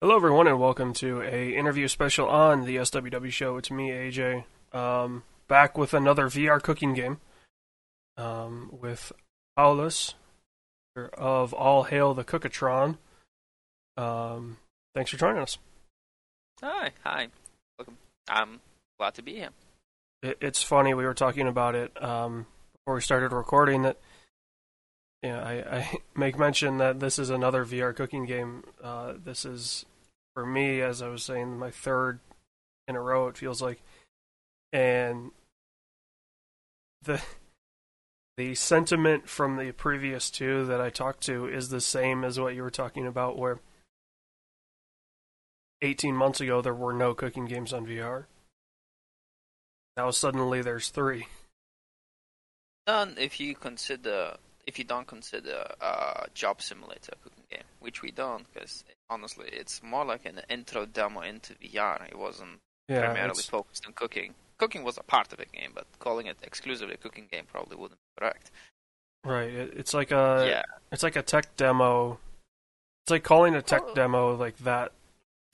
Hello, 0.00 0.14
everyone, 0.14 0.46
and 0.46 0.60
welcome 0.60 0.92
to 0.94 1.22
a 1.22 1.54
interview 1.54 1.88
special 1.88 2.28
on 2.28 2.64
the 2.64 2.76
SWW 2.76 3.30
show. 3.30 3.56
It's 3.56 3.70
me, 3.70 3.90
AJ, 3.90 4.44
um, 4.72 5.24
back 5.48 5.76
with 5.76 5.92
another 5.92 6.26
VR 6.26 6.62
cooking 6.62 6.94
game 6.94 7.20
um, 8.16 8.70
with 8.80 9.12
Paulus 9.56 10.14
of 11.14 11.52
All 11.52 11.84
Hail 11.84 12.14
the 12.14 12.24
Cook-o-tron. 12.24 12.98
Um, 13.96 14.58
thanks 14.94 15.10
for 15.10 15.16
joining 15.16 15.42
us. 15.42 15.58
Hi, 16.62 16.92
hi, 17.04 17.28
welcome. 17.78 17.98
I'm 18.28 18.60
glad 18.98 19.14
to 19.14 19.22
be 19.22 19.34
here. 19.34 19.50
It, 20.22 20.38
it's 20.40 20.62
funny 20.62 20.94
we 20.94 21.04
were 21.04 21.14
talking 21.14 21.48
about 21.48 21.74
it 21.74 22.02
um, 22.02 22.46
before 22.88 22.94
we 22.94 23.02
started 23.02 23.32
recording 23.32 23.82
that. 23.82 23.98
Yeah, 25.22 25.42
I, 25.42 25.76
I 25.76 25.98
make 26.16 26.38
mention 26.38 26.78
that 26.78 27.00
this 27.00 27.18
is 27.18 27.28
another 27.28 27.66
VR 27.66 27.94
cooking 27.94 28.24
game. 28.24 28.64
Uh, 28.82 29.12
this 29.22 29.44
is, 29.44 29.84
for 30.32 30.46
me, 30.46 30.80
as 30.80 31.02
I 31.02 31.08
was 31.08 31.22
saying, 31.22 31.58
my 31.58 31.70
third 31.70 32.18
in 32.86 32.96
a 32.96 33.00
row. 33.02 33.28
It 33.28 33.36
feels 33.36 33.60
like, 33.60 33.82
and 34.72 35.32
the 37.02 37.20
the 38.38 38.54
sentiment 38.54 39.28
from 39.28 39.58
the 39.58 39.72
previous 39.72 40.30
two 40.30 40.64
that 40.64 40.80
I 40.80 40.88
talked 40.88 41.20
to 41.24 41.46
is 41.46 41.68
the 41.68 41.82
same 41.82 42.24
as 42.24 42.40
what 42.40 42.54
you 42.54 42.62
were 42.62 42.70
talking 42.70 43.06
about, 43.06 43.36
where 43.36 43.60
18 45.82 46.16
months 46.16 46.40
ago 46.40 46.62
there 46.62 46.72
were 46.72 46.94
no 46.94 47.12
cooking 47.12 47.44
games 47.44 47.74
on 47.74 47.86
VR. 47.86 48.24
Now 49.94 50.10
suddenly 50.10 50.62
there's 50.62 50.88
three. 50.88 51.26
And 52.88 53.18
if 53.18 53.38
you 53.38 53.54
consider, 53.54 54.36
if 54.66 54.78
you 54.78 54.84
don't 54.84 55.06
consider 55.06 55.72
a 55.80 56.26
Job 56.34 56.60
Simulator 56.62 57.12
cooking 57.22 57.44
game, 57.50 57.62
which 57.80 58.00
we 58.02 58.10
don't, 58.10 58.46
because 58.52 58.82
honestly, 59.10 59.48
it's 59.52 59.82
more 59.82 60.04
like 60.06 60.24
an 60.24 60.40
intro 60.48 60.86
demo 60.86 61.20
into 61.20 61.52
VR. 61.54 62.08
It 62.08 62.18
wasn't 62.18 62.58
Yeah, 62.88 63.00
primarily 63.04 63.32
it's- 63.32 63.46
focused 63.46 63.86
on 63.86 63.92
cooking. 63.92 64.34
Cooking 64.56 64.82
was 64.82 64.96
a 64.98 65.02
part 65.02 65.30
of 65.32 65.38
the 65.38 65.44
game, 65.46 65.70
but 65.74 65.86
calling 66.00 66.26
it 66.26 66.38
exclusively 66.42 66.94
a 66.94 66.96
cooking 66.96 67.28
game 67.30 67.44
probably 67.46 67.76
wouldn't 67.76 68.00
be 68.00 68.20
correct. 68.20 68.50
right. 69.24 69.50
It's 69.52 69.92
like 69.92 70.10
a 70.10 70.46
yeah, 70.48 70.62
it's 70.90 71.02
like 71.02 71.14
a 71.16 71.22
tech 71.22 71.56
demo. 71.56 72.18
It's 73.04 73.10
like 73.10 73.22
calling 73.24 73.54
a 73.54 73.60
tech 73.62 73.82
Oh. 73.84 73.94
demo 73.94 74.34
like 74.34 74.56
that 74.58 74.92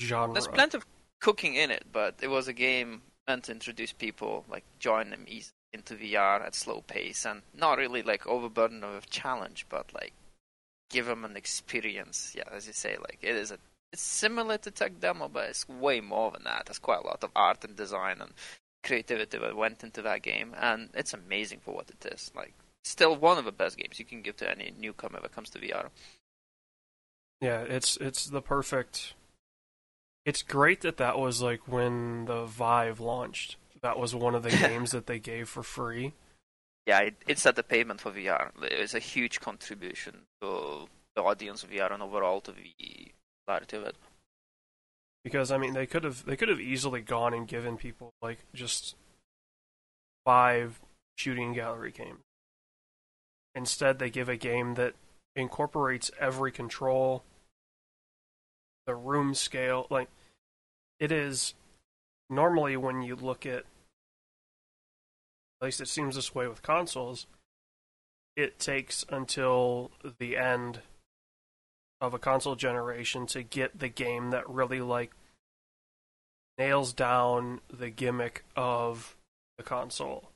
genre. 0.00 0.32
there's 0.34 0.46
plenty 0.48 0.76
of 0.78 0.86
cooking 1.20 1.54
in 1.56 1.70
it, 1.72 1.84
but 1.92 2.14
it 2.22 2.28
was 2.28 2.46
a 2.46 2.52
game 2.52 3.02
meant 3.26 3.44
to 3.44 3.52
introduce 3.52 3.92
people, 3.92 4.44
like 4.48 4.64
join 4.78 5.10
them 5.10 5.24
easy 5.28 5.50
into 5.74 5.94
VR 5.94 6.46
at 6.46 6.54
slow 6.54 6.82
pace, 6.86 7.26
and 7.26 7.42
not 7.52 7.78
really 7.78 8.02
like 8.02 8.26
overburden 8.26 8.80
with 8.80 9.10
challenge, 9.10 9.66
but 9.68 9.92
like 9.92 10.12
give 10.88 11.06
them 11.06 11.24
an 11.24 11.36
experience. 11.36 12.32
Yeah, 12.36 12.48
as 12.52 12.66
you 12.66 12.72
say, 12.72 12.96
like 12.96 13.18
it 13.20 13.34
is 13.34 13.50
a 13.50 13.58
it's 13.92 14.02
similar 14.02 14.58
to 14.58 14.70
tech 14.70 14.98
demo, 15.00 15.28
but 15.28 15.50
it's 15.50 15.68
way 15.68 16.00
more 16.00 16.30
than 16.32 16.44
that. 16.44 16.66
There's 16.66 16.78
quite 16.78 17.04
a 17.04 17.06
lot 17.06 17.22
of 17.22 17.30
art 17.36 17.64
and 17.64 17.76
design 17.76 18.20
and 18.20 18.32
creativity 18.84 19.38
that 19.38 19.56
went 19.56 19.84
into 19.84 20.02
that 20.02 20.22
game, 20.22 20.54
and 20.58 20.90
it's 20.94 21.14
amazing 21.14 21.60
for 21.64 21.74
what 21.74 21.90
it 21.90 22.12
is. 22.12 22.32
Like, 22.34 22.54
still 22.82 23.16
one 23.16 23.38
of 23.38 23.44
the 23.44 23.52
best 23.52 23.78
games 23.78 23.98
you 23.98 24.04
can 24.04 24.22
give 24.22 24.36
to 24.38 24.50
any 24.50 24.72
newcomer 24.76 25.20
that 25.20 25.34
comes 25.34 25.50
to 25.50 25.58
VR. 25.58 25.90
Yeah, 27.40 27.60
it's 27.62 27.96
it's 27.98 28.26
the 28.26 28.42
perfect. 28.42 29.14
It's 30.24 30.42
great 30.42 30.80
that 30.80 30.96
that 30.96 31.18
was 31.18 31.42
like 31.42 31.68
when 31.68 32.24
the 32.24 32.46
Vive 32.46 33.00
launched. 33.00 33.56
That 33.84 33.98
was 33.98 34.14
one 34.14 34.34
of 34.34 34.42
the 34.42 34.50
games 34.68 34.92
that 34.92 35.06
they 35.06 35.18
gave 35.18 35.48
for 35.48 35.62
free. 35.62 36.14
Yeah, 36.86 37.00
it, 37.00 37.16
it 37.28 37.38
set 37.38 37.54
the 37.54 37.62
pavement 37.62 38.00
for 38.00 38.10
VR. 38.10 38.50
It's 38.62 38.94
a 38.94 38.98
huge 38.98 39.40
contribution 39.40 40.22
to 40.40 40.88
the 41.14 41.22
audience 41.22 41.62
of 41.62 41.70
VR 41.70 41.92
and 41.92 42.02
overall 42.02 42.40
to 42.40 42.52
the 42.52 43.12
popularity 43.46 43.76
of 43.76 43.84
it. 43.84 43.96
because 45.22 45.50
I 45.52 45.58
mean 45.58 45.74
they 45.74 45.86
could 45.86 46.04
have 46.04 46.24
they 46.24 46.36
could 46.36 46.48
have 46.48 46.60
easily 46.60 47.02
gone 47.02 47.34
and 47.34 47.46
given 47.46 47.76
people 47.76 48.12
like 48.22 48.38
just 48.54 48.96
five 50.24 50.80
shooting 51.16 51.52
gallery 51.52 51.92
games. 51.92 52.20
Instead, 53.54 53.98
they 53.98 54.10
give 54.10 54.28
a 54.28 54.36
game 54.36 54.74
that 54.74 54.94
incorporates 55.36 56.10
every 56.18 56.50
control, 56.50 57.22
the 58.86 58.94
room 58.94 59.34
scale. 59.34 59.86
Like 59.90 60.08
it 60.98 61.12
is 61.12 61.54
normally 62.30 62.76
when 62.76 63.02
you 63.02 63.14
look 63.14 63.46
at, 63.46 63.58
at 63.58 63.64
least 65.64 65.80
it 65.80 65.88
seems 65.88 66.16
this 66.16 66.34
way 66.34 66.46
with 66.46 66.62
consoles. 66.62 67.26
It 68.36 68.58
takes 68.58 69.04
until 69.08 69.90
the 70.18 70.36
end 70.36 70.80
of 72.00 72.14
a 72.14 72.18
console 72.18 72.56
generation 72.56 73.26
to 73.28 73.42
get 73.42 73.78
the 73.78 73.88
game 73.88 74.30
that 74.30 74.48
really 74.48 74.80
like 74.80 75.12
nails 76.58 76.92
down 76.92 77.60
the 77.72 77.90
gimmick 77.90 78.44
of 78.56 79.16
the 79.56 79.64
console. 79.64 80.30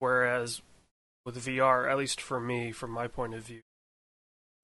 Whereas 0.00 0.62
with 1.24 1.44
VR, 1.44 1.90
at 1.90 1.98
least 1.98 2.20
for 2.20 2.40
me, 2.40 2.72
from 2.72 2.90
my 2.90 3.06
point 3.06 3.34
of 3.34 3.42
view, 3.42 3.60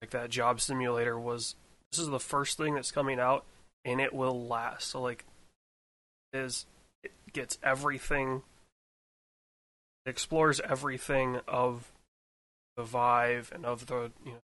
like 0.01 0.11
that 0.11 0.29
job 0.29 0.61
simulator 0.61 1.19
was 1.19 1.55
this 1.91 1.99
is 1.99 2.09
the 2.09 2.19
first 2.19 2.57
thing 2.57 2.75
that's 2.75 2.91
coming 2.91 3.19
out 3.19 3.45
and 3.83 4.01
it 4.01 4.13
will 4.13 4.47
last. 4.47 4.89
So 4.89 5.01
like 5.01 5.25
is 6.33 6.65
it 7.03 7.11
gets 7.33 7.57
everything 7.63 8.43
it 10.05 10.09
explores 10.09 10.59
everything 10.61 11.39
of 11.47 11.91
the 12.77 12.83
Vive 12.83 13.51
and 13.53 13.65
of 13.65 13.87
the 13.87 14.11
you 14.25 14.31
know 14.33 14.39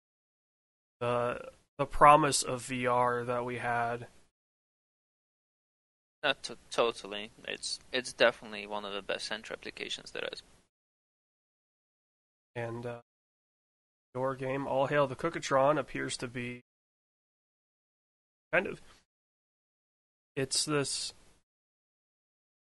the 0.99 1.49
the 1.77 1.85
promise 1.85 2.43
of 2.43 2.63
VR 2.63 3.25
that 3.25 3.45
we 3.45 3.57
had. 3.57 4.07
Not 6.23 6.43
t- 6.43 6.55
totally, 6.69 7.31
it's 7.47 7.79
it's 7.91 8.11
definitely 8.13 8.67
one 8.67 8.85
of 8.85 8.93
the 8.93 9.01
best 9.01 9.25
center 9.25 9.53
applications 9.53 10.11
there 10.11 10.27
is. 10.31 10.43
And 12.55 12.85
uh, 12.85 12.99
your 14.13 14.35
game, 14.35 14.67
All 14.67 14.87
Hail 14.87 15.07
the 15.07 15.15
Cook-o-tron, 15.15 15.77
appears 15.77 16.17
to 16.17 16.27
be 16.27 16.61
kind 18.51 18.67
of. 18.67 18.81
It's 20.35 20.65
this. 20.65 21.13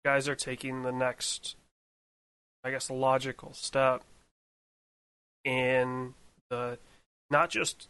Guys 0.06 0.30
are 0.30 0.36
taking 0.36 0.84
the 0.84 0.92
next, 0.92 1.56
I 2.64 2.72
guess, 2.72 2.90
logical 2.90 3.54
step 3.54 4.04
in 5.46 6.14
the 6.50 6.78
not 7.30 7.50
just 7.50 7.88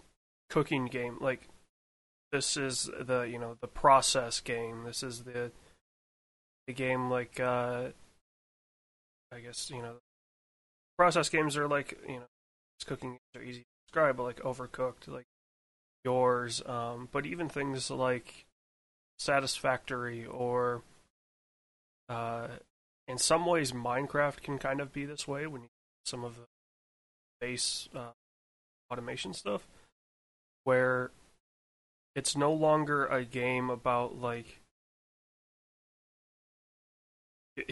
cooking 0.50 0.86
game. 0.86 1.18
Like 1.20 1.48
this 2.32 2.58
is 2.58 2.90
the 3.00 3.22
you 3.22 3.40
know 3.40 3.58
the 3.62 3.68
process 3.68 4.40
game. 4.40 4.84
This 4.86 5.04
is 5.04 5.24
the 5.24 5.52
the 6.68 6.74
game 6.74 7.10
like 7.10 7.40
uh, 7.40 7.88
I 9.32 9.40
guess 9.40 9.70
you 9.70 9.82
know 9.82 9.96
process 10.98 11.30
games 11.30 11.58
are 11.58 11.68
like 11.68 11.98
you 12.08 12.18
know 12.18 12.26
cooking 12.86 13.12
games 13.12 13.20
are 13.36 13.44
easy 13.44 13.60
to 13.60 13.66
describe, 13.88 14.18
but 14.18 14.24
like 14.24 14.40
overcooked, 14.42 15.08
like 15.08 15.26
yours. 16.06 16.62
Um, 16.66 17.10
but 17.12 17.26
even 17.26 17.50
things 17.50 17.90
like 17.90 18.46
Satisfactory 19.18 20.26
or 20.26 20.82
uh, 22.08 22.48
in 23.10 23.18
some 23.18 23.46
ways 23.46 23.74
Minecraft 23.74 24.42
can 24.42 24.58
kind 24.58 24.80
of 24.80 24.94
be 24.94 25.04
this 25.04 25.28
way 25.28 25.46
when 25.48 25.64
you 25.64 25.68
some 26.06 26.24
of 26.24 26.36
the 26.38 26.46
base 27.42 27.90
uh, 27.96 28.12
automation 28.92 29.34
stuff, 29.34 29.68
where 30.64 31.12
it's 32.16 32.38
no 32.38 32.54
longer 32.54 33.06
a 33.08 33.26
game 33.26 33.70
about 33.70 34.20
like 34.22 34.60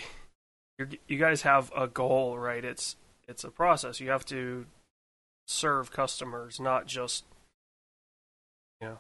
you're, 0.78 0.90
you 1.08 1.18
guys 1.18 1.44
have 1.44 1.72
a 1.76 1.88
goal, 1.88 2.38
right? 2.38 2.64
It's 2.64 2.96
it's 3.28 3.44
a 3.44 3.50
process. 3.52 4.00
You 4.00 4.10
have 4.10 4.26
to 4.26 4.66
serve 5.48 5.92
customers, 5.92 6.60
not 6.60 6.88
just 6.88 7.24
you 8.82 8.88
know. 8.90 8.98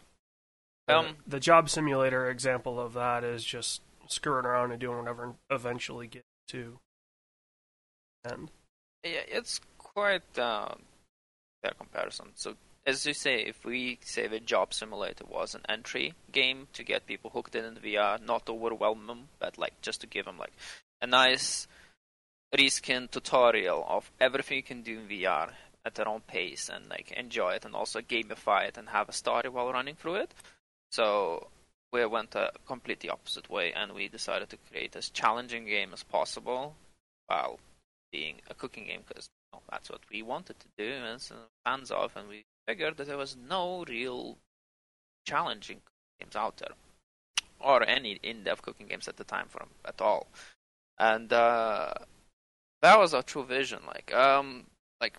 the- 0.88 0.98
Um, 0.98 1.18
the 1.25 1.40
job 1.40 1.69
simulator 1.69 2.30
example 2.30 2.80
of 2.80 2.94
that 2.94 3.24
is 3.24 3.44
just 3.44 3.81
screwing 4.07 4.45
around 4.45 4.72
and 4.72 4.80
doing 4.80 4.98
whatever 5.00 5.24
and 5.25 5.36
eventually 5.50 6.07
get 6.07 6.24
to 6.47 6.79
end. 8.29 8.51
Yeah, 9.03 9.21
it's 9.27 9.59
quite 9.77 10.38
uh, 10.38 10.75
fair 11.61 11.73
comparison. 11.77 12.27
So, 12.35 12.55
as 12.85 13.05
you 13.05 13.13
say, 13.13 13.41
if 13.41 13.65
we 13.65 13.99
say 14.01 14.27
the 14.27 14.39
Job 14.39 14.73
Simulator 14.73 15.25
was 15.25 15.55
an 15.55 15.61
entry 15.67 16.13
game 16.31 16.67
to 16.73 16.83
get 16.83 17.07
people 17.07 17.31
hooked 17.31 17.55
in 17.55 17.65
in 17.65 17.75
VR, 17.75 18.23
not 18.23 18.49
overwhelm 18.49 19.07
them, 19.07 19.29
but 19.39 19.57
like 19.57 19.79
just 19.81 20.01
to 20.01 20.07
give 20.07 20.25
them 20.25 20.38
like 20.38 20.53
a 21.01 21.07
nice 21.07 21.67
reskin 22.55 23.09
tutorial 23.11 23.85
of 23.88 24.09
everything 24.19 24.57
you 24.57 24.63
can 24.63 24.81
do 24.81 24.99
in 24.99 25.07
VR 25.07 25.51
at 25.85 25.95
their 25.95 26.07
own 26.07 26.21
pace 26.21 26.69
and 26.69 26.89
like 26.89 27.11
enjoy 27.11 27.51
it 27.51 27.65
and 27.65 27.75
also 27.75 27.99
gamify 28.01 28.67
it 28.67 28.77
and 28.77 28.89
have 28.89 29.09
a 29.09 29.13
story 29.13 29.49
while 29.49 29.71
running 29.71 29.95
through 29.95 30.15
it. 30.15 30.33
So 30.91 31.47
we 31.92 32.06
went 32.06 32.36
a 32.36 32.51
completely 32.66 33.10
opposite 33.10 33.50
way 33.50 33.74
and 33.74 33.94
we 33.94 34.07
decided 34.07 34.50
to 34.50 34.57
create 34.69 34.95
as 34.95 35.10
challenging 35.10 35.66
game 35.66 35.92
as 35.94 36.04
possible 36.04 36.75
while 37.28 37.60
being 38.12 38.36
a 38.50 38.54
cooking 38.54 38.86
game 38.86 39.01
because 39.07 39.30
you 39.54 39.57
know, 39.57 39.63
that's 39.69 39.89
what 39.89 40.01
we 40.12 40.22
wanted 40.22 40.56
to 40.60 40.68
do 40.78 40.92
and 40.92 41.22
so 41.22 41.36
fans 41.66 41.92
of, 41.92 42.16
and 42.16 42.30
we 42.30 42.45
figured 42.68 42.98
that 42.98 43.07
there 43.07 43.18
was 43.18 43.36
no 43.50 43.86
real 43.88 44.38
challenging 45.25 45.81
games 46.19 46.36
out 46.36 46.57
there, 46.57 46.72
or 47.60 47.84
any 47.84 48.19
in-depth 48.24 48.62
cooking 48.62 48.88
games 48.88 49.07
at 49.07 49.18
the 49.18 49.24
time 49.24 49.48
them 49.57 49.69
at 49.86 50.01
all, 50.01 50.28
and 51.00 51.31
uh, 51.33 51.94
that 52.81 53.00
was 53.00 53.13
our 53.13 53.24
true 53.24 53.44
vision. 53.44 53.80
Like, 53.88 54.13
um, 54.13 54.66
like 55.01 55.18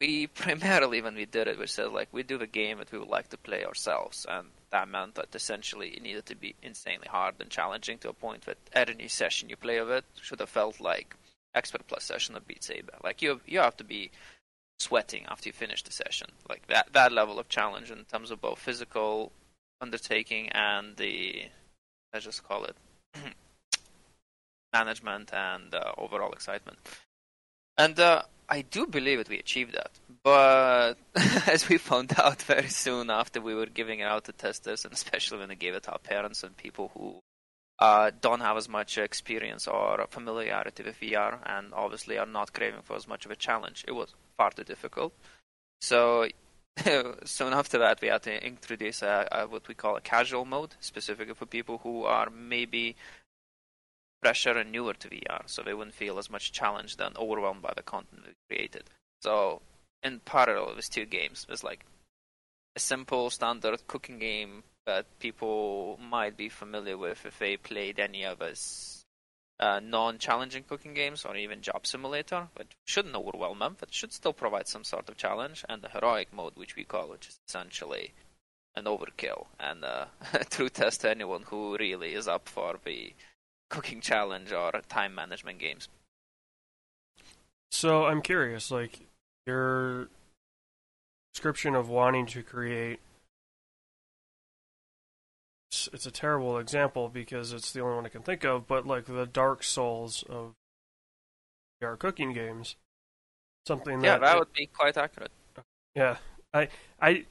we 0.00 0.26
primarily 0.42 1.00
when 1.00 1.14
we 1.14 1.26
did 1.26 1.48
it, 1.48 1.58
we 1.58 1.66
said 1.66 1.92
like 1.92 2.08
we 2.12 2.22
do 2.22 2.38
the 2.38 2.46
game 2.46 2.78
that 2.78 2.92
we 2.92 2.98
would 2.98 3.08
like 3.08 3.28
to 3.28 3.38
play 3.38 3.64
ourselves, 3.64 4.26
and 4.28 4.48
that 4.76 4.90
meant 4.90 5.14
that 5.14 5.34
essentially 5.34 5.88
it 5.88 6.02
needed 6.02 6.26
to 6.26 6.34
be 6.34 6.54
insanely 6.62 7.08
hard 7.08 7.34
and 7.40 7.48
challenging 7.48 7.96
to 7.96 8.10
a 8.10 8.12
point 8.12 8.42
that 8.42 8.58
at 8.74 8.90
any 8.90 9.08
session 9.08 9.48
you 9.48 9.56
play 9.56 9.78
of 9.78 9.88
it 9.88 10.04
should 10.20 10.38
have 10.38 10.50
felt 10.50 10.80
like 10.80 11.16
expert 11.54 11.86
plus 11.88 12.04
session 12.04 12.36
of 12.36 12.46
Beat 12.46 12.62
Saber. 12.62 12.92
Like 13.02 13.22
you, 13.22 13.40
you 13.46 13.60
have 13.60 13.78
to 13.78 13.84
be 13.84 14.10
sweating 14.78 15.24
after 15.30 15.48
you 15.48 15.54
finish 15.54 15.82
the 15.82 15.92
session. 15.92 16.28
Like 16.46 16.66
that, 16.66 16.92
that 16.92 17.10
level 17.10 17.38
of 17.38 17.48
challenge 17.48 17.90
in 17.90 18.04
terms 18.04 18.30
of 18.30 18.42
both 18.42 18.58
physical 18.58 19.32
undertaking 19.80 20.50
and 20.50 20.94
the, 20.98 21.44
let's 22.12 22.26
just 22.26 22.46
call 22.46 22.64
it, 22.64 22.76
management 24.74 25.32
and 25.32 25.74
uh, 25.74 25.92
overall 25.96 26.32
excitement. 26.32 26.76
And 27.78 27.98
uh, 27.98 28.24
I 28.46 28.60
do 28.60 28.86
believe 28.86 29.16
that 29.18 29.30
we 29.30 29.38
achieved 29.38 29.72
that. 29.72 29.92
But 30.22 30.96
as 31.46 31.68
we 31.68 31.78
found 31.78 32.12
out 32.18 32.42
very 32.42 32.68
soon 32.68 33.10
after 33.10 33.40
we 33.40 33.54
were 33.54 33.66
giving 33.66 34.00
it 34.00 34.04
out 34.04 34.24
to 34.24 34.32
testers, 34.32 34.84
and 34.84 34.92
especially 34.92 35.38
when 35.38 35.48
we 35.48 35.54
gave 35.54 35.74
it 35.74 35.84
to 35.84 35.92
our 35.92 35.98
parents 35.98 36.42
and 36.42 36.56
people 36.56 36.90
who 36.94 37.20
uh, 37.78 38.10
don't 38.20 38.40
have 38.40 38.56
as 38.56 38.68
much 38.68 38.98
experience 38.98 39.66
or 39.66 40.06
familiarity 40.08 40.82
with 40.82 41.00
VR, 41.00 41.38
and 41.46 41.72
obviously 41.74 42.18
are 42.18 42.26
not 42.26 42.52
craving 42.52 42.82
for 42.82 42.96
as 42.96 43.08
much 43.08 43.24
of 43.24 43.30
a 43.30 43.36
challenge, 43.36 43.84
it 43.86 43.92
was 43.92 44.14
far 44.36 44.50
too 44.50 44.64
difficult. 44.64 45.12
So 45.80 46.28
soon 47.24 47.52
after 47.52 47.78
that, 47.78 48.00
we 48.00 48.08
had 48.08 48.22
to 48.22 48.46
introduce 48.46 49.02
a, 49.02 49.28
a, 49.32 49.46
what 49.46 49.68
we 49.68 49.74
call 49.74 49.96
a 49.96 50.00
casual 50.00 50.44
mode, 50.44 50.74
specifically 50.80 51.34
for 51.34 51.46
people 51.46 51.78
who 51.78 52.04
are 52.04 52.30
maybe 52.30 52.96
fresher 54.22 54.52
and 54.52 54.72
newer 54.72 54.94
to 54.94 55.08
VR, 55.08 55.42
so 55.46 55.62
they 55.62 55.74
wouldn't 55.74 55.94
feel 55.94 56.18
as 56.18 56.30
much 56.30 56.52
challenged 56.52 57.00
and 57.00 57.16
overwhelmed 57.16 57.62
by 57.62 57.72
the 57.76 57.82
content 57.82 58.22
we 58.26 58.32
created. 58.48 58.84
So 59.22 59.62
in 60.02 60.20
parallel 60.20 60.76
with 60.76 60.90
two 60.90 61.06
games, 61.06 61.44
there's 61.46 61.64
like 61.64 61.84
a 62.76 62.80
simple 62.80 63.30
standard 63.30 63.86
cooking 63.86 64.18
game 64.18 64.62
that 64.86 65.18
people 65.18 65.98
might 66.00 66.36
be 66.36 66.48
familiar 66.48 66.96
with 66.96 67.26
if 67.26 67.38
they 67.38 67.56
played 67.56 67.98
any 67.98 68.24
of 68.24 68.40
us 68.40 69.04
uh, 69.58 69.80
non-challenging 69.82 70.64
cooking 70.64 70.94
games 70.94 71.24
or 71.24 71.36
even 71.36 71.62
Job 71.62 71.86
Simulator, 71.86 72.48
but 72.54 72.66
shouldn't 72.84 73.16
overwhelm 73.16 73.58
them, 73.58 73.76
but 73.78 73.92
should 73.92 74.12
still 74.12 74.32
provide 74.32 74.68
some 74.68 74.84
sort 74.84 75.08
of 75.08 75.16
challenge. 75.16 75.64
And 75.68 75.82
the 75.82 75.88
heroic 75.88 76.32
mode, 76.32 76.52
which 76.56 76.76
we 76.76 76.84
call, 76.84 77.08
which 77.08 77.28
is 77.28 77.40
essentially 77.48 78.12
an 78.74 78.84
overkill 78.84 79.46
and 79.58 79.82
a 79.82 80.08
true 80.50 80.68
test 80.68 81.00
to 81.00 81.10
anyone 81.10 81.44
who 81.46 81.76
really 81.78 82.14
is 82.14 82.28
up 82.28 82.48
for 82.48 82.78
the 82.84 83.14
cooking 83.70 84.00
challenge 84.00 84.52
or 84.52 84.72
time 84.88 85.14
management 85.14 85.58
games. 85.58 85.88
So 87.70 88.04
I'm 88.04 88.22
curious, 88.22 88.70
like 88.70 89.00
your 89.46 90.08
description 91.32 91.74
of 91.74 91.88
wanting 91.88 92.26
to 92.26 92.42
create. 92.42 93.00
It's, 95.70 95.88
it's 95.92 96.06
a 96.06 96.10
terrible 96.10 96.58
example 96.58 97.08
because 97.08 97.52
it's 97.52 97.72
the 97.72 97.80
only 97.80 97.96
one 97.96 98.06
I 98.06 98.10
can 98.10 98.22
think 98.22 98.44
of, 98.44 98.66
but 98.66 98.86
like 98.86 99.06
the 99.06 99.26
Dark 99.26 99.62
Souls 99.62 100.24
of 100.28 100.54
VR 101.82 101.98
cooking 101.98 102.32
games, 102.32 102.76
something 103.66 104.00
that 104.00 104.06
yeah, 104.06 104.18
that 104.18 104.38
would 104.38 104.52
be 104.52 104.66
quite 104.66 104.96
accurate. 104.96 105.32
Yeah, 105.94 106.16
I 106.52 106.68
I 107.00 107.26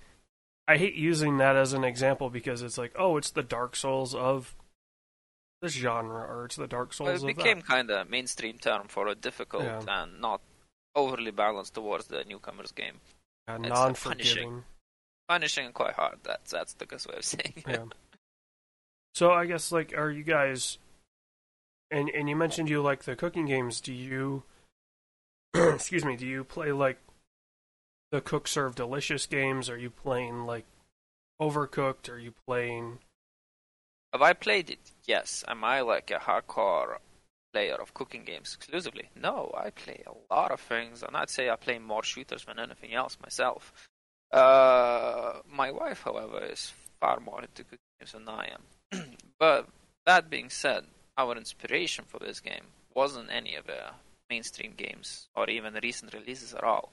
I 0.68 0.78
hate 0.78 0.96
using 0.96 1.38
that 1.38 1.56
as 1.56 1.74
an 1.74 1.84
example 1.84 2.30
because 2.30 2.62
it's 2.62 2.78
like, 2.78 2.94
oh, 2.98 3.18
it's 3.18 3.32
the 3.32 3.44
Dark 3.44 3.76
Souls 3.76 4.14
of 4.16 4.56
this 5.62 5.74
genre, 5.74 6.22
or 6.22 6.46
it's 6.46 6.56
the 6.56 6.68
Dark 6.68 6.94
Souls. 6.94 7.22
Well, 7.22 7.30
it 7.30 7.38
became 7.38 7.62
kind 7.62 7.90
of 7.90 8.10
mainstream 8.10 8.58
term 8.58 8.88
for 8.88 9.08
a 9.08 9.16
difficult 9.16 9.64
Yeah. 9.64 9.82
and 9.88 10.20
not 10.22 10.42
overly 10.96 11.32
balanced 11.32 11.74
towards 11.74 12.08
the 12.08 12.24
newcomer's 12.24 12.72
game. 12.72 12.96
yeah, 13.48 13.58
non-forgiving. 13.58 14.64
Punishing 15.28 15.66
and 15.66 15.74
quite 15.74 15.94
hard. 15.94 16.20
That's 16.24 16.52
that's 16.52 16.74
the 16.74 16.86
best 16.86 17.08
way 17.08 17.16
of 17.18 17.26
saying 17.26 17.54
it. 17.58 17.64
Yeah. 17.68 17.86
So 19.16 19.32
I 19.32 19.46
guess 19.46 19.72
like, 19.72 19.98
are 19.98 20.12
you 20.12 20.24
guys? 20.24 20.78
And 21.90 22.10
and 22.10 22.30
you 22.30 22.36
mentioned 22.36 22.70
you 22.70 22.82
like 22.82 23.04
the 23.04 23.16
cooking 23.16 23.46
games. 23.46 23.82
Do 23.82 23.94
you? 23.94 24.44
excuse 25.56 26.06
me. 26.06 26.16
Do 26.16 26.28
you 26.28 26.44
play 26.44 26.72
like 26.72 27.00
the 28.12 28.22
cook 28.22 28.48
serve 28.48 28.76
delicious 28.76 29.26
games? 29.26 29.70
Are 29.70 29.78
you 29.78 29.90
playing 29.90 30.46
like 30.46 30.66
overcooked? 31.42 32.10
Are 32.10 32.20
you 32.20 32.34
playing? 32.46 33.00
Have 34.14 34.22
I 34.22 34.34
played 34.34 34.70
it? 34.70 34.92
Yes. 35.06 35.44
Am 35.48 35.64
I 35.64 35.82
like 35.82 36.12
a 36.12 36.20
hardcore 36.20 36.98
player 37.56 37.78
of 37.82 37.94
cooking 37.94 38.26
games 38.26 38.54
exclusively? 38.54 39.10
No, 39.16 39.50
I 39.58 39.70
play 39.70 40.04
a 40.06 40.34
lot 40.34 40.52
of 40.52 40.60
things, 40.60 41.04
and 41.04 41.16
I'd 41.16 41.30
say 41.30 41.50
I 41.50 41.56
play 41.56 41.80
more 41.80 42.04
shooters 42.04 42.44
than 42.44 42.60
anything 42.60 42.94
else 42.94 43.18
myself. 43.22 43.72
Uh, 44.30 45.40
my 45.50 45.72
wife, 45.72 46.02
however, 46.04 46.44
is 46.44 46.74
far 47.00 47.22
more 47.22 47.42
into 47.42 47.64
cooking 47.64 47.94
games 47.98 48.12
than 48.12 48.28
I 48.28 48.50
am. 48.56 49.06
but 49.40 49.70
that 50.06 50.30
being 50.30 50.50
said, 50.50 50.84
our 51.18 51.38
inspiration 51.38 52.04
for 52.06 52.20
this 52.20 52.42
game 52.42 52.66
wasn't 52.94 53.32
any 53.32 53.56
of 53.56 53.68
the 53.68 53.84
mainstream 54.30 54.74
games 54.76 55.30
or 55.34 55.50
even 55.50 55.80
recent 55.82 56.14
releases 56.14 56.54
at 56.54 56.64
all. 56.64 56.92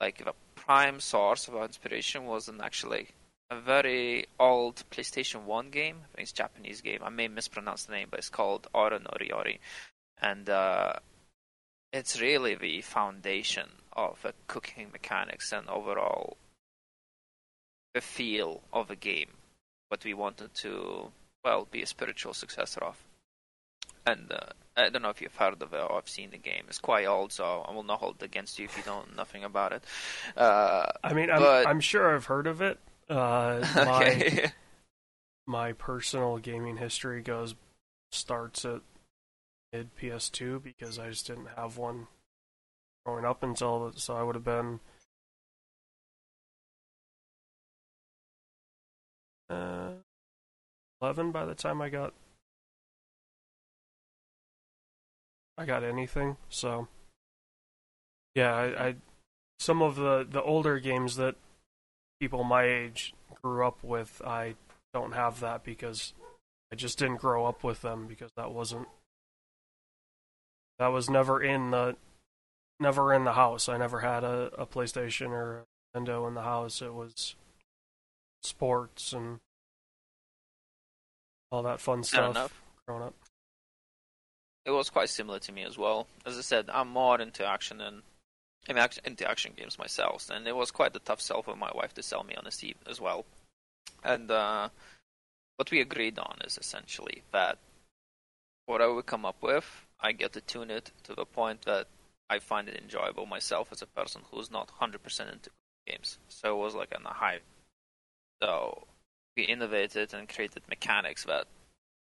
Like 0.00 0.24
the 0.24 0.32
prime 0.56 0.98
source 0.98 1.46
of 1.46 1.54
our 1.54 1.66
inspiration 1.66 2.24
wasn't 2.24 2.62
actually 2.62 3.10
a 3.50 3.60
very 3.60 4.26
old 4.38 4.82
PlayStation 4.90 5.44
1 5.44 5.70
game. 5.70 5.98
It's 6.18 6.32
Japanese 6.32 6.80
game. 6.80 7.00
I 7.04 7.10
may 7.10 7.28
mispronounce 7.28 7.84
the 7.84 7.92
name, 7.92 8.08
but 8.10 8.18
it's 8.18 8.28
called 8.28 8.66
Ora 8.74 8.98
no 8.98 9.10
Ryori. 9.20 9.58
And 10.22 10.48
uh, 10.48 10.94
it's 11.92 12.20
really 12.20 12.54
the 12.54 12.80
foundation 12.82 13.68
of 13.92 14.20
the 14.22 14.34
cooking 14.46 14.88
mechanics 14.92 15.52
and 15.52 15.68
overall 15.68 16.36
the 17.94 18.00
feel 18.00 18.62
of 18.72 18.88
the 18.88 18.96
game. 18.96 19.30
What 19.88 20.04
we 20.04 20.14
wanted 20.14 20.54
to, 20.56 21.10
well, 21.44 21.66
be 21.70 21.82
a 21.82 21.86
spiritual 21.86 22.34
successor 22.34 22.80
of. 22.80 22.96
And 24.06 24.30
uh, 24.30 24.52
I 24.76 24.88
don't 24.88 25.02
know 25.02 25.10
if 25.10 25.20
you've 25.20 25.34
heard 25.34 25.60
of 25.60 25.74
it 25.74 25.80
or 25.80 25.96
have 25.96 26.08
seen 26.08 26.30
the 26.30 26.38
game. 26.38 26.64
It's 26.68 26.78
quite 26.78 27.06
old, 27.06 27.32
so 27.32 27.64
I 27.68 27.72
will 27.72 27.82
not 27.82 28.00
hold 28.00 28.16
it 28.20 28.24
against 28.24 28.58
you 28.58 28.64
if 28.66 28.76
you 28.76 28.82
don't 28.84 29.10
know 29.10 29.16
nothing 29.16 29.44
about 29.44 29.72
it. 29.72 29.84
Uh, 30.36 30.86
I 31.02 31.12
mean, 31.12 31.30
I'm 31.30 31.40
but- 31.40 31.66
I'm 31.66 31.80
sure 31.80 32.14
I've 32.14 32.26
heard 32.26 32.46
of 32.46 32.62
it. 32.62 32.78
Uh, 33.08 33.66
my 33.74 34.06
okay. 34.06 34.52
my 35.46 35.72
personal 35.72 36.38
gaming 36.38 36.76
history 36.76 37.20
goes 37.22 37.56
starts 38.12 38.64
at 38.64 38.80
PS2 39.72 40.62
because 40.62 40.98
I 40.98 41.08
just 41.08 41.26
didn't 41.26 41.48
have 41.56 41.76
one 41.76 42.08
growing 43.04 43.24
up 43.24 43.42
until 43.42 43.92
so 43.96 44.16
I 44.16 44.22
would 44.22 44.34
have 44.34 44.44
been 44.44 44.80
uh, 49.48 49.92
11 51.00 51.30
by 51.30 51.44
the 51.44 51.54
time 51.54 51.80
I 51.80 51.88
got 51.88 52.12
I 55.56 55.66
got 55.66 55.84
anything. 55.84 56.36
So 56.48 56.88
yeah, 58.34 58.54
I, 58.54 58.86
I 58.88 58.94
some 59.58 59.82
of 59.82 59.96
the 59.96 60.26
the 60.28 60.42
older 60.42 60.78
games 60.78 61.16
that 61.16 61.36
people 62.20 62.44
my 62.44 62.64
age 62.64 63.14
grew 63.42 63.66
up 63.66 63.82
with, 63.82 64.20
I 64.24 64.54
don't 64.92 65.12
have 65.12 65.40
that 65.40 65.64
because 65.64 66.14
I 66.72 66.76
just 66.76 66.98
didn't 66.98 67.16
grow 67.20 67.46
up 67.46 67.62
with 67.62 67.82
them 67.82 68.06
because 68.06 68.30
that 68.36 68.52
wasn't 68.52 68.88
that 70.80 70.88
was 70.88 71.10
never 71.10 71.42
in 71.42 71.70
the 71.70 71.94
never 72.80 73.12
in 73.12 73.24
the 73.24 73.34
house. 73.34 73.68
I 73.68 73.76
never 73.76 74.00
had 74.00 74.24
a, 74.24 74.50
a 74.56 74.66
PlayStation 74.66 75.28
or 75.28 75.66
a 75.94 75.98
Nintendo 75.98 76.26
in 76.26 76.34
the 76.34 76.42
house. 76.42 76.80
It 76.80 76.94
was 76.94 77.36
sports 78.42 79.12
and 79.12 79.40
all 81.52 81.62
that 81.62 81.80
fun 81.80 82.02
stuff 82.02 82.62
growing 82.86 83.02
up. 83.02 83.14
It 84.64 84.70
was 84.70 84.88
quite 84.88 85.10
similar 85.10 85.38
to 85.40 85.52
me 85.52 85.64
as 85.64 85.76
well. 85.76 86.06
As 86.24 86.38
I 86.38 86.40
said, 86.40 86.70
I'm 86.72 86.88
more 86.88 87.20
into 87.20 87.44
action 87.44 87.82
and 87.82 88.00
I'm 88.66 88.88
into 89.04 89.30
action 89.30 89.52
games 89.56 89.78
myself, 89.78 90.30
and 90.30 90.46
it 90.46 90.56
was 90.56 90.70
quite 90.70 90.96
a 90.96 91.00
tough 91.00 91.20
sell 91.20 91.42
for 91.42 91.56
my 91.56 91.70
wife 91.74 91.92
to 91.94 92.02
sell 92.02 92.24
me 92.24 92.34
on 92.36 92.46
a 92.46 92.50
Steam 92.50 92.76
as 92.88 93.00
well. 93.00 93.26
And 94.02 94.30
uh, 94.30 94.70
what 95.56 95.70
we 95.70 95.80
agreed 95.80 96.18
on 96.18 96.38
is 96.44 96.56
essentially 96.56 97.22
that 97.32 97.58
whatever 98.64 98.94
we 98.94 99.02
come 99.02 99.26
up 99.26 99.36
with, 99.42 99.86
I 100.02 100.12
get 100.12 100.32
to 100.34 100.40
tune 100.40 100.70
it 100.70 100.92
to 101.04 101.14
the 101.14 101.24
point 101.24 101.62
that 101.62 101.86
I 102.28 102.38
find 102.38 102.68
it 102.68 102.80
enjoyable 102.80 103.26
myself 103.26 103.68
as 103.72 103.82
a 103.82 103.86
person 103.86 104.22
who's 104.30 104.50
not 104.50 104.70
100% 104.80 105.32
into 105.32 105.50
games. 105.86 106.18
So 106.28 106.56
it 106.56 106.62
was 106.62 106.74
like 106.74 106.94
on 106.94 107.04
a 107.04 107.12
high. 107.12 107.40
So 108.42 108.86
we 109.36 109.44
innovated 109.44 110.14
and 110.14 110.28
created 110.28 110.62
mechanics 110.68 111.24
that 111.24 111.46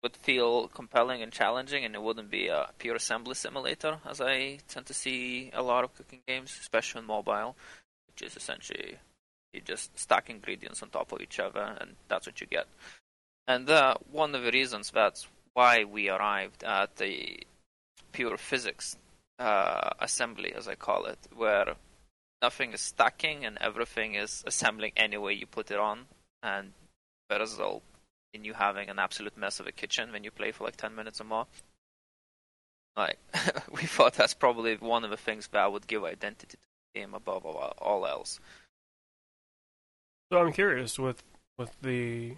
would 0.03 0.15
feel 0.17 0.67
compelling 0.67 1.21
and 1.21 1.31
challenging, 1.31 1.85
and 1.85 1.93
it 1.95 2.01
wouldn't 2.01 2.31
be 2.31 2.47
a 2.47 2.69
pure 2.79 2.95
assembly 2.95 3.35
simulator, 3.35 3.99
as 4.09 4.19
I 4.19 4.59
tend 4.67 4.87
to 4.87 4.93
see 4.93 5.51
a 5.53 5.61
lot 5.61 5.83
of 5.83 5.95
cooking 5.95 6.21
games, 6.27 6.57
especially 6.59 7.01
on 7.01 7.07
mobile, 7.07 7.55
which 8.07 8.27
is 8.27 8.35
essentially 8.35 8.97
you 9.53 9.61
just 9.61 9.97
stack 9.99 10.29
ingredients 10.29 10.81
on 10.81 10.89
top 10.89 11.11
of 11.11 11.21
each 11.21 11.39
other, 11.39 11.77
and 11.79 11.95
that's 12.07 12.25
what 12.25 12.41
you 12.41 12.47
get. 12.47 12.67
And 13.47 13.69
uh, 13.69 13.95
one 14.11 14.33
of 14.33 14.43
the 14.43 14.51
reasons 14.51 14.91
that's 14.91 15.27
why 15.53 15.83
we 15.83 16.09
arrived 16.09 16.63
at 16.63 16.95
the 16.95 17.43
pure 18.11 18.37
physics 18.37 18.97
uh, 19.39 19.91
assembly, 19.99 20.53
as 20.53 20.67
I 20.67 20.75
call 20.75 21.05
it, 21.05 21.19
where 21.35 21.75
nothing 22.41 22.73
is 22.73 22.81
stacking 22.81 23.45
and 23.45 23.57
everything 23.59 24.15
is 24.15 24.43
assembling 24.45 24.93
any 24.95 25.17
way 25.17 25.33
you 25.33 25.45
put 25.45 25.71
it 25.71 25.79
on, 25.79 26.05
and 26.43 26.73
the 27.29 27.39
result 27.39 27.83
in 28.33 28.43
you 28.43 28.53
having 28.53 28.89
an 28.89 28.99
absolute 28.99 29.37
mess 29.37 29.59
of 29.59 29.67
a 29.67 29.71
kitchen 29.71 30.11
when 30.11 30.23
you 30.23 30.31
play 30.31 30.51
for 30.51 30.63
like 30.63 30.77
10 30.77 30.95
minutes 30.95 31.21
or 31.21 31.25
more. 31.25 31.47
Like, 32.95 33.19
we 33.71 33.83
thought 33.83 34.13
that's 34.13 34.33
probably 34.33 34.75
one 34.75 35.03
of 35.03 35.09
the 35.09 35.17
things 35.17 35.47
that 35.47 35.71
would 35.71 35.87
give 35.87 36.03
identity 36.03 36.57
to 36.57 36.67
the 36.93 36.99
game 36.99 37.13
above 37.13 37.45
all, 37.45 37.73
all 37.77 38.05
else. 38.05 38.39
So 40.31 40.39
I'm 40.39 40.53
curious 40.53 40.97
with 40.97 41.21
with 41.57 41.75
the 41.81 42.35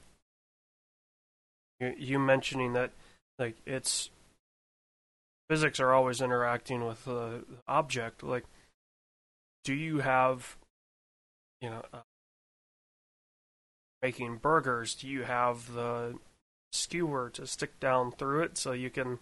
you 1.79 2.17
mentioning 2.17 2.73
that 2.73 2.91
like 3.37 3.55
it's 3.65 4.09
physics 5.53 5.79
are 5.79 5.93
always 5.93 6.19
interacting 6.19 6.83
with 6.83 7.05
the 7.05 7.43
object 7.67 8.23
like 8.23 8.43
do 9.63 9.75
you 9.75 9.99
have 9.99 10.57
you 11.61 11.69
know 11.69 11.83
uh, 11.93 11.99
making 14.01 14.37
burgers 14.37 14.95
do 14.95 15.07
you 15.07 15.21
have 15.21 15.71
the 15.75 16.15
skewer 16.71 17.29
to 17.29 17.45
stick 17.45 17.79
down 17.79 18.11
through 18.11 18.41
it 18.41 18.57
so 18.57 18.71
you 18.71 18.89
can 18.89 19.19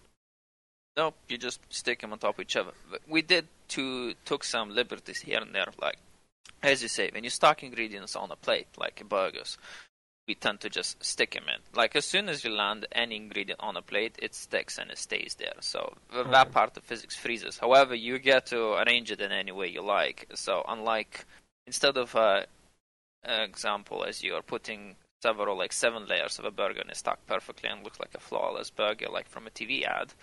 nope 0.95 1.15
you 1.27 1.38
just 1.38 1.59
stick 1.69 2.00
them 2.00 2.13
on 2.13 2.19
top 2.19 2.35
of 2.35 2.41
each 2.43 2.55
other. 2.55 2.71
We 3.09 3.21
did 3.21 3.47
to 3.75 4.13
took 4.23 4.45
some 4.45 4.73
liberties 4.73 5.19
here 5.19 5.41
and 5.41 5.53
there 5.53 5.73
like 5.81 5.97
as 6.63 6.81
you 6.81 6.88
say 6.88 7.09
when 7.13 7.25
you 7.25 7.29
stock 7.29 7.61
ingredients 7.61 8.15
on 8.15 8.31
a 8.31 8.38
plate 8.38 8.67
like 8.77 9.03
burgers 9.09 9.57
we 10.31 10.35
tend 10.35 10.61
to 10.61 10.69
just 10.69 11.03
stick 11.03 11.31
them 11.33 11.43
in. 11.53 11.59
Like 11.75 11.93
as 11.93 12.05
soon 12.05 12.29
as 12.29 12.45
you 12.45 12.51
land 12.51 12.88
any 12.93 13.17
ingredient 13.17 13.59
on 13.59 13.75
a 13.75 13.81
plate, 13.81 14.15
it 14.17 14.33
sticks 14.33 14.77
and 14.77 14.89
it 14.89 14.97
stays 14.97 15.35
there. 15.38 15.59
So 15.59 15.93
okay. 16.15 16.31
that 16.31 16.53
part 16.53 16.77
of 16.77 16.83
physics 16.83 17.17
freezes. 17.17 17.57
However, 17.57 17.95
you 17.95 18.17
get 18.17 18.45
to 18.45 18.75
arrange 18.81 19.11
it 19.11 19.19
in 19.19 19.33
any 19.33 19.51
way 19.51 19.67
you 19.67 19.81
like. 19.81 20.29
So 20.35 20.63
unlike 20.65 21.25
instead 21.67 21.97
of 21.97 22.15
uh, 22.15 22.43
an 23.23 23.41
example 23.41 24.05
as 24.05 24.23
you 24.23 24.35
are 24.35 24.41
putting 24.41 24.95
several 25.21 25.57
like 25.57 25.73
seven 25.73 26.05
layers 26.07 26.39
of 26.39 26.45
a 26.45 26.51
burger 26.51 26.79
and 26.79 26.89
it's 26.89 27.00
stuck 27.00 27.19
perfectly 27.27 27.67
and 27.69 27.83
looks 27.83 28.00
like 28.00 28.15
a 28.15 28.19
flawless 28.19 28.69
burger 28.69 29.07
like 29.11 29.27
from 29.27 29.47
a 29.47 29.50
TV 29.50 29.83
ad, 29.83 30.13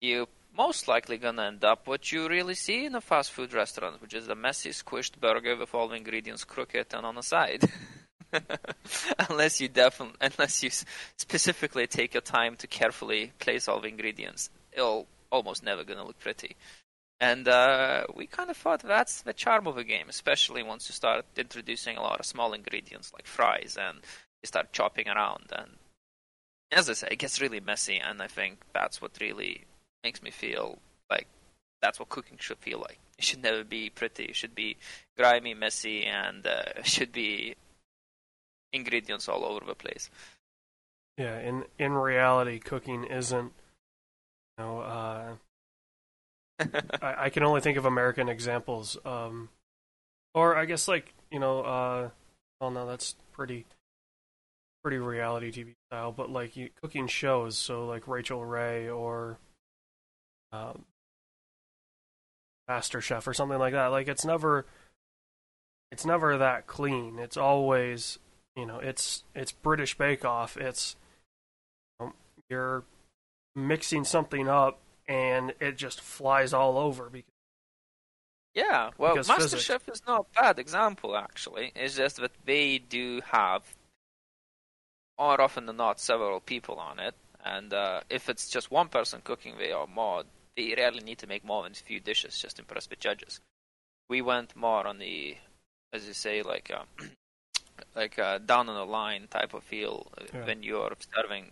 you 0.00 0.26
most 0.56 0.88
likely 0.88 1.18
gonna 1.18 1.44
end 1.44 1.64
up 1.64 1.86
what 1.86 2.10
you 2.10 2.28
really 2.28 2.56
see 2.56 2.84
in 2.84 2.96
a 2.96 3.00
fast 3.00 3.30
food 3.30 3.52
restaurant, 3.52 4.02
which 4.02 4.12
is 4.12 4.26
a 4.26 4.34
messy, 4.34 4.70
squished 4.70 5.20
burger 5.20 5.54
with 5.54 5.72
all 5.72 5.86
the 5.86 5.94
ingredients 5.94 6.42
crooked 6.42 6.92
and 6.92 7.06
on 7.06 7.14
the 7.14 7.22
side. 7.22 7.62
unless 9.28 9.60
you 9.60 9.68
definitely, 9.68 10.16
unless 10.20 10.62
you 10.62 10.70
specifically 11.16 11.86
take 11.86 12.14
your 12.14 12.20
time 12.20 12.56
to 12.56 12.66
carefully 12.66 13.32
place 13.38 13.68
all 13.68 13.80
the 13.80 13.88
ingredients, 13.88 14.50
it'll 14.72 15.06
almost 15.30 15.62
never 15.62 15.84
gonna 15.84 16.04
look 16.04 16.18
pretty. 16.18 16.56
And 17.20 17.46
uh, 17.48 18.04
we 18.14 18.26
kind 18.26 18.48
of 18.48 18.56
thought 18.56 18.80
that's 18.80 19.22
the 19.22 19.34
charm 19.34 19.66
of 19.66 19.76
a 19.76 19.84
game, 19.84 20.08
especially 20.08 20.62
once 20.62 20.88
you 20.88 20.94
start 20.94 21.26
introducing 21.36 21.96
a 21.98 22.02
lot 22.02 22.18
of 22.18 22.24
small 22.26 22.54
ingredients 22.54 23.12
like 23.12 23.26
fries 23.26 23.76
and 23.78 23.98
you 24.42 24.46
start 24.46 24.72
chopping 24.72 25.06
around. 25.06 25.52
And 25.54 25.72
as 26.72 26.88
I 26.88 26.94
say, 26.94 27.08
it 27.10 27.18
gets 27.18 27.40
really 27.40 27.60
messy, 27.60 27.98
and 27.98 28.22
I 28.22 28.26
think 28.26 28.60
that's 28.72 29.02
what 29.02 29.20
really 29.20 29.64
makes 30.02 30.22
me 30.22 30.30
feel 30.30 30.78
like 31.10 31.26
that's 31.82 31.98
what 31.98 32.08
cooking 32.08 32.38
should 32.40 32.58
feel 32.58 32.78
like. 32.78 32.98
It 33.18 33.24
should 33.24 33.42
never 33.42 33.64
be 33.64 33.90
pretty. 33.90 34.24
It 34.24 34.36
should 34.36 34.54
be 34.54 34.78
grimy, 35.16 35.52
messy, 35.52 36.04
and 36.04 36.46
uh, 36.46 36.82
should 36.84 37.12
be 37.12 37.54
ingredients 38.72 39.28
all 39.28 39.44
over 39.44 39.64
the 39.64 39.74
place. 39.74 40.10
Yeah, 41.18 41.38
in 41.38 41.64
in 41.78 41.92
reality, 41.92 42.58
cooking 42.58 43.04
isn't. 43.04 43.52
You 44.58 44.64
know, 44.64 44.80
uh, 44.80 45.32
I, 47.02 47.14
I, 47.24 47.30
can 47.30 47.42
only 47.42 47.60
think 47.60 47.78
of 47.78 47.84
American 47.84 48.28
examples, 48.28 48.96
um, 49.04 49.48
or 50.34 50.56
I 50.56 50.64
guess 50.64 50.88
like 50.88 51.14
you 51.30 51.38
know, 51.38 51.60
uh, 51.60 52.10
well, 52.60 52.70
no, 52.70 52.86
that's 52.86 53.16
pretty 53.32 53.66
pretty 54.82 54.98
reality 54.98 55.50
TV 55.50 55.74
style, 55.88 56.12
but 56.12 56.30
like 56.30 56.56
you, 56.56 56.70
cooking 56.80 57.06
shows, 57.06 57.56
so 57.58 57.86
like 57.86 58.08
Rachael 58.08 58.44
Ray 58.44 58.88
or 58.88 59.38
um, 60.52 60.84
Master 62.68 63.00
Chef 63.00 63.26
or 63.26 63.34
something 63.34 63.58
like 63.58 63.72
that. 63.72 63.88
Like 63.88 64.08
it's 64.08 64.24
never 64.24 64.66
it's 65.90 66.06
never 66.06 66.38
that 66.38 66.66
clean. 66.66 67.18
It's 67.18 67.36
always 67.36 68.18
you 68.60 68.66
know, 68.66 68.78
it's 68.78 69.24
it's 69.34 69.52
British 69.52 69.96
Bake 69.96 70.24
Off. 70.24 70.58
It's 70.58 70.96
you 71.98 72.06
know, 72.06 72.12
you're 72.50 72.84
mixing 73.56 74.04
something 74.04 74.48
up 74.48 74.78
and 75.08 75.54
it 75.60 75.78
just 75.78 76.00
flies 76.00 76.52
all 76.52 76.76
over 76.76 77.08
because 77.08 77.30
yeah, 78.54 78.90
well, 78.98 79.16
MasterChef 79.16 79.90
is 79.92 80.02
not 80.06 80.26
a 80.36 80.42
bad 80.42 80.58
example 80.58 81.16
actually. 81.16 81.72
It's 81.74 81.96
just 81.96 82.16
that 82.16 82.32
they 82.44 82.78
do 82.78 83.22
have 83.30 83.62
more 85.18 85.40
often 85.40 85.66
than 85.66 85.76
not 85.76 86.00
several 86.00 86.40
people 86.40 86.76
on 86.76 86.98
it, 86.98 87.14
and 87.44 87.72
uh, 87.72 88.00
if 88.10 88.28
it's 88.28 88.48
just 88.48 88.70
one 88.70 88.88
person 88.88 89.20
cooking 89.22 89.54
they 89.56 89.72
are 89.72 89.86
more, 89.86 90.24
they 90.56 90.74
rarely 90.76 91.00
need 91.00 91.18
to 91.18 91.26
make 91.26 91.44
more 91.44 91.62
than 91.62 91.72
a 91.72 91.76
few 91.76 92.00
dishes 92.00 92.38
just 92.38 92.56
to 92.56 92.62
impress 92.62 92.86
the 92.86 92.96
judges. 92.96 93.40
We 94.08 94.20
went 94.20 94.56
more 94.56 94.86
on 94.86 94.98
the, 94.98 95.36
as 95.92 96.06
you 96.08 96.12
say, 96.12 96.42
like 96.42 96.72
uh, 96.74 97.04
like 97.94 98.18
a 98.18 98.38
down 98.38 98.68
on 98.68 98.74
the 98.74 98.84
line 98.84 99.26
type 99.30 99.54
of 99.54 99.62
feel 99.64 100.06
uh, 100.18 100.24
yeah. 100.32 100.46
when 100.46 100.62
you're 100.62 100.92
serving 101.14 101.46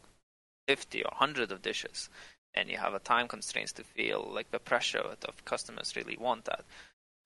50 0.67 1.03
or 1.03 1.11
100 1.11 1.53
of 1.53 1.63
dishes 1.63 2.09
and 2.55 2.69
you 2.69 2.77
have 2.79 2.95
a 2.95 2.99
time 2.99 3.29
constraints 3.29 3.73
to 3.73 3.85
feel 3.85 4.29
like 4.33 4.51
the 4.51 4.59
pressure 4.59 4.99
of 4.99 5.45
customers 5.45 5.95
really 5.97 6.17
want 6.19 6.45
that. 6.47 6.65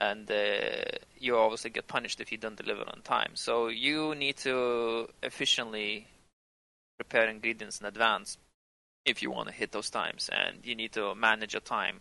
And 0.01 0.31
uh, 0.31 0.99
you 1.19 1.37
obviously 1.37 1.71
get 1.71 1.87
punished 1.87 2.21
if 2.21 2.33
you 2.33 2.39
don't 2.39 2.57
deliver 2.57 2.83
on 2.83 3.03
time. 3.03 3.33
So 3.35 3.69
you 3.69 4.15
need 4.15 4.37
to 4.39 5.09
efficiently 5.23 6.09
prepare 6.99 7.29
ingredients 7.29 7.81
in 7.81 7.87
advance 7.87 8.37
if 9.05 9.23
you 9.23 9.31
want 9.31 9.49
to 9.49 9.55
hit 9.55 9.73
those 9.73 9.91
times 9.91 10.29
and 10.33 10.59
you 10.65 10.75
need 10.75 10.93
to 10.93 11.15
manage 11.15 11.55
your 11.55 11.61
time. 11.61 12.01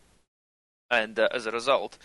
And 0.89 1.17
uh, 1.17 1.29
as 1.31 1.45
a 1.45 1.51
result 1.51 1.97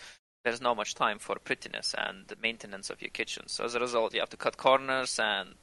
there's 0.47 0.61
not 0.61 0.77
much 0.77 0.95
time 0.95 1.19
for 1.19 1.35
prettiness 1.35 1.93
and 1.97 2.33
maintenance 2.41 2.89
of 2.89 3.01
your 3.01 3.09
kitchen. 3.09 3.43
So 3.47 3.65
as 3.65 3.75
a 3.75 3.81
result, 3.81 4.13
you 4.13 4.21
have 4.21 4.29
to 4.29 4.37
cut 4.37 4.55
corners 4.55 5.19
and 5.21 5.55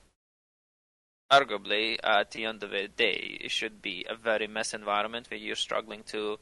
arguably 1.33 1.97
at 2.05 2.33
the 2.33 2.45
end 2.45 2.62
of 2.62 2.71
the 2.71 2.87
day, 2.88 3.38
it 3.41 3.50
should 3.50 3.81
be 3.81 4.05
a 4.11 4.14
very 4.14 4.47
mess 4.47 4.75
environment 4.75 5.31
where 5.31 5.41
you're 5.41 5.57
struggling 5.57 6.03
to 6.09 6.38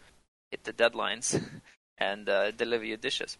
hit 0.50 0.64
the 0.64 0.72
deadlines 0.72 1.40
and 1.98 2.28
uh, 2.28 2.50
deliver 2.50 2.84
your 2.84 2.96
dishes. 2.96 3.38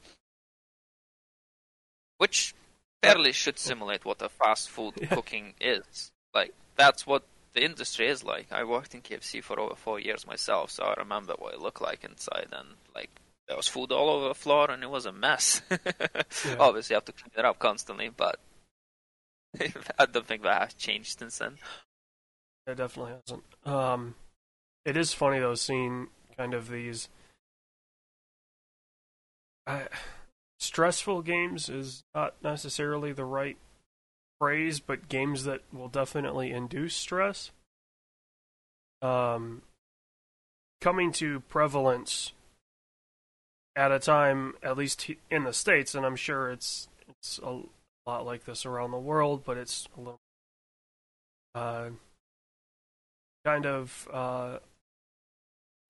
Which 2.18 2.54
fairly 3.02 3.32
should 3.32 3.59
simulate 3.59 4.04
what 4.04 4.23
a 4.23 4.28
fast 4.28 4.71
food 4.71 4.94
yeah. 5.00 5.09
cooking 5.09 5.54
is. 5.61 6.12
Like 6.32 6.54
that's 6.76 7.09
what 7.09 7.25
the 7.54 7.64
industry 7.64 8.06
is 8.06 8.23
like. 8.23 8.52
I 8.52 8.62
worked 8.62 8.94
in 8.94 9.00
KFC 9.00 9.42
for 9.42 9.59
over 9.59 9.75
four 9.75 9.99
years 9.99 10.28
myself, 10.28 10.71
so 10.71 10.85
I 10.85 10.94
remember 10.97 11.35
what 11.38 11.54
it 11.54 11.61
looked 11.61 11.82
like 11.82 12.04
inside 12.04 12.50
and 12.52 12.68
like 12.94 13.11
there 13.52 13.59
was 13.59 13.68
food 13.68 13.92
all 13.92 14.09
over 14.09 14.28
the 14.28 14.35
floor 14.35 14.71
and 14.71 14.82
it 14.82 14.88
was 14.88 15.04
a 15.04 15.12
mess. 15.12 15.61
yeah. 15.71 16.56
Obviously, 16.59 16.94
you 16.94 16.97
have 16.97 17.04
to 17.04 17.12
clean 17.12 17.32
it 17.37 17.44
up 17.44 17.59
constantly, 17.59 18.09
but 18.09 18.40
I 19.99 20.06
don't 20.06 20.26
think 20.26 20.42
that 20.42 20.62
has 20.62 20.75
changed 20.75 21.18
since 21.18 21.37
then. 21.37 21.59
It 22.66 22.76
definitely 22.76 23.12
hasn't. 23.26 23.42
Um, 23.66 24.14
it 24.87 24.97
is 24.97 25.12
funny 25.12 25.38
though, 25.38 25.54
seeing 25.54 26.09
kind 26.35 26.54
of 26.54 26.71
these 26.71 27.11
uh, 29.66 29.80
stressful 30.59 31.21
games 31.21 31.68
is 31.68 32.04
not 32.14 32.37
necessarily 32.42 33.12
the 33.12 33.26
right 33.26 33.59
phrase, 34.40 34.80
but 34.80 35.11
games 35.11 35.44
that 35.44 35.61
will 35.71 35.88
definitely 35.88 36.52
induce 36.52 36.94
stress. 36.94 37.50
Um, 39.02 39.61
coming 40.80 41.12
to 41.12 41.40
prevalence 41.40 42.32
at 43.75 43.93
a 43.93 43.99
time, 43.99 44.55
at 44.62 44.76
least 44.76 45.11
in 45.31 45.45
the 45.45 45.52
states, 45.52 45.95
and 45.95 46.05
I'm 46.05 46.17
sure 46.17 46.50
it's 46.50 46.88
it's 47.09 47.38
a 47.43 47.61
lot 48.07 48.26
like 48.26 48.45
this 48.45 48.67
around 48.67 48.91
the 48.91 48.99
world, 48.99 49.43
but 49.45 49.57
it's 49.57 49.88
a 49.97 50.00
little 50.00 50.21
uh, 51.55 51.91
kind 53.45 53.67
of 53.67 54.09
uh, 54.12 54.59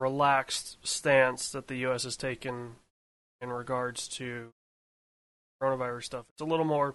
relaxed 0.01 0.79
stance 0.83 1.51
that 1.51 1.69
the 1.69 1.77
U.S. 1.77 2.05
has 2.05 2.17
taken 2.17 2.77
in 3.41 3.51
regards 3.51 4.09
to 4.09 4.51
coronavirus 5.62 6.05
stuff. 6.05 6.27
It's 6.31 6.43
a 6.43 6.47
little 6.47 6.65
more 6.65 6.95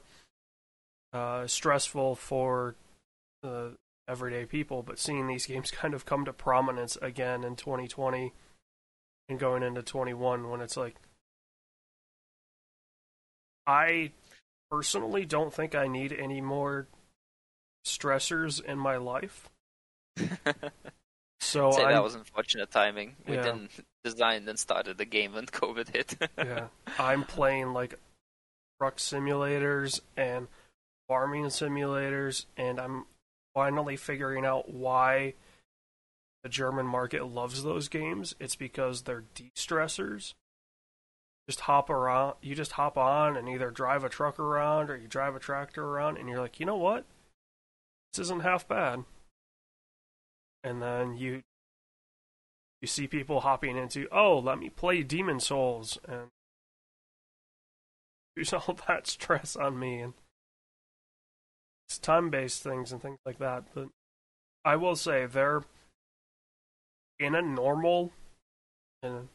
uh, 1.13 1.48
stressful 1.48 2.15
for 2.15 2.75
the 3.41 3.74
everyday 4.08 4.46
people, 4.46 4.84
but 4.84 5.00
seeing 5.00 5.27
these 5.27 5.46
games 5.46 5.72
kind 5.72 5.94
of 5.94 6.06
come 6.06 6.25
to 6.25 6.34
prominence 6.34 6.98
again 7.01 7.44
in 7.44 7.56
2020 7.56 8.34
and 9.29 9.39
going 9.39 9.63
into 9.63 9.81
21 9.81 10.50
when 10.50 10.62
it's 10.62 10.77
like 10.77 10.96
I 13.65 14.12
personally 14.72 15.25
don't 15.25 15.53
think 15.53 15.75
I 15.75 15.88
need 15.88 16.13
any 16.13 16.41
more 16.41 16.88
stressors 17.86 18.63
in 18.63 18.77
my 18.77 18.98
life. 18.98 19.50
So 21.39 21.72
Say 21.72 21.84
I 21.84 21.91
that 21.93 22.03
was 22.03 22.15
unfortunate 22.15 22.72
timing. 22.72 23.15
We 23.27 23.36
Yeah. 23.36 23.43
didn't 23.43 23.72
design 24.03 24.50
and 24.50 24.57
started 24.57 24.98
the 24.98 25.05
game 25.05 25.34
when 25.34 25.46
COVID 25.46 25.89
hit. 25.96 26.15
yeah, 26.38 26.67
I'm 26.98 27.24
playing 27.24 27.74
like 27.74 27.93
truck 28.79 28.98
simulators 28.98 30.01
and 30.17 30.48
farming 31.07 31.46
simulators, 31.46 32.48
and 32.57 32.79
I'm 32.79 33.05
finally 33.53 33.96
figuring 33.98 34.46
out 34.46 34.69
why 34.69 35.36
the 36.47 36.53
German 36.53 36.87
market 36.87 37.25
loves 37.25 37.63
those 37.63 37.89
games. 37.89 38.33
It's 38.39 38.55
because 38.55 39.01
they're 39.01 39.25
de-stressors. 39.35 40.33
Just 41.49 41.59
hop 41.59 41.89
around. 41.89 42.35
You 42.41 42.55
just 42.55 42.71
hop 42.73 42.97
on 42.97 43.35
and 43.35 43.49
either 43.49 43.69
drive 43.69 44.05
a 44.05 44.09
truck 44.09 44.39
around 44.39 44.89
or 44.89 44.95
you 44.95 45.09
drive 45.09 45.35
a 45.35 45.39
tractor 45.39 45.83
around, 45.83 46.17
and 46.17 46.29
you're 46.29 46.39
like, 46.39 46.61
you 46.61 46.65
know 46.65 46.77
what? 46.77 47.03
This 48.13 48.27
isn't 48.27 48.43
half 48.43 48.65
bad. 48.65 49.03
And 50.63 50.81
then 50.81 51.17
you 51.17 51.41
you 52.81 52.87
see 52.87 53.07
people 53.07 53.41
hopping 53.41 53.75
into, 53.75 54.07
oh, 54.09 54.39
let 54.39 54.57
me 54.57 54.69
play 54.69 55.03
Demon's 55.03 55.47
Souls 55.47 55.97
and 56.07 56.27
use 58.37 58.53
all 58.53 58.77
that 58.87 59.05
stress 59.05 59.57
on 59.57 59.77
me 59.77 59.99
and 59.99 60.13
it's 61.89 61.97
time 61.97 62.29
based 62.29 62.63
things 62.63 62.93
and 62.93 63.01
things 63.01 63.19
like 63.25 63.39
that. 63.39 63.65
But 63.75 63.89
I 64.63 64.77
will 64.77 64.95
say 64.95 65.25
they're 65.25 65.63
in 67.19 67.36
a 67.36 67.41
normal 67.41 68.12
and 69.01 69.27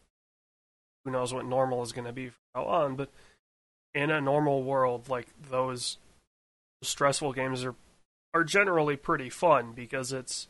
who 1.05 1.11
knows 1.11 1.33
what 1.35 1.45
normal 1.45 1.83
is 1.83 1.93
gonna 1.93 2.13
be 2.13 2.29
from 2.29 2.39
now 2.55 2.65
on, 2.65 2.97
but 2.97 3.11
in 3.95 4.11
a 4.11 4.21
normal 4.21 4.63
world 4.63 5.09
like 5.09 5.29
those 5.51 5.99
stressful 6.83 7.33
games 7.33 7.65
are 7.65 7.75
are 8.35 8.45
generally 8.45 8.97
pretty 8.97 9.29
fun 9.29 9.73
because 9.73 10.13
it's 10.13 10.49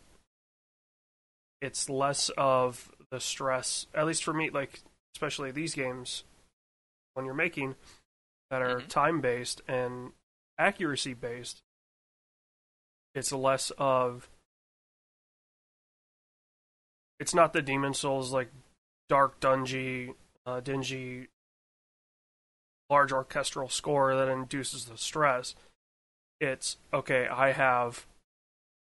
it's 1.60 1.88
less 1.88 2.30
of 2.36 2.92
the 3.10 3.20
stress 3.20 3.86
at 3.94 4.06
least 4.06 4.22
for 4.24 4.32
me 4.32 4.48
like 4.50 4.80
especially 5.16 5.50
these 5.50 5.74
games 5.74 6.24
when 7.14 7.26
you're 7.26 7.34
making 7.34 7.74
that 8.50 8.62
are 8.62 8.80
Mhm. 8.80 8.88
time 8.88 9.20
based 9.20 9.60
and 9.66 10.12
accuracy 10.58 11.14
based 11.14 11.62
it's 13.14 13.32
less 13.32 13.70
of 13.72 14.28
it's 17.22 17.34
not 17.34 17.52
the 17.52 17.62
demon 17.62 17.94
souls 17.94 18.32
like 18.32 18.50
dark 19.08 19.40
dungy 19.40 20.14
uh, 20.44 20.60
dingy 20.60 21.28
large 22.90 23.12
orchestral 23.12 23.68
score 23.68 24.14
that 24.14 24.28
induces 24.28 24.84
the 24.84 24.98
stress 24.98 25.54
it's 26.40 26.76
okay 26.92 27.26
i 27.28 27.52
have 27.52 28.06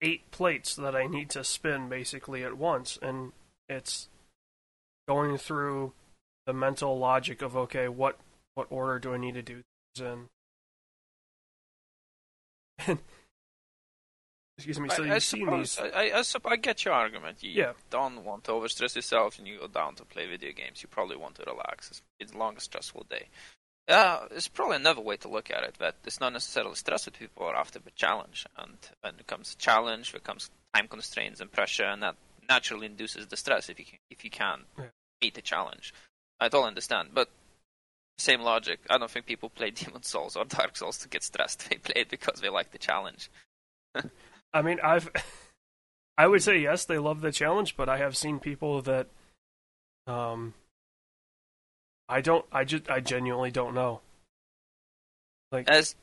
eight 0.03 0.31
plates 0.31 0.77
that 0.77 0.95
I 0.95 1.07
need 1.07 1.31
to 1.31 1.45
spin 1.45 1.89
basically 1.89 2.45
at 2.45 2.57
once, 2.57 2.99
and 3.01 3.33
it's 3.69 4.09
going 5.09 5.39
through 5.39 5.93
the 6.47 6.53
mental 6.53 6.99
logic 6.99 7.43
of 7.43 7.57
okay, 7.57 7.89
what 7.89 8.19
what 8.55 8.67
order 8.71 8.99
do 8.99 9.15
I 9.15 9.19
need 9.19 9.35
to 9.35 9.43
do 9.43 9.63
things 9.97 10.29
in? 12.89 12.99
Excuse 14.59 14.81
me. 14.81 14.89
So 14.89 15.03
I, 15.03 15.07
you've 15.07 15.15
I 15.15 15.19
seen 15.19 15.41
suppose, 15.45 15.77
these, 15.77 15.93
I, 15.95 16.01
I, 16.15 16.19
I, 16.19 16.23
sup- 16.23 16.47
I 16.47 16.57
get 16.57 16.85
your 16.85 16.95
argument. 16.95 17.43
You 17.43 17.51
Yeah. 17.51 17.73
don't 17.91 18.25
want 18.25 18.45
to 18.45 18.53
overstress 18.53 18.97
yourself 18.97 19.39
and 19.39 19.47
you 19.47 19.59
go 19.59 19.67
down 19.69 19.95
to 19.97 20.05
play 20.05 20.27
video 20.27 20.53
games. 20.53 20.83
You 20.83 20.89
probably 20.89 21.17
want 21.17 21.35
to 21.37 21.45
relax. 21.47 21.91
It's, 21.91 22.03
it's 22.19 22.33
a 22.33 22.39
long, 22.39 22.59
stressful 22.59 23.07
day. 23.11 23.27
Uh, 23.89 24.27
it's 24.33 24.49
probably 24.49 24.77
another 24.77 25.01
way 25.03 25.17
to 25.19 25.29
look 25.29 25.51
at 25.51 25.63
it, 25.63 25.77
that 25.79 25.95
it's 26.05 26.21
not 26.21 26.33
necessarily 26.33 26.75
stress 26.75 27.05
that 27.05 27.19
people 27.19 27.45
are 27.47 27.55
after, 27.55 27.79
but 27.79 27.95
challenge. 27.95 28.45
And 28.57 28.77
when 29.03 29.15
it 29.21 29.27
comes 29.27 29.51
to 29.51 29.59
challenge, 29.59 30.11
there 30.13 30.21
comes 30.21 30.51
time 30.75 30.89
constraints 30.89 31.41
and 31.41 31.53
pressure, 31.53 31.85
and 31.85 32.03
that 32.03 32.17
naturally 32.49 32.87
induces 32.87 33.27
the 33.29 33.37
stress 33.37 33.69
if 33.69 33.79
you 33.79 33.85
can, 33.85 33.99
if 34.11 34.25
you 34.25 34.31
can 34.31 34.63
Yeah. 34.79 34.87
meet 35.23 35.35
the 35.35 35.43
challenge. 35.43 35.95
I 36.41 36.49
totally 36.49 36.69
understand, 36.69 37.11
but 37.15 37.29
same 38.19 38.41
logic. 38.41 38.81
I 38.91 38.99
don't 38.99 39.11
think 39.11 39.27
people 39.27 39.51
play 39.51 39.71
Demon's 39.75 40.09
Souls 40.09 40.35
or 40.35 40.45
Dark 40.47 40.77
Souls 40.77 40.99
to 40.99 41.09
get 41.09 41.23
stressed. 41.23 41.69
They 41.71 41.77
play 41.77 42.01
it 42.03 42.09
because 42.09 42.41
they 42.41 42.49
like 42.49 42.73
the 42.73 42.79
challenge. 42.79 43.31
I 44.57 44.63
mean, 44.63 44.79
I've 44.83 45.11
I 46.19 46.27
would 46.27 46.43
say 46.43 46.59
yes, 46.59 46.85
they 46.87 46.99
love 46.99 47.21
the 47.21 47.31
challenge, 47.33 47.77
but 47.77 47.89
I 47.89 47.99
have 47.99 48.17
seen 48.17 48.39
people 48.41 48.81
that 48.83 49.07
um 50.07 50.55
I 52.09 52.21
don't 52.21 52.47
I 52.51 52.65
just 52.65 52.89
I 52.91 53.01
genuinely 53.01 53.51
don't 53.51 53.75
know. 53.75 54.01
Like 55.53 55.69
As 55.69 55.95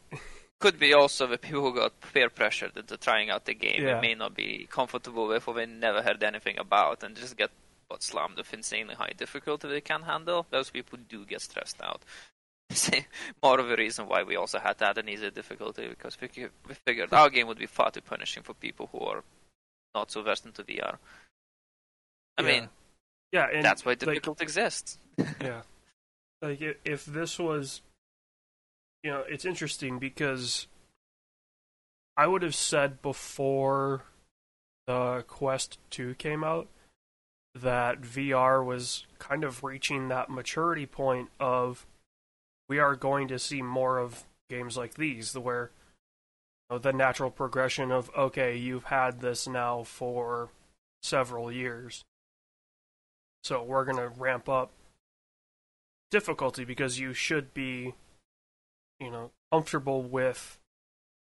could 0.60 0.80
be 0.80 0.94
also 0.94 1.28
the 1.28 1.38
people 1.38 1.62
who 1.62 1.76
got 1.76 2.00
peer 2.14 2.30
pressured 2.30 2.78
into 2.78 2.96
trying 2.96 3.30
out 3.30 3.46
the 3.46 3.54
game 3.54 3.82
Yeah. 3.84 3.94
and 3.94 4.02
may 4.02 4.14
not 4.16 4.34
be 4.36 4.68
comfortable 4.70 5.28
with 5.28 5.48
or 5.48 5.54
they 5.56 5.66
never 5.66 6.02
heard 6.02 6.24
anything 6.24 6.58
about 6.60 7.04
and 7.04 7.16
just 7.16 7.36
get 7.36 7.50
got 7.90 8.04
slammed 8.04 8.38
with 8.38 8.54
insanely 8.54 8.96
high 8.96 9.14
difficulty 9.18 9.68
they 9.68 9.82
can't 9.82 10.06
handle. 10.06 10.46
Those 10.52 10.70
people 10.70 11.00
do 11.10 11.26
get 11.26 11.42
stressed 11.42 11.82
out. 11.82 12.02
See, 12.72 13.06
More 13.44 13.60
of 13.60 13.70
a 13.70 13.76
reason 13.76 14.08
why 14.08 14.24
we 14.24 14.36
also 14.36 14.60
had 14.60 14.78
to 14.80 14.88
add 14.88 14.98
an 14.98 15.08
easier 15.10 15.30
difficulty 15.30 15.88
because 15.88 16.18
we, 16.20 16.30
we 16.68 16.74
figured 16.88 17.14
our 17.14 17.30
game 17.30 17.48
would 17.48 17.60
be 17.60 17.66
far 17.68 17.92
too 17.92 18.02
punishing 18.02 18.42
for 18.44 18.54
people 18.56 18.90
who 18.92 19.00
are 19.00 19.24
not 19.94 20.10
so 20.12 20.24
versed 20.24 20.46
into 20.46 20.64
VR. 20.64 20.98
I 22.38 22.42
Yeah. 22.42 22.48
mean, 22.48 22.70
yeah, 23.32 23.48
and 23.54 23.64
that's 23.64 23.86
why 23.86 23.92
like, 23.92 24.00
difficulty 24.00 24.44
exists. 24.44 24.98
Yeah. 25.42 25.62
Like 26.42 26.62
if 26.84 27.06
this 27.06 27.38
was 27.40 27.82
you 29.04 29.12
know, 29.12 29.24
it's 29.30 29.46
interesting 29.46 30.00
because 30.00 30.68
I 32.18 32.26
would 32.28 32.42
have 32.42 32.56
said 32.56 33.02
before 33.02 34.04
the 34.88 35.24
Quest 35.28 35.78
2 35.92 36.16
came 36.16 36.44
out 36.44 36.68
that 37.54 38.02
VR 38.02 38.64
was 38.66 39.06
kind 39.20 39.44
of 39.44 39.64
reaching 39.64 40.08
that 40.08 40.30
maturity 40.30 40.86
point 40.86 41.30
of 41.40 41.86
we 42.74 42.80
are 42.80 42.96
going 42.96 43.28
to 43.28 43.38
see 43.38 43.62
more 43.62 44.00
of 44.00 44.24
games 44.50 44.76
like 44.76 44.96
these 44.96 45.32
the 45.32 45.40
where 45.40 45.70
you 46.72 46.76
know, 46.76 46.80
the 46.80 46.92
natural 46.92 47.30
progression 47.30 47.92
of 47.92 48.10
okay, 48.18 48.58
you've 48.58 48.86
had 48.86 49.22
this 49.22 49.48
now 49.48 49.84
for 49.84 50.50
several 51.04 51.52
years. 51.52 52.04
So 53.44 53.62
we're 53.62 53.86
going 53.86 53.98
to 53.98 54.20
ramp 54.20 54.50
up 54.50 54.72
difficulty 56.10 56.66
because 56.66 56.98
you 56.98 57.14
should 57.14 57.54
be 57.54 57.94
you 59.00 59.12
know 59.12 59.30
comfortable 59.52 60.02
with 60.02 60.58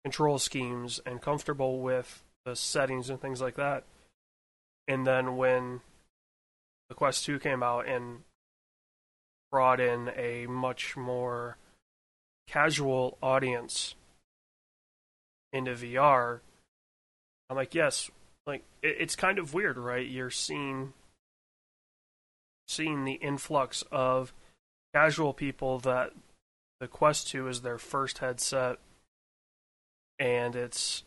control 0.02 0.40
schemes 0.40 1.00
and 1.06 1.22
comfortable 1.22 1.78
with 1.78 2.24
the 2.44 2.56
settings 2.56 3.08
and 3.08 3.20
things 3.20 3.40
like 3.40 3.54
that 3.54 3.84
and 4.88 5.06
then 5.06 5.36
when 5.36 5.80
the 6.88 6.94
quest 6.94 7.24
2 7.24 7.40
came 7.40 7.64
out 7.64 7.88
and 7.88 8.20
brought 9.56 9.80
in 9.80 10.10
a 10.18 10.44
much 10.48 10.98
more 10.98 11.56
casual 12.46 13.16
audience 13.22 13.94
into 15.50 15.72
VR 15.72 16.40
I'm 17.48 17.56
like 17.56 17.74
yes 17.74 18.10
like 18.46 18.64
it, 18.82 18.96
it's 19.00 19.16
kind 19.16 19.38
of 19.38 19.54
weird 19.54 19.78
right? 19.78 20.06
You're 20.06 20.28
seeing 20.28 20.92
seeing 22.68 23.06
the 23.06 23.14
influx 23.14 23.82
of 23.90 24.34
casual 24.92 25.32
people 25.32 25.78
that 25.78 26.12
the 26.78 26.86
Quest 26.86 27.28
2 27.28 27.48
is 27.48 27.62
their 27.62 27.78
first 27.78 28.18
headset 28.18 28.76
and 30.18 30.54
it's 30.54 31.02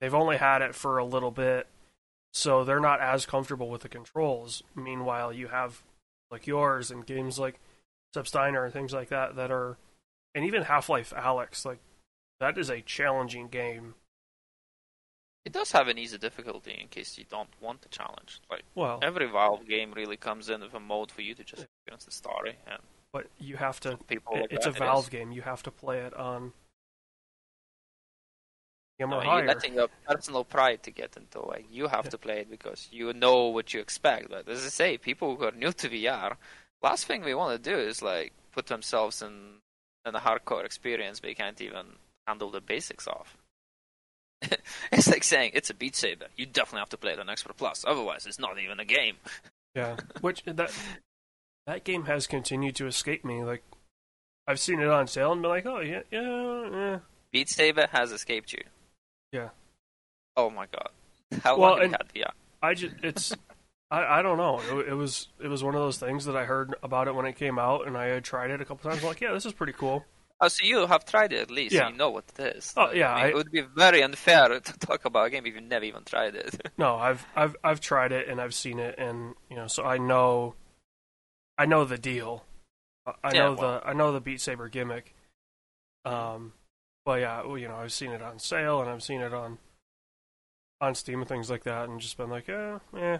they've 0.00 0.14
only 0.14 0.38
had 0.38 0.62
it 0.62 0.74
for 0.74 0.96
a 0.96 1.04
little 1.04 1.30
bit 1.30 1.66
so 2.32 2.64
they're 2.64 2.80
not 2.80 3.02
as 3.02 3.26
comfortable 3.26 3.68
with 3.68 3.82
the 3.82 3.88
controls. 3.90 4.62
Meanwhile 4.74 5.34
you 5.34 5.48
have 5.48 5.82
like 6.30 6.46
yours 6.46 6.90
and 6.90 7.06
games 7.06 7.38
like 7.38 7.60
Substeiner 8.14 8.64
and 8.64 8.72
things 8.72 8.92
like 8.92 9.08
that 9.10 9.36
that 9.36 9.50
are 9.50 9.76
and 10.34 10.44
even 10.44 10.62
Half-Life 10.62 11.12
Alyx 11.16 11.64
like 11.64 11.78
that 12.40 12.56
is 12.56 12.70
a 12.70 12.80
challenging 12.80 13.48
game. 13.48 13.94
It 15.44 15.52
does 15.52 15.72
have 15.72 15.88
an 15.88 15.98
easy 15.98 16.18
difficulty 16.18 16.76
in 16.80 16.88
case 16.88 17.16
you 17.18 17.24
don't 17.28 17.48
want 17.60 17.82
the 17.82 17.88
challenge. 17.88 18.40
Like 18.50 18.64
well 18.74 18.98
every 19.02 19.26
Valve 19.26 19.66
game 19.66 19.92
really 19.92 20.16
comes 20.16 20.48
in 20.48 20.60
with 20.60 20.74
a 20.74 20.80
mode 20.80 21.10
for 21.10 21.22
you 21.22 21.34
to 21.34 21.44
just 21.44 21.64
experience 21.64 22.04
the 22.04 22.10
story, 22.10 22.56
and 22.66 22.80
but 23.12 23.26
you 23.38 23.56
have 23.56 23.80
to 23.80 23.96
people 24.08 24.34
it- 24.36 24.40
like 24.42 24.52
it's 24.52 24.66
a 24.66 24.70
that, 24.70 24.78
Valve 24.78 25.10
game. 25.10 25.32
You 25.32 25.42
have 25.42 25.62
to 25.64 25.70
play 25.70 25.98
it 26.00 26.14
on 26.14 26.52
No, 29.06 29.22
you're 29.22 29.22
higher 29.22 29.46
letting 29.46 29.74
your 29.74 29.88
personal 30.06 30.44
pride 30.44 30.82
to 30.82 30.90
get 30.90 31.16
into 31.16 31.40
like 31.46 31.66
you 31.70 31.86
have 31.88 32.06
Yeah. 32.06 32.10
to 32.10 32.18
play 32.18 32.40
it 32.40 32.50
because 32.50 32.88
you 32.90 33.12
know 33.12 33.46
what 33.46 33.72
you 33.72 33.80
expect. 33.80 34.30
But 34.30 34.48
as 34.48 34.64
I 34.64 34.68
say, 34.70 34.98
people 34.98 35.36
who 35.36 35.44
are 35.44 35.52
new 35.52 35.72
to 35.72 35.88
VR, 35.88 36.36
last 36.82 37.06
thing 37.06 37.22
they 37.22 37.34
want 37.34 37.62
to 37.62 37.70
do 37.70 37.78
is 37.78 38.02
like 38.02 38.32
put 38.52 38.66
themselves 38.66 39.22
in 39.22 39.58
in 40.06 40.14
a 40.14 40.20
hardcore 40.20 40.64
experience 40.64 41.20
they 41.20 41.34
can't 41.34 41.60
even 41.60 41.86
handle 42.26 42.50
the 42.50 42.60
basics 42.60 43.06
of. 43.06 43.36
it's 44.92 45.08
like 45.08 45.24
saying 45.24 45.50
it's 45.54 45.70
a 45.70 45.74
Beat 45.74 45.94
Saber. 45.96 46.26
You 46.36 46.46
definitely 46.46 46.80
have 46.80 46.88
to 46.90 46.96
play 46.96 47.12
it 47.12 47.18
on 47.20 47.28
Expert 47.28 47.56
Plus, 47.56 47.84
otherwise 47.86 48.26
it's 48.26 48.38
not 48.38 48.58
even 48.58 48.80
a 48.80 48.84
game. 48.84 49.16
Yeah, 49.74 49.96
which 50.20 50.42
that 50.44 50.72
that 51.66 51.84
game 51.84 52.04
has 52.06 52.26
continued 52.26 52.74
to 52.76 52.86
escape 52.86 53.24
me. 53.24 53.42
Like 53.44 53.62
I've 54.46 54.58
seen 54.60 54.80
it 54.80 54.88
on 54.88 55.06
sale 55.06 55.32
and 55.32 55.42
been 55.42 55.50
like, 55.50 55.66
oh 55.66 55.80
yeah, 55.80 56.02
yeah, 56.10 56.68
yeah. 56.70 56.98
Beat 57.30 57.48
Saber 57.48 57.86
has 57.92 58.10
escaped 58.12 58.52
you. 58.52 58.62
Yeah. 59.32 59.48
Oh 60.36 60.50
my 60.50 60.66
god. 60.66 60.88
How 61.42 61.58
Well, 61.58 61.70
long 61.78 61.80
have 61.80 61.90
you 62.14 62.22
had 62.22 62.28
VR? 62.28 62.32
I 62.62 62.74
just 62.74 62.94
it's 63.02 63.32
I, 63.90 64.18
I 64.18 64.22
don't 64.22 64.36
know. 64.38 64.60
It, 64.80 64.88
it 64.88 64.94
was 64.94 65.28
it 65.42 65.48
was 65.48 65.62
one 65.64 65.74
of 65.74 65.80
those 65.80 65.98
things 65.98 66.24
that 66.26 66.36
I 66.36 66.44
heard 66.44 66.74
about 66.82 67.08
it 67.08 67.14
when 67.14 67.26
it 67.26 67.36
came 67.36 67.58
out, 67.58 67.86
and 67.86 67.96
I 67.96 68.06
had 68.06 68.24
tried 68.24 68.50
it 68.50 68.60
a 68.60 68.64
couple 68.64 68.88
times. 68.90 69.02
I'm 69.02 69.08
like, 69.08 69.20
yeah, 69.20 69.32
this 69.32 69.46
is 69.46 69.52
pretty 69.52 69.72
cool. 69.72 70.04
Oh, 70.40 70.46
so 70.48 70.64
you 70.64 70.86
have 70.86 71.04
tried 71.04 71.32
it 71.32 71.40
at 71.40 71.50
least. 71.50 71.74
Yeah. 71.74 71.88
you 71.88 71.96
know 71.96 72.10
what 72.10 72.24
it 72.38 72.56
is. 72.56 72.72
Oh, 72.76 72.92
yeah, 72.92 73.12
I 73.12 73.16
mean, 73.16 73.24
I- 73.24 73.28
it 73.30 73.34
would 73.34 73.50
be 73.50 73.62
very 73.62 74.02
unfair 74.04 74.48
to 74.60 74.78
talk 74.78 75.04
about 75.04 75.26
a 75.26 75.30
game 75.30 75.44
if 75.46 75.54
you've 75.54 75.64
never 75.64 75.84
even 75.84 76.04
tried 76.04 76.36
it. 76.36 76.70
No, 76.78 76.94
I've 76.96 77.26
I've 77.34 77.56
I've 77.64 77.80
tried 77.80 78.12
it 78.12 78.28
and 78.28 78.40
I've 78.40 78.54
seen 78.54 78.78
it, 78.78 78.94
and 78.98 79.34
you 79.50 79.56
know, 79.56 79.66
so 79.66 79.84
I 79.84 79.98
know 79.98 80.54
I 81.56 81.66
know 81.66 81.84
the 81.84 81.98
deal. 81.98 82.44
I- 83.06 83.12
I 83.24 83.32
Yeah, 83.34 83.42
know 83.46 83.52
well- 83.54 83.80
the 83.80 83.88
I 83.88 83.92
know 83.94 84.12
the 84.12 84.20
Beat 84.20 84.40
Saber 84.40 84.68
gimmick. 84.68 85.14
Um, 86.04 86.52
but 87.08 87.20
yeah, 87.22 87.40
well, 87.42 87.56
you 87.56 87.68
know, 87.68 87.76
I've 87.76 87.92
seen 87.94 88.10
it 88.10 88.20
on 88.20 88.38
sale 88.38 88.82
and 88.82 88.90
I've 88.90 89.02
seen 89.02 89.22
it 89.22 89.32
on 89.32 89.56
on 90.82 90.94
Steam 90.94 91.20
and 91.20 91.28
things 91.28 91.48
like 91.48 91.64
that, 91.64 91.88
and 91.88 91.98
just 91.98 92.18
been 92.18 92.28
like, 92.28 92.46
yeah, 92.48 92.80
yeah, 92.94 93.18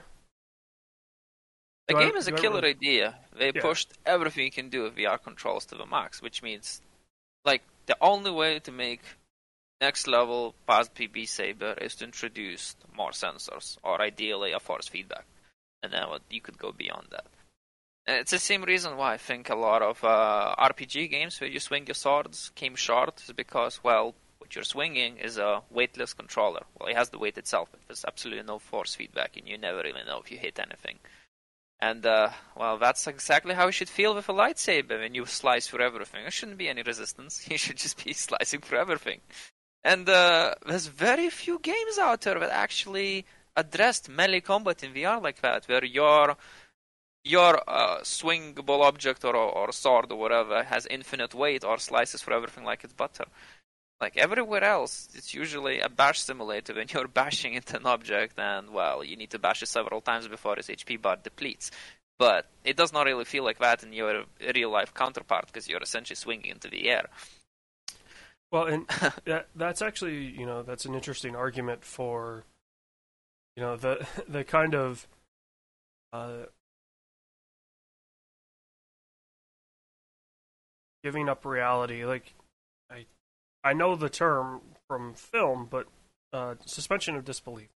The 1.88 1.94
Do 1.94 1.96
I- 1.96 2.05
game 2.05 2.16
is 2.16 2.29
a 2.29 2.33
killer 2.33 2.61
really- 2.61 2.74
idea. 2.77 3.18
They 3.33 3.51
Yeah. 3.55 3.62
pushed 3.62 3.94
everything 4.05 4.44
you 4.44 4.51
can 4.51 4.68
do 4.68 4.83
with 4.83 4.94
VR 4.94 5.16
controls 5.16 5.64
to 5.66 5.74
the 5.74 5.87
max, 5.87 6.20
which 6.20 6.42
means, 6.42 6.83
like, 7.46 7.62
the 7.87 7.96
only 8.03 8.31
way 8.31 8.59
to 8.61 8.70
make 8.70 9.01
next 9.81 10.07
level 10.07 10.55
past 10.66 10.92
Beat 10.94 11.27
Saber 11.31 11.72
is 11.81 11.94
to 11.96 12.05
introduce 12.05 12.77
more 12.92 13.12
sensors, 13.12 13.79
or 13.83 14.03
ideally 14.03 14.53
a 14.53 14.61
force 14.61 14.87
feedback, 14.87 15.24
and 15.83 15.90
then 15.94 16.11
what- 16.11 16.22
you 16.29 16.42
could 16.42 16.59
go 16.59 16.72
beyond 16.72 17.09
that. 17.11 17.27
It's 18.11 18.31
the 18.31 18.38
same 18.38 18.62
reason 18.62 18.97
why 18.97 19.12
I 19.12 19.16
think 19.18 19.51
a 19.51 19.55
lot 19.55 19.83
of 19.83 20.03
uh, 20.03 20.55
RPG 20.59 21.11
games 21.11 21.38
where 21.38 21.51
you 21.51 21.61
swing 21.61 21.87
your 21.87 21.94
swords 21.94 22.51
came 22.55 22.75
short 22.75 23.23
is 23.23 23.33
because, 23.33 23.85
well, 23.85 24.14
what 24.38 24.55
you're 24.55 24.64
swinging 24.64 25.18
is 25.18 25.37
a 25.37 25.61
weightless 25.68 26.14
controller. 26.14 26.62
Well, 26.81 26.88
it 26.88 26.97
has 26.97 27.11
the 27.11 27.18
weight 27.18 27.37
itself, 27.37 27.68
but 27.71 27.81
there's 27.87 28.07
absolutely 28.07 28.44
no 28.44 28.59
force 28.59 28.94
feedback, 28.94 29.37
and 29.37 29.47
you 29.47 29.59
never 29.59 29.83
really 29.83 30.05
know 30.07 30.21
if 30.25 30.31
you 30.31 30.38
hit 30.38 30.59
anything. 30.59 30.99
And 31.81 32.07
uh, 32.07 32.31
well, 32.57 32.79
that's 32.79 33.07
exactly 33.07 33.55
how 33.55 33.66
you 33.66 33.73
should 33.73 33.90
feel 33.90 34.14
with 34.14 34.31
a 34.31 34.33
lightsaber 34.33 34.99
when 34.99 35.14
you 35.14 35.27
slice 35.27 35.68
through 35.68 35.85
everything. 35.85 36.23
There 36.23 36.31
shouldn't 36.31 36.57
be 36.57 36.71
any 36.71 36.83
resistance. 36.83 37.47
You 37.51 37.59
should 37.59 37.77
just 37.77 38.03
be 38.03 38.12
slicing 38.27 38.62
through 38.62 38.79
everything. 38.79 39.21
And 39.85 40.09
uh, 40.09 40.55
there's 40.66 40.87
very 40.87 41.29
few 41.29 41.59
games 41.59 41.99
out 42.01 42.23
there 42.23 42.38
that 42.38 42.51
actually 42.51 43.27
addressed 43.55 44.09
melee 44.09 44.40
combat 44.40 44.83
in 44.83 44.94
VR 44.94 45.23
like 45.23 45.42
that, 45.42 45.68
where 45.68 45.85
your 45.85 46.37
your 47.29 47.62
uh, 47.69 48.01
swingable 48.01 48.81
object 48.81 49.25
or 49.25 49.37
or 49.37 49.71
sword 49.73 50.11
or 50.11 50.19
whatever 50.19 50.62
has 50.62 50.87
infinite 50.87 51.35
weight 51.35 51.62
or 51.64 51.79
slices 51.79 52.23
for 52.23 52.33
everything 52.33 52.64
like 52.64 52.85
it's 52.85 52.95
butter. 52.95 53.27
Like 54.01 54.17
everywhere 54.17 54.64
else, 54.64 55.09
it's 55.14 55.35
usually 55.35 55.81
a 55.81 55.88
bash 55.88 56.21
simulator 56.21 56.75
when 56.75 56.87
you're 56.93 57.09
bashing 57.09 57.55
into 57.55 57.77
an 57.77 57.87
object, 57.87 58.38
and 58.38 58.71
well, 58.71 59.05
you 59.05 59.17
need 59.17 59.31
to 59.31 59.38
bash 59.38 59.62
it 59.62 59.69
several 59.69 60.01
times 60.01 60.27
before 60.29 60.57
its 60.59 60.69
HP 60.69 61.01
bar 61.03 61.17
depletes. 61.23 61.71
But 62.19 62.47
it 62.64 62.77
does 62.77 62.93
not 62.93 63.07
really 63.07 63.25
feel 63.25 63.45
like 63.45 63.59
that 63.59 63.83
in 63.85 63.93
your 63.93 64.25
real 64.55 64.71
life 64.71 64.93
counterpart 64.95 65.47
because 65.47 65.69
you're 65.69 65.83
essentially 65.83 66.17
swinging 66.17 66.51
into 66.51 66.69
the 66.69 66.88
air. 66.88 67.09
Well, 68.51 68.64
and 68.64 68.87
that 69.25 69.49
that's 69.55 69.83
actually 69.83 70.25
you 70.27 70.47
know 70.47 70.62
that's 70.62 70.87
an 70.87 70.95
interesting 70.95 71.37
argument 71.37 71.85
for 71.85 72.45
you 73.57 73.62
know 73.62 73.77
the 73.77 74.07
the 74.29 74.45
kind 74.45 74.75
of 74.75 75.07
uh, 76.12 76.47
giving 81.03 81.29
up 81.29 81.45
reality. 81.45 82.05
Like 82.05 82.35
I 82.91 83.07
I 83.65 83.73
know 83.73 83.97
the 83.97 84.09
term 84.09 84.61
from 84.89 85.15
film, 85.15 85.67
but 85.71 85.87
uh, 86.33 86.55
suspension 86.65 87.17
of 87.17 87.25
disbelief. 87.25 87.69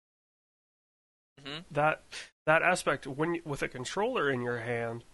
hmm 1.44 1.60
That 1.70 2.02
that 2.46 2.62
aspect 2.62 3.06
when 3.06 3.36
you, 3.36 3.42
with 3.44 3.62
a 3.62 3.68
controller 3.68 4.30
in 4.30 4.42
your 4.42 4.58
hand, 4.58 5.04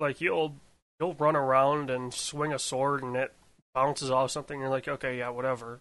like 0.00 0.20
you'll 0.20 0.56
you'll 1.00 1.14
run 1.14 1.36
around 1.36 1.90
and 1.90 2.12
swing 2.12 2.52
a 2.52 2.58
sword 2.58 3.02
and 3.02 3.16
it 3.16 3.32
bounces 3.74 4.10
off 4.10 4.30
something. 4.30 4.60
You're 4.60 4.68
like, 4.68 4.88
okay, 4.88 5.18
yeah, 5.18 5.30
whatever. 5.30 5.80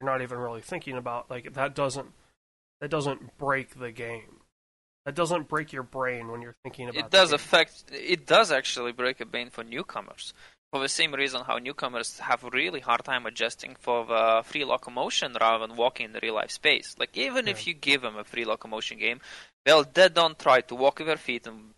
You're 0.00 0.10
not 0.10 0.22
even 0.22 0.38
really 0.38 0.60
thinking 0.60 0.96
about 0.96 1.30
like 1.30 1.54
that 1.54 1.74
doesn't 1.74 2.12
that 2.80 2.90
doesn't 2.90 3.38
break 3.38 3.78
the 3.78 3.92
game. 3.92 4.41
That 5.04 5.16
doesn't 5.16 5.48
break 5.48 5.72
your 5.72 5.82
brain 5.82 6.28
when 6.28 6.42
you're 6.42 6.56
thinking 6.62 6.88
about. 6.88 7.06
It 7.06 7.10
does 7.10 7.30
game. 7.30 7.34
affect. 7.34 7.84
It 7.92 8.26
does 8.26 8.52
actually 8.52 8.92
break 8.92 9.20
a 9.20 9.26
bane 9.26 9.50
for 9.50 9.64
newcomers. 9.64 10.32
For 10.72 10.80
the 10.80 10.88
same 10.88 11.12
reason 11.12 11.42
how 11.46 11.58
newcomers 11.58 12.18
have 12.20 12.44
a 12.44 12.50
really 12.50 12.80
hard 12.80 13.04
time 13.04 13.26
adjusting 13.26 13.76
for 13.78 14.06
the 14.06 14.42
free 14.44 14.64
locomotion 14.64 15.36
rather 15.38 15.66
than 15.66 15.76
walking 15.76 16.06
in 16.06 16.12
the 16.12 16.20
real 16.22 16.34
life 16.34 16.50
space. 16.50 16.94
Like 16.98 17.16
even 17.16 17.46
if 17.46 17.66
you 17.66 17.74
give 17.74 18.00
them 18.00 18.16
a 18.16 18.24
free 18.24 18.46
locomotion 18.46 18.98
game, 18.98 19.20
they'll 19.66 19.84
dead 19.84 20.16
on 20.16 20.34
try 20.36 20.62
to 20.62 20.74
walk 20.74 20.98
with 20.98 21.08
their 21.08 21.18
feet 21.18 21.46
and 21.46 21.74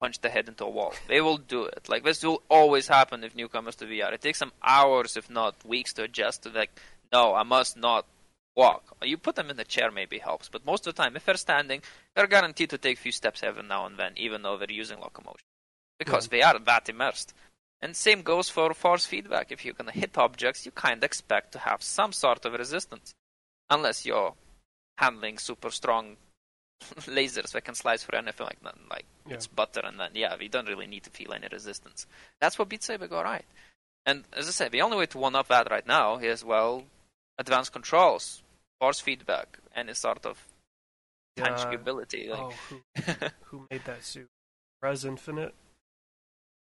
punch 0.00 0.20
the 0.20 0.28
head 0.28 0.48
into 0.48 0.64
a 0.64 0.70
wall. 0.70 0.92
They 1.06 1.20
will 1.22 1.38
do 1.38 1.64
it. 1.64 1.88
Like 1.88 2.04
this 2.04 2.22
will 2.22 2.42
always 2.50 2.88
happen 2.88 3.24
if 3.24 3.34
newcomers 3.34 3.76
to 3.76 3.86
VR. 3.86 4.12
It 4.12 4.20
takes 4.20 4.40
them 4.40 4.52
hours, 4.62 5.16
if 5.16 5.30
not 5.30 5.64
weeks, 5.64 5.94
to 5.94 6.02
adjust 6.02 6.42
to 6.42 6.50
like, 6.50 6.78
no, 7.12 7.34
I 7.34 7.44
must 7.44 7.78
not 7.78 8.04
walk. 8.58 8.96
You 9.02 9.16
put 9.16 9.36
them 9.36 9.50
in 9.50 9.56
the 9.56 9.64
chair 9.64 9.90
maybe 9.90 10.18
helps, 10.18 10.48
but 10.48 10.66
most 10.66 10.86
of 10.86 10.94
the 10.94 11.02
time, 11.02 11.14
if 11.16 11.24
they're 11.24 11.36
standing, 11.36 11.80
they're 12.14 12.26
guaranteed 12.26 12.70
to 12.70 12.78
take 12.78 12.98
a 12.98 13.00
few 13.00 13.12
steps 13.12 13.42
every 13.42 13.62
now 13.62 13.86
and 13.86 13.96
then, 13.96 14.12
even 14.16 14.42
though 14.42 14.58
they're 14.58 14.70
using 14.70 14.98
locomotion, 15.00 15.46
because 15.98 16.26
hmm. 16.26 16.32
they 16.32 16.42
are 16.42 16.58
that 16.58 16.88
immersed. 16.88 17.32
And 17.80 17.94
same 17.94 18.22
goes 18.22 18.48
for 18.50 18.74
force 18.74 19.06
feedback. 19.06 19.52
If 19.52 19.64
you're 19.64 19.74
gonna 19.74 19.92
hit 19.92 20.18
objects, 20.18 20.66
you 20.66 20.72
kind 20.72 20.98
of 20.98 21.04
expect 21.04 21.52
to 21.52 21.60
have 21.60 21.82
some 21.82 22.12
sort 22.12 22.44
of 22.44 22.52
resistance, 22.52 23.14
unless 23.70 24.04
you're 24.04 24.34
handling 24.98 25.38
super 25.38 25.70
strong 25.70 26.16
lasers 27.06 27.52
that 27.52 27.64
can 27.64 27.76
slice 27.76 28.02
through 28.02 28.18
anything 28.18 28.46
like 28.46 28.60
that. 28.64 28.74
Like 28.90 29.06
Yeah. 29.26 29.34
it's 29.34 29.46
butter, 29.46 29.82
and 29.84 30.00
then 30.00 30.10
yeah, 30.14 30.34
we 30.36 30.48
don't 30.48 30.68
really 30.68 30.88
need 30.88 31.04
to 31.04 31.10
feel 31.10 31.32
any 31.32 31.46
resistance. 31.50 32.06
That's 32.40 32.58
what 32.58 32.68
Beat 32.68 32.82
Saber 32.82 33.06
got 33.06 33.24
right. 33.24 33.44
And 34.04 34.24
as 34.32 34.48
I 34.48 34.50
said, 34.50 34.72
the 34.72 34.82
only 34.82 34.96
way 34.96 35.06
to 35.06 35.18
one 35.18 35.36
up 35.36 35.48
that 35.48 35.70
right 35.70 35.86
now 35.86 36.16
is 36.16 36.44
well, 36.44 36.84
advanced 37.38 37.72
controls, 37.72 38.42
force 38.80 39.00
feedback, 39.00 39.58
any 39.74 39.94
sort 39.94 40.24
of 40.26 40.44
tangibility. 41.36 42.28
Like, 42.28 42.40
Oh, 42.40 42.52
who, 42.68 42.80
who 43.44 43.66
made 43.70 43.84
that 43.84 44.04
suit? 44.04 44.28
Rez 44.82 45.04
Infinite 45.04 45.54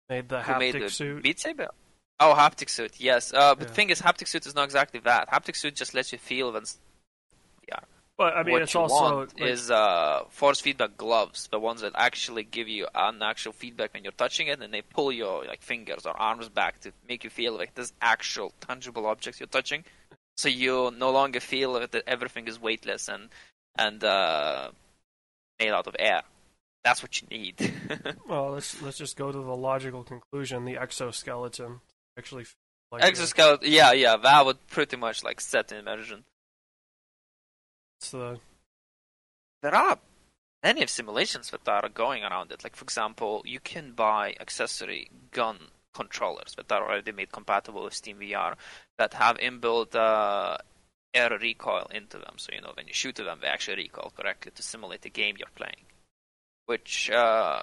made 0.08 0.28
the 0.28 0.40
haptic 0.40 0.58
made 0.58 0.82
the 0.82 0.90
suit. 0.90 1.22
Beat 1.22 1.40
Saber? 1.40 1.68
Oh, 2.20 2.34
haptic 2.36 2.70
suit. 2.70 2.98
Yes. 2.98 3.32
Uh, 3.34 3.54
but 3.54 3.64
Yeah. 3.64 3.68
the 3.68 3.74
thing 3.74 3.90
is, 3.90 4.00
haptic 4.00 4.28
suit 4.28 4.46
is 4.46 4.54
not 4.54 4.64
exactly 4.64 5.00
that. 5.00 5.28
Haptic 5.30 5.56
suit 5.56 5.74
just 5.74 5.92
lets 5.94 6.12
you 6.12 6.18
feel 6.18 6.52
when 6.52 6.64
Yeah. 7.68 7.80
but 8.16 8.34
I 8.34 8.42
mean, 8.42 8.52
what 8.52 8.62
it's 8.62 8.74
you 8.74 8.80
also 8.80 9.16
want 9.16 9.40
like, 9.40 9.50
is 9.50 9.70
uh, 9.70 10.22
force 10.30 10.60
feedback 10.60 10.96
gloves, 10.96 11.48
the 11.48 11.58
ones 11.58 11.80
that 11.82 11.92
actually 11.96 12.44
give 12.44 12.68
you 12.68 12.86
an 12.94 13.20
actual 13.22 13.52
feedback 13.52 13.92
when 13.92 14.04
you're 14.04 14.12
touching 14.12 14.46
it, 14.46 14.62
and 14.62 14.72
they 14.72 14.82
pull 14.82 15.10
your 15.12 15.44
like 15.44 15.60
fingers 15.60 16.06
or 16.06 16.16
arms 16.16 16.48
back 16.48 16.80
to 16.82 16.92
make 17.08 17.24
you 17.24 17.30
feel 17.30 17.54
like 17.54 17.74
there's 17.74 17.92
actual 18.00 18.52
tangible 18.60 19.04
objects 19.06 19.40
you're 19.40 19.48
touching. 19.48 19.84
So 20.36 20.48
you 20.48 20.92
no 20.96 21.10
longer 21.10 21.40
feel 21.40 21.74
that 21.74 21.94
everything 22.06 22.46
is 22.46 22.60
weightless 22.60 23.08
and 23.08 23.28
and 23.78 24.02
uh, 24.04 24.70
made 25.58 25.70
out 25.70 25.86
of 25.86 25.96
air. 25.98 26.22
That's 26.84 27.02
what 27.02 27.20
you 27.20 27.28
need. 27.28 27.72
Well, 28.28 28.50
let's 28.50 28.80
let's 28.82 28.98
just 28.98 29.16
go 29.16 29.32
to 29.32 29.38
the 29.38 29.56
logical 29.56 30.02
conclusion. 30.04 30.64
The 30.64 30.76
exoskeleton 30.76 31.80
actually 32.18 32.46
like 32.92 33.02
a- 33.02 33.06
Exoskeleton, 33.06 33.70
yeah, 33.70 33.92
yeah, 33.92 34.16
that 34.16 34.44
would 34.46 34.66
pretty 34.68 34.96
much 34.96 35.24
like 35.24 35.40
set 35.40 35.68
the 35.68 35.78
immersion. 35.78 36.24
So 38.00 38.40
there 39.62 39.74
are 39.74 39.98
many 40.62 40.82
of 40.82 40.90
simulations 40.90 41.50
that 41.50 41.68
are 41.68 41.88
going 41.88 42.22
around 42.22 42.52
it. 42.52 42.62
Like, 42.62 42.76
for 42.76 42.84
example, 42.84 43.42
you 43.44 43.60
can 43.60 43.92
buy 43.92 44.34
accessory 44.40 45.10
gun 45.32 45.58
controllers 45.96 46.54
that 46.56 46.70
are 46.72 46.84
already 46.88 47.12
made 47.12 47.32
compatible 47.32 47.82
with 47.84 47.94
Steam 47.94 48.18
VR 48.20 48.54
that 48.98 49.14
have 49.14 49.36
inbuilt 49.38 49.94
uh, 49.94 50.56
air 51.14 51.38
recoil 51.40 51.86
into 52.00 52.18
them. 52.18 52.34
So, 52.38 52.48
you 52.54 52.60
know, 52.62 52.72
when 52.76 52.86
you 52.88 52.94
shoot 52.94 53.14
to 53.16 53.24
them, 53.24 53.38
they 53.40 53.48
actually 53.48 53.76
recoil 53.84 54.12
correctly 54.16 54.52
to 54.54 54.62
simulate 54.62 55.02
the 55.02 55.10
game 55.10 55.36
you're 55.38 55.56
playing, 55.62 55.84
which 56.66 57.10
uh, 57.10 57.62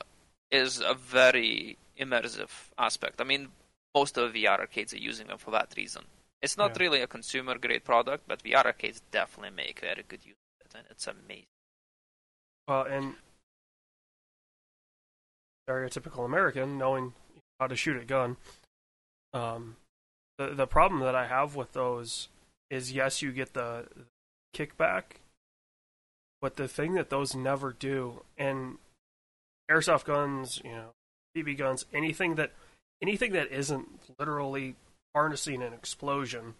is 0.51 0.79
a 0.81 0.93
very 0.93 1.77
immersive 1.99 2.51
aspect. 2.77 3.21
I 3.21 3.25
mean, 3.25 3.49
most 3.95 4.17
of 4.17 4.33
the 4.33 4.43
VR 4.45 4.59
arcades 4.61 4.93
are 4.93 4.97
using 5.11 5.27
them 5.27 5.37
for 5.37 5.51
that 5.51 5.73
reason. 5.77 6.03
It's 6.41 6.57
not 6.57 6.71
Yeah. 6.71 6.79
really 6.79 7.01
a 7.01 7.07
consumer 7.07 7.57
grade 7.57 7.83
product, 7.85 8.23
but 8.27 8.43
VR 8.43 8.65
arcades 8.65 9.01
definitely 9.11 9.55
make 9.55 9.79
very 9.81 10.03
good 10.07 10.25
use 10.25 10.35
of 10.61 10.65
it, 10.65 10.77
and 10.79 10.87
it's 10.89 11.07
amazing. 11.07 11.45
well 12.67 12.83
and 12.85 13.15
stereotypical 15.67 16.25
American 16.25 16.77
knowing 16.77 17.13
how 17.59 17.67
to 17.67 17.75
shoot 17.75 18.01
a 18.01 18.05
gun. 18.05 18.37
Um, 19.33 19.77
the 20.37 20.49
the 20.49 20.67
problem 20.67 21.01
that 21.01 21.15
I 21.15 21.27
have 21.27 21.55
with 21.55 21.73
those 21.73 22.29
is 22.69 22.91
yes, 22.91 23.21
you 23.21 23.31
get 23.31 23.53
the 23.53 23.85
kickback, 24.55 25.03
but 26.41 26.55
the 26.55 26.67
thing 26.67 26.93
that 26.95 27.09
those 27.09 27.35
never 27.35 27.71
do, 27.73 28.23
and 28.37 28.77
airsoft 29.69 30.05
guns, 30.05 30.61
you 30.63 30.71
know, 30.71 30.89
BB 31.35 31.57
guns, 31.57 31.85
anything 31.93 32.35
that 32.35 32.51
anything 33.01 33.31
that 33.33 33.51
isn't 33.51 33.87
literally 34.19 34.75
harnessing 35.15 35.61
an 35.61 35.73
explosion, 35.73 36.55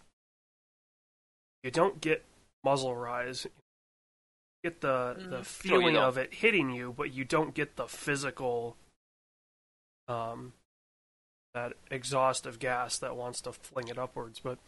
you 1.62 1.70
don't 1.70 2.00
get 2.00 2.24
muzzle 2.64 2.94
rise. 2.94 3.44
You 3.44 4.70
get 4.70 4.80
the 4.80 5.16
Mm, 5.18 5.30
the 5.30 5.44
feeling 5.44 5.96
of 5.96 6.16
it 6.16 6.34
hitting 6.34 6.70
you, 6.70 6.94
but 6.96 7.12
you 7.12 7.24
don't 7.24 7.54
get 7.54 7.76
the 7.76 7.86
physical 7.86 8.76
um 10.08 10.52
that 11.54 11.74
exhaust 11.90 12.46
of 12.46 12.58
gas 12.58 12.98
that 12.98 13.16
wants 13.16 13.40
to 13.42 13.52
fling 13.52 13.88
it 13.88 13.98
upwards. 13.98 14.40
But 14.40 14.58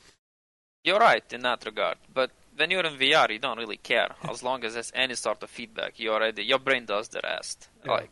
You're 0.85 1.01
right 1.01 1.25
in 1.33 1.43
that 1.43 1.65
regard, 1.67 1.99
but 2.15 2.31
when 2.57 2.71
you're 2.71 2.87
in 2.87 2.95
VR, 2.95 3.31
you 3.31 3.39
don't 3.39 3.59
really 3.59 3.77
care 3.77 4.15
as 4.31 4.43
long 4.43 4.65
as 4.65 4.75
there's 4.75 4.93
any 4.95 5.15
sort 5.15 5.43
of 5.43 5.51
feedback. 5.51 5.99
You 5.99 6.13
already 6.13 6.45
your 6.45 6.61
brain 6.61 6.87
does 6.87 7.09
the 7.09 7.21
rest. 7.23 7.69
Yeah. 7.85 7.93
Like, 7.93 8.11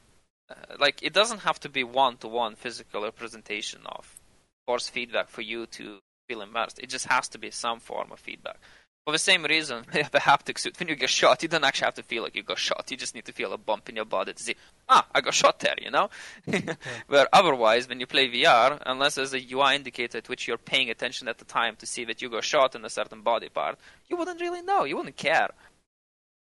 uh, 0.50 0.76
like 0.78 1.02
it 1.02 1.12
doesn't 1.12 1.40
have 1.40 1.60
to 1.60 1.68
be 1.68 1.84
one-to-one 1.84 2.56
physical 2.56 3.02
representation 3.02 3.80
of 3.86 4.20
force 4.66 4.88
feedback 4.88 5.28
for 5.28 5.42
you 5.42 5.66
to 5.66 5.98
feel 6.28 6.42
immersed. 6.42 6.78
It 6.78 6.88
just 6.88 7.06
has 7.06 7.28
to 7.28 7.38
be 7.38 7.50
some 7.50 7.80
form 7.80 8.10
of 8.12 8.18
feedback. 8.18 8.58
For 9.06 9.12
the 9.12 9.18
same 9.18 9.44
reason, 9.44 9.84
have 9.92 10.14
a 10.14 10.18
haptic 10.18 10.58
suit. 10.58 10.78
When 10.78 10.88
you 10.88 10.96
get 10.96 11.10
shot, 11.10 11.42
you 11.42 11.48
don't 11.48 11.62
actually 11.64 11.84
have 11.86 11.94
to 11.94 12.02
feel 12.02 12.22
like 12.22 12.34
you 12.34 12.42
got 12.42 12.58
shot. 12.58 12.90
You 12.90 12.96
just 12.96 13.14
need 13.14 13.26
to 13.26 13.32
feel 13.32 13.52
a 13.52 13.58
bump 13.58 13.88
in 13.90 13.96
your 13.96 14.06
body 14.06 14.32
to 14.32 14.42
see, 14.42 14.56
ah, 14.88 15.06
I 15.14 15.20
got 15.20 15.34
shot 15.34 15.58
there, 15.60 15.74
you 15.80 15.90
know? 15.90 16.08
Where 17.08 17.28
otherwise, 17.32 17.86
when 17.86 18.00
you 18.00 18.06
play 18.06 18.30
VR, 18.30 18.80
unless 18.86 19.16
there's 19.16 19.34
a 19.34 19.52
UI 19.52 19.74
indicator 19.76 20.18
at 20.18 20.28
which 20.30 20.48
you're 20.48 20.56
paying 20.56 20.88
attention 20.88 21.28
at 21.28 21.36
the 21.36 21.44
time 21.44 21.76
to 21.76 21.86
see 21.86 22.04
that 22.06 22.22
you 22.22 22.30
got 22.30 22.44
shot 22.44 22.74
in 22.74 22.84
a 22.84 22.88
certain 22.88 23.20
body 23.20 23.50
part, 23.50 23.78
you 24.08 24.16
wouldn't 24.16 24.40
really 24.40 24.62
know. 24.62 24.84
You 24.84 24.96
wouldn't 24.96 25.16
care. 25.16 25.48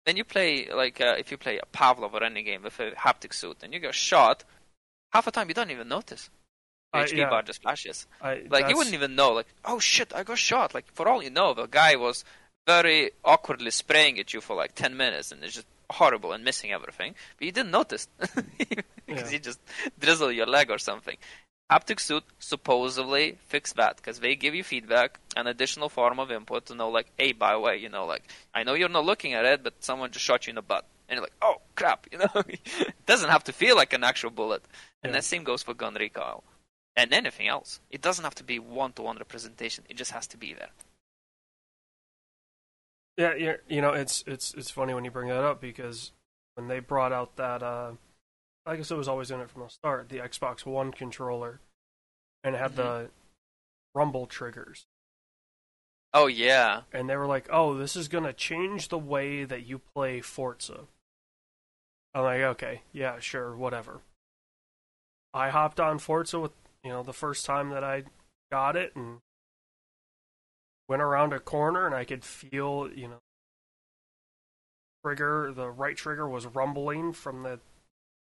When 0.05 0.19
you 0.19 0.25
play, 0.25 0.69
like, 0.75 1.01
uh, 1.01 1.15
if 1.19 1.31
you 1.31 1.39
play 1.39 1.59
a 1.59 1.67
Pavlov 1.77 2.13
or 2.13 2.23
any 2.23 2.43
game 2.43 2.65
with 2.65 2.79
a 2.81 2.91
haptic 2.91 3.33
suit 3.33 3.59
and 3.63 3.73
you 3.73 3.81
get 3.81 3.95
shot, 3.95 4.45
half 5.13 5.25
the 5.25 5.31
time 5.31 5.49
you 5.49 5.55
don't 5.55 5.71
even 5.71 5.89
notice. 5.89 6.29
The 6.93 6.99
Uh, 6.99 7.05
HP 7.05 7.17
yeah. 7.17 7.31
bar 7.31 7.41
just 7.43 7.63
flashes. 7.63 8.07
I 8.21 8.35
Like 8.35 8.51
that's- 8.51 8.71
you 8.71 8.77
wouldn't 8.77 8.93
even 8.95 9.15
know, 9.15 9.31
like, 9.33 9.47
oh 9.65 9.79
shit, 9.79 10.15
I 10.15 10.23
got 10.25 10.37
shot. 10.39 10.75
Like 10.75 10.93
for 10.93 11.09
all 11.09 11.23
you 11.23 11.31
know, 11.31 11.55
the 11.55 11.67
guy 11.67 11.97
was 11.97 12.25
very 12.67 13.11
awkwardly 13.25 13.71
spraying 13.71 14.19
at 14.19 14.33
you 14.35 14.41
for 14.41 14.57
like 14.57 14.75
ten 14.75 14.97
minutes, 14.97 15.33
and 15.33 15.43
it's 15.43 15.55
just 15.55 15.67
horrible 15.91 16.33
and 16.33 16.45
missing 16.45 16.73
everything. 16.73 17.15
But 17.39 17.47
you 17.47 17.53
didn't 17.53 17.71
notice 17.73 18.09
because 18.19 18.45
Yeah. 19.09 19.29
you 19.31 19.39
just 19.39 19.61
drizzle 19.99 20.33
your 20.33 20.47
leg 20.47 20.71
or 20.71 20.79
something. 20.79 21.17
Haptic 21.71 22.01
suit 22.01 22.25
supposedly 22.39 23.39
fix 23.47 23.73
that 23.75 23.97
because 23.97 24.21
they 24.21 24.37
give 24.37 24.55
you 24.55 24.63
feedback, 24.63 25.19
an 25.37 25.47
additional 25.47 25.89
form 25.89 26.19
of 26.19 26.31
input 26.31 26.67
to 26.67 26.75
know, 26.75 26.91
like, 26.91 27.07
hey, 27.17 27.33
by 27.33 27.53
the 27.53 27.61
way, 27.61 27.79
you 27.79 27.89
know, 27.89 28.05
like, 28.05 28.25
I 28.55 28.63
know 28.63 28.75
you're 28.75 28.91
not 28.91 29.07
looking 29.07 29.33
at 29.33 29.45
it, 29.47 29.63
but 29.63 29.83
someone 29.83 30.11
just 30.11 30.25
shot 30.25 30.47
you 30.47 30.51
in 30.51 30.57
the 30.57 30.63
butt, 30.63 30.85
and 31.09 31.17
you're 31.17 31.23
like, 31.25 31.33
oh 31.41 31.57
crap, 31.75 32.07
you 32.13 32.19
know, 32.19 32.29
it 32.47 32.95
doesn't 33.07 33.31
have 33.31 33.45
to 33.45 33.53
feel 33.53 33.75
like 33.77 33.93
an 33.95 34.05
actual 34.05 34.31
bullet. 34.31 34.63
And 35.03 35.13
Yeah. 35.13 35.19
the 35.19 35.23
same 35.23 35.45
goes 35.45 35.63
for 35.63 35.73
gun 35.75 35.95
recoil 35.95 36.45
and 36.95 37.13
anything 37.13 37.49
else. 37.49 37.81
It 37.91 38.03
doesn't 38.03 38.25
have 38.25 38.35
to 38.37 38.45
be 38.45 38.59
one-to-one 38.59 39.17
representation. 39.19 39.85
It 39.89 39.97
just 39.97 40.11
has 40.13 40.27
to 40.29 40.37
be 40.37 40.53
there. 40.53 40.69
Yeah, 43.17 43.35
yeah, 43.35 43.57
you 43.69 43.81
know, 43.81 43.93
it's 43.93 44.25
it's 44.27 44.55
it's 44.55 44.71
funny 44.71 44.95
when 44.95 45.05
you 45.05 45.11
bring 45.11 45.29
that 45.29 45.45
up 45.45 45.61
because 45.61 46.13
when 46.55 46.69
they 46.69 46.81
brought 46.81 47.13
out 47.13 47.37
that, 47.37 47.63
uh, 47.63 47.93
I 48.65 48.77
guess 48.77 48.91
it 48.91 48.97
was 48.97 49.09
always 49.09 49.31
in 49.31 49.41
it 49.41 49.51
from 49.51 49.63
the 49.63 49.69
start, 49.69 50.09
the 50.09 50.19
Xbox 50.19 50.65
One 50.65 50.93
controller, 50.93 51.61
and 52.43 52.55
it 52.55 52.59
had 52.59 52.77
the 52.77 53.11
rumble 53.95 54.27
triggers, 54.27 54.87
Oh 56.15 56.27
yeah, 56.27 56.83
and 56.93 57.09
they 57.09 57.17
were 57.17 57.27
like, 57.27 57.49
"Oh, 57.51 57.75
this 57.75 57.97
is 57.97 58.09
gonna 58.09 58.35
change 58.35 58.89
the 58.89 58.99
way 58.99 59.45
that 59.45 59.65
you 59.65 59.79
play 59.79 60.21
Forza." 60.21 60.87
I'm 62.15 62.25
like, 62.25 62.41
"Okay, 62.43 62.83
yeah, 62.93 63.19
sure, 63.19 63.57
whatever." 63.57 64.03
I 65.33 65.49
hopped 65.49 65.81
on 65.81 65.99
Forza 65.99 66.39
with 66.39 66.53
you 66.85 66.91
know 66.91 67.03
the 67.03 67.15
first 67.15 67.47
time 67.47 67.71
that 67.71 67.83
I 67.83 68.05
got 68.51 68.77
it 68.77 68.95
and 68.95 69.21
went 70.89 71.03
around 71.03 71.33
a 71.33 71.41
corner 71.41 71.87
and 71.87 71.95
I 71.95 72.05
could 72.05 72.25
feel 72.25 72.89
you 72.95 73.09
know 73.09 73.19
trigger 75.05 75.53
the 75.55 75.69
right 75.69 75.97
trigger 75.97 76.29
was 76.29 76.47
rumbling 76.47 77.13
from 77.13 77.43
the 77.43 77.61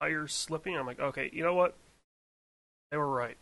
tires 0.02 0.34
slipping. 0.34 0.76
I'm 0.78 0.86
like, 0.86 1.00
okay, 1.00 1.30
you 1.32 1.44
know 1.44 1.54
what? 1.54 1.76
They 2.92 2.98
were 2.98 3.10
right. 3.10 3.38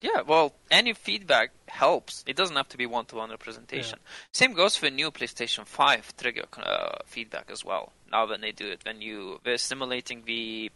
yeah. 0.00 0.22
Well, 0.22 0.54
any 0.70 0.92
feedback 0.92 1.50
helps. 1.68 2.22
It 2.26 2.36
doesn't 2.36 2.56
have 2.56 2.68
to 2.70 2.76
be 2.76 2.86
one-to-one 2.86 3.30
representation. 3.30 3.98
Same 4.32 4.52
goes 4.54 4.76
for 4.76 4.90
new 4.90 5.10
PlayStation 5.10 5.66
Five 5.66 6.14
trigger 6.16 6.44
uh, 6.58 6.98
feedback 7.06 7.50
as 7.50 7.64
well. 7.64 7.92
Now 8.10 8.28
when 8.28 8.40
they 8.40 8.52
do 8.52 8.68
it, 8.68 8.80
when 8.84 9.00
you 9.00 9.40
they're 9.44 9.56
simulating 9.58 10.22
the 10.26 10.70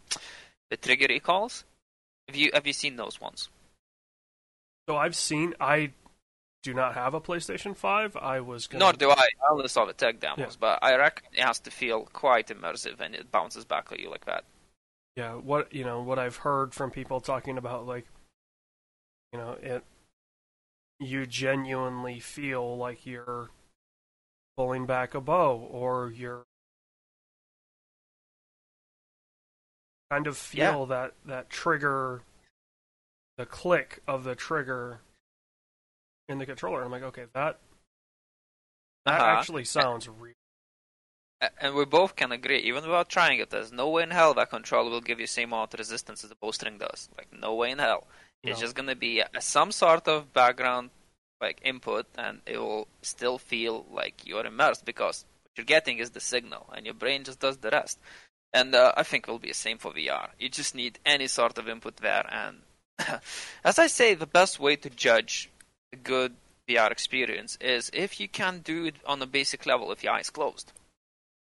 the 0.69 0.77
trigger 0.77 1.07
recalls. 1.09 1.65
Have 2.27 2.35
you 2.35 2.51
have 2.53 2.65
you 2.65 2.73
seen 2.73 2.95
those 2.95 3.19
ones? 3.21 3.49
So 4.87 4.95
I've 4.97 5.15
seen. 5.15 5.53
I 5.59 5.91
do 6.63 6.73
not 6.73 6.93
have 6.93 7.13
a 7.13 7.21
PlayStation 7.21 7.75
Five. 7.75 8.15
I 8.15 8.39
was 8.41 8.67
gonna. 8.67 8.83
Nor 8.85 8.93
do 8.93 9.09
I. 9.09 9.13
I 9.13 9.51
only 9.51 9.67
saw 9.67 9.85
the 9.85 9.93
tech 9.93 10.19
demos, 10.19 10.39
Yeah. 10.39 10.47
but 10.59 10.79
I 10.81 10.95
reckon 10.95 11.25
it 11.33 11.41
has 11.43 11.59
to 11.61 11.71
feel 11.71 12.05
quite 12.13 12.47
immersive 12.47 12.99
and 12.99 13.15
it 13.15 13.31
bounces 13.31 13.65
back 13.65 13.91
at 13.91 13.99
you 13.99 14.09
like 14.09 14.25
that. 14.25 14.43
yeah 15.17 15.33
what 15.33 15.73
you 15.73 15.83
know 15.83 16.01
what 16.01 16.17
i've 16.17 16.37
heard 16.37 16.73
from 16.73 16.89
people 16.89 17.19
talking 17.19 17.57
about 17.57 17.85
like 17.85 18.05
you 19.33 19.39
know 19.39 19.57
it 19.61 19.83
you 20.99 21.25
genuinely 21.25 22.17
feel 22.19 22.77
like 22.77 23.05
you're 23.05 23.49
pulling 24.55 24.85
back 24.85 25.13
a 25.15 25.19
bow 25.19 25.57
or 25.57 26.11
you're 26.11 26.43
kind 30.09 30.27
of 30.27 30.49
Yeah. 30.53 30.71
feel 30.71 30.85
that 30.87 31.13
that 31.25 31.49
trigger 31.49 32.21
the 33.37 33.45
click 33.45 34.01
of 34.07 34.23
the 34.23 34.35
trigger 34.35 35.01
in 36.31 36.39
the 36.39 36.45
controller 36.45 36.83
i'm 36.83 36.91
like 36.91 37.03
okay 37.03 37.25
that 37.33 37.59
that 39.05 39.19
Uh-huh. 39.19 39.37
actually 39.37 39.65
sounds 39.65 40.07
real 40.07 40.33
And 41.59 41.73
we 41.75 41.85
both 41.85 42.15
can 42.15 42.31
agree, 42.31 42.59
even 42.59 42.83
without 42.83 43.09
trying 43.09 43.39
it, 43.39 43.49
there's 43.49 43.71
no 43.71 43.89
way 43.89 44.03
in 44.03 44.11
hell 44.11 44.33
that 44.35 44.51
controller 44.51 44.91
will 44.91 45.01
give 45.01 45.19
you 45.19 45.25
same 45.27 45.49
amount 45.53 45.73
of 45.73 45.79
resistance 45.79 46.23
as 46.23 46.29
the 46.29 46.35
bowstring 46.35 46.77
does. 46.77 47.09
Like, 47.17 47.29
no 47.33 47.55
way 47.55 47.71
in 47.71 47.79
hell. 47.79 48.07
It's 48.45 48.59
just 48.59 48.75
gonna 48.75 48.95
be 48.95 49.21
a, 49.21 49.29
some 49.41 49.71
sort 49.71 50.07
of 50.07 50.33
background, 50.33 50.91
like, 51.39 51.59
input, 51.63 52.05
and 52.15 52.41
it 52.45 52.59
will 52.59 52.87
still 53.01 53.39
feel 53.39 53.85
like 53.91 54.25
you're 54.27 54.45
immersed 54.45 54.85
because 54.85 55.25
what 55.43 55.51
you're 55.57 55.65
getting 55.65 55.97
is 55.99 56.11
the 56.11 56.19
signal, 56.19 56.69
and 56.75 56.85
your 56.85 56.95
brain 56.95 57.23
just 57.23 57.39
does 57.39 57.57
the 57.57 57.71
rest. 57.71 57.99
And 58.53 58.75
uh, 58.75 58.93
I 58.97 59.03
think 59.03 59.27
it 59.27 59.31
will 59.31 59.39
be 59.39 59.49
the 59.49 59.53
same 59.55 59.79
for 59.79 59.93
VR. 59.93 60.31
You 60.39 60.49
just 60.49 60.75
need 60.75 60.99
any 61.05 61.27
sort 61.27 61.57
of 61.57 61.67
input 61.69 61.97
there, 61.97 62.25
and 62.31 62.61
as 63.63 63.79
I 63.79 63.87
say, 63.87 64.13
the 64.15 64.27
best 64.27 64.59
way 64.59 64.75
to 64.77 64.89
judge 64.91 65.50
good 65.97 66.35
VR 66.67 66.91
experience 66.91 67.57
is 67.59 67.89
if 67.93 68.19
you 68.19 68.27
can 68.27 68.59
do 68.59 68.85
it 68.85 68.95
on 69.05 69.21
a 69.21 69.25
basic 69.25 69.65
level 69.65 69.87
with 69.87 70.03
your 70.03 70.13
eyes 70.13 70.29
closed 70.29 70.71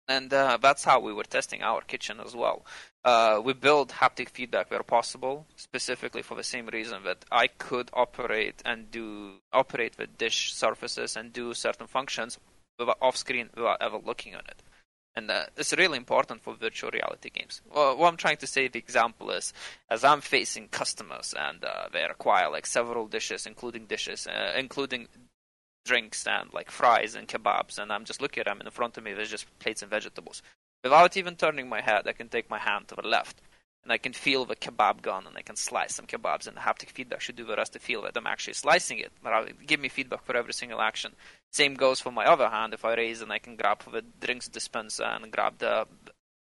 and 0.09 0.33
uh, 0.33 0.59
that's 0.61 0.85
how 0.85 0.99
we 0.99 1.13
were 1.13 1.25
testing 1.25 1.63
our 1.63 1.83
kitchen 1.83 2.19
as 2.25 2.35
well. 2.35 2.65
Uh, 3.05 3.41
we 3.45 3.53
build 3.53 3.91
haptic 3.91 4.31
feedback 4.31 4.71
where 4.71 4.83
possible, 4.83 5.47
specifically 5.55 6.23
for 6.23 6.35
the 6.35 6.43
same 6.43 6.67
reason 6.67 7.05
that 7.05 7.25
I 7.31 7.47
could 7.47 7.91
operate 7.93 8.63
and 8.65 8.91
do 8.91 9.35
operate 9.53 9.99
with 9.99 10.17
dish 10.17 10.53
surfaces 10.55 11.15
and 11.15 11.33
do 11.33 11.53
certain 11.55 11.87
functions 11.87 12.39
without, 12.79 12.97
off 13.01 13.17
screen 13.17 13.51
without 13.55 13.79
ever 13.81 13.99
looking 13.99 14.33
at 14.33 14.49
it. 14.49 14.63
And 15.19 15.31
uh, 15.33 15.47
it's 15.57 15.73
really 15.73 15.99
important 15.99 16.43
for 16.43 16.55
virtual 16.55 16.91
reality 16.93 17.31
games. 17.31 17.61
Well, 17.75 17.97
what 17.97 18.09
I'm 18.09 18.17
trying 18.17 18.37
to 18.37 18.47
say, 18.47 18.69
the 18.69 18.79
example 18.79 19.33
is, 19.33 19.53
as 19.91 20.05
I'm 20.05 20.21
facing 20.21 20.69
customers 20.69 21.35
and 21.37 21.65
uh, 21.65 21.89
they 21.93 22.05
require 22.05 22.49
like 22.49 22.67
several 22.67 23.09
dishes, 23.09 23.45
including 23.45 23.87
dishes, 23.87 24.29
uh, 24.29 24.53
including 24.57 25.09
drinks 25.85 26.25
and 26.27 26.55
like 26.55 26.71
fries 26.71 27.17
and 27.17 27.27
kebabs, 27.27 27.81
and 27.81 27.91
I'm 27.93 28.05
just 28.05 28.23
looking 28.23 28.43
at 28.43 28.47
them, 28.47 28.61
in 28.65 28.71
front 28.71 28.97
of 28.97 29.03
me 29.03 29.13
there's 29.13 29.35
just 29.37 29.47
plates 29.59 29.83
and 29.83 29.91
vegetables. 29.91 30.41
Without 30.85 31.17
even 31.17 31.35
turning 31.35 31.69
my 31.69 31.81
head, 31.81 32.07
I 32.07 32.13
can 32.13 32.29
take 32.29 32.49
my 32.49 32.59
hand 32.59 32.87
to 32.89 32.95
the 32.95 33.09
left, 33.17 33.43
and 33.83 33.93
I 33.93 33.99
can 33.99 34.13
feel 34.13 34.45
the 34.45 34.57
kebab 34.57 35.03
gun, 35.03 35.27
and 35.27 35.37
I 35.37 35.43
can 35.43 35.57
slice 35.57 35.95
some 35.95 36.07
kebabs, 36.07 36.47
and 36.47 36.57
the 36.57 36.61
haptic 36.61 36.91
feedback 36.91 37.21
should 37.21 37.37
do 37.37 37.45
the 37.45 37.57
rest 37.57 37.73
to 37.75 37.79
feel 37.79 38.03
that 38.03 38.17
I'm 38.17 38.27
actually 38.27 38.55
slicing 38.55 38.99
it. 38.99 39.13
Rather, 39.25 39.53
Give 39.67 39.81
me 39.81 39.89
feedback 39.89 40.25
for 40.25 40.37
every 40.37 40.53
single 40.53 40.81
action. 40.81 41.13
Same 41.53 41.75
goes 41.75 42.01
for 42.01 42.13
my 42.13 42.25
other 42.27 42.49
hand. 42.49 42.75
If 42.75 42.85
I 42.85 42.95
raise 42.95 43.23
and 43.23 43.33
I 43.33 43.39
can 43.39 43.57
grab 43.57 43.83
the 43.91 44.05
drinks 44.21 44.49
dispenser 44.49 45.05
and 45.05 45.31
grab 45.31 45.59
the 45.59 45.87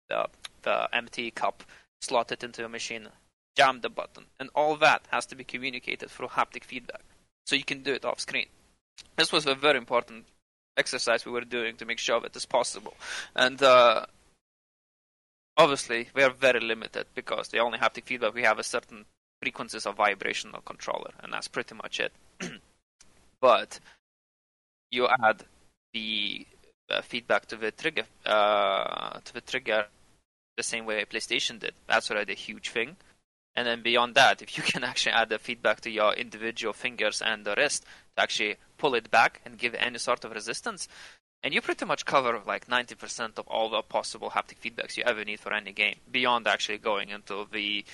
the, 0.09 0.29
the 0.62 0.88
empty 0.92 1.31
cup, 1.33 1.64
slot 2.01 2.31
it 2.31 2.44
into 2.44 2.64
a 2.64 2.68
machine, 2.68 3.09
jam 3.57 3.81
the 3.81 3.88
button, 3.88 4.27
and 4.38 4.51
all 4.55 4.77
that 4.77 5.07
has 5.11 5.27
to 5.27 5.35
be 5.35 5.42
communicated 5.42 6.11
through 6.11 6.29
haptic 6.29 6.64
feedback. 6.64 7.03
So 7.46 7.57
you 7.57 7.64
can 7.64 7.83
do 7.83 7.92
it 7.92 8.05
off 8.05 8.20
screen 8.20 8.46
this 9.16 9.33
was 9.33 9.46
a 9.46 9.55
very 9.55 9.79
important 9.79 10.27
exercise 10.77 11.25
we 11.25 11.33
were 11.33 11.42
doing 11.42 11.77
to 11.77 11.87
make 11.87 11.99
sure 11.99 12.20
that 12.20 12.37
it's 12.37 12.46
possible. 12.46 12.94
And 13.35 13.62
uh, 13.62 14.07
obviously, 15.57 16.09
we 16.14 16.23
are 16.23 16.31
very 16.31 16.61
limited 16.61 17.07
because 17.14 17.49
the 17.49 17.59
only 17.59 17.79
haptic 17.79 18.05
feedback 18.05 18.35
we 18.35 18.42
have 18.42 18.59
is 18.61 18.66
certain 18.66 19.05
frequencies 19.40 19.87
of 19.87 19.97
vibration 19.97 20.51
on 20.55 20.62
controller, 20.64 21.12
and 21.21 21.33
that's 21.33 21.49
pretty 21.49 21.75
much 21.75 22.01
it. 22.01 22.12
but 23.40 23.81
you 24.90 25.09
add 25.23 25.45
the 25.92 26.47
uh, 26.90 27.03
feedback 27.03 27.47
to 27.47 27.57
the 27.57 27.71
trigger 27.71 28.05
uh, 28.25 29.19
to 29.25 29.35
the 29.35 29.40
trigger 29.40 29.87
the 30.57 30.62
same 30.62 30.87
way 30.87 31.05
PlayStation 31.05 31.59
did. 31.59 31.75
That's 31.87 32.11
already 32.11 32.33
a 32.33 32.37
huge 32.37 32.71
thing. 32.71 32.97
And 33.55 33.66
then 33.66 33.83
beyond 33.83 34.14
that, 34.14 34.42
if 34.42 34.57
you 34.57 34.62
can 34.73 34.85
actually 34.85 35.12
add 35.12 35.29
the 35.29 35.38
feedback 35.38 35.81
to 35.83 35.90
your 35.90 36.12
individual 36.14 36.73
fingers 36.73 37.23
and 37.23 37.45
the 37.45 37.55
wrist 37.57 37.85
to 38.16 38.23
actually 38.23 38.57
pull 38.79 38.95
it 38.95 39.11
back 39.11 39.40
and 39.45 39.59
give 39.59 39.75
any 39.75 39.99
sort 39.99 40.25
of 40.25 40.33
resistance, 40.33 40.88
and 41.42 41.55
you 41.55 41.61
pretty 41.61 41.85
much 41.85 42.05
cover 42.05 42.40
like 42.46 42.66
90% 42.66 43.38
of 43.38 43.46
all 43.49 43.68
the 43.70 43.83
possible 43.83 44.31
haptic 44.31 44.59
feedbacks 44.61 44.96
you 44.96 45.05
ever 45.05 45.25
need 45.25 45.38
for 45.40 45.53
any 45.53 45.72
game, 45.72 45.96
beyond 46.11 46.46
actually 46.46 46.79
going 46.79 47.11
into 47.11 47.46
the 47.53 47.85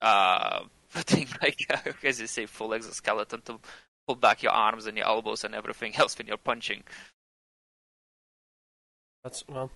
uh, 0.00 0.60
putting 0.94 1.26
like 1.42 1.60
as 2.04 2.20
you 2.20 2.26
say 2.26 2.46
full 2.46 2.72
exoskeleton 2.74 3.40
to 3.42 3.58
pull 4.06 4.16
back 4.16 4.42
your 4.42 4.52
arms 4.52 4.86
and 4.86 4.96
your 4.96 5.06
elbows 5.06 5.44
and 5.44 5.54
everything 5.54 5.94
else 5.98 6.16
when 6.18 6.26
you're 6.26 6.36
punching. 6.36 6.82
That's 9.24 9.44
well. 9.48 9.70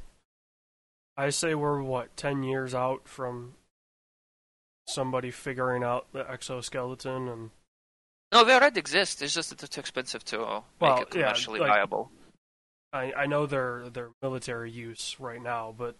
I 1.16 1.30
say 1.30 1.54
we're 1.54 1.82
what 1.82 2.16
ten 2.16 2.42
years 2.42 2.74
out 2.74 3.06
from 3.06 3.54
somebody 4.88 5.30
figuring 5.30 5.82
out 5.82 6.06
the 6.12 6.28
exoskeleton 6.30 7.28
and. 7.28 7.50
No, 8.32 8.42
they 8.42 8.54
already 8.54 8.80
exist. 8.80 9.22
It's 9.22 9.32
just 9.34 9.50
that 9.50 9.58
they're 9.58 9.68
too 9.68 9.80
expensive 9.80 10.24
to 10.26 10.38
Well, 10.38 10.64
make 10.80 11.00
it 11.02 11.14
yeah, 11.14 11.22
commercially 11.26 11.60
like- 11.60 11.68
viable. 11.68 12.10
I 12.94 13.12
I 13.16 13.26
know 13.26 13.44
they're 13.44 13.90
they're 13.90 14.12
military 14.22 14.70
use 14.70 15.16
right 15.18 15.42
now, 15.42 15.74
but 15.76 15.96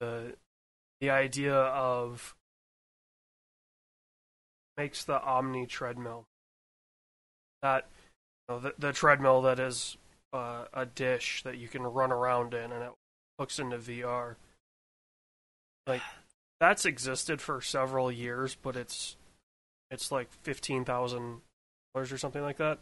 the 0.00 0.34
the 1.00 1.10
idea 1.10 1.54
of 1.54 2.36
makes 4.76 5.04
the 5.04 5.20
Omni 5.20 5.66
treadmill 5.66 6.26
that 7.62 7.88
you 8.48 8.54
know, 8.54 8.60
the 8.60 8.74
the 8.78 8.92
treadmill 8.92 9.42
that 9.42 9.58
is 9.58 9.96
uh, 10.32 10.66
a 10.74 10.84
dish 10.84 11.42
that 11.44 11.56
you 11.56 11.68
can 11.68 11.82
run 11.82 12.12
around 12.12 12.52
in 12.52 12.70
and 12.70 12.82
it 12.82 12.92
hooks 13.38 13.58
into 13.58 13.78
VR. 13.78 14.36
Like 15.86 16.02
that's 16.60 16.84
existed 16.84 17.40
for 17.40 17.62
several 17.62 18.12
years, 18.12 18.56
but 18.60 18.76
it's 18.76 19.16
it's 19.90 20.12
like 20.12 20.28
fifteen 20.42 20.84
thousand 20.84 21.40
dollars 21.94 22.12
or 22.12 22.18
something 22.18 22.42
like 22.42 22.58
that. 22.58 22.78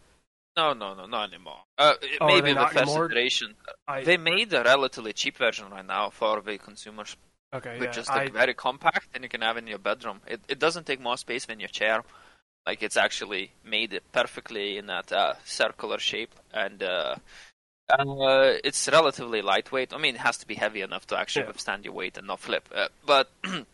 No, 0.57 0.75
no, 0.75 0.95
no, 0.95 1.07
not 1.07 1.33
anymore. 1.33 1.62
Uh, 1.79 1.95
Oh, 2.21 2.27
maybe 2.27 2.53
the 2.53 2.67
first 2.67 2.77
anymore? 2.77 3.07
iteration. 3.11 3.55
I 3.88 4.05
They 4.05 4.17
made 4.17 4.53
a 4.53 4.62
relatively 4.62 5.12
cheap 5.12 5.37
version 5.38 5.71
right 5.71 5.85
now 5.85 6.11
for 6.11 6.41
the 6.43 6.59
consumers, 6.59 7.17
okay, 7.55 7.77
which 7.79 7.97
yeah, 7.97 8.01
is 8.01 8.09
I, 8.09 8.25
like 8.25 8.33
very 8.33 8.55
compact 8.55 9.09
and 9.15 9.25
you 9.25 9.31
can 9.31 9.41
have 9.43 9.57
in 9.57 9.67
your 9.67 9.79
bedroom. 9.79 10.21
It 10.27 10.41
it 10.49 10.59
doesn't 10.59 10.87
take 10.87 11.01
more 11.01 11.17
space 11.17 11.47
than 11.47 11.61
your 11.61 11.69
chair. 11.71 12.03
Like 12.67 12.83
it's 12.83 12.97
actually 12.97 13.53
made 13.65 13.93
it 13.95 14.05
perfectly 14.12 14.77
in 14.79 14.87
that 14.87 15.11
uh, 15.12 15.35
circular 15.45 15.99
shape, 15.99 16.35
and 16.53 16.83
uh, 16.83 17.17
uh, 17.91 18.55
it's 18.65 18.88
relatively 18.88 19.43
lightweight. 19.43 19.93
I 19.95 19.99
mean, 19.99 20.15
it 20.17 20.21
has 20.21 20.38
to 20.38 20.47
be 20.47 20.55
heavy 20.57 20.83
enough 20.83 21.07
to 21.09 21.19
actually 21.19 21.45
Yeah. 21.45 21.49
withstand 21.49 21.85
your 21.85 21.95
weight 21.95 22.19
and 22.19 22.27
not 22.27 22.41
flip. 22.41 22.69
Uh, 22.75 22.88
but 23.07 23.31
I'm 23.45 23.67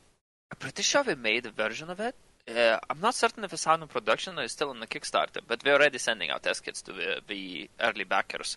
pretty 0.58 0.82
sure 0.82 1.02
they 1.04 1.14
made 1.14 1.46
a 1.46 1.50
version 1.50 1.90
of 1.90 2.00
it. 2.00 2.14
Uh, 2.48 2.78
I'm 2.88 3.00
not 3.00 3.14
certain 3.14 3.44
if 3.44 3.52
it's 3.52 3.66
out 3.66 3.82
in 3.82 3.88
production 3.88 4.38
or 4.38 4.42
it's 4.42 4.54
still 4.54 4.70
on 4.70 4.80
the 4.80 4.86
Kickstarter, 4.86 5.40
but 5.46 5.62
we're 5.64 5.74
already 5.74 5.98
sending 5.98 6.30
out 6.30 6.42
test 6.42 6.64
kits 6.64 6.80
to 6.82 6.92
the, 6.92 7.20
the 7.26 7.68
early 7.80 8.04
backers. 8.04 8.56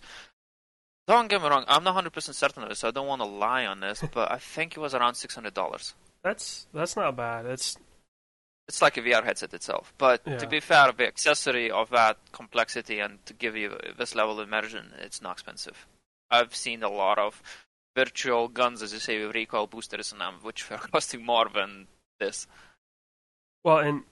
Don't 1.06 1.28
get 1.28 1.42
me 1.42 1.48
wrong, 1.48 1.64
I'm 1.68 1.84
not 1.84 2.02
100% 2.02 2.34
certain 2.34 2.62
of 2.62 2.70
it, 2.70 2.76
so 2.76 2.88
I 2.88 2.90
don't 2.92 3.06
want 3.08 3.20
to 3.20 3.26
lie 3.26 3.66
on 3.66 3.80
this, 3.80 4.02
but 4.14 4.30
I 4.30 4.38
think 4.38 4.76
it 4.76 4.80
was 4.80 4.94
around 4.94 5.14
$600. 5.14 5.92
that's 6.22 6.66
that's 6.72 6.96
not 6.96 7.16
bad. 7.16 7.44
It's 7.46 7.76
It's 8.68 8.80
like 8.80 8.96
a 8.96 9.02
VR 9.02 9.24
headset 9.24 9.52
itself. 9.52 9.92
But 9.98 10.22
Yeah. 10.24 10.38
to 10.38 10.46
be 10.46 10.60
fair, 10.60 10.92
the 10.92 11.06
accessory 11.08 11.70
of 11.70 11.90
that 11.90 12.16
complexity 12.30 13.00
and 13.00 13.18
to 13.26 13.34
give 13.34 13.56
you 13.56 13.76
this 13.98 14.14
level 14.14 14.38
of 14.38 14.46
immersion, 14.48 14.94
it's 14.98 15.20
not 15.20 15.32
expensive. 15.32 15.86
I've 16.30 16.54
seen 16.54 16.82
a 16.84 16.88
lot 16.88 17.18
of 17.18 17.42
virtual 17.96 18.46
guns, 18.48 18.80
as 18.80 18.92
you 18.94 19.00
say, 19.00 19.22
with 19.22 19.34
recoil 19.34 19.66
boosters 19.66 20.12
and 20.12 20.20
them, 20.20 20.36
which 20.42 20.70
are 20.70 20.78
costing 20.78 21.26
more 21.26 21.48
than 21.52 21.88
this. 22.20 22.46
Well, 23.64 23.78
and 23.78 24.02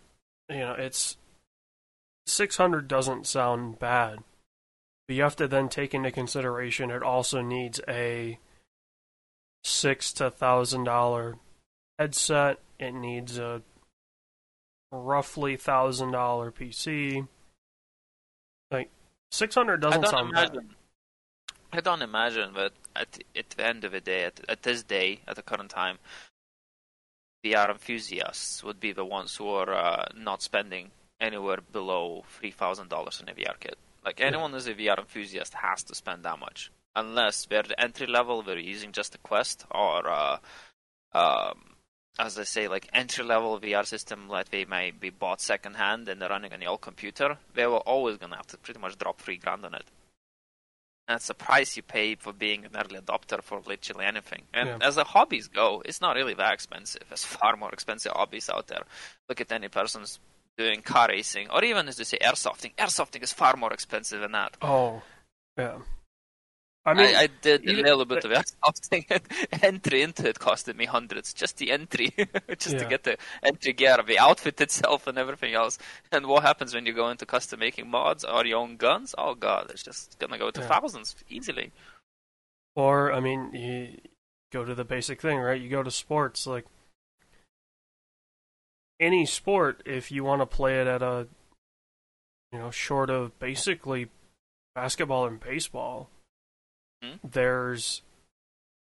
you 0.48 0.58
know, 0.58 0.74
it's 0.74 1.16
600 2.26 2.88
doesn't 2.88 3.26
sound 3.26 3.78
bad, 3.78 4.18
but 5.06 5.16
you 5.16 5.22
have 5.22 5.36
to 5.36 5.48
then 5.48 5.68
take 5.68 5.94
into 5.94 6.10
consideration 6.10 6.90
it 6.90 7.02
also 7.02 7.40
needs 7.40 7.80
a 7.88 8.38
six 9.64 10.12
to 10.14 10.30
thousand 10.30 10.84
dollar 10.84 11.36
headset. 11.98 12.58
It 12.78 12.92
needs 12.92 13.38
a 13.38 13.62
roughly 14.92 15.56
thousand 15.56 16.12
dollar 16.12 16.50
PC. 16.50 17.26
Like 18.70 18.90
600 19.32 19.80
doesn't 19.80 20.06
sound 20.06 20.32
bad. 20.32 20.50
imagine. 20.50 20.74
I 21.72 21.80
don't 21.80 22.02
imagine 22.02 22.52
that 22.54 22.72
at, 22.96 23.18
at 23.36 23.50
the 23.50 23.64
end 23.64 23.84
of 23.84 23.92
the 23.92 24.00
day, 24.00 24.24
at, 24.24 24.40
at 24.48 24.62
this 24.62 24.82
day, 24.82 25.20
at 25.28 25.36
the 25.36 25.42
current 25.42 25.70
time, 25.70 25.98
VR 27.44 27.70
enthusiasts 27.70 28.62
would 28.62 28.80
be 28.80 28.92
the 28.92 29.04
ones 29.04 29.36
who 29.36 29.48
are 29.48 29.72
uh, 29.72 30.06
not 30.16 30.42
spending 30.42 30.90
anywhere 31.20 31.58
below 31.72 32.24
three 32.38 32.50
thousand 32.50 32.88
dollars 32.88 33.20
on 33.20 33.28
a 33.28 33.34
VR 33.34 33.58
kit. 33.58 33.76
Like 34.04 34.20
anyone 34.20 34.52
who's 34.52 34.66
a 34.66 34.74
VR 34.74 34.98
enthusiast 34.98 35.54
has 35.54 35.82
to 35.84 35.94
spend 35.94 36.24
that 36.24 36.38
much, 36.38 36.70
unless 36.96 37.46
they're 37.46 37.62
the 37.62 37.80
entry 37.80 38.06
level, 38.06 38.42
they're 38.42 38.58
using 38.58 38.92
just 38.92 39.14
a 39.14 39.18
Quest, 39.18 39.66
or 39.70 40.08
uh, 40.08 40.38
um, 41.12 41.76
as 42.18 42.38
I 42.38 42.44
say, 42.44 42.68
like 42.68 42.88
entry 42.92 43.24
level 43.24 43.58
VR 43.60 43.86
system 43.86 44.28
that 44.28 44.50
they 44.50 44.64
may 44.64 44.90
be 44.90 45.10
bought 45.10 45.40
second 45.40 45.74
hand 45.74 46.08
and 46.08 46.20
they're 46.20 46.28
running 46.28 46.52
on 46.52 46.60
the 46.60 46.66
old 46.66 46.80
computer. 46.80 47.38
They 47.54 47.66
were 47.66 47.78
always 47.78 48.16
gonna 48.18 48.36
have 48.36 48.46
to 48.48 48.58
pretty 48.58 48.80
much 48.80 48.98
drop 48.98 49.20
three 49.20 49.36
grand 49.36 49.64
on 49.64 49.74
it. 49.74 49.84
That's 51.10 51.26
the 51.26 51.34
price 51.34 51.76
you 51.76 51.82
pay 51.82 52.14
for 52.14 52.32
being 52.32 52.64
an 52.64 52.70
early 52.76 53.00
adopter 53.00 53.42
for 53.42 53.60
literally 53.66 54.06
anything. 54.06 54.42
And 54.54 54.68
Yeah. 54.68 54.78
as 54.80 54.94
the 54.94 55.02
hobbies 55.02 55.48
go, 55.48 55.82
it's 55.84 56.00
not 56.00 56.14
really 56.14 56.34
that 56.34 56.52
expensive. 56.54 57.02
There's 57.08 57.24
far 57.40 57.56
more 57.56 57.72
expensive 57.72 58.12
hobbies 58.12 58.48
out 58.48 58.68
there. 58.68 58.84
Look 59.28 59.40
at 59.40 59.50
any 59.50 59.66
person's 59.68 60.20
doing 60.56 60.82
car 60.82 61.08
racing, 61.08 61.50
or 61.50 61.64
even 61.64 61.88
as 61.88 61.96
they 61.96 62.04
say, 62.04 62.18
airsofting. 62.18 62.74
Airsofting 62.76 63.22
is 63.24 63.32
far 63.32 63.56
more 63.56 63.72
expensive 63.72 64.20
than 64.20 64.32
that. 64.32 64.56
Oh, 64.62 65.02
yeah. 65.58 65.78
I 66.86 66.92
I, 66.92 66.94
mean, 66.94 67.14
I, 67.14 67.28
did 67.42 67.68
a 67.68 67.72
little 67.74 68.06
bit 68.06 68.24
of 68.24 68.30
airsofting. 68.30 69.04
entry 69.62 70.00
into 70.00 70.26
it 70.26 70.38
costed 70.38 70.76
me 70.76 70.86
hundreds. 70.86 71.34
Just 71.34 71.58
the 71.58 71.72
entry, 71.72 72.14
just 72.58 72.78
to 72.78 72.86
get 72.86 73.04
the 73.04 73.18
entry 73.42 73.74
gear, 73.74 73.98
the 74.06 74.18
outfit 74.18 74.60
itself, 74.60 75.06
and 75.06 75.18
everything 75.18 75.52
else. 75.52 75.78
And 76.10 76.26
what 76.26 76.42
happens 76.42 76.74
when 76.74 76.86
you 76.86 76.94
go 76.94 77.10
into 77.10 77.26
custom 77.26 77.60
making 77.60 77.90
mods 77.90 78.24
or 78.24 78.46
your 78.46 78.58
own 78.58 78.76
guns? 78.76 79.14
Oh 79.18 79.34
god, 79.34 79.70
it's 79.70 79.82
just 79.82 80.18
gonna 80.18 80.38
go 80.38 80.50
to 80.50 80.60
Yeah. 80.60 80.68
thousands 80.68 81.14
easily. 81.28 81.72
Or, 82.74 83.12
I 83.12 83.20
mean, 83.20 83.52
you 83.52 83.98
go 84.50 84.64
to 84.64 84.74
the 84.74 84.84
basic 84.84 85.20
thing, 85.20 85.38
right? 85.38 85.60
You 85.60 85.68
go 85.68 85.82
to 85.82 85.90
sports, 85.90 86.46
like 86.46 86.64
any 88.98 89.26
sport, 89.26 89.82
if 89.84 90.10
you 90.10 90.24
want 90.24 90.40
to 90.40 90.46
play 90.46 90.80
it 90.80 90.86
at 90.86 91.02
a, 91.02 91.28
you 92.52 92.58
know, 92.58 92.70
short 92.70 93.10
of 93.10 93.38
basically 93.38 94.08
basketball 94.74 95.26
and 95.26 95.40
baseball, 95.40 96.08
Hmm. 97.02 97.16
there's 97.24 98.02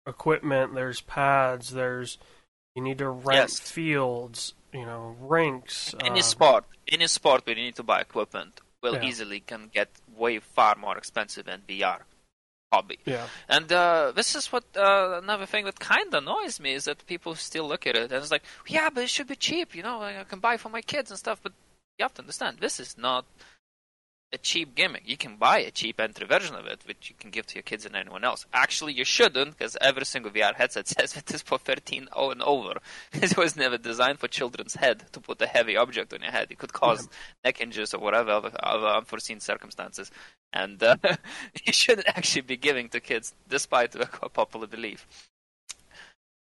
equipment, 0.07 0.73
there's 0.75 1.01
pads, 1.01 1.71
there's, 1.71 2.17
you 2.75 2.81
need 2.83 2.97
to 2.99 3.09
rent 3.09 3.49
Yes. 3.51 3.59
fields, 3.59 4.53
you 4.73 4.85
know, 4.85 5.15
rinks. 5.19 5.93
Any 5.99 6.19
uh, 6.19 6.23
sport, 6.23 6.65
any 6.87 7.07
sport 7.07 7.45
where 7.45 7.57
you 7.57 7.63
need 7.63 7.75
to 7.75 7.83
buy 7.83 8.01
equipment 8.01 8.61
will 8.81 8.95
Yeah. 8.95 9.03
easily 9.05 9.39
can 9.39 9.69
get 9.73 9.89
way 10.15 10.39
far 10.39 10.75
more 10.75 10.97
expensive 10.97 11.45
than 11.45 11.61
VR 11.67 12.01
hobby. 12.71 12.99
Yeah. 13.05 13.27
And 13.49 13.71
uh, 13.71 14.11
this 14.15 14.35
is 14.35 14.51
what 14.51 14.63
uh, 14.75 15.19
another 15.21 15.45
thing 15.45 15.65
that 15.65 15.79
kind 15.79 16.07
of 16.13 16.23
annoys 16.23 16.59
me 16.59 16.73
is 16.73 16.85
that 16.85 17.05
people 17.07 17.35
still 17.35 17.67
look 17.67 17.85
at 17.87 17.95
it 17.95 18.11
and 18.11 18.21
it's 18.21 18.31
like, 18.31 18.43
yeah, 18.67 18.89
but 18.89 19.03
it 19.03 19.09
should 19.09 19.27
be 19.27 19.35
cheap, 19.35 19.75
you 19.75 19.83
know, 19.83 20.01
I 20.01 20.23
can 20.27 20.39
buy 20.39 20.57
for 20.57 20.69
my 20.69 20.81
kids 20.81 21.09
and 21.11 21.17
stuff. 21.17 21.39
But 21.41 21.53
you 21.97 22.03
have 22.03 22.13
to 22.15 22.21
understand, 22.21 22.57
this 22.59 22.79
is 22.79 22.97
not 22.97 23.25
a 24.35 24.37
cheap 24.37 24.75
gimmick. 24.75 25.03
You 25.05 25.17
can 25.17 25.37
buy 25.37 25.59
a 25.59 25.71
cheap 25.71 25.99
entry 25.99 26.27
version 26.27 26.55
of 26.55 26.65
it, 26.65 26.81
which 26.85 27.09
you 27.09 27.15
can 27.17 27.31
give 27.31 27.47
to 27.47 27.55
your 27.55 27.63
kids 27.63 27.85
and 27.85 27.95
anyone 27.95 28.23
else. 28.23 28.45
Actually, 28.53 28.93
you 28.93 29.05
shouldn't, 29.05 29.57
because 29.57 29.77
every 29.79 30.05
single 30.05 30.31
VR 30.31 30.53
headset 30.53 30.87
says 30.95 31.15
it 31.15 31.33
is 31.33 31.41
for 31.41 31.57
13 31.57 32.09
oh 32.13 32.31
and 32.31 32.43
over. 32.43 32.73
it 33.13 33.37
was 33.37 33.55
never 33.55 33.77
designed 33.77 34.19
for 34.19 34.27
children's 34.27 34.75
head 34.75 35.05
to 35.13 35.19
put 35.19 35.41
a 35.41 35.47
heavy 35.47 35.77
object 35.77 36.13
on 36.13 36.21
your 36.21 36.31
head. 36.31 36.47
It 36.51 36.59
could 36.59 36.73
cause 36.73 37.09
neck 37.43 37.61
injuries 37.61 37.93
or 37.93 37.99
whatever 37.99 38.31
other, 38.31 38.51
other 38.61 38.87
unforeseen 38.87 39.39
circumstances. 39.39 40.11
And 40.53 40.83
uh, 40.83 40.97
you 41.65 41.73
shouldn't 41.73 42.07
actually 42.07 42.41
be 42.41 42.57
giving 42.57 42.89
to 42.89 42.99
kids, 42.99 43.33
despite 43.49 43.93
the 43.93 44.05
popular 44.33 44.67
belief. 44.67 45.07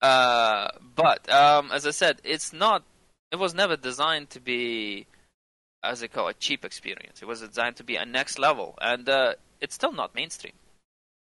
Uh, 0.02 0.68
but 0.94 1.28
um, 1.30 1.70
as 1.72 1.86
I 1.86 1.90
said, 1.90 2.20
it's 2.24 2.52
not. 2.52 2.82
It 3.32 3.36
was 3.36 3.54
never 3.54 3.76
designed 3.76 4.30
to 4.30 4.40
be, 4.40 5.06
as 5.86 6.00
they 6.00 6.08
call 6.08 6.28
it, 6.28 6.40
cheap 6.40 6.64
experience. 6.64 7.22
It 7.22 7.26
was 7.26 7.40
designed 7.40 7.76
to 7.76 7.84
be 7.84 7.96
a 7.96 8.04
next 8.04 8.38
level, 8.38 8.78
and 8.80 9.08
uh, 9.08 9.34
it's 9.60 9.74
still 9.74 9.92
not 9.92 10.14
mainstream. 10.14 10.54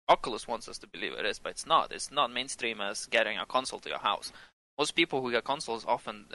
Oculus 0.09 0.49
wants 0.49 0.69
us 0.69 0.79
to 0.79 0.87
believe 0.87 1.13
it 1.13 1.25
is, 1.25 1.39
but 1.39 1.51
it's 1.51 1.67
not. 1.67 1.93
It's 1.93 2.11
not 2.11 2.33
mainstream 2.33 2.81
as 2.81 3.07
getting 3.07 3.39
a 3.39 3.47
console 3.47 3.79
to 3.81 3.89
your 3.89 3.99
house. 3.99 4.33
Most 4.79 4.93
people 4.93 5.23
who 5.23 5.31
get 5.31 5.45
consoles 5.45 5.85
often 5.87 6.27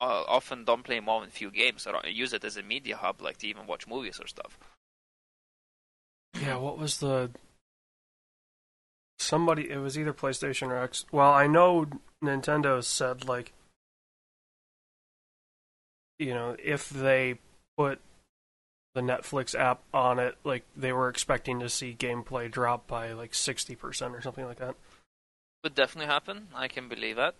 uh, 0.00 0.24
often 0.28 0.64
don't 0.64 0.82
play 0.82 1.00
more 1.00 1.20
than 1.20 1.28
a 1.28 1.32
few 1.32 1.50
games 1.50 1.86
or 1.86 2.00
use 2.06 2.32
it 2.32 2.44
as 2.44 2.56
a 2.56 2.62
media 2.62 2.96
hub, 2.96 3.20
like 3.20 3.38
to 3.38 3.46
even 3.46 3.66
watch 3.66 3.86
movies 3.86 4.20
or 4.20 4.26
stuff. 4.26 4.58
Yeah, 6.40 6.56
what 6.56 6.78
was 6.78 6.98
the 7.00 7.30
somebody? 9.18 9.70
It 9.70 9.78
was 9.78 9.98
either 9.98 10.12
PlayStation 10.12 10.68
or 10.68 10.76
X. 10.76 11.04
Well, 11.12 11.32
I 11.32 11.46
know 11.46 11.86
Nintendo 12.22 12.82
said 12.82 13.28
like, 13.28 13.52
you 16.20 16.34
know, 16.34 16.54
if 16.62 16.90
they 16.90 17.38
put 17.76 17.98
the 18.94 19.00
Netflix 19.00 19.58
app 19.58 19.80
on 19.94 20.18
it, 20.18 20.36
like 20.44 20.64
they 20.76 20.92
were 20.92 21.08
expecting 21.08 21.60
to 21.60 21.68
see 21.68 21.96
gameplay 21.98 22.50
drop 22.50 22.86
by 22.86 23.12
like 23.12 23.34
sixty 23.34 23.74
percent 23.74 24.14
or 24.14 24.20
something 24.20 24.44
like 24.44 24.58
that. 24.58 24.74
Would 25.64 25.74
definitely 25.74 26.12
happen. 26.12 26.48
I 26.54 26.68
can 26.68 26.88
believe 26.88 27.16
that. 27.16 27.34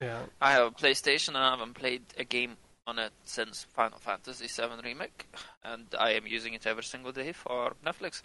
Yeah, 0.00 0.22
I 0.40 0.52
have 0.52 0.66
a 0.66 0.70
PlayStation 0.70 1.28
and 1.28 1.38
I 1.38 1.50
haven't 1.50 1.74
played 1.74 2.02
a 2.18 2.24
game 2.24 2.56
on 2.86 2.98
it 2.98 3.12
since 3.24 3.64
Final 3.74 3.98
Fantasy 3.98 4.46
VII 4.46 4.82
Remake, 4.82 5.26
and 5.62 5.86
I 5.98 6.12
am 6.12 6.26
using 6.26 6.54
it 6.54 6.66
every 6.66 6.82
single 6.82 7.12
day 7.12 7.32
for 7.32 7.74
Netflix. 7.84 8.22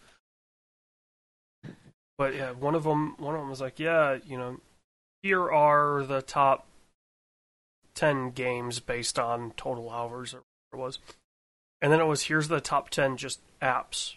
but 2.18 2.34
yeah, 2.34 2.51
one 2.51 2.76
of 2.76 2.84
them, 2.84 3.16
one 3.20 3.36
of 3.36 3.41
them 3.41 3.49
was 3.49 3.62
like, 3.62 3.78
yeah, 3.78 4.18
you 4.26 4.38
know, 4.38 4.60
here 5.22 5.51
are 5.51 6.03
the 6.03 6.22
top 6.22 6.66
ten 7.98 8.30
games 8.30 8.80
based 8.80 9.18
on 9.18 9.52
total 9.58 9.89
hours 9.89 10.34
or 10.34 10.43
whatever 10.72 10.84
it 10.84 10.86
was, 10.86 11.00
and 11.82 11.91
then 11.91 12.00
it 12.00 12.06
was 12.06 12.24
here's 12.24 12.48
the 12.48 12.62
top 12.62 12.89
ten 12.89 13.18
just 13.18 13.41
apps. 13.62 14.16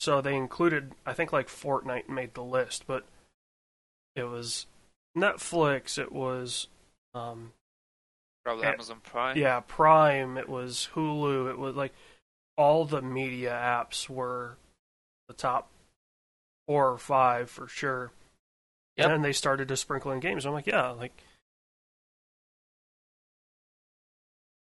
So 0.00 0.20
they 0.20 0.34
included, 0.36 0.92
I 1.06 1.14
think, 1.14 1.32
like 1.32 1.46
Fortnite 1.48 2.08
made 2.08 2.34
the 2.34 2.42
list, 2.42 2.84
but 2.86 3.04
it 4.16 4.24
was 4.24 4.66
Netflix, 5.16 5.96
it 5.98 6.12
was 6.12 6.66
um, 7.14 7.52
Probably 8.44 8.66
Eh, 8.66 8.72
Amazon 8.72 9.00
Prime. 9.02 9.38
yeah, 9.38 9.60
Prime, 9.60 10.36
it 10.36 10.48
was 10.48 10.88
Hulu, 10.94 11.48
it 11.48 11.58
was 11.58 11.74
like 11.76 11.94
all 12.58 12.84
the 12.84 13.00
media 13.00 13.50
apps 13.52 14.08
were 14.08 14.56
the 15.28 15.34
top 15.34 15.70
four 16.66 16.90
or 16.90 16.98
five 16.98 17.48
for 17.48 17.66
sure. 17.68 18.10
Yep. 18.96 19.04
And 19.06 19.12
then 19.14 19.22
they 19.22 19.32
started 19.32 19.68
to 19.68 19.76
sprinkle 19.76 20.12
in 20.12 20.20
games. 20.20 20.44
I'm 20.44 20.52
like, 20.52 20.66
yeah, 20.66 20.90
like 20.90 21.12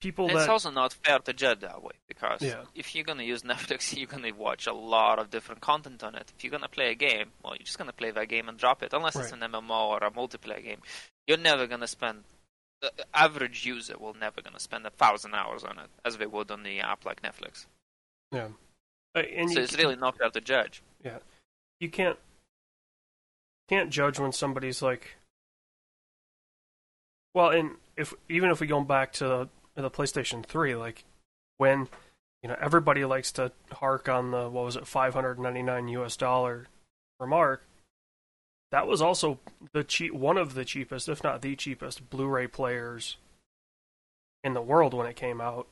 people 0.07 0.27
It's 0.27 0.35
that 0.47 0.49
also 0.51 0.71
not 0.71 0.93
fair 1.05 1.19
to 1.19 1.33
judge 1.33 1.61
that 1.61 1.83
way 1.83 1.97
because 2.13 2.41
Yeah. 2.43 2.65
if 2.75 2.95
you're 2.95 3.05
gonna 3.11 3.23
use 3.35 3.43
Netflix, 3.53 3.81
you're 3.97 4.07
gonna 4.15 4.33
watch 4.35 4.67
a 4.67 4.73
lot 4.95 5.19
of 5.19 5.31
different 5.31 5.61
content 5.61 6.03
on 6.05 6.15
it. 6.15 6.27
If 6.37 6.45
you're 6.45 6.51
gonna 6.57 6.69
play 6.79 6.89
a 6.91 6.95
game, 6.95 7.29
well, 7.43 7.55
you're 7.57 7.65
just 7.71 7.79
gonna 7.79 7.93
play 8.03 8.11
that 8.13 8.29
game 8.29 8.49
and 8.49 8.57
drop 8.59 8.83
it, 8.85 8.93
unless 8.93 9.17
it's 9.17 9.33
an 9.33 9.41
MMO 9.41 9.81
or 9.95 9.99
a 9.99 10.11
multiplayer 10.11 10.63
game. 10.63 10.81
You're 11.27 11.39
never 11.51 11.67
gonna 11.67 11.89
spend. 11.89 12.25
The 12.83 12.93
average 13.15 13.65
user 13.75 13.97
will 13.99 14.15
never 14.15 14.41
gonna 14.43 14.61
spend 14.61 14.87
a 14.87 14.91
thousand 14.91 15.35
hours 15.35 15.65
on 15.65 15.79
it 15.79 15.91
as 16.05 16.19
they 16.19 16.27
would 16.27 16.51
on 16.51 16.63
the 16.63 16.81
app 16.81 17.05
like 17.05 17.23
Netflix. 17.23 17.67
yeah, 18.31 18.49
Uh, 19.15 19.21
and 19.21 19.51
so 19.51 19.59
you, 19.59 19.65
it's 19.65 19.77
really 19.77 19.97
not 19.97 20.17
fair 20.19 20.31
to 20.31 20.41
judge. 20.41 20.83
Yeah, 21.03 21.19
you 21.81 21.89
can't 21.99 22.19
can't 23.69 23.91
judge 23.91 24.19
when 24.21 24.33
somebody's 24.33 24.81
like 24.83 25.17
well 27.35 27.51
and 27.51 27.71
if 27.97 28.15
even 28.29 28.51
if 28.51 28.61
we 28.61 28.67
go 28.67 28.81
back 28.83 29.13
to 29.15 29.49
the, 29.77 29.91
PlayStation 29.91 30.45
3 30.45 30.75
like 30.75 31.05
when 31.59 31.89
you 32.43 32.49
know 32.49 32.57
everybody 32.61 33.05
likes 33.05 33.31
to 33.33 33.53
hark 33.73 34.09
on 34.09 34.31
the 34.31 34.49
what 34.49 34.65
was 34.65 34.77
it 34.77 34.87
599 34.87 35.89
US 35.89 36.17
dollar 36.17 36.67
remark 37.21 37.63
that 38.73 38.87
was 38.87 39.01
also 39.01 39.39
the 39.73 39.85
cheap 39.85 40.13
one 40.13 40.37
of 40.37 40.55
the 40.55 40.65
cheapest 40.65 41.09
if 41.09 41.23
not 41.23 41.43
the 41.43 41.55
cheapest 41.57 42.11
Blu-ray 42.11 42.47
players 42.49 43.17
in 44.43 44.55
the 44.55 44.63
world 44.63 44.95
when 44.95 45.07
it 45.07 45.17
came 45.17 45.41
out 45.41 45.67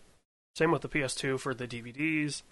same 0.54 0.70
with 0.70 0.82
the 0.82 0.88
PS2 0.88 1.40
for 1.40 1.54
the 1.54 1.66
DVDs 1.66 2.42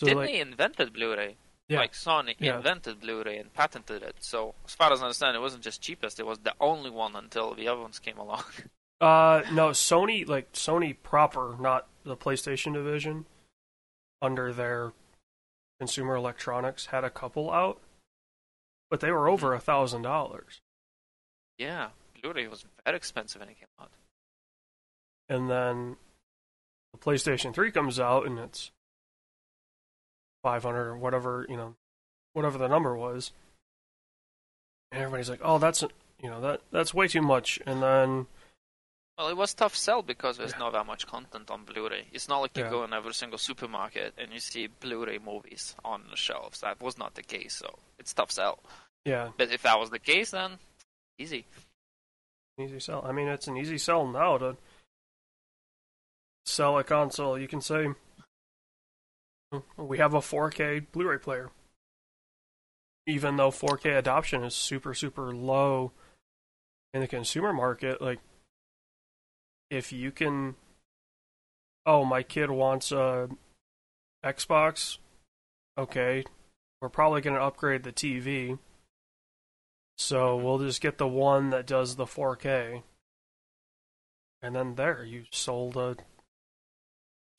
so 0.00 0.06
Disney 0.06 0.20
like 0.20 0.34
invented 0.34 0.92
Blu-ray. 0.92 1.36
Yeah. 1.68 1.78
Like 1.78 1.92
Sony 1.92 2.34
Yeah. 2.38 2.56
invented 2.56 3.00
Blu-ray 3.00 3.38
and 3.38 3.52
patented 3.54 4.02
it. 4.02 4.16
So 4.18 4.54
as 4.64 4.74
far 4.74 4.92
as 4.92 5.00
I 5.00 5.04
understand, 5.04 5.36
it 5.36 5.40
wasn't 5.40 5.62
just 5.62 5.80
cheapest; 5.80 6.18
it 6.18 6.26
was 6.26 6.40
the 6.40 6.54
only 6.60 6.90
one 6.90 7.14
until 7.14 7.54
the 7.54 7.68
other 7.68 7.80
ones 7.80 7.98
came 8.00 8.18
along. 8.18 8.44
Uh, 9.02 9.42
no, 9.52 9.70
Sony 9.70 10.26
like 10.28 10.52
Sony 10.52 10.96
proper, 11.02 11.56
not 11.58 11.88
the 12.04 12.16
PlayStation 12.16 12.72
division, 12.72 13.26
under 14.22 14.52
their 14.52 14.92
consumer 15.80 16.14
electronics 16.14 16.86
had 16.86 17.02
a 17.02 17.10
couple 17.10 17.50
out, 17.50 17.80
but 18.88 19.00
they 19.00 19.10
were 19.10 19.28
over 19.28 19.52
a 19.54 19.58
thousand 19.58 20.02
dollars. 20.02 20.60
yeah, 21.58 21.88
Blu-ray 22.22 22.46
was 22.46 22.64
very 22.84 22.96
expensive 22.96 23.40
when 23.40 23.48
it 23.48 23.58
came 23.58 23.66
out. 23.80 23.90
And 25.28 25.50
then 25.50 25.96
the 26.92 26.98
PlayStation 27.00 27.52
Three 27.52 27.72
comes 27.72 27.98
out 27.98 28.24
and 28.24 28.38
it's 28.38 28.70
five 30.44 30.62
hundred 30.62 30.86
or 30.86 30.96
whatever 30.96 31.44
you 31.48 31.56
know, 31.56 31.74
whatever 32.34 32.56
the 32.56 32.68
number 32.68 32.96
was. 32.96 33.32
And 34.92 35.02
everybody's 35.02 35.30
like, 35.30 35.40
"Oh, 35.42 35.58
that's 35.58 35.82
you 36.22 36.30
know 36.30 36.40
that 36.40 36.60
that's 36.70 36.94
way 36.94 37.08
too 37.08 37.22
much." 37.22 37.58
And 37.66 37.82
then 37.82 38.26
Well, 39.18 39.28
it 39.28 39.36
was 39.36 39.52
tough 39.54 39.76
sell 39.76 40.02
because 40.02 40.38
there's 40.38 40.52
Yeah. 40.52 40.58
not 40.58 40.72
that 40.72 40.86
much 40.86 41.06
content 41.06 41.50
on 41.50 41.64
Blu-ray. 41.64 42.08
It's 42.12 42.28
not 42.28 42.38
like 42.40 42.56
you 42.56 42.64
Yeah. 42.64 42.70
go 42.70 42.84
in 42.84 42.92
every 42.92 43.12
single 43.14 43.38
supermarket 43.38 44.14
and 44.18 44.32
you 44.32 44.40
see 44.40 44.66
Blu-ray 44.68 45.18
movies 45.18 45.76
on 45.84 46.08
the 46.08 46.16
shelves. 46.16 46.60
That 46.60 46.80
was 46.80 46.96
not 46.96 47.14
the 47.14 47.22
case, 47.22 47.54
so 47.56 47.78
it's 47.98 48.14
tough 48.14 48.30
sell. 48.32 48.62
yeah, 49.04 49.32
But 49.36 49.50
if 49.50 49.62
that 49.62 49.78
was 49.78 49.90
the 49.90 49.98
case, 49.98 50.30
then 50.30 50.58
easy. 51.18 51.44
Easy 52.58 52.80
sell. 52.80 53.04
I 53.04 53.12
mean, 53.12 53.28
it's 53.28 53.48
an 53.48 53.56
easy 53.56 53.78
sell 53.78 54.06
now 54.06 54.38
to 54.38 54.56
sell 56.46 56.78
a 56.78 56.84
console. 56.84 57.38
You 57.38 57.48
can 57.48 57.60
say, 57.60 57.94
hmm, 59.50 59.58
we 59.76 59.98
have 59.98 60.14
a 60.14 60.20
4K 60.22 60.80
Blu 60.80 61.08
ray 61.08 61.18
player. 61.18 61.50
Even 63.06 63.36
though 63.36 63.50
4K 63.50 63.98
adoption 63.98 64.44
is 64.44 64.54
super, 64.54 64.94
super 64.94 65.34
low 65.34 65.92
in 66.94 67.00
the 67.00 67.08
consumer 67.08 67.52
market, 67.52 68.00
like, 68.00 68.20
if 69.72 69.90
you 69.90 70.12
can. 70.12 70.54
Oh, 71.86 72.04
my 72.04 72.22
kid 72.22 72.50
wants 72.50 72.92
a 72.92 73.28
Xbox. 74.24 74.98
Okay. 75.78 76.24
We're 76.80 76.90
probably 76.90 77.22
going 77.22 77.36
to 77.36 77.42
upgrade 77.42 77.82
the 77.82 77.92
TV. 77.92 78.58
So 79.96 80.36
we'll 80.36 80.58
just 80.58 80.80
get 80.80 80.98
the 80.98 81.08
one 81.08 81.50
that 81.50 81.66
does 81.66 81.96
the 81.96 82.04
4K. 82.04 82.82
And 84.42 84.54
then 84.54 84.74
there, 84.74 85.04
you 85.04 85.24
sold 85.30 85.76
a 85.76 85.96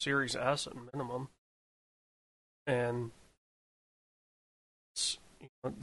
Series 0.01 0.35
S 0.35 0.67
at 0.67 0.73
minimum. 0.91 1.29
And 2.65 3.11
you 5.39 5.47
know, 5.63 5.73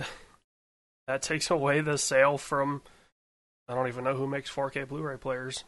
that 1.06 1.22
takes 1.22 1.50
away 1.50 1.80
the 1.80 1.96
sale 1.96 2.38
from. 2.38 2.82
I 3.68 3.74
don't 3.74 3.88
even 3.88 4.04
know 4.04 4.16
who 4.16 4.26
makes 4.26 4.50
4K 4.50 4.88
Blu 4.88 5.02
ray 5.02 5.16
players. 5.16 5.64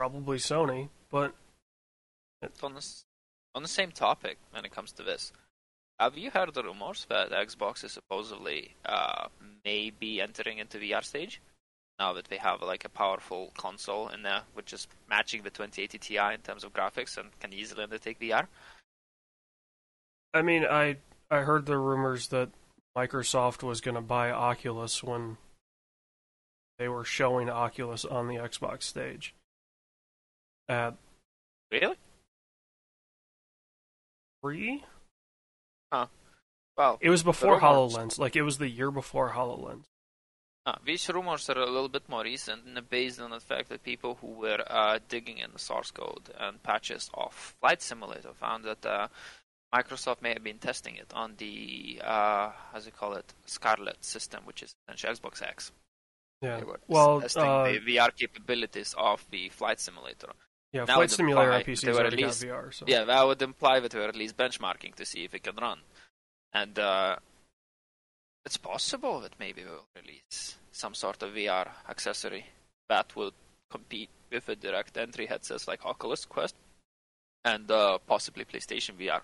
Probably 0.00 0.38
Sony, 0.38 0.88
but 1.10 1.34
it's 2.40 2.62
On 2.62 2.72
the, 2.72 2.82
on 3.54 3.60
the 3.60 3.68
same 3.68 3.90
topic 3.90 4.38
when 4.50 4.64
it 4.64 4.72
comes 4.72 4.92
to 4.92 5.02
this, 5.02 5.30
have 5.98 6.16
you 6.16 6.30
heard 6.30 6.54
the 6.54 6.62
rumors 6.62 7.04
that 7.10 7.32
Xbox 7.32 7.84
is 7.84 7.92
supposedly 7.92 8.76
uh, 8.86 9.26
maybe 9.62 10.22
entering 10.22 10.56
into 10.56 10.78
VR 10.78 11.04
stage? 11.04 11.42
Now 11.98 12.14
that 12.14 12.28
they 12.28 12.38
have 12.38 12.62
like 12.62 12.86
a 12.86 12.88
powerful 12.88 13.52
console 13.58 14.08
in 14.08 14.22
there, 14.22 14.40
which 14.54 14.72
is 14.72 14.88
matching 15.10 15.42
the 15.42 15.50
2080 15.50 15.98
Ti 15.98 16.16
in 16.16 16.40
terms 16.40 16.64
of 16.64 16.72
graphics 16.72 17.18
and 17.18 17.28
can 17.38 17.52
easily 17.52 17.82
undertake 17.82 18.18
VR. 18.18 18.46
I 20.32 20.40
mean, 20.40 20.64
I 20.64 20.96
I 21.30 21.40
heard 21.40 21.66
the 21.66 21.76
rumors 21.76 22.28
that 22.28 22.48
Microsoft 22.96 23.62
was 23.62 23.82
going 23.82 23.96
to 23.96 24.00
buy 24.00 24.30
Oculus 24.30 25.02
when 25.02 25.36
they 26.78 26.88
were 26.88 27.04
showing 27.04 27.50
Oculus 27.50 28.06
on 28.06 28.28
the 28.28 28.36
Xbox 28.36 28.84
stage. 28.84 29.34
At 30.70 30.94
Really? 31.72 31.96
three, 34.40 34.84
Well, 36.76 36.98
it 37.00 37.10
was 37.10 37.24
before 37.24 37.60
Hololens. 37.60 38.18
Like 38.18 38.36
it 38.36 38.42
was 38.42 38.58
the 38.58 38.68
year 38.68 38.90
before 38.90 39.30
Hololens. 39.30 39.84
Uh, 40.64 40.76
these 40.84 41.08
rumors 41.08 41.50
are 41.50 41.58
a 41.58 41.66
little 41.66 41.88
bit 41.88 42.08
more 42.08 42.22
recent 42.22 42.64
and 42.66 42.88
based 42.88 43.20
on 43.20 43.30
the 43.30 43.40
fact 43.40 43.68
that 43.70 43.82
people 43.82 44.16
who 44.20 44.28
were 44.28 44.62
uh, 44.66 45.00
digging 45.08 45.38
in 45.38 45.50
the 45.52 45.58
source 45.58 45.90
code 45.90 46.30
and 46.38 46.62
patches 46.62 47.10
of 47.14 47.34
Flight 47.60 47.82
Simulator 47.82 48.32
found 48.34 48.64
that 48.64 48.86
uh, 48.86 49.08
Microsoft 49.74 50.22
may 50.22 50.32
have 50.32 50.44
been 50.44 50.58
testing 50.58 50.96
it 50.96 51.12
on 51.14 51.34
the, 51.38 52.00
uh, 52.04 52.50
how's 52.72 52.86
it 52.86 52.96
call 52.96 53.14
it, 53.14 53.34
Scarlett 53.46 54.04
system, 54.04 54.42
which 54.44 54.62
is 54.62 54.74
essentially 54.86 55.14
Xbox 55.14 55.42
X. 55.42 55.72
Yeah. 56.42 56.60
Well, 56.88 57.20
testing 57.20 57.42
uh, 57.42 57.64
the 57.64 57.80
VR 57.80 58.10
capabilities 58.16 58.94
of 58.96 59.26
the 59.30 59.48
Flight 59.48 59.80
Simulator. 59.80 60.30
Yeah. 60.72 60.84
now 60.84 60.96
Flight 60.96 61.10
Simulator 61.10 61.52
on 61.52 61.62
Pi- 61.62 61.72
PC 61.72 61.80
they 61.82 61.86
has 61.88 61.96
were 61.96 62.00
already 62.02 62.22
got 62.22 62.32
VR. 62.32 62.74
So 62.74 62.84
Yeah, 62.88 63.04
that 63.04 63.26
would 63.26 63.42
imply 63.42 63.80
that 63.80 63.94
we're 63.94 64.08
at 64.08 64.16
least 64.16 64.36
benchmarking 64.36 64.94
to 64.96 65.04
see 65.04 65.24
if 65.24 65.34
it 65.34 65.42
can 65.42 65.56
run. 65.56 65.78
And 66.52 66.78
uh, 66.78 67.16
it's 68.44 68.56
possible 68.56 69.20
that 69.20 69.34
maybe 69.38 69.64
we'll 69.64 69.86
release 69.96 70.56
some 70.72 70.94
sort 70.94 71.22
of 71.22 71.30
VR 71.30 71.68
accessory 71.88 72.46
that 72.88 73.14
will 73.14 73.32
compete 73.70 74.10
with 74.32 74.46
the 74.46 74.56
direct 74.56 74.96
entry 74.96 75.26
headsets 75.26 75.68
like 75.68 75.84
Oculus 75.84 76.24
Quest 76.24 76.54
and 77.44 77.70
uh, 77.70 77.98
possibly 78.06 78.44
PlayStation 78.44 78.94
VR, 78.96 79.20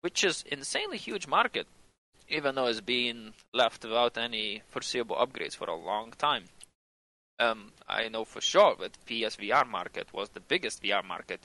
which 0.00 0.24
is 0.24 0.44
insanely 0.50 0.96
huge 0.98 1.26
market. 1.26 1.66
even 2.28 2.54
though 2.54 2.66
it's 2.66 2.80
been 2.80 3.32
left 3.52 3.82
without 3.84 4.16
any 4.16 4.62
foreseeable 4.68 5.16
upgrades 5.16 5.56
for 5.56 5.68
a 5.68 5.74
long 5.74 6.12
time. 6.16 6.44
Um, 7.40 7.72
I 7.88 8.08
know 8.08 8.24
for 8.24 8.40
sure 8.40 8.76
that 8.80 8.98
PSVR 9.06 9.66
market 9.66 10.08
was 10.12 10.28
the 10.28 10.40
biggest 10.40 10.82
VR 10.82 11.04
market, 11.04 11.40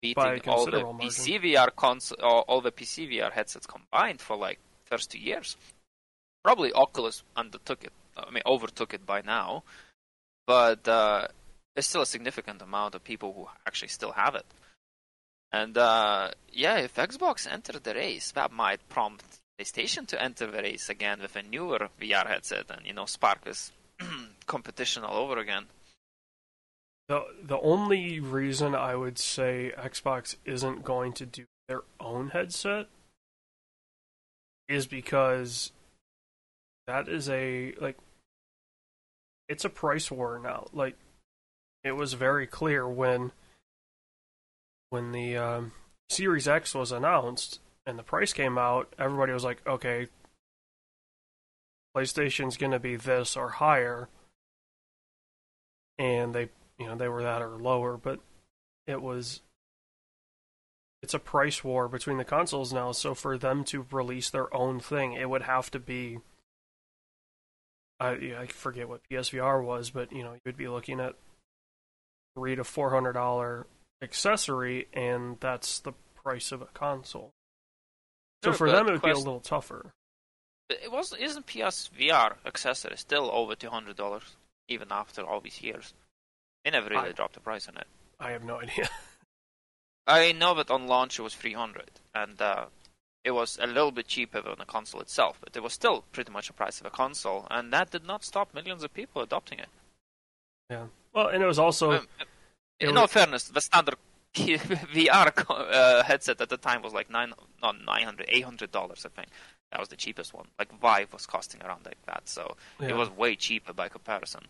beating 0.00 0.40
all 0.46 0.64
the 0.66 0.80
PC 0.80 1.40
VR 1.42 1.74
console, 1.74 2.18
all, 2.22 2.44
all 2.48 2.60
the 2.60 2.72
PC 2.72 3.10
VR 3.12 3.30
headsets 3.30 3.66
combined 3.66 4.20
for 4.20 4.36
like 4.36 4.58
first 4.84 5.10
two 5.10 5.18
years. 5.18 5.56
Probably 6.42 6.72
Oculus 6.72 7.22
undertook 7.36 7.84
it. 7.84 7.92
I 8.16 8.30
mean, 8.30 8.42
overtook 8.46 8.94
it 8.94 9.04
by 9.04 9.20
now, 9.20 9.64
but 10.46 10.86
uh, 10.88 11.28
there's 11.74 11.86
still 11.86 12.02
a 12.02 12.06
significant 12.06 12.62
amount 12.62 12.94
of 12.94 13.04
people 13.04 13.32
who 13.32 13.48
actually 13.66 13.88
still 13.88 14.12
have 14.12 14.34
it. 14.34 14.46
And 15.52 15.76
uh, 15.76 16.30
yeah, 16.52 16.78
if 16.78 16.94
Xbox 16.94 17.50
entered 17.50 17.84
the 17.84 17.94
race, 17.94 18.32
that 18.32 18.50
might 18.50 18.88
prompt 18.88 19.24
PlayStation 19.58 20.06
to 20.08 20.20
enter 20.20 20.50
the 20.50 20.62
race 20.62 20.88
again 20.88 21.20
with 21.20 21.36
a 21.36 21.42
newer 21.42 21.88
VR 22.00 22.26
headset, 22.26 22.70
and 22.70 22.86
you 22.86 22.92
know, 22.92 23.06
spark 23.06 23.44
this 23.44 23.72
competition 24.46 25.04
all 25.04 25.16
over 25.16 25.38
again. 25.38 25.66
The 27.08 27.24
the 27.42 27.60
only 27.60 28.20
reason 28.20 28.74
I 28.74 28.96
would 28.96 29.18
say 29.18 29.72
Xbox 29.76 30.36
isn't 30.44 30.84
going 30.84 31.12
to 31.14 31.26
do 31.26 31.44
their 31.68 31.82
own 32.00 32.30
headset 32.30 32.86
is 34.68 34.86
because 34.86 35.72
that 36.86 37.08
is 37.08 37.28
a 37.28 37.74
like 37.80 37.98
it's 39.48 39.64
a 39.64 39.70
price 39.70 40.10
war 40.10 40.40
now. 40.42 40.68
Like 40.72 40.96
it 41.82 41.92
was 41.92 42.14
very 42.14 42.46
clear 42.46 42.88
when 42.88 43.32
when 44.90 45.12
the 45.12 45.36
um, 45.36 45.72
Series 46.08 46.48
X 46.48 46.74
was 46.74 46.92
announced 46.92 47.60
and 47.86 47.98
the 47.98 48.02
price 48.02 48.32
came 48.32 48.56
out. 48.56 48.94
Everybody 48.98 49.32
was 49.32 49.44
like, 49.44 49.66
"Okay, 49.66 50.08
PlayStation's 51.94 52.56
going 52.56 52.72
to 52.72 52.78
be 52.78 52.96
this 52.96 53.36
or 53.36 53.50
higher," 53.50 54.08
and 55.98 56.34
they, 56.34 56.48
you 56.78 56.86
know, 56.86 56.96
they 56.96 57.08
were 57.08 57.22
that 57.22 57.42
or 57.42 57.56
lower. 57.58 57.96
But 57.96 58.20
it 58.86 59.00
was 59.00 59.40
it's 61.04 61.12
a 61.12 61.18
price 61.18 61.62
war 61.62 61.86
between 61.86 62.16
the 62.16 62.24
consoles 62.24 62.72
now. 62.72 62.92
So 62.92 63.14
for 63.14 63.36
them 63.36 63.62
to 63.64 63.86
release 63.90 64.30
their 64.30 64.52
own 64.56 64.80
thing, 64.80 65.12
it 65.12 65.28
would 65.28 65.42
have 65.42 65.70
to 65.72 65.78
be. 65.78 66.18
I 68.00 68.10
I 68.38 68.46
forget 68.46 68.88
what 68.88 69.02
PSVR 69.10 69.62
was, 69.62 69.90
but 69.90 70.12
you 70.12 70.24
know 70.24 70.32
you 70.32 70.40
would 70.46 70.56
be 70.56 70.66
looking 70.66 71.00
at 71.00 71.14
three 72.34 72.56
to 72.56 72.64
four 72.64 72.90
hundred 72.90 73.12
dollar 73.12 73.66
accessory, 74.02 74.88
and 74.94 75.36
that's 75.40 75.78
the 75.78 75.92
price 76.22 76.52
of 76.52 76.62
a 76.62 76.68
console. 76.72 77.32
So 78.42 78.50
sure, 78.50 78.54
for 78.54 78.70
them, 78.70 78.88
it 78.88 78.92
would 78.92 79.00
Quest, 79.02 79.16
be 79.16 79.20
a 79.20 79.24
little 79.24 79.40
tougher. 79.40 79.92
It 80.70 80.90
was 80.90 81.12
isn't 81.12 81.46
PSVR 81.46 82.36
accessory 82.46 82.96
still 82.96 83.30
over 83.30 83.54
two 83.54 83.68
hundred 83.68 83.96
dollars 83.96 84.36
even 84.68 84.88
after 84.90 85.22
all 85.22 85.40
these 85.40 85.62
years? 85.62 85.94
They 86.64 86.70
never 86.70 86.88
really 86.88 87.10
I, 87.10 87.12
dropped 87.12 87.34
the 87.34 87.40
price 87.40 87.68
on 87.68 87.76
it. 87.76 87.86
I 88.18 88.30
have 88.30 88.44
no 88.44 88.60
idea. 88.62 88.88
I 90.06 90.32
know 90.32 90.54
that 90.54 90.70
on 90.70 90.86
launch 90.86 91.18
it 91.18 91.22
was 91.22 91.34
300, 91.34 91.90
and 92.14 92.40
uh, 92.40 92.66
it 93.24 93.30
was 93.30 93.58
a 93.60 93.66
little 93.66 93.90
bit 93.90 94.06
cheaper 94.06 94.42
than 94.42 94.56
the 94.58 94.64
console 94.66 95.00
itself, 95.00 95.38
but 95.40 95.56
it 95.56 95.62
was 95.62 95.72
still 95.72 96.04
pretty 96.12 96.30
much 96.30 96.48
the 96.48 96.52
price 96.52 96.80
of 96.80 96.86
a 96.86 96.90
console, 96.90 97.46
and 97.50 97.72
that 97.72 97.90
did 97.90 98.04
not 98.04 98.24
stop 98.24 98.54
millions 98.54 98.84
of 98.84 98.92
people 98.92 99.22
adopting 99.22 99.58
it. 99.58 99.68
Yeah. 100.70 100.86
Well, 101.14 101.28
and 101.28 101.42
it 101.42 101.46
was 101.46 101.58
also. 101.58 101.92
Um, 101.92 102.08
in 102.80 102.88
was... 102.88 102.96
all 102.96 103.06
fairness, 103.06 103.44
the 103.44 103.60
standard 103.60 103.96
VR 104.34 105.32
uh, 105.48 106.02
headset 106.02 106.40
at 106.40 106.48
the 106.48 106.56
time 106.56 106.82
was 106.82 106.92
like 106.92 107.08
nine, 107.08 107.32
not 107.62 107.76
900 107.84 108.26
800 108.28 108.70
dollars, 108.70 109.06
I 109.06 109.08
think. 109.08 109.28
That 109.74 109.80
was 109.80 109.88
the 109.88 109.96
cheapest 109.96 110.32
one. 110.32 110.46
Like 110.56 110.72
Vive 110.80 111.12
was 111.12 111.26
costing 111.26 111.60
around 111.60 111.84
like 111.84 112.00
that, 112.06 112.28
so 112.28 112.56
yeah. 112.78 112.90
it 112.90 112.96
was 112.96 113.10
way 113.10 113.34
cheaper 113.34 113.72
by 113.72 113.88
comparison. 113.88 114.42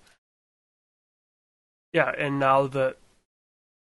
Yeah, 1.95 2.13
and 2.19 2.39
now 2.39 2.67
that 2.67 2.99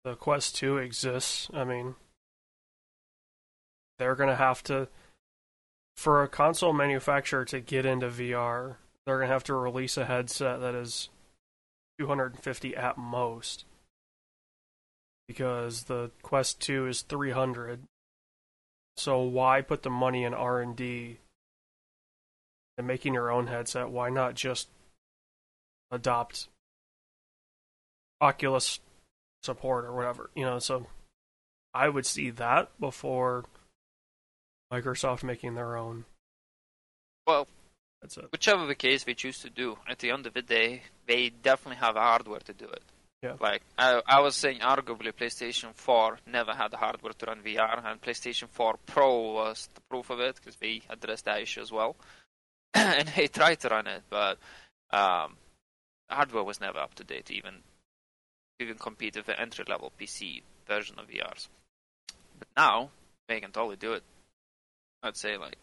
the 0.04 0.16
Quest 0.16 0.58
2 0.58 0.78
exists, 0.78 1.50
I 1.54 1.64
mean, 1.64 1.96
they're 3.98 4.16
going 4.16 4.28
to 4.28 4.36
have 4.36 4.62
to, 4.64 4.90
for 5.96 6.22
a 6.22 6.28
console 6.28 6.74
manufacturer 6.74 7.46
to 7.46 7.62
get 7.62 7.86
into 7.86 8.10
VR, 8.10 8.76
they're 9.06 9.20
going 9.20 9.30
to 9.30 9.34
have 9.34 9.46
to 9.46 9.54
release 9.54 9.96
a 9.96 10.06
headset 10.06 10.60
that 10.60 10.76
is 10.76 11.08
250 11.98 12.76
at 12.76 12.98
most. 12.98 13.64
Because 15.30 15.84
the 15.84 16.12
Quest 16.24 16.60
2 16.60 16.88
is 16.88 17.04
300. 17.04 17.84
So 18.98 19.22
why 19.22 19.62
put 19.62 19.84
the 19.84 19.90
money 19.90 20.26
in 20.26 20.34
R&D 20.34 21.20
and 22.82 22.88
making 22.88 23.14
your 23.14 23.32
own 23.32 23.48
headset? 23.48 23.90
Why 23.90 24.10
not 24.10 24.34
just 24.34 24.68
adopt 25.92 26.48
Oculus 28.20 28.80
support 29.44 29.86
or 29.86 29.94
whatever, 29.94 30.30
you 30.36 30.46
know. 30.46 30.60
So 30.60 30.88
I 31.74 31.90
would 31.90 32.06
see 32.06 32.32
that 32.32 32.70
before 32.80 33.46
Microsoft 34.72 35.24
making 35.24 35.56
their 35.56 35.78
own. 35.78 36.06
Well, 37.28 37.48
that's 38.02 38.18
it. 38.18 38.32
Whichever 38.32 38.66
the 38.66 38.76
case 38.76 39.04
they 39.04 39.14
choose 39.14 39.40
to 39.40 39.50
do, 39.50 39.78
at 39.88 40.00
the 40.00 40.12
end 40.12 40.26
of 40.26 40.34
the 40.34 40.42
day, 40.42 40.84
they 41.08 41.30
definitely 41.30 41.78
have 41.78 41.96
hardware 41.96 42.40
to 42.40 42.54
do 42.54 42.66
it. 42.66 42.84
Yeah. 43.22 43.36
Like 43.40 43.62
I, 43.78 44.02
I 44.08 44.22
was 44.22 44.36
saying, 44.36 44.60
arguably 44.62 45.14
PlayStation 45.14 45.76
4 45.76 46.20
never 46.26 46.54
had 46.54 46.72
the 46.72 46.78
hardware 46.78 47.14
to 47.14 47.26
run 47.28 47.42
VR, 47.44 47.86
and 47.86 48.02
PlayStation 48.02 48.50
4 48.50 48.78
Pro 48.88 49.34
was 49.34 49.70
the 49.76 49.82
proof 49.82 50.10
of 50.10 50.20
it 50.20 50.38
because 50.38 50.56
they 50.56 50.82
addressed 50.90 51.26
that 51.26 51.40
issue 51.40 51.62
as 51.62 51.72
well, 51.72 51.96
and 52.74 53.08
they 53.10 53.28
tried 53.28 53.60
to 53.62 53.70
run 53.70 53.88
it, 53.88 54.04
but 54.10 54.38
um, 54.92 55.38
hardware 56.10 56.44
was 56.44 56.62
never 56.62 56.80
up 56.80 56.94
to 56.96 57.04
date, 57.04 57.32
even 57.32 57.56
can 58.66 58.78
compete 58.78 59.16
with 59.16 59.26
the 59.26 59.40
entry 59.40 59.66
level 59.68 59.92
PC 60.00 60.42
version 60.68 61.00
of 61.00 61.08
VRs. 61.08 61.48
But 62.40 62.48
now 62.56 62.90
they 63.28 63.40
can 63.40 63.52
totally 63.52 63.76
do 63.76 63.94
it. 63.94 64.04
I'd 65.04 65.18
say 65.18 65.38
like 65.38 65.58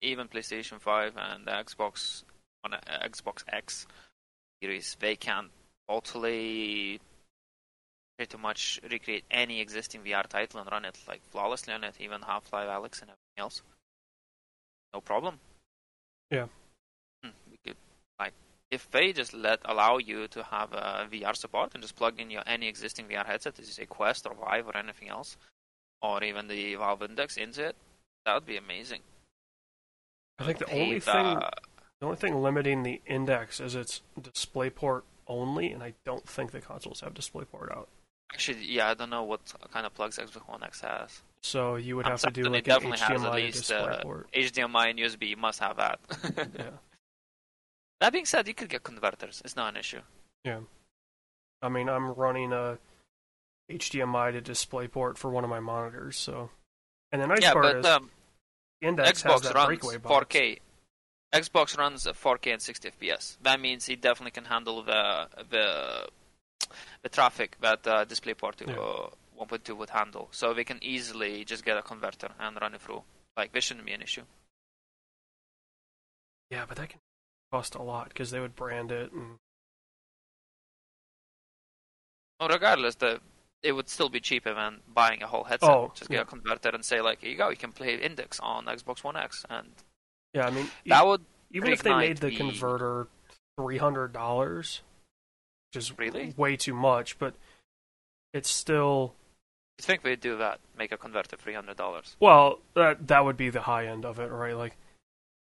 even 0.00 0.28
PlayStation 0.28 0.80
5 0.80 1.14
and 1.16 1.46
Xbox 1.46 2.22
on 2.64 2.72
Xbox 2.72 3.44
X 3.48 3.86
series, 4.62 4.96
they 5.00 5.16
can 5.16 5.48
totally 5.88 7.00
pretty 8.16 8.38
much 8.38 8.80
recreate 8.90 9.24
any 9.30 9.60
existing 9.60 10.02
VR 10.02 10.26
title 10.26 10.60
and 10.60 10.70
run 10.70 10.84
it 10.84 10.98
like 11.06 11.22
flawlessly 11.30 11.72
on 11.74 11.84
it, 11.84 11.94
even 12.00 12.22
Half-Life 12.22 12.68
Alyx 12.68 13.02
and 13.02 13.10
everything 13.10 13.38
else. 13.38 13.62
No 14.92 15.00
problem. 15.00 15.38
Yeah. 16.30 16.46
Hmm, 17.22 17.30
we 17.50 17.58
could 17.64 17.76
like 18.18 18.32
if 18.70 18.90
they 18.90 19.12
just 19.12 19.32
let 19.32 19.60
allow 19.64 19.98
you 19.98 20.28
to 20.28 20.42
have 20.42 20.72
a 20.72 21.08
VR 21.10 21.34
support 21.36 21.72
and 21.74 21.82
just 21.82 21.96
plug 21.96 22.20
in 22.20 22.30
your 22.30 22.42
any 22.46 22.68
existing 22.68 23.06
VR 23.06 23.26
headset, 23.26 23.54
this 23.54 23.68
is 23.68 23.78
a 23.78 23.86
Quest 23.86 24.26
or 24.26 24.34
Vive 24.34 24.66
or 24.66 24.76
anything 24.76 25.08
else, 25.08 25.36
or 26.02 26.22
even 26.22 26.48
the 26.48 26.74
Valve 26.74 27.02
Index 27.02 27.36
into 27.36 27.64
it, 27.64 27.76
that 28.26 28.34
would 28.34 28.46
be 28.46 28.56
amazing. 28.56 29.00
I 30.38 30.44
think 30.44 30.58
the 30.58 30.70
only 30.70 31.00
thing, 31.00 31.40
the 32.00 32.06
only 32.06 32.16
thing 32.16 32.42
limiting 32.42 32.82
the 32.82 33.00
Index 33.06 33.58
is 33.58 33.74
its 33.74 34.02
DisplayPort 34.20 35.02
only, 35.26 35.72
and 35.72 35.82
I 35.82 35.94
don't 36.04 36.26
think 36.28 36.52
the 36.52 36.60
consoles 36.60 37.00
have 37.00 37.14
DisplayPort 37.14 37.72
out. 37.76 37.88
Actually, 38.32 38.64
yeah, 38.64 38.90
I 38.90 38.94
don't 38.94 39.10
know 39.10 39.24
what 39.24 39.40
kind 39.72 39.86
of 39.86 39.94
plugs 39.94 40.18
Xbox 40.18 40.48
One 40.48 40.62
X 40.62 40.80
has. 40.82 41.22
So 41.40 41.76
you 41.76 41.96
would 41.96 42.06
have 42.06 42.20
to 42.22 42.30
do 42.30 42.44
like 42.44 42.66
an 42.68 42.80
HDMI 42.80 43.48
DisplayPort. 43.48 44.24
Uh, 44.24 44.38
HDMI 44.38 44.90
and 44.90 44.98
USB 44.98 45.36
must 45.36 45.60
have 45.60 45.76
that. 45.76 46.00
yeah. 46.58 46.64
That 48.00 48.12
being 48.12 48.26
said, 48.26 48.46
you 48.46 48.54
could 48.54 48.68
get 48.68 48.82
converters. 48.82 49.42
It's 49.44 49.56
not 49.56 49.74
an 49.74 49.76
issue. 49.80 50.00
Yeah. 50.44 50.60
I 51.62 51.68
mean, 51.68 51.88
I'm 51.88 52.12
running 52.12 52.52
a 52.52 52.78
HDMI 53.70 54.32
to 54.32 54.52
DisplayPort 54.52 55.16
for 55.16 55.30
one 55.30 55.44
of 55.44 55.50
my 55.50 55.60
monitors, 55.60 56.16
so. 56.16 56.50
And 57.12 57.22
the 57.22 57.26
nice 57.26 57.42
yeah, 57.42 57.52
part 57.52 57.64
but, 57.64 57.76
is, 57.78 57.86
um, 57.86 58.10
Index 58.80 59.22
Xbox 59.22 59.54
runs 59.54 59.66
breakaway 59.66 59.96
box. 59.96 60.26
4K. 60.26 60.58
Xbox 61.34 61.76
runs 61.76 62.04
4K 62.04 62.52
and 62.52 62.62
60 62.62 62.90
FPS. 62.90 63.36
That 63.42 63.60
means 63.60 63.88
it 63.88 64.00
definitely 64.00 64.30
can 64.30 64.44
handle 64.44 64.82
the 64.82 65.28
the 65.50 66.08
the 67.02 67.08
traffic 67.08 67.56
that 67.60 67.86
uh, 67.86 68.04
DisplayPort 68.04 68.66
yeah. 68.66 68.74
uh, 68.74 69.10
1.2 69.40 69.76
would 69.76 69.90
handle. 69.90 70.28
So 70.32 70.52
we 70.52 70.64
can 70.64 70.78
easily 70.82 71.44
just 71.44 71.64
get 71.64 71.76
a 71.76 71.82
converter 71.82 72.28
and 72.38 72.58
run 72.60 72.74
it 72.74 72.80
through. 72.80 73.02
Like, 73.36 73.52
this 73.52 73.64
shouldn't 73.64 73.86
be 73.86 73.92
an 73.92 74.02
issue. 74.02 74.22
Yeah, 76.50 76.64
but 76.66 76.76
that 76.78 76.88
can 76.88 77.00
cost 77.52 77.74
a 77.74 77.82
lot 77.82 78.08
because 78.08 78.30
they 78.30 78.40
would 78.40 78.56
brand 78.56 78.90
it 78.90 79.12
and. 79.12 79.36
Well, 82.40 82.48
regardless, 82.48 82.94
the 82.94 83.20
it 83.62 83.72
would 83.72 83.88
still 83.88 84.08
be 84.08 84.20
cheaper 84.20 84.54
than 84.54 84.78
buying 84.86 85.22
a 85.22 85.26
whole 85.26 85.44
headset. 85.44 85.68
Oh, 85.68 85.92
Just 85.94 86.10
get 86.10 86.16
yeah. 86.16 86.22
a 86.22 86.24
converter 86.24 86.70
and 86.70 86.84
say 86.84 87.00
like, 87.00 87.20
here 87.20 87.30
you 87.30 87.36
go, 87.36 87.50
you 87.50 87.56
can 87.56 87.72
play 87.72 87.96
Index 87.96 88.38
on 88.40 88.66
Xbox 88.66 89.02
One 89.02 89.16
X, 89.16 89.44
and 89.50 89.68
yeah, 90.34 90.46
I 90.46 90.50
mean 90.50 90.70
that 90.86 91.06
would 91.06 91.24
even 91.50 91.72
if 91.72 91.82
they 91.82 91.94
made 91.94 92.18
the, 92.18 92.28
the... 92.28 92.36
converter 92.36 93.08
three 93.58 93.78
hundred 93.78 94.12
dollars, 94.12 94.82
which 95.72 95.82
is 95.82 95.98
really 95.98 96.34
way 96.36 96.56
too 96.56 96.74
much, 96.74 97.18
but 97.18 97.34
it's 98.32 98.50
still. 98.50 99.14
You 99.78 99.84
think 99.84 100.02
they'd 100.02 100.20
do 100.20 100.36
that? 100.38 100.58
Make 100.76 100.92
a 100.92 100.96
converter 100.96 101.36
three 101.36 101.54
hundred 101.54 101.76
dollars? 101.76 102.16
Well, 102.20 102.58
that 102.74 103.06
that 103.08 103.24
would 103.24 103.36
be 103.36 103.50
the 103.50 103.62
high 103.62 103.86
end 103.86 104.04
of 104.04 104.18
it, 104.18 104.30
right? 104.30 104.56
Like 104.56 104.76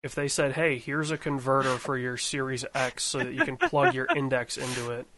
if 0.03 0.13
they 0.15 0.27
said, 0.27 0.53
"Hey, 0.53 0.77
here's 0.77 1.11
a 1.11 1.17
converter 1.17 1.77
for 1.77 1.97
your 1.97 2.17
Series 2.17 2.65
X 2.73 3.03
so 3.03 3.19
that 3.19 3.33
you 3.33 3.45
can 3.45 3.57
plug 3.57 3.93
your 3.93 4.07
index 4.15 4.57
into 4.57 4.91
it." 4.91 5.05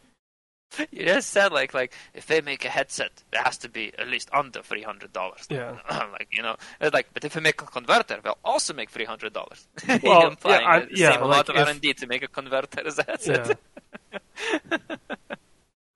You 0.92 1.06
just 1.06 1.30
said 1.30 1.50
like 1.50 1.72
like 1.72 1.94
if 2.12 2.26
they 2.26 2.42
make 2.42 2.62
a 2.66 2.68
headset, 2.68 3.22
it 3.32 3.38
has 3.38 3.56
to 3.58 3.70
be 3.70 3.90
at 3.98 4.06
least 4.06 4.28
under 4.34 4.60
three 4.62 4.82
hundred 4.82 5.14
dollars. 5.14 5.46
Yeah. 5.48 5.78
like 6.12 6.28
you 6.30 6.42
know, 6.42 6.56
it's 6.78 6.92
like 6.92 7.08
but 7.14 7.24
if 7.24 7.32
they 7.32 7.40
make 7.40 7.62
a 7.62 7.64
converter, 7.64 8.18
they'll 8.22 8.36
also 8.44 8.74
make 8.74 8.90
three 8.90 9.06
hundred 9.06 9.32
dollars. 9.32 9.66
Well, 10.02 10.36
yeah, 10.44 10.50
I- 10.58 10.86
yeah, 10.90 11.08
like 11.12 11.20
amount 11.22 11.48
of 11.48 11.56
R 11.56 11.68
and 11.70 11.80
D 11.80 11.94
to 11.94 12.06
make 12.06 12.22
a 12.22 12.28
converter 12.28 12.86
as 12.86 12.98
a 12.98 13.02
headset. 13.02 13.46
Yeah. 13.48 13.54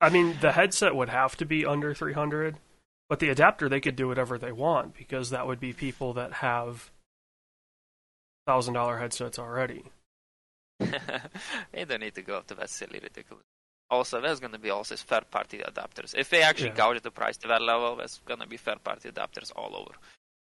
I 0.01 0.09
mean, 0.09 0.37
the 0.41 0.51
headset 0.51 0.95
would 0.95 1.09
have 1.09 1.37
to 1.37 1.45
be 1.45 1.65
under 1.65 1.93
300, 1.93 2.57
but 3.07 3.19
the 3.19 3.29
adapter 3.29 3.69
they 3.69 3.79
could 3.79 3.95
do 3.95 4.07
whatever 4.07 4.37
they 4.37 4.51
want 4.51 4.95
because 4.97 5.29
that 5.29 5.47
would 5.47 5.59
be 5.59 5.71
people 5.73 6.13
that 6.13 6.33
have 6.33 6.91
thousand 8.45 8.73
dollar 8.73 8.97
headsets 8.97 9.39
already. 9.39 9.83
they 10.79 11.85
don't 11.85 12.01
need 12.01 12.15
to 12.15 12.21
go 12.21 12.35
up 12.37 12.47
to 12.47 12.55
that 12.55 12.69
silly 12.69 12.99
ridiculous. 13.01 13.43
Also, 13.89 14.19
there's 14.19 14.39
going 14.39 14.51
to 14.53 14.59
be 14.59 14.69
also 14.69 14.95
third 14.95 15.29
party 15.29 15.59
adapters. 15.59 16.13
If 16.17 16.29
they 16.29 16.41
actually 16.41 16.69
Yeah. 16.69 16.75
gouge 16.75 17.01
the 17.01 17.11
price 17.11 17.37
to 17.37 17.47
that 17.49 17.61
level, 17.61 17.95
there's 17.95 18.19
going 18.25 18.39
to 18.39 18.47
be 18.47 18.57
third 18.57 18.83
party 18.83 19.09
adapters 19.09 19.51
all 19.55 19.75
over. 19.75 19.91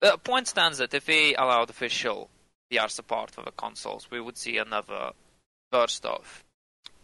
The 0.01 0.17
point 0.17 0.47
stands 0.47 0.77
that 0.77 0.93
if 0.93 1.05
they 1.05 1.35
allowed 1.35 1.69
official 1.69 2.29
VR 2.71 2.89
support 2.89 3.31
for 3.31 3.43
the 3.43 3.51
consoles, 3.51 4.09
we 4.11 4.21
would 4.21 4.37
see 4.37 4.57
another 4.57 5.11
burst 5.71 6.05
of 6.05 6.45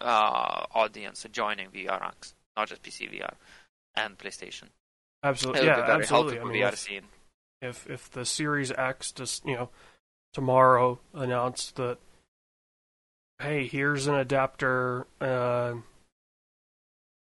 uh, 0.01 0.65
audience 0.73 1.25
joining 1.31 1.69
VR 1.69 2.01
ranks, 2.01 2.33
not 2.57 2.67
just 2.67 2.83
PC 2.83 3.11
VR 3.11 3.33
and 3.95 4.17
PlayStation. 4.17 4.69
Absolutely, 5.23 5.65
yeah, 5.65 5.79
absolutely. 5.89 6.39
I 6.39 6.43
mean, 6.43 6.63
if, 6.63 6.77
scene. 6.77 7.01
if 7.61 7.89
if 7.89 8.11
the 8.11 8.25
Series 8.25 8.71
X 8.71 9.11
just 9.11 9.45
you 9.45 9.55
know 9.55 9.69
tomorrow 10.33 10.99
announced 11.13 11.75
that, 11.77 11.97
hey, 13.41 13.65
here's 13.65 14.05
an 14.07 14.15
adapter, 14.15 15.07
uh, 15.19 15.73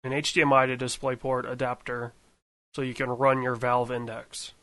an 0.04 0.12
HDMI 0.12 0.68
to 0.78 0.86
DisplayPort 0.86 1.50
adapter, 1.50 2.14
so 2.74 2.82
you 2.82 2.94
can 2.94 3.10
run 3.10 3.44
your 3.44 3.56
Valve 3.56 3.92
Index, 3.92 4.54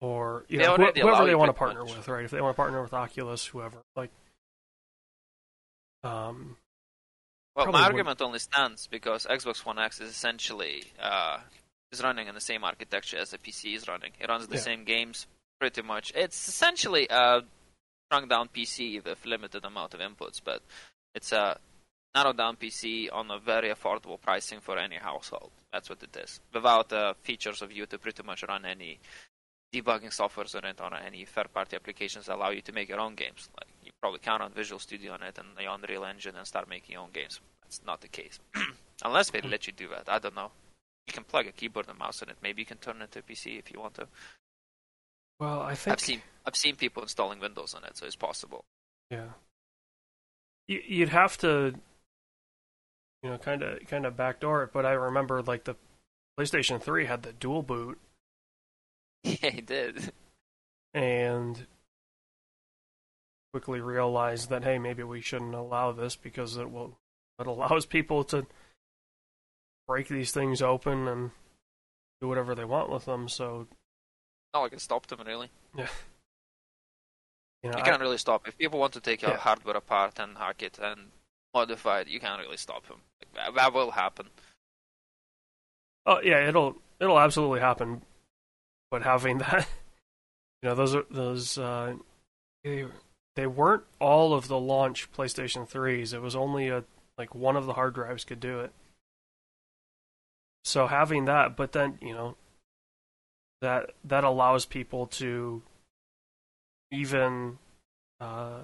or 0.00 0.44
you 0.48 0.58
They 0.58 0.64
know 0.64 0.76
wh- 0.76 0.96
whoever 0.96 1.26
they 1.26 1.34
want 1.34 1.48
to 1.48 1.54
partner 1.54 1.84
much. 1.84 1.96
with, 1.96 2.08
right? 2.08 2.24
If 2.24 2.30
they 2.30 2.40
want 2.40 2.54
to 2.54 2.56
partner 2.56 2.82
with 2.82 2.92
Oculus, 2.94 3.46
whoever, 3.46 3.78
like, 3.96 4.10
um, 6.04 6.56
Well, 7.56 7.66
my 7.66 7.80
would- 7.80 7.84
argument 7.86 8.20
only 8.22 8.38
stands 8.38 8.86
because 8.86 9.26
Xbox 9.26 9.64
One 9.64 9.78
X 9.78 10.00
is 10.00 10.10
essentially 10.10 10.84
uh, 11.00 11.38
is 11.92 12.02
running 12.02 12.26
in 12.28 12.34
the 12.34 12.40
same 12.40 12.64
architecture 12.64 13.18
as 13.18 13.30
the 13.30 13.38
PC 13.38 13.74
is 13.76 13.86
running. 13.88 14.12
It 14.20 14.28
runs 14.28 14.46
the 14.48 14.56
Yeah. 14.56 14.60
same 14.62 14.84
games 14.84 15.26
pretty 15.60 15.82
much. 15.82 16.12
It's 16.14 16.48
essentially 16.48 17.06
a 17.08 17.42
shrunk 18.10 18.28
down 18.28 18.48
PC 18.48 19.00
with 19.04 19.24
limited 19.24 19.64
amount 19.64 19.94
of 19.94 20.00
inputs, 20.00 20.40
but 20.44 20.62
it's 21.14 21.30
a 21.32 21.58
narrowed 22.14 22.36
down 22.36 22.56
PC 22.56 23.08
on 23.12 23.30
a 23.30 23.38
very 23.38 23.70
affordable 23.70 24.20
pricing 24.20 24.60
for 24.60 24.78
any 24.78 24.96
household. 24.96 25.50
That's 25.72 25.88
what 25.88 26.02
it 26.02 26.16
is. 26.16 26.40
Without 26.52 26.88
the 26.88 27.14
features 27.22 27.62
of 27.62 27.70
you 27.72 27.86
to 27.86 27.98
pretty 27.98 28.22
much 28.24 28.42
run 28.42 28.64
any 28.64 28.98
debugging 29.72 30.10
softwares 30.14 30.54
on 30.56 30.64
it 30.64 30.80
or 30.80 30.94
any 30.94 31.24
third 31.24 31.52
party 31.52 31.76
applications 31.76 32.26
that 32.26 32.34
allow 32.36 32.50
you 32.50 32.60
to 32.62 32.72
make 32.72 32.88
your 32.88 33.00
own 33.00 33.14
games. 33.14 33.48
Like 33.56 33.68
probably 34.04 34.20
count 34.20 34.42
on 34.42 34.52
Visual 34.52 34.78
Studio 34.78 35.14
on 35.14 35.22
it 35.22 35.38
and 35.38 35.48
the 35.56 35.64
Unreal 35.72 36.04
Engine 36.04 36.36
and 36.36 36.46
start 36.46 36.68
making 36.68 36.92
your 36.92 37.00
own 37.00 37.08
games. 37.10 37.40
That's 37.62 37.80
not 37.86 38.02
the 38.02 38.08
case. 38.08 38.38
Unless 39.02 39.30
they 39.30 39.40
hmm. 39.40 39.48
let 39.48 39.66
you 39.66 39.72
do 39.72 39.88
that. 39.88 40.10
I 40.12 40.18
don't 40.18 40.34
know. 40.34 40.50
You 41.06 41.14
can 41.14 41.24
plug 41.24 41.46
a 41.46 41.52
keyboard 41.52 41.88
and 41.88 41.98
mouse 41.98 42.20
in 42.20 42.28
it. 42.28 42.36
Maybe 42.42 42.60
you 42.60 42.66
can 42.66 42.76
turn 42.76 43.00
it 43.00 43.04
into 43.04 43.20
a 43.20 43.22
PC 43.22 43.58
if 43.58 43.72
you 43.72 43.80
want 43.80 43.94
to. 43.94 44.06
well, 45.40 45.62
I 45.62 45.74
think 45.74 45.94
I've 45.94 46.00
seen 46.00 46.20
I've 46.44 46.54
seen 46.54 46.76
people 46.76 47.02
installing 47.02 47.40
Windows 47.40 47.72
on 47.72 47.82
it, 47.84 47.96
so 47.96 48.04
it's 48.04 48.14
possible. 48.14 48.66
Yeah. 49.10 49.28
You, 50.68 50.82
you'd 50.86 51.08
have 51.08 51.38
to, 51.38 51.72
you 53.22 53.30
know, 53.30 53.38
kind 53.38 53.62
of 53.62 53.86
kind 53.88 54.04
of 54.04 54.18
backdoor 54.18 54.64
it. 54.64 54.72
But 54.74 54.84
I 54.84 54.92
remember 54.92 55.40
like 55.40 55.64
the 55.64 55.76
PlayStation 56.38 56.78
Three 56.78 57.06
had 57.06 57.22
the 57.22 57.32
dual 57.32 57.62
boot, 57.62 57.98
Yeah, 59.22 59.48
he 59.48 59.62
did. 59.62 60.12
and 60.92 61.66
quickly 63.54 63.80
realized 63.80 64.48
that 64.48 64.64
hey, 64.64 64.80
maybe 64.80 65.04
we 65.04 65.20
shouldn't 65.20 65.54
allow 65.54 65.92
this 65.92 66.16
because 66.16 66.56
it 66.56 66.72
will 66.72 66.98
it 67.38 67.46
allows 67.46 67.86
people 67.86 68.24
to 68.24 68.44
break 69.86 70.08
these 70.08 70.32
things 70.32 70.60
open 70.60 71.06
and 71.06 71.30
do 72.20 72.26
whatever 72.26 72.56
they 72.56 72.64
want 72.64 72.90
with 72.90 73.04
them. 73.04 73.28
So 73.28 73.68
No 74.52 74.62
one 74.62 74.70
can 74.70 74.80
stop 74.80 75.06
them 75.06 75.20
really. 75.24 75.50
Yeah. 75.78 75.86
You 77.62 77.70
know, 77.70 77.78
You 77.78 77.84
can't 77.84 78.00
really 78.00 78.18
stop. 78.18 78.48
If 78.48 78.58
people 78.58 78.80
want 78.80 78.92
to 78.94 79.00
take 79.00 79.22
your 79.22 79.30
Yeah. 79.30 79.36
hardware 79.36 79.76
apart 79.76 80.18
and 80.18 80.36
hack 80.36 80.60
it 80.60 80.80
and 80.82 81.12
modify 81.54 82.00
it, 82.00 82.08
you 82.08 82.18
can't 82.18 82.40
really 82.42 82.56
stop 82.56 82.84
them. 82.88 83.02
Like, 83.20 83.34
that, 83.34 83.54
that 83.54 83.72
will 83.72 83.92
happen. 83.92 84.30
Oh 86.06 86.20
yeah, 86.24 86.48
it'll 86.48 86.74
it'll 86.98 87.20
absolutely 87.20 87.60
happen. 87.60 88.02
But 88.90 89.02
having 89.02 89.38
that, 89.38 89.68
you 90.62 90.70
know, 90.70 90.74
those 90.74 90.96
are 90.96 91.06
those 91.08 91.56
uh, 91.56 91.94
they 93.36 93.46
weren't 93.46 93.84
all 94.00 94.32
of 94.32 94.48
the 94.48 94.58
launch 94.58 95.10
PlayStation 95.12 95.68
threes. 95.68 96.12
It 96.12 96.22
was 96.22 96.36
only 96.36 96.68
a 96.68 96.84
like 97.16 97.34
one 97.34 97.56
of 97.56 97.66
the 97.66 97.74
hard 97.74 97.94
drives 97.94 98.24
could 98.24 98.40
do 98.40 98.60
it. 98.60 98.72
So 100.64 100.86
having 100.86 101.26
that, 101.26 101.56
but 101.56 101.72
then 101.72 101.98
you 102.00 102.14
know, 102.14 102.36
that 103.60 103.90
that 104.04 104.24
allows 104.24 104.66
people 104.66 105.06
to 105.06 105.62
even 106.90 107.58
uh, 108.20 108.60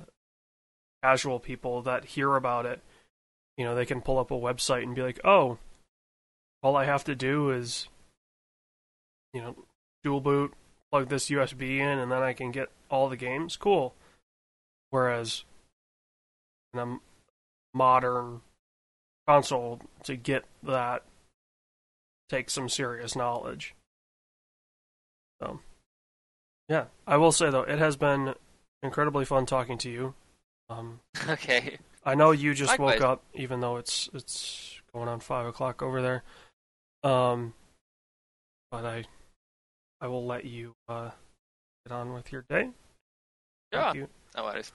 casual 1.02 1.40
people 1.40 1.82
that 1.82 2.04
hear 2.04 2.36
about 2.36 2.66
it, 2.66 2.80
you 3.56 3.64
know, 3.64 3.74
they 3.74 3.86
can 3.86 4.00
pull 4.00 4.18
up 4.18 4.30
a 4.30 4.34
website 4.34 4.82
and 4.82 4.94
be 4.94 5.02
like, 5.02 5.20
oh 5.24 5.58
all 6.62 6.76
I 6.76 6.84
have 6.84 7.04
to 7.04 7.14
do 7.14 7.50
is, 7.50 7.88
you 9.32 9.40
know, 9.40 9.56
dual 10.02 10.20
boot, 10.20 10.52
plug 10.90 11.08
this 11.08 11.30
USB 11.30 11.78
in, 11.78 11.98
and 11.98 12.10
then 12.10 12.22
I 12.22 12.32
can 12.32 12.50
get 12.50 12.70
all 12.90 13.08
the 13.08 13.16
games. 13.16 13.56
Cool. 13.56 13.94
Whereas 14.91 15.45
in 16.74 16.80
a 16.80 16.99
modern 17.74 18.41
console, 19.26 19.80
to 20.05 20.16
get 20.16 20.45
that 20.62 21.05
takes 22.28 22.53
some 22.53 22.68
serious 22.68 23.14
knowledge. 23.14 23.74
So, 25.41 25.61
yeah, 26.68 26.86
I 27.07 27.16
will 27.16 27.32
say 27.32 27.51
though, 27.51 27.62
it 27.62 27.78
has 27.78 27.97
been 27.97 28.34
incredibly 28.82 29.24
fun 29.24 29.47
talking 29.47 29.78
to 29.78 29.91
you. 29.91 30.14
Um, 30.68 31.01
okay. 31.28 31.78
I 32.05 32.14
know 32.14 32.30
you 32.30 32.55
just 32.55 32.70
Likewise. 32.70 33.01
woke 33.01 33.09
up, 33.09 33.22
even 33.34 33.61
though 33.61 33.76
it's 33.76 34.09
it's 34.14 34.80
going 34.93 35.09
on 35.09 35.20
five 35.20 35.47
o'clock 35.47 35.82
over 35.82 36.01
there. 36.01 36.22
Um, 37.03 37.55
but 38.70 38.84
I 38.84 39.05
I 40.01 40.07
will 40.07 40.26
let 40.26 40.45
you 40.45 40.74
uh, 40.88 41.11
get 41.86 41.93
on 41.93 42.12
with 42.14 42.32
your 42.32 42.45
day. 42.49 42.70
Yeah. 43.72 43.84
Thank 43.84 43.97
you, 43.97 44.09
No 44.36 44.45
worries. 44.45 44.72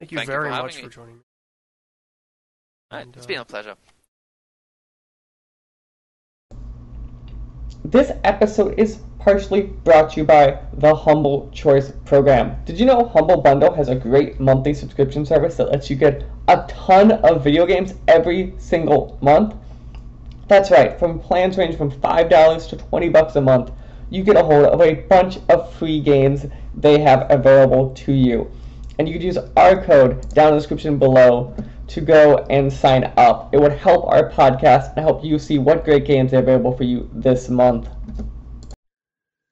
Thank 0.00 0.10
you 0.12 0.18
Thank 0.18 0.28
you 0.28 0.32
very 0.32 0.44
for 0.48 0.50
having 0.50 0.66
much 0.66 0.76
me. 0.76 0.82
for 0.82 0.88
joining 0.88 1.14
me. 1.16 1.20
Alright, 2.92 3.06
And, 3.06 3.16
it's 3.16 3.26
uh, 3.26 3.28
been 3.28 3.38
a 3.38 3.44
pleasure. 3.44 3.74
This 7.84 8.10
episode 8.24 8.78
is 8.78 9.00
partially 9.18 9.62
brought 9.62 10.12
to 10.12 10.20
you 10.20 10.24
by 10.24 10.58
the 10.74 10.94
Humble 10.94 11.50
Choice 11.52 11.92
Program. 12.06 12.56
Did 12.64 12.80
you 12.80 12.86
know 12.86 13.04
Humble 13.04 13.42
Bundle 13.42 13.72
has 13.74 13.88
a 13.88 13.94
great 13.94 14.40
monthly 14.40 14.72
subscription 14.72 15.26
service 15.26 15.56
that 15.56 15.70
lets 15.70 15.90
you 15.90 15.96
get 15.96 16.24
a 16.48 16.64
ton 16.68 17.12
of 17.12 17.44
video 17.44 17.66
games 17.66 17.94
every 18.08 18.54
single 18.58 19.18
month? 19.20 19.54
That's 20.48 20.70
right, 20.70 20.98
from 20.98 21.20
plans 21.20 21.58
range 21.58 21.76
from 21.76 21.90
$5 21.90 22.68
to 22.70 22.76
20 22.76 23.08
bucks 23.10 23.36
a 23.36 23.40
month, 23.40 23.70
you 24.08 24.24
get 24.24 24.36
a 24.36 24.42
hold 24.42 24.66
of 24.66 24.80
a 24.80 24.94
bunch 24.94 25.38
of 25.48 25.72
free 25.74 26.00
games 26.00 26.46
they 26.74 26.98
have 27.00 27.26
available 27.30 27.90
to 27.94 28.12
you. 28.12 28.50
And 29.00 29.08
you 29.08 29.14
could 29.14 29.22
use 29.22 29.38
our 29.56 29.82
code 29.82 30.28
down 30.34 30.48
in 30.48 30.54
the 30.56 30.60
description 30.60 30.98
below 30.98 31.56
to 31.86 32.02
go 32.02 32.44
and 32.50 32.70
sign 32.70 33.10
up. 33.16 33.48
It 33.54 33.58
would 33.58 33.72
help 33.72 34.04
our 34.04 34.28
podcast 34.30 34.94
and 34.94 34.98
help 34.98 35.24
you 35.24 35.38
see 35.38 35.58
what 35.58 35.86
great 35.86 36.04
games 36.04 36.34
are 36.34 36.40
available 36.40 36.76
for 36.76 36.84
you 36.84 37.08
this 37.14 37.48
month. 37.48 37.88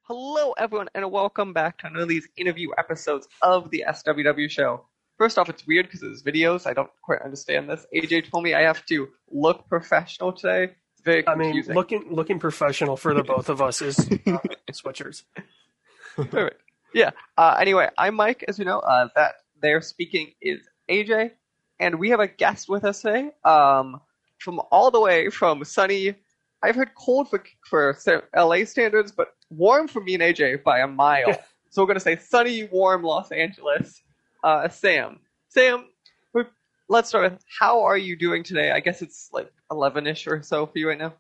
Hello, 0.02 0.52
everyone, 0.58 0.88
and 0.94 1.10
welcome 1.10 1.54
back 1.54 1.78
to 1.78 1.86
another 1.86 2.02
of 2.02 2.10
these 2.10 2.28
interview 2.36 2.68
episodes 2.76 3.26
of 3.40 3.70
the 3.70 3.84
SWW 3.88 4.50
show. 4.50 4.84
First 5.16 5.38
off, 5.38 5.48
it's 5.48 5.66
weird 5.66 5.86
because 5.86 6.02
it's 6.02 6.22
videos. 6.22 6.66
I 6.66 6.74
don't 6.74 6.90
quite 7.00 7.22
understand 7.22 7.70
this. 7.70 7.86
AJ 7.96 8.30
told 8.30 8.44
me 8.44 8.52
I 8.52 8.60
have 8.60 8.84
to 8.84 9.08
look 9.30 9.66
professional 9.66 10.34
today. 10.34 10.74
It's 10.92 11.02
very 11.02 11.26
I 11.26 11.34
mean, 11.34 11.58
looking 11.68 12.04
looking 12.10 12.38
professional 12.38 12.98
for 12.98 13.14
the 13.14 13.22
both 13.22 13.48
of 13.48 13.62
us 13.62 13.80
is 13.80 13.98
uh, 13.98 14.40
sweatshirts. 14.70 15.22
Perfect. 16.16 16.60
Yeah. 16.94 17.10
Uh, 17.36 17.56
anyway, 17.60 17.88
I'm 17.98 18.14
Mike, 18.14 18.44
as 18.48 18.58
you 18.58 18.64
know. 18.64 18.80
Uh, 18.80 19.08
that 19.14 19.36
they're 19.60 19.80
speaking 19.80 20.32
is 20.40 20.60
AJ, 20.90 21.32
and 21.80 21.98
we 21.98 22.10
have 22.10 22.20
a 22.20 22.26
guest 22.28 22.68
with 22.68 22.84
us 22.84 23.02
today. 23.02 23.30
Um, 23.44 24.00
from 24.38 24.60
all 24.70 24.90
the 24.90 25.00
way 25.00 25.28
from 25.30 25.64
sunny. 25.64 26.14
I've 26.62 26.74
heard 26.74 26.90
cold 26.96 27.28
for 27.30 27.42
for 27.64 27.96
LA 28.36 28.64
standards, 28.64 29.12
but 29.12 29.34
warm 29.50 29.86
for 29.88 30.00
me 30.00 30.14
and 30.14 30.22
AJ 30.22 30.62
by 30.64 30.80
a 30.80 30.86
mile. 30.86 31.36
so 31.70 31.82
we're 31.82 31.86
gonna 31.88 32.00
say 32.00 32.16
sunny, 32.16 32.64
warm 32.64 33.02
Los 33.02 33.30
Angeles. 33.30 34.02
uh, 34.44 34.68
Sam. 34.68 35.20
Sam, 35.48 35.86
let's 36.88 37.08
start 37.08 37.32
with 37.32 37.40
how 37.58 37.82
are 37.82 37.96
you 37.98 38.16
doing 38.16 38.42
today? 38.42 38.70
I 38.70 38.80
guess 38.80 39.02
it's 39.02 39.30
like 39.32 39.50
11ish 39.70 40.26
or 40.30 40.42
so 40.42 40.66
for 40.66 40.78
you 40.78 40.88
right 40.88 40.98
now. 40.98 41.14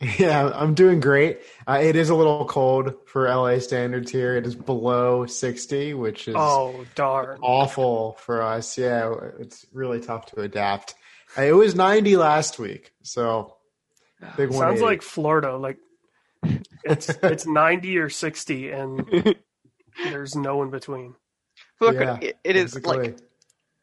Yeah, 0.18 0.50
I'm 0.54 0.74
doing 0.74 1.00
great. 1.00 1.40
Uh, 1.66 1.78
it 1.82 1.96
is 1.96 2.10
a 2.10 2.14
little 2.14 2.44
cold 2.44 2.94
for 3.06 3.28
LA 3.28 3.58
standards 3.60 4.10
here. 4.10 4.36
It 4.36 4.46
is 4.46 4.54
below 4.54 5.24
60, 5.24 5.94
which 5.94 6.28
is 6.28 6.34
Oh 6.36 6.84
darn! 6.94 7.38
awful 7.40 8.12
for 8.20 8.42
us. 8.42 8.76
Yeah, 8.76 9.14
it's 9.38 9.64
really 9.72 10.00
tough 10.00 10.26
to 10.26 10.42
adapt. 10.42 10.94
Uh, 11.38 11.42
It 11.42 11.52
was 11.52 11.74
90 11.74 12.16
last 12.18 12.58
week, 12.58 12.92
so 13.02 13.56
big 14.36 14.50
one. 14.50 14.58
Sounds 14.58 14.82
like 14.82 15.00
Florida. 15.00 15.56
Like 15.56 15.78
it's 16.84 17.08
it's 17.22 17.46
ninety 17.46 17.96
or 17.96 18.10
sixty, 18.10 18.70
and 18.70 19.34
there's 20.04 20.36
no 20.36 20.62
in 20.62 20.70
between. 20.70 21.14
Look, 21.80 21.94
Yeah, 21.94 22.18
it, 22.20 22.36
it 22.44 22.56
is 22.56 22.84
like 22.84 23.16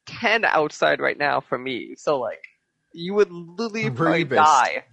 10 0.05 0.45
outside 0.45 0.99
right 0.99 1.17
now 1.17 1.39
for 1.39 1.57
me. 1.57 1.95
So 1.97 2.19
like, 2.19 2.43
you 2.93 3.15
would 3.15 3.31
literally 3.31 3.89
probably 3.89 4.23
die. 4.25 4.83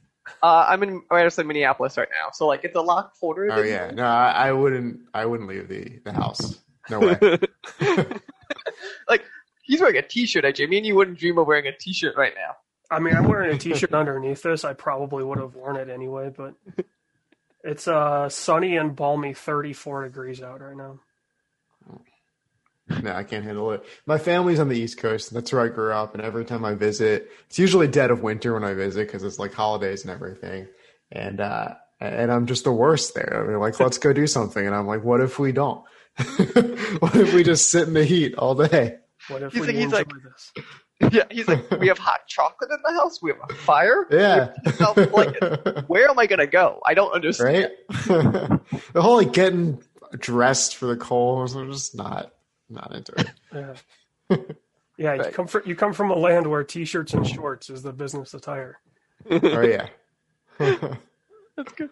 Uh, 0.43 0.67
I'm 0.69 0.83
in 0.83 1.03
right 1.11 1.27
outside 1.27 1.47
Minneapolis 1.47 1.97
right 1.97 2.09
now. 2.11 2.31
So 2.33 2.47
like, 2.47 2.65
it's 2.65 2.77
a 2.77 2.81
lot 2.81 3.13
colder. 3.19 3.51
Oh 3.51 3.57
than 3.57 3.67
yeah, 3.67 3.91
no, 3.91 4.05
I, 4.05 4.49
I 4.49 4.53
wouldn't. 4.53 5.01
I 5.15 5.27
wouldn't 5.27 5.49
leave 5.49 5.69
the 5.69 6.01
the 6.05 6.13
house. 6.13 6.61
No 6.89 7.01
way. 7.01 7.19
like, 9.09 9.25
he's 9.63 9.81
wearing 9.81 9.97
a 9.97 10.03
t-shirt, 10.03 10.45
AJ. 10.45 10.69
Me 10.69 10.79
and 10.79 10.87
you 10.87 10.97
wouldn't 10.97 11.19
dream 11.19 11.39
of 11.39 11.47
wearing 11.47 11.67
a 11.67 11.77
t-shirt 11.77 12.17
right 12.17 12.33
now. 12.35 12.57
I 12.91 12.99
mean, 12.99 13.15
I'm 13.15 13.29
wearing 13.29 13.55
a 13.55 13.59
t-shirt 13.59 13.95
underneath 13.95 14.43
this. 14.43 14.65
I 14.65 14.73
probably 14.73 15.23
would 15.23 15.39
have 15.39 15.55
worn 15.55 15.77
it 15.77 15.89
anyway, 15.89 16.33
but 16.37 16.55
it's 17.63 17.87
uh 17.87 18.29
sunny 18.29 18.77
and 18.77 18.97
balmy, 18.97 19.35
34 19.35 20.05
degrees 20.05 20.43
out 20.43 20.61
right 20.61 20.77
now. 20.77 21.01
No, 23.03 23.13
I 23.15 23.23
can't 23.25 23.45
handle 23.45 23.71
it. 23.73 23.85
My 24.07 24.19
family's 24.19 24.59
on 24.61 24.69
the 24.69 24.79
East 24.79 24.99
Coast. 24.99 25.33
That's 25.33 25.53
where 25.53 25.63
I 25.63 25.69
grew 25.69 25.93
up, 25.93 26.15
and 26.15 26.23
every 26.23 26.45
time 26.45 26.65
I 26.65 26.75
visit, 26.75 27.31
it's 27.47 27.59
usually 27.59 27.87
dead 27.89 28.11
of 28.11 28.23
winter 28.23 28.55
when 28.55 28.65
I 28.65 28.75
visit 28.75 29.07
because 29.07 29.23
it's 29.23 29.39
like 29.39 29.55
holidays 29.55 30.03
and 30.03 30.11
everything. 30.13 30.67
And 31.13 31.41
uh, 31.41 31.75
and 32.01 32.33
I'm 32.33 32.47
just 32.47 32.65
the 32.65 32.73
worst 32.73 33.15
there. 33.15 33.45
They're 33.47 33.59
like, 33.59 33.79
"Let's 33.79 33.99
go 33.99 34.13
do 34.13 34.27
something," 34.27 34.67
and 34.67 34.75
I'm 34.75 34.87
like, 34.87 35.05
"What 35.05 35.21
if 35.21 35.39
we 35.39 35.53
don't? 35.53 35.85
what 36.99 37.15
if 37.17 37.33
we 37.35 37.43
just 37.43 37.71
sit 37.71 37.87
in 37.89 37.95
the 37.95 38.05
heat 38.05 38.35
all 38.37 38.55
day?" 38.55 38.97
What 39.29 39.43
if 39.43 39.53
He's 39.53 39.61
we 39.61 39.67
like- 39.69 39.77
he's 39.77 39.85
enjoy 39.85 39.97
like- 39.99 40.09
this? 40.25 40.53
Yeah, 41.13 41.25
he's 41.31 41.49
like, 41.49 41.71
we 41.81 41.89
have 41.89 41.97
hot 41.97 42.27
chocolate 42.27 42.71
in 42.71 42.77
the 42.85 43.01
house. 43.01 43.23
We 43.23 43.31
have 43.31 43.41
a 43.49 43.55
fire. 43.55 44.07
Yeah, 44.11 44.53
We 44.67 44.73
have 44.73 45.13
like, 45.13 45.89
where 45.89 46.09
am 46.11 46.19
I 46.19 46.27
gonna 46.27 46.47
go? 46.47 46.81
I 46.85 46.93
don't 46.93 47.13
understand. 47.13 47.71
right. 47.89 47.99
the 48.93 49.01
whole 49.01 49.17
like 49.17 49.33
getting 49.33 49.83
dressed 50.19 50.77
for 50.77 50.87
the 50.87 50.97
cold, 50.97 51.55
I'm 51.57 51.73
just 51.73 51.95
not 51.95 52.33
not 52.71 52.95
into 52.95 53.13
it. 53.19 53.29
Yeah, 54.99 55.15
yeah. 55.15 55.27
You 55.27 55.33
come 55.33 55.47
from 55.47 55.63
you 55.65 55.75
come 55.75 55.93
from 55.95 56.11
a 56.11 56.15
land 56.15 56.47
where 56.47 56.63
t-shirts 56.63 57.15
and 57.15 57.27
shorts 57.27 57.71
is 57.71 57.83
the 57.83 57.93
business 57.93 58.35
attire. 58.35 58.79
Oh 59.31 59.61
yeah. 59.63 59.89
That's 60.59 61.73
good. 61.75 61.91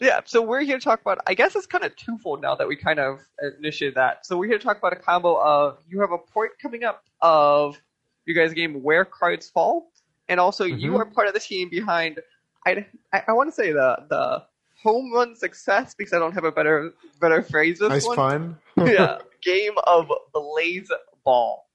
Yeah, 0.00 0.20
so 0.24 0.40
we're 0.40 0.60
here 0.60 0.78
to 0.78 0.84
talk 0.84 1.00
about. 1.00 1.18
I 1.26 1.34
guess 1.34 1.56
it's 1.56 1.66
kind 1.66 1.84
of 1.84 1.96
twofold 1.96 2.40
now 2.42 2.54
that 2.54 2.68
we 2.68 2.76
kind 2.76 3.00
of 3.00 3.18
initiated 3.58 3.96
that. 3.96 4.24
So 4.24 4.36
we're 4.38 4.46
here 4.46 4.58
to 4.58 4.64
talk 4.64 4.78
about 4.78 4.92
a 4.92 4.96
combo 4.96 5.36
of 5.42 5.78
you 5.88 6.00
have 6.00 6.12
a 6.12 6.18
port 6.18 6.52
coming 6.62 6.84
up 6.84 7.02
of 7.20 7.76
you 8.24 8.34
guys' 8.34 8.52
game 8.54 8.82
Where 8.82 9.04
Cards 9.04 9.48
Fall, 9.50 9.90
and 10.28 10.38
also 10.38 10.64
you 10.64 10.92
Mhm. 10.92 11.00
are 11.00 11.04
part 11.06 11.26
of 11.28 11.34
the 11.34 11.40
team 11.40 11.68
behind. 11.70 12.20
I, 12.66 12.86
I, 13.12 13.22
I 13.28 13.32
want 13.32 13.48
to 13.48 13.54
say 13.54 13.72
the 13.72 13.96
the 14.08 14.44
home 14.82 15.12
run 15.12 15.34
success 15.36 15.94
because 15.94 16.12
I 16.12 16.18
don't 16.18 16.32
have 16.32 16.44
a 16.44 16.52
better 16.52 16.92
better 17.20 17.42
phrase. 17.42 17.78
This 17.78 17.88
nice 17.88 18.06
one. 18.06 18.16
fun. 18.16 18.58
yeah, 18.86 19.18
game 19.42 19.72
of 19.86 20.10
Blaze 20.32 20.90
Ball. 21.24 21.66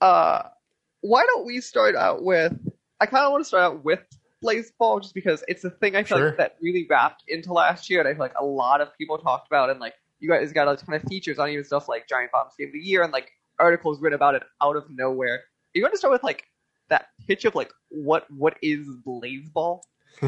Uh, 0.00 0.42
why 1.00 1.24
don't 1.26 1.46
we 1.46 1.60
start 1.60 1.94
out 1.96 2.22
with? 2.22 2.52
I 3.00 3.06
kind 3.06 3.24
of 3.24 3.32
want 3.32 3.44
to 3.44 3.48
start 3.48 3.62
out 3.64 3.84
with 3.84 4.00
Blaseball 4.44 5.02
just 5.02 5.14
because 5.14 5.42
it's 5.48 5.64
a 5.64 5.70
thing 5.70 5.96
I 5.96 6.02
feel 6.02 6.18
Sure. 6.18 6.28
like 6.28 6.38
that 6.38 6.56
really 6.60 6.86
wrapped 6.88 7.24
into 7.28 7.52
last 7.52 7.90
year, 7.90 8.00
and 8.00 8.08
I 8.08 8.12
feel 8.12 8.20
like 8.20 8.38
a 8.38 8.44
lot 8.44 8.80
of 8.80 8.96
people 8.96 9.18
talked 9.18 9.46
about, 9.48 9.70
and 9.70 9.80
like 9.80 9.94
you 10.20 10.28
guys 10.28 10.52
got 10.52 10.68
a 10.68 10.76
ton 10.76 10.94
of 10.94 11.02
features 11.02 11.38
on 11.38 11.48
even 11.48 11.64
stuff 11.64 11.88
like 11.88 12.08
Giant 12.08 12.32
Bombs 12.32 12.52
Game 12.58 12.68
of 12.68 12.72
the 12.74 12.78
Year, 12.80 13.02
and 13.02 13.12
like 13.12 13.30
articles 13.58 14.00
written 14.00 14.14
about 14.16 14.34
it 14.36 14.42
out 14.62 14.76
of 14.76 14.84
nowhere. 14.90 15.42
You 15.74 15.82
want 15.82 15.94
to 15.94 15.98
start 15.98 16.12
with 16.12 16.22
like 16.24 16.44
that 16.88 17.08
pitch 17.26 17.44
of 17.44 17.54
like 17.54 17.70
what 17.90 18.26
what 18.30 18.56
is 18.62 18.86
Blaze 19.04 19.48
Ball? 19.50 19.82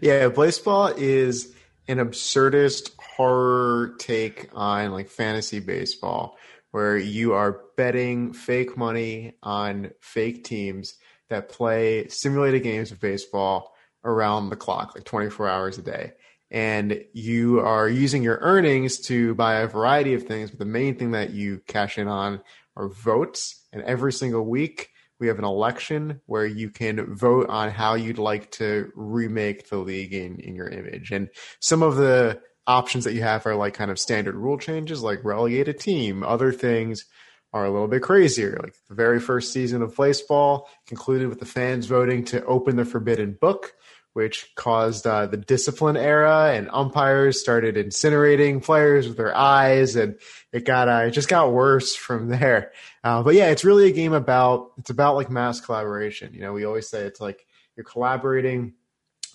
yeah, 0.00 0.28
Blaseball 0.28 0.96
is 0.98 1.54
an 1.88 1.98
absurdist 1.98 2.90
horror 2.98 3.94
take 3.98 4.48
on 4.54 4.92
like 4.92 5.08
fantasy 5.08 5.60
baseball, 5.60 6.36
where 6.72 6.96
you 6.96 7.32
are 7.32 7.60
betting 7.76 8.32
fake 8.32 8.76
money 8.76 9.34
on 9.42 9.92
fake 10.00 10.44
teams 10.44 10.94
that 11.28 11.48
play 11.48 12.08
simulated 12.08 12.62
games 12.62 12.90
of 12.90 13.00
baseball 13.00 13.74
around 14.04 14.50
the 14.50 14.56
clock, 14.56 14.94
like 14.94 15.04
24 15.04 15.48
hours 15.48 15.78
a 15.78 15.82
day. 15.82 16.12
And 16.50 17.04
you 17.12 17.60
are 17.60 17.88
using 17.88 18.22
your 18.22 18.38
earnings 18.40 18.98
to 19.02 19.34
buy 19.34 19.56
a 19.56 19.66
variety 19.66 20.14
of 20.14 20.24
things, 20.24 20.50
but 20.50 20.58
the 20.60 20.64
main 20.64 20.96
thing 20.96 21.12
that 21.12 21.30
you 21.30 21.60
cash 21.66 21.98
in 21.98 22.06
on 22.08 22.40
are 22.76 22.88
votes. 22.88 23.64
And 23.72 23.82
every 23.82 24.12
single 24.12 24.44
week, 24.44 24.90
we 25.18 25.28
have 25.28 25.38
an 25.38 25.44
election 25.44 26.20
where 26.26 26.46
you 26.46 26.70
can 26.70 27.14
vote 27.14 27.48
on 27.48 27.70
how 27.70 27.94
you'd 27.94 28.18
like 28.18 28.50
to 28.52 28.92
remake 28.94 29.68
the 29.68 29.78
league 29.78 30.12
in, 30.12 30.38
in 30.40 30.54
your 30.54 30.68
image. 30.68 31.10
And 31.10 31.28
some 31.60 31.82
of 31.82 31.96
the 31.96 32.40
options 32.66 33.04
that 33.04 33.14
you 33.14 33.22
have 33.22 33.46
are 33.46 33.54
like 33.54 33.74
kind 33.74 33.90
of 33.90 33.98
standard 33.98 34.34
rule 34.34 34.58
changes, 34.58 35.02
like 35.02 35.24
relegate 35.24 35.68
a 35.68 35.72
team. 35.72 36.22
Other 36.22 36.52
things 36.52 37.04
are 37.52 37.64
a 37.64 37.70
little 37.70 37.88
bit 37.88 38.02
crazier. 38.02 38.58
Like 38.62 38.74
the 38.88 38.94
very 38.94 39.20
first 39.20 39.52
season 39.52 39.82
of 39.82 39.94
Blaseball 39.94 40.66
concluded 40.86 41.28
with 41.28 41.40
the 41.40 41.46
fans 41.46 41.86
voting 41.86 42.24
to 42.26 42.44
open 42.44 42.76
the 42.76 42.84
forbidden 42.84 43.36
book, 43.40 43.72
which 44.16 44.50
caused 44.54 45.06
uh, 45.06 45.26
the 45.26 45.36
discipline 45.36 45.94
era, 45.94 46.50
and 46.54 46.70
umpires 46.72 47.38
started 47.38 47.74
incinerating 47.74 48.64
players 48.64 49.06
with 49.06 49.18
their 49.18 49.36
eyes, 49.36 49.94
and 49.94 50.18
it 50.54 50.64
got 50.64 50.88
uh, 50.88 51.04
it 51.06 51.10
just 51.10 51.28
got 51.28 51.52
worse 51.52 51.94
from 52.06 52.28
there. 52.28 52.72
Uh, 53.04 53.22
but 53.22 53.34
yeah, 53.34 53.50
it's 53.50 53.62
really 53.62 53.88
a 53.88 53.92
game 53.92 54.14
about 54.14 54.70
it's 54.78 54.88
about 54.88 55.16
like 55.16 55.28
mass 55.28 55.60
collaboration. 55.60 56.32
You 56.32 56.40
know, 56.40 56.54
we 56.54 56.64
always 56.64 56.88
say 56.88 57.02
it's 57.02 57.20
like 57.20 57.46
you're 57.76 57.84
collaborating 57.84 58.72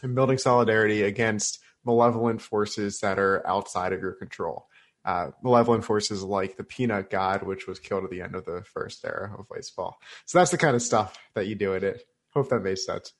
and 0.02 0.16
building 0.16 0.40
solidarity 0.40 1.04
against 1.04 1.60
malevolent 1.86 2.42
forces 2.42 3.02
that 3.02 3.20
are 3.20 3.46
outside 3.46 3.94
of 3.94 4.02
your 4.02 4.14
control. 4.14 4.66
Uh, 5.06 5.30
malevolent 5.44 5.86
forces 5.86 6.24
like 6.24 6.58
the 6.58 6.64
peanut 6.64 7.12
god, 7.12 7.44
which 7.44 7.68
was 7.68 7.80
killed 7.80 8.04
at 8.04 8.10
the 8.10 8.24
end 8.24 8.34
of 8.34 8.46
the 8.46 8.64
first 8.64 9.06
era 9.06 9.32
of 9.38 9.48
Blaseball. 9.48 9.94
So 10.26 10.40
that's 10.40 10.50
the 10.50 10.58
kind 10.58 10.76
of 10.76 10.82
stuff 10.82 11.20
that 11.36 11.46
you 11.46 11.54
do 11.54 11.74
in 11.74 11.84
it. 11.84 12.04
Hope 12.34 12.50
that 12.50 12.64
makes 12.64 12.84
sense. 12.84 13.14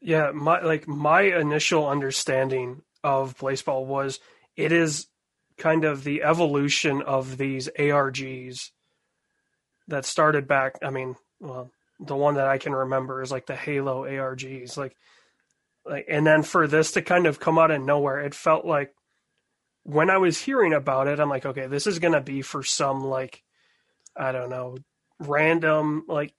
Yeah, 0.00 0.30
my 0.32 0.60
like 0.60 0.88
my 0.88 1.22
initial 1.22 1.86
understanding 1.86 2.82
of 3.04 3.36
Blaseball 3.36 3.84
was 3.84 4.18
it 4.56 4.72
is 4.72 5.06
kind 5.58 5.84
of 5.84 6.04
the 6.04 6.22
evolution 6.22 7.02
of 7.02 7.36
these 7.36 7.68
ARGs 7.78 8.70
that 9.88 10.06
started 10.06 10.48
back. 10.48 10.78
I 10.82 10.90
mean, 10.90 11.16
well, 11.38 11.70
the 11.98 12.16
one 12.16 12.34
that 12.34 12.46
I 12.46 12.58
can 12.58 12.72
remember 12.72 13.20
is 13.22 13.30
like 13.30 13.46
the 13.46 13.56
Halo 13.56 14.04
ARGs, 14.04 14.76
like, 14.76 14.96
like, 15.84 16.06
and 16.08 16.26
then 16.26 16.42
for 16.42 16.66
this 16.66 16.92
to 16.92 17.02
kind 17.02 17.26
of 17.26 17.40
come 17.40 17.58
out 17.58 17.70
of 17.70 17.82
nowhere, 17.82 18.20
it 18.20 18.34
felt 18.34 18.64
like 18.64 18.94
when 19.82 20.08
I 20.08 20.16
was 20.16 20.38
hearing 20.38 20.72
about 20.72 21.08
it, 21.08 21.20
I'm 21.20 21.28
like, 21.28 21.44
okay, 21.44 21.66
this 21.66 21.86
is 21.86 21.98
gonna 21.98 22.22
be 22.22 22.40
for 22.40 22.62
some 22.62 23.04
like, 23.04 23.42
I 24.16 24.32
don't 24.32 24.50
know, 24.50 24.78
random 25.18 26.04
like 26.08 26.32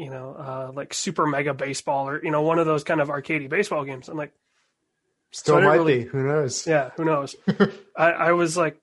you 0.00 0.10
know, 0.10 0.34
uh, 0.38 0.72
like 0.74 0.94
Super 0.94 1.26
Mega 1.26 1.52
Baseball 1.52 2.08
or 2.08 2.24
you 2.24 2.30
know 2.30 2.42
one 2.42 2.58
of 2.58 2.66
those 2.66 2.84
kind 2.84 3.00
of 3.00 3.08
arcadey 3.08 3.48
baseball 3.48 3.84
games. 3.84 4.08
I'm 4.08 4.16
like, 4.16 4.32
Still 5.32 5.56
So 5.56 5.60
might 5.60 5.74
really- 5.74 6.04
be. 6.04 6.08
Who 6.10 6.22
knows? 6.26 6.66
yeah, 6.66 6.90
who 6.96 7.04
knows? 7.04 7.36
I, 7.96 8.10
I 8.12 8.32
was 8.32 8.56
like, 8.56 8.80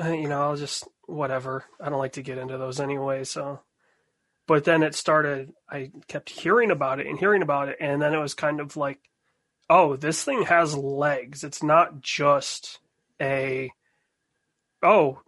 eh, 0.00 0.12
you 0.14 0.28
know, 0.28 0.40
I'll 0.42 0.56
just 0.56 0.88
whatever. 1.06 1.64
I 1.80 1.88
don't 1.90 1.98
like 1.98 2.14
to 2.14 2.22
get 2.22 2.38
into 2.38 2.58
those 2.58 2.80
anyway. 2.80 3.24
So, 3.24 3.60
but 4.46 4.64
then 4.64 4.82
it 4.82 4.94
started. 4.94 5.52
I 5.70 5.92
kept 6.08 6.30
hearing 6.30 6.70
about 6.70 6.98
it 6.98 7.06
and 7.06 7.18
hearing 7.18 7.42
about 7.42 7.68
it, 7.68 7.76
and 7.80 8.00
then 8.02 8.12
it 8.14 8.18
was 8.18 8.34
kind 8.34 8.58
of 8.60 8.76
like, 8.76 8.98
oh, 9.70 9.96
this 9.96 10.24
thing 10.24 10.42
has 10.44 10.74
legs. 10.76 11.44
It's 11.44 11.62
not 11.62 12.00
just 12.00 12.80
a, 13.20 13.70
oh, 14.82 15.20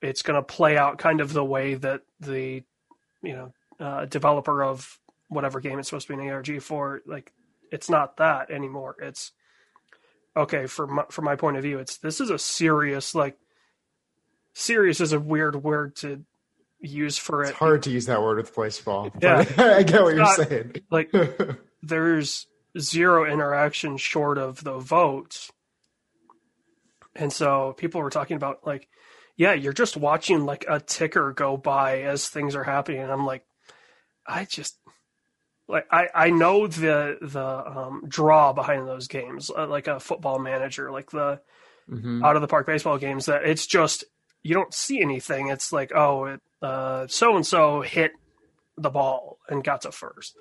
it's 0.00 0.22
going 0.22 0.36
to 0.40 0.42
play 0.42 0.76
out 0.78 0.98
kind 0.98 1.20
of 1.20 1.32
the 1.32 1.44
way 1.44 1.74
that 1.74 2.00
the, 2.20 2.62
you 3.22 3.32
know, 3.34 3.52
uh, 3.84 4.06
developer 4.06 4.64
of 4.64 4.98
whatever 5.28 5.60
game 5.60 5.78
it's 5.78 5.88
supposed 5.88 6.06
to 6.06 6.16
be 6.16 6.22
an 6.22 6.30
ARG 6.30 6.62
for. 6.62 7.02
Like, 7.06 7.32
it's 7.70 7.90
not 7.90 8.16
that 8.16 8.50
anymore. 8.50 8.96
It's 9.02 9.32
okay 10.36 10.66
from 10.66 10.94
my, 10.94 11.04
from 11.10 11.26
my 11.26 11.36
point 11.36 11.58
of 11.58 11.62
view. 11.62 11.78
It's 11.78 11.98
this 11.98 12.20
is 12.20 12.30
a 12.30 12.38
serious 12.38 13.14
like 13.14 13.36
serious 14.54 15.00
is 15.00 15.12
a 15.12 15.20
weird 15.20 15.62
word 15.62 15.96
to 15.96 16.24
use 16.80 17.18
for 17.18 17.42
it. 17.44 17.50
It's 17.50 17.58
hard 17.58 17.82
to 17.84 17.90
use 17.90 18.06
that 18.06 18.22
word 18.22 18.38
with 18.38 18.54
Blaseball. 18.54 19.12
Yeah. 19.22 19.44
I 19.76 19.82
get 19.82 20.02
what 20.02 20.14
you're 20.14 20.34
saying. 20.34 20.76
Like 20.90 21.12
there's 21.82 22.46
zero 22.78 23.30
interaction 23.30 23.96
short 23.96 24.38
of 24.38 24.64
the 24.64 24.78
votes. 24.78 25.52
And 27.14 27.32
so 27.32 27.74
people 27.76 28.00
were 28.00 28.10
talking 28.10 28.36
about 28.36 28.66
like 28.66 28.88
yeah, 29.36 29.52
you're 29.52 29.72
just 29.72 29.96
watching 29.96 30.46
like 30.46 30.64
a 30.68 30.78
ticker 30.80 31.32
go 31.32 31.56
by 31.56 32.02
as 32.02 32.28
things 32.28 32.54
are 32.54 32.62
happening, 32.62 33.00
and 33.00 33.10
I'm 33.10 33.26
like, 33.26 33.44
I 34.26 34.44
just 34.44 34.78
like 35.68 35.86
I 35.90 36.08
I 36.14 36.30
know 36.30 36.66
the 36.66 37.18
the 37.20 37.44
um, 37.44 38.04
draw 38.08 38.52
behind 38.52 38.86
those 38.86 39.08
games, 39.08 39.50
uh, 39.50 39.66
like 39.66 39.86
a 39.86 40.00
football 40.00 40.38
manager, 40.38 40.90
like 40.90 41.10
the 41.10 41.40
Mhm. 41.90 42.24
out 42.24 42.34
of 42.34 42.40
the 42.40 42.48
park 42.48 42.66
baseball 42.66 42.96
games 42.96 43.26
that 43.26 43.44
it's 43.44 43.66
just 43.66 44.04
you 44.42 44.54
don't 44.54 44.72
see 44.72 45.02
anything. 45.02 45.48
It's 45.48 45.70
like 45.72 45.92
oh, 45.94 46.38
so 47.08 47.36
and 47.36 47.46
so 47.46 47.82
hit 47.82 48.12
the 48.78 48.88
ball 48.90 49.38
and 49.48 49.62
got 49.62 49.82
to 49.82 49.92
first. 49.92 50.34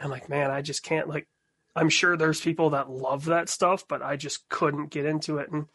And 0.00 0.10
like 0.10 0.28
man, 0.28 0.50
I 0.50 0.62
just 0.62 0.82
can't 0.82 1.08
like. 1.08 1.28
I'm 1.76 1.88
sure 1.88 2.16
there's 2.16 2.40
people 2.40 2.70
that 2.70 2.90
love 2.90 3.26
that 3.26 3.48
stuff, 3.48 3.86
but 3.88 4.02
I 4.02 4.16
just 4.16 4.46
couldn't 4.50 4.90
get 4.90 5.06
into 5.06 5.38
it. 5.38 5.50
And 5.50 5.66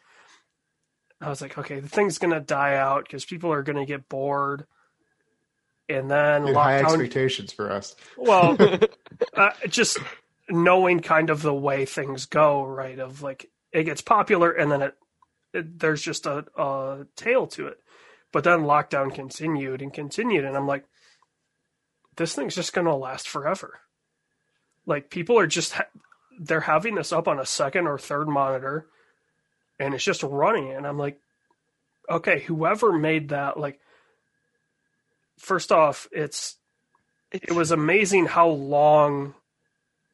I 1.20 1.28
was 1.28 1.40
like, 1.40 1.58
okay, 1.58 1.80
the 1.80 1.88
thing's 1.88 2.18
gonna 2.18 2.40
die 2.40 2.76
out 2.76 3.04
because 3.04 3.24
people 3.24 3.52
are 3.52 3.62
gonna 3.64 3.86
get 3.86 4.08
bored. 4.08 4.66
And 5.88 6.10
then 6.10 6.46
had 6.46 6.54
high 6.54 6.82
lockdown 6.82 6.84
expectations 6.84 7.52
for 7.52 7.72
us. 7.72 7.96
well, 8.16 8.56
uh, 9.34 9.50
just 9.68 9.98
knowing 10.50 11.00
kind 11.00 11.30
of 11.30 11.42
the 11.42 11.54
way 11.54 11.84
things 11.84 12.26
go, 12.26 12.64
right? 12.64 12.98
Of 12.98 13.22
like 13.22 13.50
it 13.72 13.84
gets 13.84 14.02
popular 14.02 14.50
and 14.50 14.70
then 14.70 14.82
it, 14.82 14.94
it 15.54 15.78
there's 15.78 16.02
just 16.02 16.26
a, 16.26 16.44
a 16.56 17.06
tail 17.16 17.46
to 17.48 17.68
it. 17.68 17.80
But 18.32 18.44
then 18.44 18.60
lockdown 18.60 19.14
continued 19.14 19.80
and 19.80 19.92
continued, 19.92 20.44
and 20.44 20.54
I'm 20.54 20.66
like, 20.66 20.84
this 22.16 22.34
thing's 22.34 22.54
just 22.54 22.74
going 22.74 22.86
to 22.86 22.94
last 22.94 23.26
forever. 23.26 23.80
Like 24.84 25.08
people 25.08 25.38
are 25.38 25.46
just 25.46 25.72
ha- 25.72 25.86
they're 26.38 26.60
having 26.60 26.94
this 26.94 27.12
up 27.12 27.26
on 27.26 27.38
a 27.38 27.46
second 27.46 27.86
or 27.86 27.98
third 27.98 28.28
monitor, 28.28 28.86
and 29.78 29.94
it's 29.94 30.04
just 30.04 30.22
running, 30.22 30.72
and 30.72 30.86
I'm 30.86 30.98
like, 30.98 31.18
okay, 32.10 32.40
whoever 32.40 32.92
made 32.92 33.30
that, 33.30 33.58
like, 33.58 33.80
first 35.38 35.72
off, 35.72 36.08
it's 36.12 36.56
it 37.30 37.52
was 37.52 37.70
amazing 37.70 38.26
how 38.26 38.48
long 38.48 39.34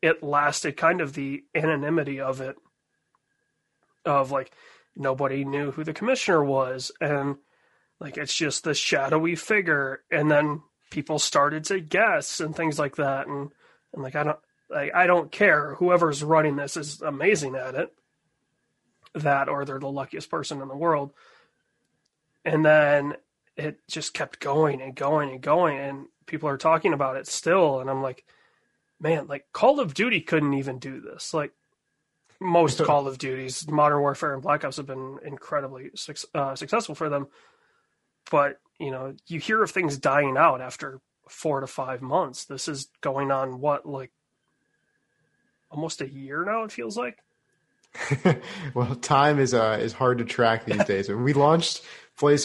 it 0.02 0.22
lasted 0.22 0.76
kind 0.76 1.00
of 1.00 1.14
the 1.14 1.44
anonymity 1.54 2.20
of 2.20 2.40
it 2.40 2.56
of 4.04 4.30
like 4.30 4.52
nobody 4.96 5.44
knew 5.44 5.70
who 5.70 5.84
the 5.84 5.92
commissioner 5.92 6.44
was 6.44 6.92
and 7.00 7.36
like 8.00 8.16
it's 8.16 8.34
just 8.34 8.64
this 8.64 8.76
shadowy 8.76 9.34
figure 9.34 10.02
and 10.10 10.30
then 10.30 10.60
people 10.90 11.18
started 11.18 11.64
to 11.64 11.80
guess 11.80 12.40
and 12.40 12.54
things 12.54 12.78
like 12.78 12.96
that 12.96 13.26
and 13.26 13.50
and 13.92 14.02
like 14.02 14.14
I 14.14 14.24
don't 14.24 14.38
like 14.70 14.94
I 14.94 15.06
don't 15.06 15.30
care. 15.30 15.74
Whoever's 15.76 16.22
running 16.22 16.56
this 16.56 16.76
is 16.76 17.00
amazing 17.00 17.54
at 17.56 17.74
it. 17.74 17.92
That 19.14 19.48
or 19.48 19.64
they're 19.64 19.78
the 19.78 19.88
luckiest 19.88 20.30
person 20.30 20.60
in 20.60 20.68
the 20.68 20.76
world. 20.76 21.12
And 22.44 22.64
then 22.64 23.14
it 23.57 23.78
just 23.88 24.14
kept 24.14 24.40
going 24.40 24.82
and 24.82 24.94
going 24.94 25.30
and 25.30 25.40
going 25.40 25.78
and 25.78 26.07
people 26.26 26.48
are 26.48 26.57
talking 26.57 26.92
about 26.92 27.16
it 27.16 27.26
still 27.26 27.80
and 27.80 27.88
i'm 27.88 28.02
like 28.02 28.24
man 29.00 29.26
like 29.26 29.44
call 29.52 29.78
of 29.80 29.94
duty 29.94 30.20
couldn't 30.20 30.55
even 30.55 30.78
do 30.78 31.00
this. 31.00 31.32
Like 31.32 31.52
most 32.40 32.78
call 32.84 33.07
of 33.07 33.18
duties 33.18 33.68
modern 33.68 34.00
warfare 34.00 34.34
and 34.34 34.42
black 34.42 34.64
ops 34.64 34.78
have 34.78 34.86
been 34.86 35.18
incredibly 35.24 35.90
uh, 36.34 36.57
successful 36.57 36.94
for 36.94 37.09
them. 37.09 37.28
But 38.30 38.59
you 38.80 38.90
know 38.90 39.14
you 39.28 39.38
hear 39.38 39.62
of 39.62 39.70
things 39.70 39.98
dying 39.98 40.36
out 40.36 40.61
after 40.61 41.00
four 41.28 41.61
to 41.61 41.66
five 41.66 42.02
months. 42.02 42.44
This 42.46 42.66
is 42.66 42.88
going 43.00 43.30
on 43.30 43.61
what 43.61 43.86
like 43.86 44.11
almost 45.70 46.00
a 46.00 46.09
year 46.09 46.44
now 46.44 46.64
it 46.64 46.72
feels 46.72 46.96
like? 46.96 47.18
Well, 48.74 48.96
time 48.96 49.38
is 49.38 49.55
uh 49.55 49.78
is 49.80 49.92
hard 49.92 50.18
to 50.18 50.24
track 50.24 50.64
these 50.64 50.84
days. 50.86 51.09
We 51.09 51.32
launched 51.32 51.82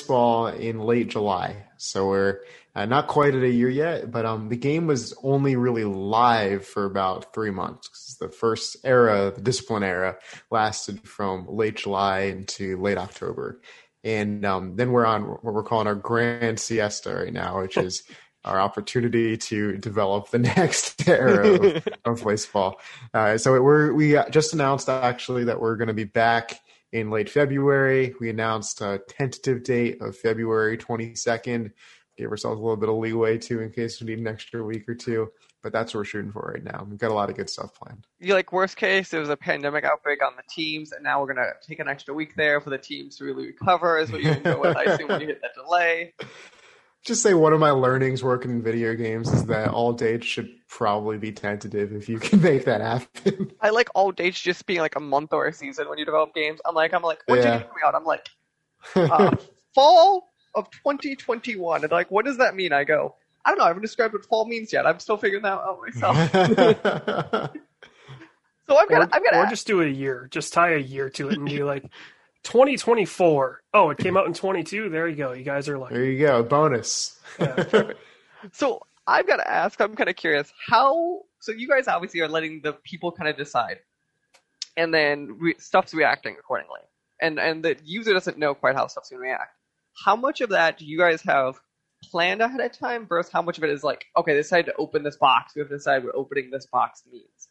Ball 0.08 0.48
in 0.48 0.80
late 0.80 1.10
July, 1.10 1.66
so 1.78 2.08
we're 2.10 2.40
uh, 2.76 2.86
not 2.86 3.08
quite 3.08 3.36
at 3.36 3.44
a 3.44 3.50
year 3.50 3.70
yet. 3.70 4.12
But 4.12 4.26
um, 4.26 4.50
the 4.50 4.56
game 4.58 4.88
was 4.88 5.14
only 5.24 5.56
really 5.56 5.84
live 5.86 6.66
for 6.66 6.86
about 6.86 7.34
three 7.34 7.52
months. 7.52 7.88
'cause 7.88 8.18
The 8.20 8.30
first 8.30 8.78
era, 8.84 9.32
the 9.36 9.42
discipline 9.42 9.84
era, 9.84 10.18
lasted 10.52 11.08
from 11.08 11.46
late 11.48 11.78
July 11.78 12.22
into 12.22 12.82
late 12.82 12.98
October, 12.98 13.62
and 14.04 14.46
um, 14.46 14.76
then 14.76 14.92
we're 14.92 15.06
on 15.06 15.24
what 15.24 15.44
we're 15.54 15.64
calling 15.64 15.88
our 15.88 15.96
grand 15.96 16.60
siesta 16.60 17.14
right 17.14 17.34
now, 17.34 17.62
which 17.62 17.78
is 17.78 18.04
our 18.46 18.60
opportunity 18.60 19.36
to 19.38 19.78
develop 19.78 20.30
the 20.30 20.40
next 20.58 21.08
era 21.08 21.48
of, 21.50 21.64
of 22.06 22.22
Blaseball. 22.22 22.76
Uh, 23.14 23.38
so 23.38 23.62
we're 23.62 23.94
we 23.94 24.18
just 24.32 24.54
announced 24.54 24.90
actually 24.90 25.44
that 25.46 25.60
we're 25.60 25.76
going 25.76 25.90
to 25.90 25.94
be 25.94 26.06
back 26.06 26.60
in 26.92 27.10
late 27.10 27.30
February. 27.30 28.14
We 28.20 28.30
announced 28.30 28.82
a 28.82 29.02
tentative 29.08 29.64
date 29.64 30.02
of 30.02 30.18
February 30.18 30.78
22nd. 30.78 31.72
Gave 32.18 32.30
ourselves 32.30 32.60
a 32.60 32.62
little 32.62 32.78
bit 32.78 32.90
of 32.90 32.96
leeway 32.96 33.38
too 33.38 33.62
in 33.62 33.72
case 33.72 34.02
we 34.02 34.08
need 34.08 34.20
an 34.20 34.28
extra 34.28 34.64
week 34.64 34.88
or 34.90 34.96
two. 34.96 35.30
But 35.62 35.74
that's 35.74 35.94
what 35.94 36.00
we're 36.00 36.06
shooting 36.06 36.32
for 36.32 36.54
right 36.54 36.64
now. 36.64 36.86
We've 36.90 36.98
got 37.00 37.12
a 37.12 37.14
lot 37.14 37.30
of 37.30 37.36
good 37.36 37.50
stuff 37.50 37.74
planned. 37.76 38.06
you 38.20 38.34
like 38.34 38.52
worst 38.54 38.78
case 38.78 39.10
there 39.10 39.20
was 39.20 39.30
a 39.30 39.38
pandemic 39.38 39.84
outbreak 39.84 40.24
on 40.24 40.34
the 40.36 40.44
teams 40.50 40.92
and 40.94 41.04
now 41.04 41.22
we're 41.22 41.34
gonna 41.34 41.52
take 41.66 41.80
an 41.80 41.88
extra 41.88 42.14
week 42.14 42.36
there 42.36 42.60
for 42.62 42.70
the 42.70 42.78
teams 42.78 43.18
to 43.18 43.26
really 43.26 43.48
recover 43.48 44.00
is 44.00 44.12
what 44.12 44.22
you 44.22 44.36
go 44.36 44.60
with 44.60 44.76
i 44.76 44.84
assume 44.84 45.08
when 45.10 45.22
you 45.22 45.28
hit 45.28 45.42
that 45.42 45.52
delay 45.54 46.14
Just 47.06 47.24
say 47.24 47.34
one 47.34 47.54
of 47.54 47.60
my 47.60 47.72
learnings 47.72 48.24
working 48.24 48.52
in 48.52 48.62
video 48.62 48.94
games 48.94 49.32
is 49.32 49.46
that 49.46 49.70
all 49.70 49.94
dates 49.94 50.28
should 50.28 50.50
probably 50.68 51.18
be 51.18 51.32
tentative 51.32 51.94
if 51.94 52.10
you 52.10 52.20
can 52.20 52.42
make 52.44 52.66
that 52.66 52.82
happen. 52.82 53.52
i 53.62 53.70
like 53.70 53.90
all 53.96 54.12
dates 54.12 54.40
just 54.40 54.66
being 54.66 54.80
like 54.82 54.96
a 54.96 55.00
month 55.00 55.34
or 55.34 55.48
a 55.48 55.54
season 55.54 55.90
when 55.90 55.98
you 55.98 56.06
develop 56.06 56.34
games. 56.36 56.60
I'm 56.66 56.76
like 56.76 56.94
i'm 56.94 57.02
like 57.02 57.20
when's 57.26 57.44
your 57.44 57.54
Yeah. 57.54 57.60
game 57.60 57.68
coming 57.68 57.84
out 57.86 57.96
i'm 57.96 58.04
like 58.06 58.28
uh, 58.96 59.32
fall 59.74 60.30
of 60.56 60.70
2021 60.72 61.84
and 61.84 61.92
like 61.92 62.12
what 62.12 62.26
does 62.26 62.38
that 62.38 62.56
mean? 62.56 62.74
I 62.74 62.84
go 62.84 63.16
i 63.46 63.50
don't 63.52 63.58
know. 63.60 63.64
I 63.66 63.68
haven't 63.70 63.82
described 63.82 64.14
what 64.14 64.26
fall 64.26 64.46
means 64.46 64.72
yet. 64.74 64.86
I'm 64.86 65.00
still 65.00 65.18
figuring 65.18 65.44
that 65.44 65.54
out 65.54 65.80
myself. 65.82 67.50
So 68.68 68.76
i've 68.78 68.88
got 68.88 69.02
or, 69.02 69.10
i've 69.16 69.24
got 69.24 69.34
or 69.34 69.48
just 69.48 69.66
do 69.66 69.82
a 69.82 69.88
year. 69.88 70.28
Just 70.30 70.54
tie 70.54 70.74
a 70.74 70.78
year 70.78 71.10
to 71.12 71.30
it 71.30 71.38
and 71.40 71.46
be 71.48 71.64
like 71.64 71.86
2024 72.44 73.62
oh 73.74 73.90
it 73.90 73.98
came 73.98 74.16
out 74.16 74.26
in 74.26 74.34
22 74.34 74.90
there 74.90 75.08
you 75.08 75.16
go 75.16 75.34
you 75.34 75.44
guys 75.44 75.68
are 75.68 75.78
like 75.78 75.92
there 75.92 76.06
you 76.06 76.20
go, 76.20 76.44
bonus. 76.44 77.20
yeah. 77.40 77.92
So 78.54 78.82
I've 79.06 79.28
got 79.28 79.38
to 79.38 79.50
ask. 79.52 79.82
I'm 79.82 79.96
kind 79.96 80.10
of 80.10 80.16
curious. 80.16 80.54
How? 80.68 81.22
So 81.40 81.52
you 81.52 81.68
guys 81.68 81.88
obviously 81.88 82.22
are 82.22 82.28
letting 82.28 82.62
the 82.62 82.74
people 82.74 83.12
kind 83.12 83.30
of 83.30 83.38
decide, 83.38 83.80
and 84.78 84.94
then 84.94 85.36
re- 85.40 85.56
stuff's 85.58 85.94
reacting 85.94 86.36
accordingly, 86.40 86.82
and 87.22 87.40
and 87.40 87.64
the 87.64 87.76
user 87.84 88.14
doesn't 88.14 88.38
know 88.38 88.54
quite 88.54 88.76
how 88.76 88.88
stuff's 88.88 89.10
going 89.10 89.22
to 89.22 89.28
react. 89.28 89.56
How 90.06 90.16
much 90.16 90.42
of 90.42 90.50
that 90.52 90.78
do 90.78 90.86
you 90.86 90.98
guys 90.98 91.22
have 91.24 91.60
planned 92.04 92.42
ahead 92.42 92.62
of 92.62 92.72
time 92.72 93.08
versus 93.08 93.32
how 93.32 93.42
much 93.42 93.58
of 93.58 93.64
it 93.66 93.70
is 93.72 93.84
like, 93.84 94.06
okay, 94.16 94.32
they 94.34 94.40
decided 94.40 94.68
to 94.68 94.76
open 94.78 95.04
this 95.04 95.18
box. 95.18 95.54
We 95.54 95.60
have 95.60 95.70
to 95.70 95.76
decide 95.76 96.06
what 96.06 96.16
opening 96.16 96.50
this 96.50 96.66
box 96.66 97.04
means. 97.12 97.50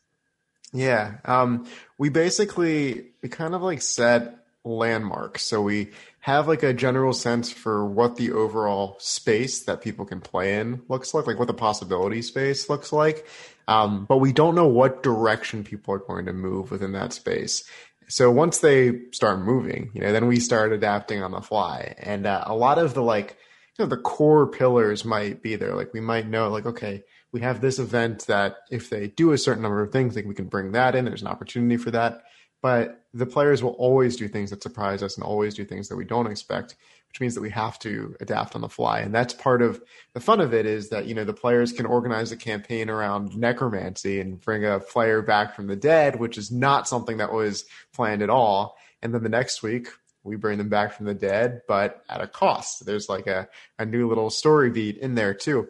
Yeah. 0.72 1.16
Um, 1.24 1.66
we 1.98 2.08
basically 2.08 3.10
we 3.22 3.28
kind 3.28 3.54
of 3.54 3.62
like 3.62 3.82
set 3.82 4.46
landmarks. 4.68 5.42
So 5.42 5.62
we 5.62 5.90
have 6.20 6.46
like 6.46 6.62
a 6.62 6.74
general 6.74 7.12
sense 7.12 7.50
for 7.50 7.86
what 7.86 8.16
the 8.16 8.32
overall 8.32 8.96
space 8.98 9.64
that 9.64 9.80
people 9.80 10.04
can 10.04 10.20
play 10.20 10.58
in 10.58 10.82
looks 10.88 11.14
like, 11.14 11.26
like 11.26 11.38
what 11.38 11.48
the 11.48 11.54
possibility 11.54 12.22
space 12.22 12.68
looks 12.68 12.92
like. 12.92 13.26
Um, 13.66 14.04
but 14.06 14.18
we 14.18 14.32
don't 14.32 14.54
know 14.54 14.66
what 14.66 15.02
direction 15.02 15.64
people 15.64 15.94
are 15.94 15.98
going 15.98 16.26
to 16.26 16.32
move 16.32 16.70
within 16.70 16.92
that 16.92 17.12
space. 17.12 17.64
So 18.08 18.30
once 18.30 18.58
they 18.58 19.02
start 19.12 19.40
moving, 19.40 19.90
you 19.94 20.00
know, 20.00 20.12
then 20.12 20.26
we 20.26 20.40
start 20.40 20.72
adapting 20.72 21.22
on 21.22 21.32
the 21.32 21.42
fly. 21.42 21.94
And 21.98 22.26
uh, 22.26 22.44
a 22.46 22.54
lot 22.54 22.78
of 22.78 22.94
the 22.94 23.02
like, 23.02 23.36
you 23.78 23.84
know, 23.84 23.88
the 23.88 23.98
core 23.98 24.46
pillars 24.46 25.04
might 25.04 25.42
be 25.42 25.56
there. 25.56 25.74
Like 25.74 25.92
we 25.92 26.00
might 26.00 26.26
know, 26.26 26.48
like, 26.48 26.66
okay, 26.66 27.04
we 27.32 27.42
have 27.42 27.60
this 27.60 27.78
event 27.78 28.26
that 28.26 28.56
if 28.70 28.88
they 28.88 29.08
do 29.08 29.32
a 29.32 29.38
certain 29.38 29.62
number 29.62 29.82
of 29.82 29.92
things, 29.92 30.16
like 30.16 30.24
we 30.24 30.34
can 30.34 30.46
bring 30.46 30.72
that 30.72 30.94
in. 30.94 31.04
There's 31.04 31.22
an 31.22 31.28
opportunity 31.28 31.76
for 31.76 31.90
that. 31.90 32.22
But 32.60 33.04
the 33.14 33.26
players 33.26 33.62
will 33.62 33.72
always 33.72 34.16
do 34.16 34.28
things 34.28 34.50
that 34.50 34.62
surprise 34.62 35.02
us 35.02 35.16
and 35.16 35.24
always 35.24 35.54
do 35.54 35.64
things 35.64 35.88
that 35.88 35.96
we 35.96 36.04
don't 36.04 36.26
expect, 36.26 36.76
which 37.08 37.20
means 37.20 37.34
that 37.34 37.40
we 37.40 37.50
have 37.50 37.78
to 37.80 38.16
adapt 38.20 38.54
on 38.54 38.60
the 38.60 38.68
fly. 38.68 39.00
And 39.00 39.14
that's 39.14 39.32
part 39.32 39.62
of 39.62 39.80
the 40.12 40.20
fun 40.20 40.40
of 40.40 40.52
it 40.52 40.66
is 40.66 40.88
that, 40.90 41.06
you 41.06 41.14
know, 41.14 41.24
the 41.24 41.32
players 41.32 41.72
can 41.72 41.86
organize 41.86 42.32
a 42.32 42.36
campaign 42.36 42.90
around 42.90 43.36
necromancy 43.36 44.20
and 44.20 44.40
bring 44.40 44.64
a 44.64 44.80
player 44.80 45.22
back 45.22 45.54
from 45.54 45.68
the 45.68 45.76
dead, 45.76 46.18
which 46.18 46.36
is 46.36 46.50
not 46.50 46.88
something 46.88 47.18
that 47.18 47.32
was 47.32 47.64
planned 47.92 48.22
at 48.22 48.30
all. 48.30 48.76
And 49.02 49.14
then 49.14 49.22
the 49.22 49.28
next 49.28 49.62
week, 49.62 49.88
we 50.24 50.36
bring 50.36 50.58
them 50.58 50.68
back 50.68 50.92
from 50.92 51.06
the 51.06 51.14
dead, 51.14 51.62
but 51.68 52.02
at 52.08 52.20
a 52.20 52.26
cost. 52.26 52.84
There's 52.84 53.08
like 53.08 53.26
a, 53.26 53.48
a 53.78 53.86
new 53.86 54.08
little 54.08 54.30
story 54.30 54.70
beat 54.70 54.98
in 54.98 55.14
there 55.14 55.32
too. 55.32 55.68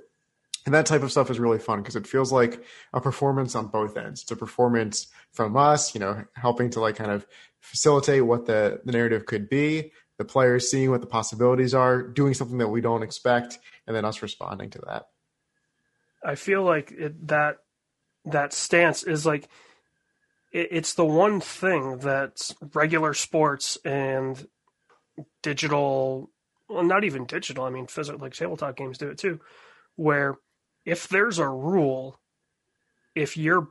And 0.68 0.74
that 0.74 0.84
type 0.84 1.02
of 1.02 1.10
stuff 1.10 1.30
is 1.30 1.40
really 1.40 1.58
fun 1.58 1.80
because 1.80 1.96
it 1.96 2.06
feels 2.06 2.30
like 2.30 2.62
a 2.92 3.00
performance 3.00 3.54
on 3.54 3.68
both 3.68 3.96
ends. 3.96 4.20
It's 4.20 4.30
a 4.30 4.36
performance 4.36 5.06
from 5.32 5.56
us, 5.56 5.94
you 5.94 5.98
know, 5.98 6.26
helping 6.34 6.68
to 6.72 6.80
like 6.80 6.94
kind 6.94 7.10
of 7.10 7.26
facilitate 7.58 8.26
what 8.26 8.44
the, 8.44 8.78
the 8.84 8.92
narrative 8.92 9.24
could 9.24 9.48
be, 9.48 9.92
the 10.18 10.26
players 10.26 10.70
seeing 10.70 10.90
what 10.90 11.00
the 11.00 11.06
possibilities 11.06 11.72
are, 11.72 12.02
doing 12.02 12.34
something 12.34 12.58
that 12.58 12.68
we 12.68 12.82
don't 12.82 13.02
expect, 13.02 13.58
and 13.86 13.96
then 13.96 14.04
us 14.04 14.20
responding 14.20 14.68
to 14.68 14.78
that. 14.80 15.06
I 16.22 16.34
feel 16.34 16.62
like 16.62 16.92
it, 16.92 17.28
that 17.28 17.60
that 18.26 18.52
stance 18.52 19.04
is 19.04 19.24
like 19.24 19.48
it, 20.52 20.68
it's 20.70 20.92
the 20.92 21.06
one 21.06 21.40
thing 21.40 22.00
that 22.00 22.50
regular 22.74 23.14
sports 23.14 23.78
and 23.86 24.46
digital 25.42 26.30
well, 26.68 26.82
not 26.84 27.04
even 27.04 27.24
digital. 27.24 27.64
I 27.64 27.70
mean, 27.70 27.86
physical, 27.86 28.20
like 28.20 28.34
tabletop 28.34 28.76
games 28.76 28.98
do 28.98 29.08
it 29.08 29.16
too, 29.16 29.40
where 29.96 30.36
if 30.84 31.08
there's 31.08 31.38
a 31.38 31.48
rule, 31.48 32.18
if 33.14 33.36
you're 33.36 33.68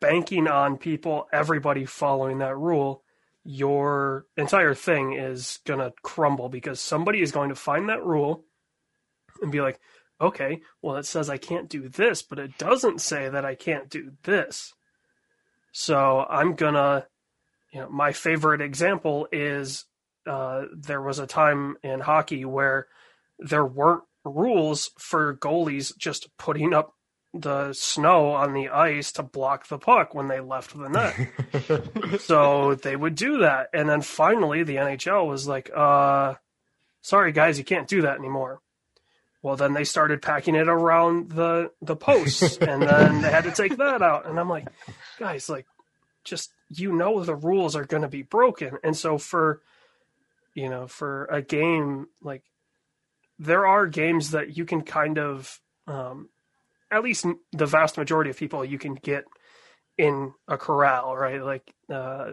banking 0.00 0.48
on 0.48 0.76
people, 0.76 1.26
everybody 1.32 1.84
following 1.84 2.38
that 2.38 2.56
rule, 2.56 3.02
your 3.44 4.26
entire 4.36 4.74
thing 4.74 5.12
is 5.12 5.60
going 5.64 5.78
to 5.78 5.92
crumble 6.02 6.48
because 6.48 6.80
somebody 6.80 7.20
is 7.20 7.32
going 7.32 7.48
to 7.48 7.54
find 7.54 7.88
that 7.88 8.04
rule 8.04 8.44
and 9.40 9.52
be 9.52 9.60
like, 9.60 9.78
okay, 10.20 10.60
well, 10.82 10.96
it 10.96 11.06
says 11.06 11.30
I 11.30 11.36
can't 11.36 11.68
do 11.68 11.88
this, 11.88 12.22
but 12.22 12.38
it 12.38 12.58
doesn't 12.58 13.00
say 13.00 13.28
that 13.28 13.44
I 13.44 13.54
can't 13.54 13.88
do 13.88 14.12
this. 14.24 14.74
So 15.72 16.24
I'm 16.28 16.54
going 16.54 16.74
to, 16.74 17.06
you 17.72 17.80
know, 17.80 17.88
my 17.90 18.12
favorite 18.12 18.62
example 18.62 19.28
is 19.30 19.84
uh, 20.26 20.62
there 20.74 21.02
was 21.02 21.18
a 21.18 21.26
time 21.26 21.76
in 21.82 22.00
hockey 22.00 22.44
where 22.44 22.88
there 23.38 23.64
weren't 23.64 24.04
rules 24.30 24.90
for 24.98 25.36
goalies 25.36 25.96
just 25.96 26.28
putting 26.38 26.74
up 26.74 26.94
the 27.40 27.72
snow 27.72 28.30
on 28.30 28.52
the 28.52 28.68
ice 28.68 29.12
to 29.12 29.22
block 29.22 29.68
the 29.68 29.78
puck 29.78 30.14
when 30.14 30.28
they 30.28 30.40
left 30.40 30.76
the 30.76 30.88
net. 30.88 32.20
so 32.20 32.74
they 32.74 32.96
would 32.96 33.14
do 33.14 33.38
that. 33.38 33.68
And 33.72 33.88
then 33.88 34.00
finally 34.00 34.62
the 34.62 34.76
NHL 34.76 35.26
was 35.26 35.46
like, 35.46 35.70
uh, 35.74 36.34
sorry 37.02 37.32
guys, 37.32 37.58
you 37.58 37.64
can't 37.64 37.88
do 37.88 38.02
that 38.02 38.18
anymore. 38.18 38.60
Well, 39.42 39.56
then 39.56 39.74
they 39.74 39.84
started 39.84 40.22
packing 40.22 40.56
it 40.56 40.68
around 40.68 41.30
the, 41.30 41.70
the 41.80 41.94
posts 41.96 42.56
and 42.56 42.82
then 42.82 43.22
they 43.22 43.30
had 43.30 43.44
to 43.44 43.52
take 43.52 43.76
that 43.76 44.02
out. 44.02 44.26
And 44.26 44.40
I'm 44.40 44.48
like, 44.48 44.66
guys, 45.18 45.48
like, 45.48 45.66
just, 46.24 46.50
you 46.68 46.92
know, 46.92 47.22
the 47.22 47.36
rules 47.36 47.76
are 47.76 47.84
going 47.84 48.02
to 48.02 48.08
be 48.08 48.22
broken. 48.22 48.78
And 48.82 48.96
so 48.96 49.18
for, 49.18 49.62
you 50.54 50.68
know, 50.68 50.88
for 50.88 51.26
a 51.26 51.42
game, 51.42 52.08
like, 52.20 52.42
there 53.38 53.66
are 53.66 53.86
games 53.86 54.30
that 54.30 54.56
you 54.56 54.64
can 54.64 54.82
kind 54.82 55.18
of, 55.18 55.60
um, 55.86 56.28
at 56.90 57.02
least 57.02 57.26
the 57.52 57.66
vast 57.66 57.98
majority 57.98 58.30
of 58.30 58.36
people 58.36 58.64
you 58.64 58.78
can 58.78 58.94
get 58.94 59.24
in 59.98 60.32
a 60.48 60.56
corral, 60.56 61.16
right? 61.16 61.42
Like 61.42 61.74
uh, 61.92 62.32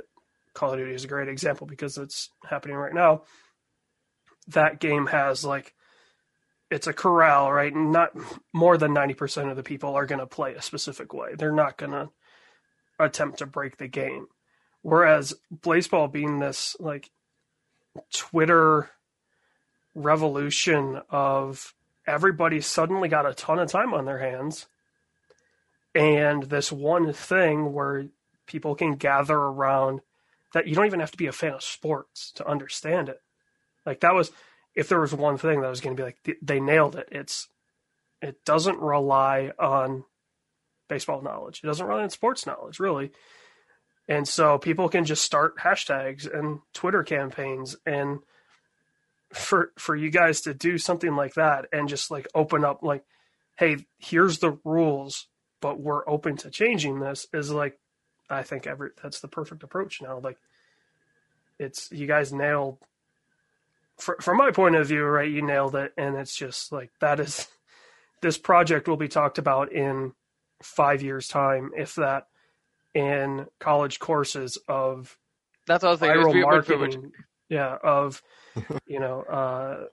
Call 0.53 0.73
of 0.73 0.79
Duty 0.79 0.93
is 0.93 1.03
a 1.03 1.07
great 1.07 1.29
example 1.29 1.67
because 1.67 1.97
it's 1.97 2.29
happening 2.47 2.77
right 2.77 2.93
now. 2.93 3.23
That 4.47 4.79
game 4.79 5.07
has 5.07 5.45
like 5.45 5.73
it's 6.69 6.87
a 6.87 6.93
corral, 6.93 7.51
right? 7.51 7.73
Not 7.73 8.11
more 8.53 8.77
than 8.77 8.93
ninety 8.93 9.13
percent 9.13 9.49
of 9.49 9.55
the 9.55 9.63
people 9.63 9.95
are 9.95 10.05
going 10.05 10.19
to 10.19 10.27
play 10.27 10.53
a 10.53 10.61
specific 10.61 11.13
way. 11.13 11.35
They're 11.37 11.51
not 11.51 11.77
going 11.77 11.91
to 11.91 12.09
attempt 12.99 13.39
to 13.39 13.45
break 13.45 13.77
the 13.77 13.87
game. 13.87 14.27
Whereas 14.81 15.33
Blaseball 15.53 16.11
being 16.11 16.39
this 16.39 16.75
like 16.79 17.09
Twitter 18.13 18.89
revolution 19.95 21.01
of 21.09 21.73
everybody 22.05 22.61
suddenly 22.61 23.09
got 23.09 23.25
a 23.25 23.33
ton 23.33 23.59
of 23.59 23.71
time 23.71 23.93
on 23.93 24.05
their 24.05 24.19
hands. 24.19 24.65
And 25.95 26.43
this 26.43 26.71
one 26.71 27.13
thing 27.13 27.73
where 27.73 28.07
people 28.47 28.75
can 28.75 28.95
gather 28.95 29.37
around 29.37 30.01
that 30.53 30.67
you 30.67 30.75
don't 30.75 30.85
even 30.85 30.99
have 30.99 31.11
to 31.11 31.17
be 31.17 31.27
a 31.27 31.31
fan 31.31 31.53
of 31.53 31.63
sports 31.63 32.31
to 32.33 32.47
understand 32.47 33.09
it. 33.09 33.21
Like 33.85 33.99
that 34.01 34.13
was 34.13 34.31
if 34.75 34.89
there 34.89 35.01
was 35.01 35.13
one 35.13 35.37
thing 35.37 35.61
that 35.61 35.69
was 35.69 35.81
going 35.81 35.95
to 35.95 36.01
be 36.01 36.05
like 36.05 36.37
they 36.41 36.59
nailed 36.59 36.95
it 36.95 37.07
it's 37.11 37.47
it 38.21 38.43
doesn't 38.45 38.79
rely 38.79 39.51
on 39.59 40.05
baseball 40.87 41.21
knowledge. 41.21 41.61
It 41.63 41.67
doesn't 41.67 41.85
rely 41.85 42.03
on 42.03 42.09
sports 42.09 42.45
knowledge 42.45 42.79
really. 42.79 43.11
And 44.07 44.27
so 44.27 44.57
people 44.57 44.89
can 44.89 45.05
just 45.05 45.23
start 45.23 45.57
hashtags 45.57 46.31
and 46.31 46.59
twitter 46.73 47.03
campaigns 47.03 47.75
and 47.85 48.19
for 49.33 49.71
for 49.77 49.95
you 49.95 50.09
guys 50.09 50.41
to 50.41 50.53
do 50.53 50.77
something 50.77 51.15
like 51.15 51.33
that 51.33 51.65
and 51.71 51.89
just 51.89 52.11
like 52.11 52.27
open 52.35 52.63
up 52.63 52.83
like 52.83 53.03
hey 53.57 53.77
here's 53.97 54.39
the 54.39 54.57
rules 54.63 55.27
but 55.61 55.79
we're 55.79 56.07
open 56.07 56.37
to 56.37 56.49
changing 56.49 56.99
this 56.99 57.27
is 57.33 57.51
like 57.51 57.79
i 58.29 58.43
think 58.43 58.67
every 58.67 58.91
that's 59.01 59.21
the 59.21 59.27
perfect 59.27 59.63
approach 59.63 60.01
now 60.01 60.19
like 60.19 60.37
it's 61.59 61.91
you 61.91 62.07
guys 62.07 62.31
nailed 62.31 62.77
for, 63.97 64.17
from 64.21 64.37
my 64.37 64.51
point 64.51 64.75
of 64.75 64.87
view 64.87 65.03
right 65.03 65.31
you 65.31 65.41
nailed 65.41 65.75
it 65.75 65.93
and 65.97 66.15
it's 66.15 66.35
just 66.35 66.71
like 66.71 66.91
that 67.01 67.19
is 67.19 67.47
this 68.21 68.37
project 68.37 68.87
will 68.87 68.97
be 68.97 69.07
talked 69.07 69.37
about 69.37 69.71
in 69.71 70.13
five 70.61 71.01
years 71.01 71.27
time 71.27 71.71
if 71.75 71.95
that 71.95 72.27
in 72.93 73.47
college 73.59 73.99
courses 73.99 74.57
of 74.67 75.17
That's 75.65 75.83
what 75.83 75.89
I 75.89 75.91
was 75.91 75.99
thinking. 75.99 76.21
Viral 76.21 76.41
marketing 76.41 77.11
yeah 77.49 77.77
of 77.83 78.21
you 78.87 78.99
know 78.99 79.21
uh 79.23 79.85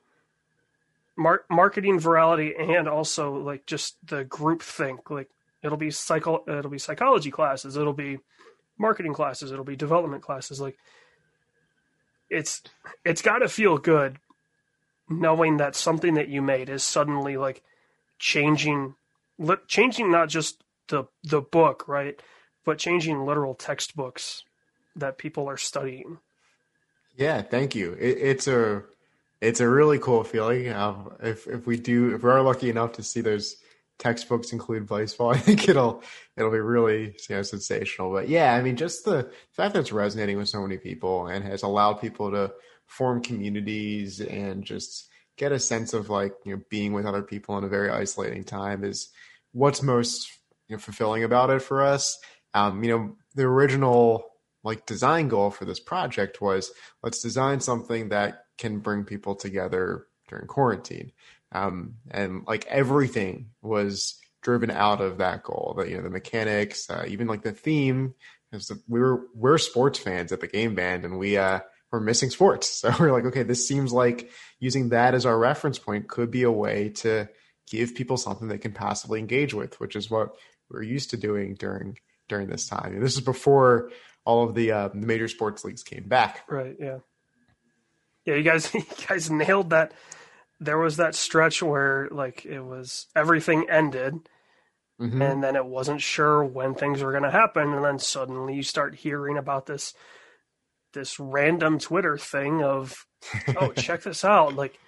mar- 1.16 1.44
marketing 1.50 2.00
virality 2.00 2.52
and 2.58 2.88
also 2.88 3.34
like 3.34 3.66
just 3.66 3.96
the 4.06 4.24
group 4.24 4.62
think 4.62 5.10
like 5.10 5.28
it'll 5.62 5.78
be 5.78 5.90
psycho 5.90 6.42
it'll 6.48 6.70
be 6.70 6.78
psychology 6.78 7.30
classes 7.30 7.76
it'll 7.76 7.92
be 7.92 8.18
marketing 8.78 9.12
classes 9.12 9.52
it'll 9.52 9.64
be 9.64 9.76
development 9.76 10.22
classes 10.22 10.60
like 10.60 10.76
it's 12.30 12.62
it's 13.04 13.22
got 13.22 13.38
to 13.38 13.48
feel 13.48 13.76
good 13.78 14.18
knowing 15.08 15.56
that 15.58 15.74
something 15.74 16.14
that 16.14 16.28
you 16.28 16.40
made 16.40 16.68
is 16.68 16.82
suddenly 16.82 17.36
like 17.36 17.62
changing 18.18 18.94
li- 19.38 19.56
changing 19.66 20.10
not 20.10 20.28
just 20.28 20.62
the 20.88 21.04
the 21.24 21.40
book 21.40 21.86
right 21.88 22.20
but 22.64 22.78
changing 22.78 23.24
literal 23.24 23.54
textbooks 23.54 24.44
that 24.96 25.18
people 25.18 25.48
are 25.48 25.56
studying 25.56 26.18
Yeah, 27.16 27.42
thank 27.42 27.74
you. 27.74 27.92
It, 27.94 28.18
it's 28.18 28.46
a 28.48 28.82
it's 29.40 29.60
a 29.60 29.68
really 29.68 29.98
cool 29.98 30.24
feeling. 30.24 30.70
Um, 30.72 31.12
if 31.22 31.46
if 31.46 31.66
we 31.66 31.76
do 31.78 32.14
if 32.14 32.22
we 32.22 32.30
are 32.30 32.42
lucky 32.42 32.70
enough 32.70 32.92
to 32.92 33.02
see 33.02 33.20
those 33.20 33.56
textbooks 33.98 34.52
include 34.52 34.86
Blaseball, 34.86 35.34
I 35.34 35.38
think 35.38 35.68
it'll 35.68 36.02
it'll 36.36 36.50
be 36.50 36.58
really 36.60 37.16
you 37.28 37.36
know 37.36 37.42
sensational. 37.42 38.12
But 38.12 38.28
yeah, 38.28 38.54
I 38.54 38.62
mean, 38.62 38.76
just 38.76 39.04
the 39.04 39.30
fact 39.52 39.74
that 39.74 39.80
it's 39.80 39.92
resonating 39.92 40.36
with 40.38 40.48
so 40.48 40.62
many 40.62 40.78
people 40.78 41.26
and 41.26 41.44
has 41.44 41.62
allowed 41.62 41.94
people 41.94 42.30
to 42.30 42.52
form 42.86 43.22
communities 43.22 44.20
and 44.20 44.64
just 44.64 45.08
get 45.36 45.52
a 45.52 45.58
sense 45.58 45.94
of 45.94 46.10
like 46.10 46.32
you 46.44 46.54
know 46.56 46.62
being 46.70 46.92
with 46.92 47.06
other 47.06 47.22
people 47.22 47.56
in 47.58 47.64
a 47.64 47.68
very 47.68 47.90
isolating 47.90 48.44
time 48.44 48.84
is 48.84 49.10
what's 49.52 49.82
most 49.82 50.30
you 50.68 50.76
know, 50.76 50.80
fulfilling 50.80 51.24
about 51.24 51.50
it 51.50 51.60
for 51.62 51.82
us. 51.82 52.18
Um, 52.54 52.82
you 52.84 52.90
know, 52.96 53.16
the 53.34 53.42
original 53.44 54.24
like 54.62 54.86
design 54.86 55.28
goal 55.28 55.50
for 55.50 55.64
this 55.64 55.80
project 55.80 56.40
was 56.40 56.70
let's 57.02 57.22
design 57.22 57.60
something 57.60 58.10
that 58.10 58.44
can 58.58 58.78
bring 58.78 59.04
people 59.04 59.34
together 59.34 60.06
during 60.28 60.46
quarantine. 60.46 61.12
Um, 61.52 61.94
and 62.10 62.44
like 62.46 62.66
everything 62.66 63.50
was 63.62 64.18
driven 64.42 64.70
out 64.70 65.00
of 65.00 65.18
that 65.18 65.42
goal. 65.42 65.74
That 65.78 65.88
you 65.88 65.96
know 65.96 66.02
the 66.02 66.10
mechanics, 66.10 66.88
uh, 66.88 67.04
even 67.08 67.26
like 67.26 67.42
the 67.42 67.52
theme. 67.52 68.14
Is 68.52 68.72
we 68.88 69.00
were 69.00 69.26
we're 69.34 69.58
sports 69.58 69.98
fans 69.98 70.32
at 70.32 70.40
the 70.40 70.48
game 70.48 70.74
band, 70.74 71.04
and 71.04 71.18
we 71.18 71.36
uh, 71.36 71.60
were 71.90 72.00
missing 72.00 72.30
sports. 72.30 72.68
So 72.80 72.94
we're 72.98 73.12
like, 73.12 73.26
okay, 73.26 73.42
this 73.42 73.66
seems 73.66 73.92
like 73.92 74.30
using 74.58 74.90
that 74.90 75.14
as 75.14 75.26
our 75.26 75.38
reference 75.38 75.78
point 75.78 76.08
could 76.08 76.30
be 76.30 76.44
a 76.44 76.50
way 76.50 76.90
to 76.96 77.28
give 77.70 77.94
people 77.94 78.16
something 78.16 78.48
they 78.48 78.58
can 78.58 78.72
passively 78.72 79.20
engage 79.20 79.54
with, 79.54 79.78
which 79.80 79.94
is 79.96 80.10
what 80.10 80.34
we're 80.70 80.82
used 80.82 81.10
to 81.10 81.16
doing 81.16 81.54
during 81.54 81.98
during 82.28 82.48
this 82.48 82.68
time. 82.68 82.94
And 82.94 83.02
this 83.02 83.14
is 83.14 83.20
before 83.20 83.90
all 84.24 84.44
of 84.44 84.54
the 84.54 84.72
uh, 84.72 84.88
the 84.88 85.06
major 85.06 85.28
sports 85.28 85.64
leagues 85.64 85.82
came 85.82 86.08
back. 86.08 86.44
Right. 86.48 86.76
Yeah. 86.78 86.98
Yeah. 88.24 88.34
You 88.34 88.42
guys, 88.42 88.72
you 88.74 88.84
guys 89.08 89.30
nailed 89.30 89.70
that. 89.70 89.92
There 90.60 90.78
was 90.78 90.98
that 90.98 91.14
stretch 91.14 91.62
where 91.62 92.08
like 92.10 92.44
it 92.44 92.60
was 92.60 93.06
everything 93.16 93.66
ended, 93.70 94.14
Mhm. 95.00 95.22
and 95.32 95.42
then 95.42 95.56
it 95.56 95.64
wasn't 95.64 96.02
sure 96.02 96.44
when 96.44 96.74
things 96.74 97.02
were 97.02 97.12
going 97.12 97.22
to 97.22 97.30
happen, 97.30 97.72
and 97.72 97.82
then 97.82 97.98
suddenly 97.98 98.54
you 98.54 98.62
start 98.62 98.94
hearing 98.94 99.38
about 99.38 99.64
this 99.66 99.94
this 100.92 101.18
random 101.18 101.78
Twitter 101.78 102.18
thing 102.18 102.62
of, 102.62 103.06
oh, 103.56 103.72
check 103.72 104.02
this 104.02 104.24
out, 104.24 104.54
like 104.56 104.78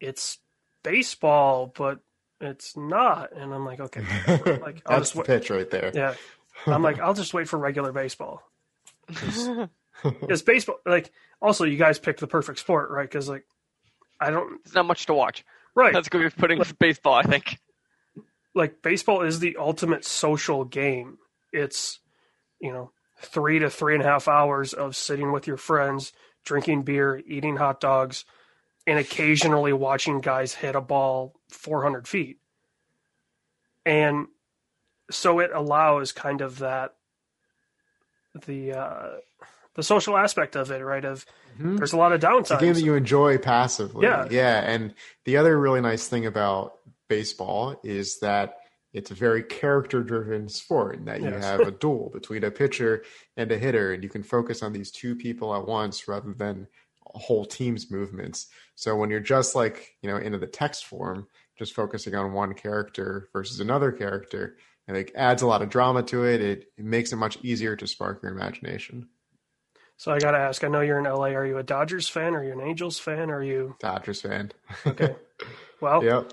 it's 0.00 0.38
baseball, 0.84 1.72
but 1.74 2.00
it's 2.40 2.76
not, 2.76 3.32
and 3.34 3.54
I'm 3.54 3.64
like, 3.64 3.80
okay, 3.80 4.02
like 4.60 4.82
I'll 4.84 4.98
That's 4.98 5.12
just 5.12 5.14
wait. 5.16 5.26
pitch 5.26 5.48
right 5.48 5.70
there. 5.70 5.90
Yeah. 5.94 6.14
I'm 6.66 6.82
like, 6.82 6.98
I'll 7.00 7.14
just 7.14 7.32
wait 7.32 7.48
for 7.48 7.58
regular 7.58 7.92
baseball. 7.92 8.42
Because 10.02 10.42
baseball, 10.42 10.76
like, 10.84 11.10
also 11.40 11.64
you 11.64 11.78
guys 11.78 11.98
picked 11.98 12.20
the 12.20 12.26
perfect 12.26 12.58
sport, 12.58 12.90
right? 12.90 13.08
Because 13.08 13.30
like, 13.30 13.46
I 14.20 14.30
don't 14.30 14.62
There's 14.62 14.74
not 14.74 14.84
much 14.86 15.06
to 15.06 15.14
watch. 15.14 15.42
right. 15.74 15.92
That's 15.92 16.10
going 16.10 16.28
to 16.28 16.36
be 16.36 16.38
putting 16.40 16.62
baseball, 16.78 17.14
I 17.14 17.22
think. 17.22 17.58
like 18.54 18.82
baseball 18.82 19.22
is 19.22 19.38
the 19.40 19.56
ultimate 19.58 20.04
social 20.04 20.64
game. 20.64 21.16
It's 21.52 21.98
you 22.60 22.72
know 22.72 22.92
three 23.22 23.58
to 23.58 23.70
three 23.70 23.94
and 23.94 24.02
a 24.02 24.06
half 24.06 24.28
hours 24.28 24.74
of 24.74 24.94
sitting 24.96 25.32
with 25.32 25.46
your 25.46 25.56
friends, 25.56 26.12
drinking 26.44 26.82
beer, 26.82 27.22
eating 27.26 27.56
hot 27.56 27.80
dogs, 27.80 28.26
and 28.86 28.98
occasionally 28.98 29.72
watching 29.72 30.20
guys 30.20 30.52
hit 30.54 30.76
a 30.76 30.80
ball 30.82 31.34
400 31.48 32.06
feet. 32.06 32.38
And 33.86 34.26
so 35.10 35.38
it 35.38 35.50
allows 35.54 36.12
kind 36.12 36.42
of 36.42 36.58
that 36.58 36.95
the 38.46 38.72
uh, 38.72 39.08
the 39.74 39.82
social 39.82 40.16
aspect 40.16 40.56
of 40.56 40.70
it, 40.70 40.82
right? 40.82 41.04
Of 41.04 41.26
Mhm. 41.60 41.78
there's 41.78 41.92
a 41.92 41.96
lot 41.96 42.12
of 42.12 42.22
a 42.22 42.56
game 42.58 42.74
that 42.74 42.82
you 42.82 42.94
enjoy 42.94 43.38
passively. 43.38 44.04
Yeah. 44.06 44.26
Yeah. 44.30 44.58
And 44.60 44.94
the 45.24 45.36
other 45.38 45.58
really 45.58 45.80
nice 45.80 46.06
thing 46.08 46.26
about 46.26 46.78
baseball 47.08 47.80
is 47.82 48.18
that 48.20 48.58
it's 48.92 49.10
a 49.10 49.14
very 49.14 49.42
character 49.42 50.02
driven 50.02 50.48
sport 50.48 50.96
and 50.98 51.08
that 51.08 51.20
you 51.20 51.28
Yes. 51.30 51.44
have 51.44 51.60
a 51.60 51.70
duel 51.70 52.10
between 52.12 52.44
a 52.44 52.50
pitcher 52.50 53.04
and 53.36 53.50
a 53.52 53.58
hitter 53.58 53.92
and 53.92 54.02
you 54.02 54.08
can 54.08 54.22
focus 54.22 54.62
on 54.62 54.72
these 54.72 54.90
two 54.90 55.14
people 55.14 55.54
at 55.54 55.66
once 55.66 56.08
rather 56.08 56.32
than 56.32 56.66
a 57.14 57.18
whole 57.18 57.44
team's 57.46 57.90
movements. 57.90 58.48
So 58.74 58.96
when 58.96 59.10
you're 59.10 59.20
just 59.20 59.54
like, 59.54 59.94
you 60.02 60.10
know, 60.10 60.16
into 60.16 60.38
the 60.38 60.46
text 60.46 60.86
form, 60.86 61.26
just 61.58 61.72
focusing 61.74 62.14
on 62.14 62.32
one 62.32 62.52
character 62.54 63.28
versus 63.32 63.60
another 63.60 63.92
character, 63.92 64.56
and 64.88 64.96
it 64.96 65.12
adds 65.14 65.42
a 65.42 65.46
lot 65.46 65.62
of 65.62 65.68
drama 65.68 66.02
to 66.04 66.24
it. 66.24 66.40
It, 66.40 66.64
it 66.76 66.84
makes 66.84 67.12
it 67.12 67.16
much 67.16 67.38
easier 67.42 67.76
to 67.76 67.86
spark 67.86 68.22
your 68.22 68.32
imagination. 68.32 69.08
So 69.98 70.12
I 70.12 70.18
got 70.18 70.32
to 70.32 70.38
ask. 70.38 70.62
I 70.62 70.68
know 70.68 70.82
you're 70.82 70.98
in 70.98 71.04
LA. 71.04 71.28
Are 71.28 71.46
you 71.46 71.56
a 71.58 71.62
Dodgers 71.62 72.08
fan? 72.08 72.34
Are 72.34 72.44
you 72.44 72.52
an 72.52 72.60
Angels 72.60 72.98
fan? 72.98 73.30
Are 73.30 73.42
you? 73.42 73.76
Dodgers 73.80 74.20
fan. 74.20 74.52
Okay. 74.86 75.14
Well, 75.78 76.02
yep. 76.02 76.32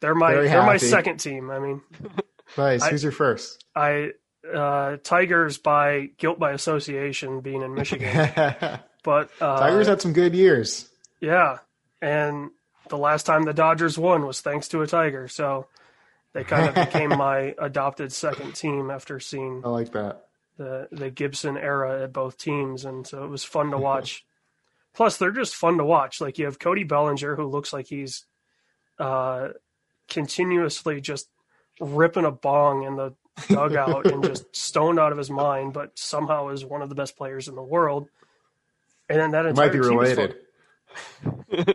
they're 0.00 0.14
my 0.14 0.32
Very 0.32 0.48
they're 0.48 0.62
my 0.62 0.78
second 0.78 1.18
team. 1.18 1.50
I 1.50 1.58
mean, 1.58 1.82
Nice. 2.56 2.80
I- 2.82 2.88
Who's 2.90 3.02
your 3.02 3.12
first? 3.12 3.62
I 3.76 4.12
uh, 4.50 4.96
Tigers 5.04 5.58
by 5.58 6.08
guilt 6.16 6.38
by 6.38 6.52
association, 6.52 7.40
being 7.40 7.60
in 7.62 7.74
Michigan. 7.74 8.30
But 9.02 9.30
uh, 9.40 9.58
Tigers 9.60 9.86
had 9.86 10.00
some 10.02 10.12
good 10.14 10.34
years. 10.34 10.88
yeah, 11.20 11.58
and 12.02 12.50
the 12.88 12.98
last 12.98 13.24
time 13.24 13.44
the 13.44 13.52
Dodgers 13.54 13.96
won 13.98 14.26
was 14.26 14.40
thanks 14.40 14.68
to 14.68 14.80
a 14.82 14.86
Tiger. 14.86 15.28
So 15.28 15.66
they 16.32 16.44
kind 16.44 16.68
of 16.68 16.74
became 16.74 17.10
my 17.16 17.54
adopted 17.58 18.12
second 18.12 18.54
team 18.54 18.90
after 18.90 19.20
seeing 19.20 19.62
I 19.64 19.68
like 19.68 19.92
that. 19.92 20.26
the 20.56 20.88
the 20.90 21.10
Gibson 21.10 21.56
era 21.56 22.04
at 22.04 22.12
both 22.12 22.36
teams, 22.38 22.84
and 22.84 23.06
so 23.06 23.24
it 23.24 23.28
was 23.28 23.44
fun 23.44 23.70
to 23.70 23.78
watch. 23.78 24.24
Plus, 24.94 25.16
they're 25.16 25.30
just 25.30 25.54
fun 25.54 25.78
to 25.78 25.84
watch. 25.84 26.20
Like 26.20 26.38
you 26.38 26.46
have 26.46 26.58
Cody 26.58 26.84
Bellinger, 26.84 27.36
who 27.36 27.46
looks 27.46 27.72
like 27.72 27.86
he's 27.86 28.24
uh, 28.98 29.48
continuously 30.08 31.00
just 31.00 31.28
ripping 31.80 32.24
a 32.24 32.30
bong 32.30 32.82
in 32.82 32.96
the 32.96 33.14
dugout 33.48 34.06
and 34.10 34.22
just 34.22 34.54
stoned 34.56 34.98
out 34.98 35.12
of 35.12 35.18
his 35.18 35.30
mind, 35.30 35.72
but 35.72 35.98
somehow 35.98 36.48
is 36.48 36.64
one 36.64 36.82
of 36.82 36.88
the 36.88 36.94
best 36.94 37.16
players 37.16 37.48
in 37.48 37.54
the 37.54 37.62
world. 37.62 38.08
And 39.08 39.18
then 39.18 39.30
that 39.32 39.56
might 39.56 39.72
be 39.72 39.80
related. 39.80 40.36
He's 41.22 41.66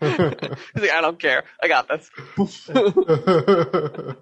like, 0.00 0.90
I 0.92 1.00
don't 1.00 1.18
care. 1.18 1.44
I 1.62 1.68
got 1.68 1.88
this. 1.88 2.10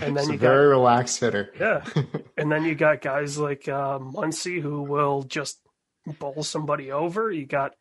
And 0.00 0.16
then 0.16 0.22
It's 0.22 0.28
a 0.28 0.32
you 0.34 0.38
got 0.38 0.46
very 0.48 0.66
relaxed 0.68 1.18
hitter. 1.18 1.52
Yeah. 1.58 1.84
and 2.36 2.50
then 2.52 2.64
you 2.64 2.76
got 2.76 3.00
guys 3.02 3.36
like 3.36 3.66
uh, 3.66 3.98
Muncy 3.98 4.60
who 4.62 4.82
will 4.82 5.24
just 5.24 5.58
bowl 6.20 6.44
somebody 6.44 6.92
over. 6.92 7.32
You 7.32 7.46
got 7.46 7.74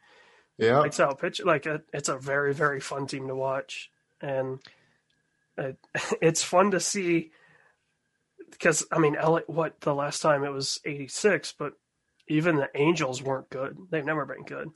Yeah. 0.58 0.80
lights 0.80 1.00
out 1.00 1.20
pitch. 1.22 1.42
Like 1.46 1.68
it, 1.68 1.84
it's 1.94 2.10
a 2.10 2.18
very 2.18 2.56
very 2.56 2.80
fun 2.80 3.06
team 3.06 3.28
to 3.28 3.36
watch, 3.36 3.92
and 4.20 4.60
it, 5.60 5.78
it's 6.24 6.44
fun 6.44 6.72
to 6.72 6.80
see 6.80 7.30
because 8.50 8.84
I 8.92 8.98
mean, 8.98 9.14
LA, 9.14 9.42
what 9.46 9.80
the 9.82 9.94
last 9.94 10.24
time 10.24 10.44
it 10.44 10.52
was 10.52 10.80
eighty 10.86 11.08
six, 11.08 11.54
but 11.58 11.74
even 12.28 12.56
the 12.56 12.70
Angels 12.74 13.22
weren't 13.22 13.52
good. 13.52 13.78
They've 13.92 14.04
never 14.04 14.26
been 14.26 14.44
good. 14.44 14.70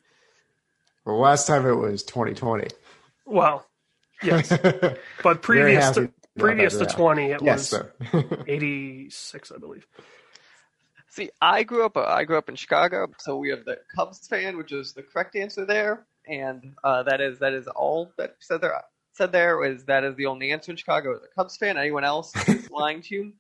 Well, 1.06 1.20
last 1.20 1.46
time 1.48 1.68
it 1.68 1.76
was 1.76 2.04
2020. 2.04 2.68
Well, 3.26 3.66
yes, 4.24 4.50
but 5.24 5.42
previous 5.42 5.92
to 5.92 6.12
previous 6.38 6.78
to 6.78 6.86
twenty, 6.86 7.32
it 7.32 7.42
yes, 7.42 7.72
was 7.72 8.24
eighty 8.48 9.10
six, 9.10 9.52
I 9.52 9.58
believe. 9.58 9.86
See, 11.10 11.30
I 11.42 11.64
grew 11.64 11.86
up. 11.86 11.98
Uh, 11.98 12.04
I 12.04 12.24
grew 12.24 12.38
up 12.38 12.50
in 12.50 12.56
Chicago, 12.56 13.08
so 13.20 13.38
we 13.38 13.50
have 13.50 13.66
the 13.66 13.78
Cubs 13.96 14.28
fan, 14.28 14.58
which 14.58 14.72
is 14.72 14.94
the 14.94 15.02
correct 15.02 15.36
answer 15.36 15.66
there, 15.66 16.06
and 16.28 16.74
uh, 16.84 17.04
that 17.04 17.22
is 17.22 17.40
that 17.40 17.54
is 17.54 17.68
all 17.68 18.12
that 18.18 18.36
said 18.40 18.62
there. 18.62 18.82
Said 19.14 19.32
there 19.32 19.64
is 19.64 19.86
that 19.86 20.04
is 20.04 20.16
the 20.16 20.26
only 20.26 20.52
answer 20.52 20.72
in 20.72 20.78
Chicago 20.78 21.16
is 21.16 21.22
a 21.24 21.34
Cubs 21.34 21.56
fan. 21.56 21.78
Anyone 21.78 22.04
else 22.04 22.36
is 22.48 22.70
lying 22.72 23.02
to 23.04 23.16
you? 23.16 23.34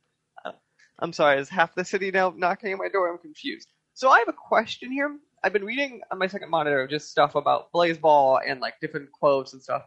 Uh, 0.44 0.54
I'm 1.00 1.12
sorry. 1.12 1.40
Is 1.40 1.50
half 1.50 1.76
the 1.76 1.84
city 1.84 2.12
now 2.12 2.34
knocking 2.36 2.72
at 2.72 2.78
my 2.78 2.88
door? 2.88 3.12
I'm 3.12 3.18
confused. 3.18 3.68
So 3.94 4.10
I 4.10 4.20
have 4.20 4.30
a 4.30 4.34
question 4.34 4.92
here. 4.92 5.18
I've 5.44 5.54
been 5.54 5.66
reading 5.66 6.02
on 6.12 6.18
my 6.18 6.28
second 6.28 6.50
monitor 6.50 6.88
just 6.88 7.10
stuff 7.10 7.36
about 7.36 7.72
Blaseball 7.72 8.40
and 8.48 8.60
like 8.60 8.80
different 8.82 9.12
quotes 9.12 9.54
and 9.54 9.62
stuff. 9.62 9.84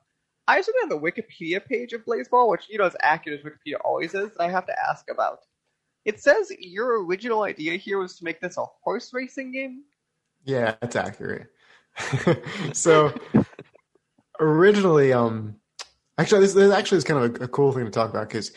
I 0.47 0.57
looking 0.57 0.75
at 0.85 0.89
the 0.89 0.99
Wikipedia 0.99 1.65
page 1.65 1.93
of 1.93 2.05
Blaseball, 2.07 2.49
which 2.49 2.69
you 2.69 2.79
know 2.79 2.87
is 2.87 2.97
accurate 3.03 3.41
as 3.41 3.45
Wikipedia 3.45 3.77
always 3.85 4.15
is. 4.15 4.31
I 4.39 4.49
have 4.49 4.67
to 4.67 4.89
ask 4.89 5.11
about. 5.11 5.41
It 6.05 6.21
says 6.21 6.51
your 6.59 7.05
original 7.05 7.43
idea 7.43 7.77
here 7.77 7.99
was 7.99 8.17
to 8.19 8.25
make 8.25 8.41
this 8.41 8.57
a 8.57 8.65
horse 8.83 9.13
racing 9.13 9.53
game. 9.53 9.83
Yeah, 10.45 10.75
that's 10.81 10.97
accurate. 10.97 11.49
so 12.73 13.13
originally, 14.41 15.13
um, 15.13 15.57
actually, 16.17 16.41
this, 16.41 16.55
this 16.55 16.73
actually 16.73 16.99
is 16.99 17.05
kind 17.05 17.25
of 17.25 17.43
a, 17.43 17.45
a 17.45 17.49
cool 17.49 17.73
thing 17.73 17.85
to 17.85 17.91
talk 17.91 18.09
about 18.09 18.29
because 18.29 18.53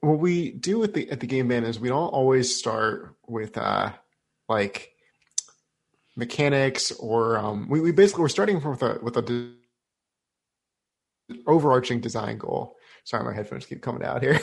what 0.00 0.18
we 0.18 0.50
do 0.50 0.82
at 0.82 0.94
the 0.94 1.08
at 1.10 1.20
the 1.20 1.26
game 1.26 1.48
band 1.48 1.64
is 1.64 1.78
we 1.78 1.88
don't 1.88 2.08
always 2.08 2.54
start 2.54 3.14
with 3.26 3.56
uh 3.56 3.90
like 4.48 4.93
mechanics 6.16 6.92
or 6.92 7.36
um 7.38 7.68
we, 7.68 7.80
we 7.80 7.92
basically 7.92 8.22
we're 8.22 8.28
starting 8.28 8.60
from 8.60 8.72
with 8.72 8.82
a 8.82 8.98
with 9.02 9.16
a 9.16 9.22
de- 9.22 9.54
overarching 11.46 12.00
design 12.00 12.38
goal. 12.38 12.76
Sorry, 13.04 13.24
my 13.24 13.34
headphones 13.34 13.66
keep 13.66 13.82
coming 13.82 14.04
out 14.04 14.22
here, 14.22 14.38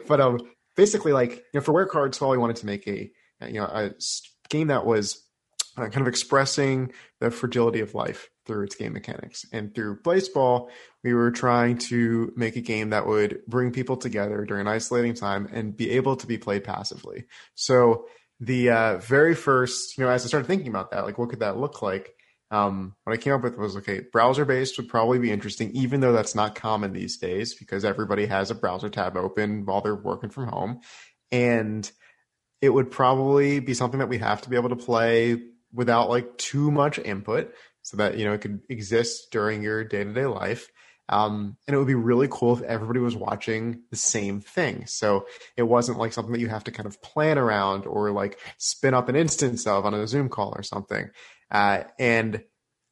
but 0.08 0.20
um 0.20 0.40
basically 0.76 1.12
like 1.12 1.32
you 1.32 1.42
know 1.54 1.60
for 1.60 1.72
Where 1.72 1.86
Cards 1.86 2.20
we 2.20 2.38
wanted 2.38 2.56
to 2.56 2.66
make 2.66 2.86
a 2.86 3.10
you 3.46 3.60
know 3.60 3.64
a 3.64 3.90
game 4.48 4.68
that 4.68 4.86
was 4.86 5.24
uh, 5.76 5.88
kind 5.88 6.02
of 6.02 6.06
expressing 6.06 6.92
the 7.20 7.30
fragility 7.30 7.80
of 7.80 7.94
life 7.94 8.30
through 8.46 8.64
its 8.64 8.76
game 8.76 8.92
mechanics. 8.92 9.44
And 9.52 9.74
through 9.74 10.02
Blaseball, 10.02 10.68
we 11.02 11.14
were 11.14 11.30
trying 11.30 11.78
to 11.78 12.32
make 12.36 12.56
a 12.56 12.60
game 12.60 12.90
that 12.90 13.06
would 13.06 13.40
bring 13.48 13.72
people 13.72 13.96
together 13.96 14.44
during 14.44 14.62
an 14.66 14.72
isolating 14.72 15.14
time 15.14 15.48
and 15.52 15.76
be 15.76 15.90
able 15.90 16.16
to 16.16 16.26
be 16.26 16.38
played 16.38 16.62
passively. 16.62 17.24
So 17.54 18.06
the 18.44 18.70
uh, 18.70 18.98
very 18.98 19.34
first, 19.34 19.96
you 19.96 20.04
know, 20.04 20.10
as 20.10 20.24
I 20.24 20.28
started 20.28 20.46
thinking 20.46 20.68
about 20.68 20.90
that, 20.90 21.04
like 21.04 21.18
what 21.18 21.30
could 21.30 21.40
that 21.40 21.56
look 21.56 21.82
like? 21.82 22.14
Um, 22.50 22.94
what 23.04 23.12
I 23.12 23.16
came 23.16 23.32
up 23.32 23.42
with 23.42 23.56
was 23.56 23.76
okay, 23.78 24.02
browser 24.12 24.44
based 24.44 24.76
would 24.76 24.88
probably 24.88 25.18
be 25.18 25.32
interesting, 25.32 25.70
even 25.72 26.00
though 26.00 26.12
that's 26.12 26.34
not 26.34 26.54
common 26.54 26.92
these 26.92 27.16
days 27.16 27.54
because 27.54 27.84
everybody 27.84 28.26
has 28.26 28.50
a 28.50 28.54
browser 28.54 28.90
tab 28.90 29.16
open 29.16 29.64
while 29.64 29.80
they're 29.80 29.94
working 29.94 30.30
from 30.30 30.48
home. 30.48 30.80
And 31.32 31.90
it 32.60 32.68
would 32.68 32.90
probably 32.90 33.60
be 33.60 33.74
something 33.74 33.98
that 33.98 34.08
we 34.08 34.18
have 34.18 34.42
to 34.42 34.50
be 34.50 34.56
able 34.56 34.68
to 34.68 34.76
play 34.76 35.40
without 35.72 36.08
like 36.10 36.36
too 36.38 36.70
much 36.70 36.98
input 36.98 37.52
so 37.82 37.96
that 37.96 38.16
you 38.18 38.24
know 38.24 38.34
it 38.34 38.40
could 38.40 38.60
exist 38.68 39.28
during 39.32 39.62
your 39.62 39.84
day-to-day 39.84 40.26
life 40.26 40.70
um, 41.08 41.56
and 41.66 41.74
it 41.74 41.78
would 41.78 41.86
be 41.86 41.94
really 41.94 42.28
cool 42.30 42.56
if 42.56 42.62
everybody 42.62 43.00
was 43.00 43.16
watching 43.16 43.82
the 43.90 43.96
same 43.96 44.40
thing 44.40 44.86
so 44.86 45.26
it 45.56 45.62
wasn't 45.62 45.98
like 45.98 46.12
something 46.12 46.32
that 46.32 46.40
you 46.40 46.48
have 46.48 46.64
to 46.64 46.70
kind 46.70 46.86
of 46.86 47.00
plan 47.02 47.38
around 47.38 47.86
or 47.86 48.10
like 48.10 48.38
spin 48.58 48.94
up 48.94 49.08
an 49.08 49.16
instance 49.16 49.66
of 49.66 49.84
on 49.84 49.94
a 49.94 50.06
zoom 50.06 50.28
call 50.28 50.52
or 50.56 50.62
something 50.62 51.10
uh, 51.50 51.82
and 51.98 52.42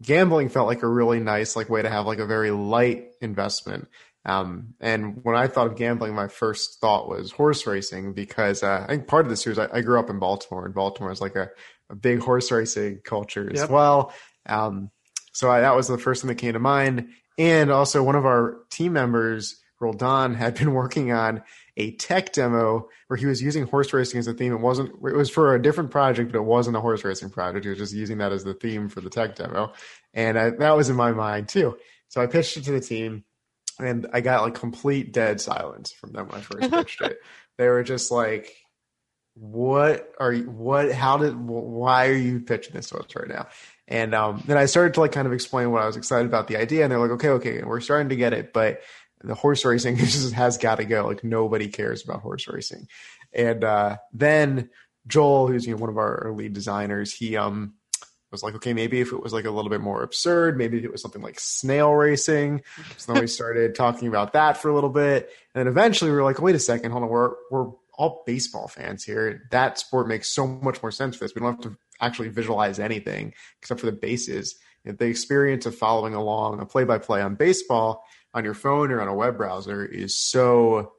gambling 0.02 0.48
felt 0.48 0.66
like 0.66 0.82
a 0.82 0.88
really 0.88 1.20
nice 1.20 1.56
like 1.56 1.68
way 1.68 1.82
to 1.82 1.90
have 1.90 2.06
like 2.06 2.18
a 2.18 2.26
very 2.26 2.50
light 2.50 3.08
investment 3.20 3.88
um, 4.24 4.74
and 4.80 5.24
when 5.24 5.34
I 5.34 5.48
thought 5.48 5.66
of 5.66 5.76
gambling, 5.76 6.14
my 6.14 6.28
first 6.28 6.80
thought 6.80 7.08
was 7.08 7.32
horse 7.32 7.66
racing 7.66 8.12
because 8.12 8.62
uh, 8.62 8.84
I 8.84 8.92
think 8.92 9.08
part 9.08 9.26
of 9.26 9.30
this 9.30 9.46
is 9.46 9.58
I, 9.58 9.68
I 9.72 9.80
grew 9.80 9.98
up 9.98 10.10
in 10.10 10.18
Baltimore, 10.18 10.64
and 10.64 10.74
Baltimore 10.74 11.10
is 11.10 11.20
like 11.20 11.34
a, 11.34 11.50
a 11.90 11.96
big 11.96 12.20
horse 12.20 12.50
racing 12.52 13.00
culture 13.04 13.50
as 13.52 13.60
Yep. 13.62 13.70
well. 13.70 14.12
Um, 14.46 14.90
so 15.32 15.50
I, 15.50 15.60
that 15.60 15.74
was 15.74 15.88
the 15.88 15.98
first 15.98 16.22
thing 16.22 16.28
that 16.28 16.36
came 16.36 16.52
to 16.52 16.60
mind. 16.60 17.08
And 17.38 17.70
also, 17.70 18.02
one 18.02 18.16
of 18.16 18.26
our 18.26 18.58
team 18.70 18.92
members, 18.92 19.56
Roldan, 19.80 20.34
had 20.34 20.54
been 20.54 20.74
working 20.74 21.12
on 21.12 21.42
a 21.76 21.92
tech 21.92 22.32
demo 22.32 22.88
where 23.06 23.16
he 23.16 23.26
was 23.26 23.42
using 23.42 23.66
horse 23.66 23.92
racing 23.92 24.18
as 24.18 24.26
a 24.26 24.34
theme. 24.34 24.52
It 24.52 24.60
wasn't. 24.60 24.90
It 24.90 25.16
was 25.16 25.30
for 25.30 25.54
a 25.54 25.62
different 25.62 25.90
project, 25.90 26.32
but 26.32 26.38
it 26.38 26.44
wasn't 26.44 26.76
a 26.76 26.80
horse 26.80 27.04
racing 27.04 27.30
project. 27.30 27.64
He 27.64 27.70
was 27.70 27.78
just 27.78 27.94
using 27.94 28.18
that 28.18 28.32
as 28.32 28.44
the 28.44 28.54
theme 28.54 28.88
for 28.88 29.00
the 29.00 29.10
tech 29.10 29.36
demo, 29.36 29.72
and 30.12 30.38
I, 30.38 30.50
that 30.50 30.76
was 30.76 30.90
in 30.90 30.96
my 30.96 31.12
mind 31.12 31.48
too. 31.48 31.76
So 32.08 32.20
I 32.20 32.26
pitched 32.26 32.58
it 32.58 32.64
to 32.64 32.72
the 32.72 32.80
team 32.80 33.24
and 33.78 34.06
I 34.12 34.20
got 34.20 34.42
like 34.42 34.54
complete 34.54 35.12
dead 35.12 35.40
silence 35.40 35.92
from 35.92 36.12
them 36.12 36.28
when 36.28 36.38
I 36.38 36.42
first 36.42 36.70
pitched 36.70 37.00
it. 37.02 37.18
They 37.58 37.68
were 37.68 37.82
just 37.82 38.10
like, 38.10 38.54
"What 39.34 40.12
are 40.18 40.32
you? 40.32 40.50
What? 40.50 40.92
How 40.92 41.18
did? 41.18 41.36
Why 41.36 42.08
are 42.08 42.14
you 42.14 42.40
pitching 42.40 42.74
this 42.74 42.88
to 42.90 42.98
us 42.98 43.14
right 43.14 43.28
now?" 43.28 43.48
And 43.92 44.14
um, 44.14 44.42
then 44.46 44.56
I 44.56 44.64
started 44.64 44.94
to 44.94 45.00
like 45.00 45.12
kind 45.12 45.26
of 45.26 45.34
explain 45.34 45.70
what 45.70 45.82
I 45.82 45.86
was 45.86 45.98
excited 45.98 46.24
about 46.24 46.48
the 46.48 46.56
idea, 46.56 46.82
and 46.82 46.90
they're 46.90 46.98
like, 46.98 47.10
"Okay, 47.10 47.28
okay, 47.28 47.62
we're 47.62 47.82
starting 47.82 48.08
to 48.08 48.16
get 48.16 48.32
it, 48.32 48.54
but 48.54 48.80
the 49.22 49.34
horse 49.34 49.66
racing 49.66 49.96
just 49.98 50.32
has 50.32 50.56
got 50.56 50.76
to 50.76 50.86
go. 50.86 51.06
Like 51.06 51.22
nobody 51.22 51.68
cares 51.68 52.02
about 52.02 52.22
horse 52.22 52.48
racing." 52.48 52.88
And 53.34 53.62
uh, 53.62 53.98
then 54.14 54.70
Joel, 55.06 55.46
who's 55.46 55.66
you 55.66 55.74
know 55.74 55.80
one 55.80 55.90
of 55.90 55.98
our, 55.98 56.32
lead 56.34 56.54
designers, 56.54 57.12
he 57.12 57.36
um 57.36 57.74
was 58.30 58.42
like, 58.42 58.54
okay, 58.54 58.72
maybe 58.72 59.02
if 59.02 59.12
it 59.12 59.22
was 59.22 59.34
like 59.34 59.44
a 59.44 59.50
little 59.50 59.68
bit 59.68 59.82
more 59.82 60.02
absurd, 60.02 60.56
maybe 60.56 60.78
if 60.78 60.84
it 60.84 60.90
was 60.90 61.02
something 61.02 61.20
like 61.20 61.38
snail 61.38 61.92
racing. 61.92 62.62
So 62.96 63.12
then 63.12 63.20
we 63.20 63.26
started 63.26 63.74
talking 63.74 64.08
about 64.08 64.32
that 64.32 64.56
for 64.56 64.70
a 64.70 64.74
little 64.74 64.88
bit, 64.88 65.28
and 65.54 65.60
then 65.60 65.66
eventually 65.66 66.10
we 66.10 66.16
were 66.16 66.24
like, 66.24 66.40
wait 66.40 66.54
a 66.54 66.58
second, 66.58 66.92
hold 66.92 67.04
on, 67.04 67.10
we're 67.10 67.34
we're 67.50 67.72
all 67.98 68.22
baseball 68.26 68.68
fans 68.68 69.04
here. 69.04 69.42
That 69.50 69.78
sport 69.78 70.08
makes 70.08 70.28
so 70.28 70.46
much 70.46 70.82
more 70.82 70.90
sense 70.90 71.14
for 71.14 71.24
this. 71.24 71.34
We 71.34 71.40
don't 71.40 71.50
have 71.50 71.60
to 71.72 71.76
actually 72.02 72.28
visualize 72.28 72.78
anything 72.78 73.32
except 73.60 73.80
for 73.80 73.86
the 73.86 73.92
bases. 73.92 74.56
The 74.84 75.06
experience 75.06 75.64
of 75.64 75.76
following 75.76 76.14
along 76.14 76.60
a 76.60 76.66
play 76.66 76.84
by 76.84 76.98
play 76.98 77.22
on 77.22 77.36
baseball 77.36 78.04
on 78.34 78.44
your 78.44 78.54
phone 78.54 78.90
or 78.90 79.00
on 79.00 79.08
a 79.08 79.14
web 79.14 79.36
browser 79.36 79.84
is 79.84 80.16
so 80.16 80.92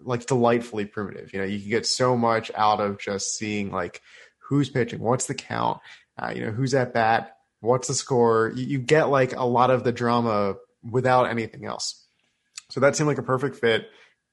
like 0.00 0.26
delightfully 0.26 0.86
primitive. 0.86 1.32
You 1.32 1.40
know, 1.40 1.44
you 1.44 1.60
can 1.60 1.68
get 1.68 1.86
so 1.86 2.16
much 2.16 2.50
out 2.54 2.80
of 2.80 2.98
just 2.98 3.36
seeing 3.36 3.70
like 3.70 4.00
who's 4.38 4.70
pitching, 4.70 5.00
what's 5.00 5.26
the 5.26 5.34
count, 5.34 5.80
uh, 6.18 6.32
you 6.34 6.44
know, 6.44 6.50
who's 6.50 6.74
at 6.74 6.94
bat, 6.94 7.36
what's 7.60 7.88
the 7.88 7.94
score. 7.94 8.52
You, 8.54 8.64
you 8.64 8.78
get 8.78 9.10
like 9.10 9.36
a 9.36 9.44
lot 9.44 9.70
of 9.70 9.84
the 9.84 9.92
drama 9.92 10.54
without 10.82 11.24
anything 11.24 11.66
else. 11.66 12.06
So 12.70 12.80
that 12.80 12.96
seemed 12.96 13.08
like 13.08 13.18
a 13.18 13.22
perfect 13.22 13.56
fit 13.56 13.88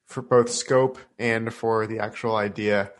for 0.05 0.21
both 0.21 0.49
scope 0.49 0.97
and 1.19 1.53
for 1.53 1.85
the 1.87 1.99
actual 1.99 2.35
idea 2.35 2.91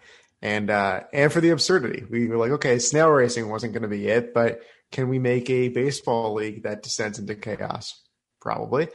and 0.41 0.69
uh, 0.69 1.01
and 1.13 1.31
for 1.31 1.41
the 1.41 1.49
absurdity. 1.49 2.05
We 2.09 2.27
were 2.27 2.37
like, 2.37 2.51
okay, 2.51 2.79
snail 2.79 3.09
racing 3.09 3.49
wasn't 3.49 3.73
going 3.73 3.83
to 3.83 3.89
be 3.89 4.07
it, 4.07 4.33
but 4.33 4.61
can 4.91 5.09
we 5.09 5.19
make 5.19 5.49
a 5.49 5.69
baseball 5.69 6.33
league 6.33 6.63
that 6.63 6.83
descends 6.83 7.19
into 7.19 7.35
chaos? 7.35 8.01
Probably. 8.39 8.87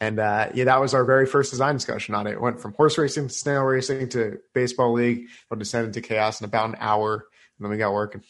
And 0.00 0.18
uh, 0.18 0.48
yeah, 0.54 0.64
that 0.64 0.80
was 0.80 0.94
our 0.94 1.04
very 1.04 1.26
first 1.26 1.50
design 1.50 1.74
discussion 1.74 2.14
on 2.14 2.26
it. 2.26 2.32
It 2.32 2.40
went 2.40 2.60
from 2.60 2.72
horse 2.72 2.96
racing 2.96 3.28
to 3.28 3.34
snail 3.34 3.62
racing 3.62 4.08
to 4.10 4.38
baseball 4.54 4.92
league. 4.92 5.28
It'll 5.46 5.58
descend 5.58 5.86
into 5.86 6.00
chaos 6.00 6.40
in 6.40 6.46
about 6.46 6.70
an 6.70 6.76
hour, 6.80 7.14
and 7.14 7.64
then 7.64 7.70
we 7.70 7.76
got 7.76 7.92
working. 7.92 8.22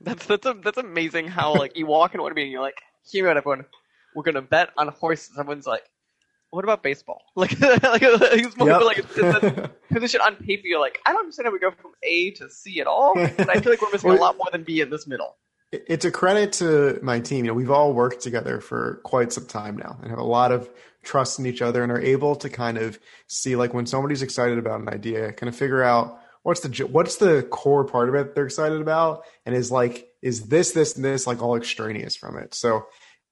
That's 0.00 0.26
that's 0.26 0.46
a, 0.46 0.54
that's 0.54 0.78
amazing. 0.78 1.28
How 1.28 1.54
like 1.54 1.76
you 1.76 1.86
walk 1.86 2.14
into 2.14 2.22
one 2.22 2.34
meeting, 2.34 2.50
you're 2.50 2.62
like, 2.62 2.80
hear 3.08 3.24
me 3.24 3.30
everyone. 3.30 3.66
We're 4.14 4.24
gonna 4.24 4.42
bet 4.42 4.70
on 4.76 4.88
horses. 4.88 5.30
Everyone's 5.38 5.66
like, 5.66 5.84
what 6.50 6.64
about 6.64 6.82
baseball? 6.82 7.22
Like, 7.36 7.60
like 7.60 8.02
he's 8.34 8.56
more 8.56 8.68
Yep. 8.68 8.82
like 8.82 8.98
it's, 8.98 9.16
it's 9.16 9.44
a 9.44 9.70
position 9.92 10.20
on 10.20 10.36
paper. 10.36 10.66
You're 10.66 10.80
like, 10.80 10.98
I 11.06 11.12
don't 11.12 11.20
understand 11.20 11.46
how 11.46 11.52
we 11.52 11.58
go 11.58 11.70
from 11.70 11.92
A 12.02 12.30
to 12.32 12.48
C 12.50 12.80
at 12.80 12.86
all. 12.86 13.18
And 13.18 13.50
I 13.50 13.60
feel 13.60 13.72
like 13.72 13.80
we're 13.82 13.90
missing 13.92 14.10
a 14.10 14.14
lot 14.14 14.36
more 14.36 14.48
than 14.52 14.62
B 14.64 14.80
in 14.80 14.90
this 14.90 15.06
middle. 15.06 15.36
it's 15.72 16.04
a 16.04 16.10
credit 16.10 16.52
to 16.54 16.98
my 17.02 17.20
team. 17.20 17.44
You 17.44 17.50
know, 17.52 17.54
we've 17.54 17.70
all 17.70 17.92
worked 17.92 18.20
together 18.22 18.60
for 18.60 19.00
quite 19.04 19.32
some 19.32 19.46
time 19.46 19.76
now 19.76 19.98
and 20.02 20.10
have 20.10 20.18
a 20.18 20.24
lot 20.24 20.50
of 20.52 20.68
trust 21.02 21.38
in 21.38 21.46
each 21.46 21.62
other 21.62 21.82
and 21.82 21.90
are 21.92 22.00
able 22.00 22.36
to 22.36 22.50
kind 22.50 22.76
of 22.76 22.98
see 23.28 23.56
like 23.56 23.72
when 23.72 23.86
somebody's 23.86 24.22
excited 24.22 24.58
about 24.58 24.80
an 24.80 24.88
idea, 24.88 25.32
kind 25.32 25.48
of 25.48 25.56
figure 25.56 25.82
out 25.82 26.18
what's 26.42 26.60
the 26.60 26.84
what's 26.86 27.16
the 27.16 27.42
core 27.50 27.84
part 27.84 28.08
of 28.08 28.14
it 28.14 28.34
they're 28.34 28.46
excited 28.46 28.80
about 28.80 29.22
and 29.44 29.54
is 29.54 29.70
like 29.70 30.08
is 30.22 30.48
this 30.48 30.70
this 30.72 30.96
and 30.96 31.04
this 31.04 31.26
like 31.26 31.40
all 31.42 31.54
extraneous 31.56 32.16
from 32.16 32.36
it. 32.36 32.52
So, 32.54 32.86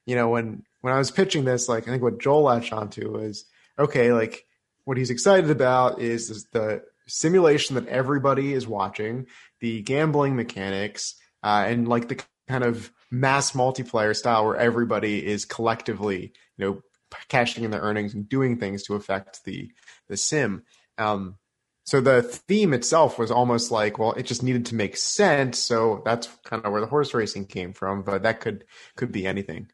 you 0.07 0.15
know, 0.15 0.29
when 0.29 0.63
when 0.81 0.95
I 0.95 0.99
was 0.99 1.11
pitching 1.11 1.45
this, 1.45 1.69
like 1.69 1.89
I 1.89 1.91
think 1.91 2.03
what 2.03 2.21
Joel 2.21 2.43
latched 2.43 2.73
onto 2.73 3.13
was 3.13 3.45
okay, 3.79 4.13
like 4.13 4.45
what 4.85 4.97
he's 4.97 5.11
excited 5.11 5.51
about 5.51 6.01
is, 6.01 6.31
is 6.31 6.47
the 6.53 6.83
simulation 7.07 7.75
that 7.75 7.87
everybody 7.89 8.53
is 8.53 8.67
watching, 8.67 9.27
the 9.61 9.83
gambling 9.83 10.37
mechanics, 10.37 11.15
uh, 11.43 11.65
and 11.67 11.89
like 11.89 12.09
the 12.09 12.23
kind 12.49 12.65
of 12.65 12.91
mass 13.11 13.53
multiplayer 13.53 14.15
style 14.15 14.45
where 14.45 14.57
everybody 14.57 15.25
is 15.25 15.45
collectively, 15.45 16.33
you 16.57 16.65
know, 16.65 16.81
cashing 17.29 17.65
in 17.65 17.71
their 17.71 17.81
earnings 17.81 18.15
and 18.15 18.29
doing 18.29 18.59
things 18.59 18.83
to 18.85 18.95
affect 18.95 19.45
the 19.45 19.71
the 20.09 20.17
sim. 20.17 20.63
Um, 20.97 21.37
so 21.85 22.01
the 22.03 22.23
theme 22.23 22.75
itself 22.75 23.19
was 23.19 23.31
almost 23.31 23.71
like, 23.71 23.99
well, 23.99 24.13
it 24.13 24.27
just 24.27 24.43
needed 24.43 24.67
to 24.67 24.75
make 24.75 24.97
sense. 24.97 25.59
So 25.59 26.03
that's 26.05 26.29
kind 26.45 26.63
of 26.65 26.71
where 26.71 26.83
the 26.83 26.87
horse 26.87 27.15
racing 27.15 27.47
came 27.47 27.73
from. 27.73 28.03
But 28.03 28.25
that 28.25 28.41
could 28.41 28.65
could 28.97 29.11
be 29.11 29.27
anything. 29.27 29.69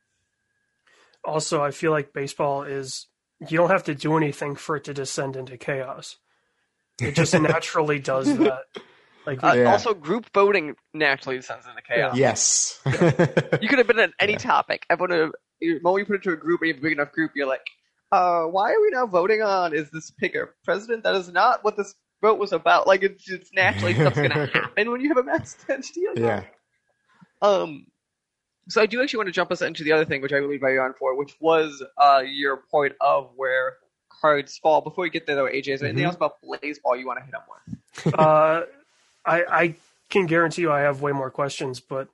Also, 1.24 1.62
I 1.62 1.70
feel 1.70 1.90
like 1.90 2.12
baseball 2.12 2.62
is 2.64 3.06
you 3.40 3.56
don't 3.58 3.70
have 3.70 3.84
to 3.84 3.94
do 3.94 4.16
anything 4.16 4.56
for 4.56 4.76
it 4.76 4.84
to 4.84 4.94
descend 4.94 5.36
into 5.36 5.56
chaos. 5.56 6.16
It 7.00 7.14
just 7.14 7.34
naturally 7.40 7.98
does 7.98 8.26
that. 8.38 8.62
Like 9.26 9.42
Uh, 9.42 9.54
Yeah. 9.56 9.72
Also, 9.72 9.94
group 9.94 10.26
voting 10.34 10.76
naturally 10.92 11.36
descends 11.36 11.66
into 11.66 11.82
chaos. 11.82 12.16
Yes. 12.16 12.80
You 13.60 13.68
could 13.68 13.78
have 13.78 13.86
been 13.86 14.00
on 14.00 14.12
any 14.20 14.32
Yeah. 14.32 14.38
topic. 14.38 14.84
Everyone, 14.90 15.32
the 15.60 15.80
moment 15.80 16.00
you 16.02 16.06
put 16.06 16.14
it 16.16 16.26
into 16.26 16.32
a 16.32 16.36
group 16.36 16.60
and 16.60 16.68
you 16.68 16.74
have 16.74 16.80
a 16.80 16.82
big 16.82 16.92
enough 16.92 17.12
group, 17.12 17.32
you're 17.34 17.46
like, 17.48 17.66
uh, 18.12 18.42
why 18.44 18.72
are 18.72 18.80
we 18.80 18.90
now 18.90 19.06
voting 19.06 19.42
on 19.42 19.74
is 19.74 19.90
this 19.90 20.10
pick 20.10 20.34
a 20.34 20.46
president? 20.64 21.02
That 21.04 21.14
is 21.16 21.28
not 21.32 21.64
what 21.64 21.76
this 21.76 21.94
vote 22.22 22.38
was 22.38 22.52
about. 22.52 22.86
Like, 22.86 23.02
it's, 23.02 23.28
it's 23.30 23.50
naturally 23.52 23.94
stuff's 23.94 24.16
going 24.16 24.30
to 24.30 24.46
happen 24.46 24.90
when 24.92 25.00
you 25.00 25.08
have 25.08 25.16
a 25.18 25.24
mass 25.24 25.56
entity 25.68 26.02
yeah. 26.16 26.44
Um, 27.42 27.86
so 28.68 28.80
I 28.80 28.86
do 28.86 29.02
actually 29.02 29.18
want 29.18 29.28
to 29.28 29.32
jump 29.32 29.50
us 29.52 29.62
into 29.62 29.84
the 29.84 29.92
other 29.92 30.04
thing, 30.04 30.22
which 30.22 30.32
I 30.32 30.36
really 30.36 30.58
value 30.58 30.80
on 30.80 30.94
for, 30.98 31.16
which 31.16 31.36
was 31.40 31.82
uh, 31.98 32.22
your 32.26 32.58
point 32.70 32.94
of 33.00 33.30
where 33.36 33.74
cards 34.20 34.56
fall. 34.58 34.80
Before 34.80 35.02
we 35.02 35.10
get 35.10 35.26
there, 35.26 35.36
though, 35.36 35.44
AJ, 35.46 35.68
is 35.74 35.80
there 35.80 35.88
anything 35.88 36.04
Mhm. 36.04 36.08
else 36.08 36.16
about 36.16 36.36
Blaseball 36.42 36.98
you 36.98 37.06
want 37.06 37.18
to 37.20 37.24
hit 37.24 37.34
on 37.34 37.42
with? 37.48 38.14
uh, 38.18 38.62
I 39.26 39.44
I 39.44 39.74
can 40.10 40.26
guarantee 40.26 40.62
you 40.62 40.72
I 40.72 40.80
have 40.80 41.02
way 41.02 41.12
more 41.12 41.30
questions, 41.30 41.80
but 41.80 42.08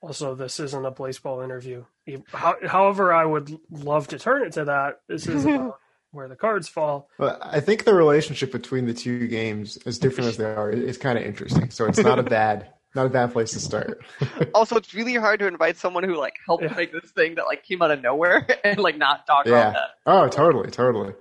also 0.00 0.34
this 0.34 0.60
isn't 0.60 0.84
a 0.84 0.90
baseball 0.90 1.40
interview. 1.42 1.84
How, 2.32 2.56
however, 2.66 3.12
I 3.12 3.24
would 3.24 3.58
love 3.70 4.08
to 4.08 4.18
turn 4.18 4.46
it 4.46 4.52
to 4.54 4.64
that. 4.66 5.00
This 5.08 5.26
is 5.26 5.44
about 5.44 5.78
where 6.12 6.28
the 6.28 6.36
cards 6.36 6.68
fall. 6.68 7.10
Well, 7.18 7.38
I 7.42 7.60
think 7.60 7.84
the 7.84 7.94
relationship 7.94 8.50
between 8.52 8.86
the 8.86 8.94
two 8.94 9.26
games, 9.28 9.76
as 9.84 9.98
different 9.98 10.28
as 10.28 10.36
they 10.38 10.44
are, 10.44 10.70
is 10.70 10.96
kind 10.96 11.18
of 11.18 11.24
interesting. 11.24 11.70
So 11.70 11.86
it's 11.86 11.98
not 11.98 12.18
a 12.18 12.22
bad, 12.22 12.68
not 12.94 13.06
a 13.06 13.10
bad 13.10 13.32
place 13.32 13.52
to 13.52 13.60
start. 13.60 14.00
Also, 14.54 14.76
it's 14.76 14.92
really 14.94 15.14
hard 15.14 15.38
to 15.40 15.46
invite 15.46 15.76
someone 15.76 16.04
who 16.04 16.16
like 16.16 16.34
helped 16.46 16.64
Yeah. 16.64 16.74
make 16.74 16.90
this 16.92 17.10
thing 17.12 17.34
that 17.36 17.46
like 17.46 17.62
came 17.64 17.82
out 17.82 17.90
of 17.90 18.00
nowhere 18.02 18.46
and 18.64 18.78
like 18.78 18.96
not 18.96 19.26
talk 19.26 19.46
Yeah. 19.46 19.70
about 19.70 19.72
that. 19.74 19.88
oh, 20.06 20.28
totally, 20.28 20.70
totally. 20.70 21.14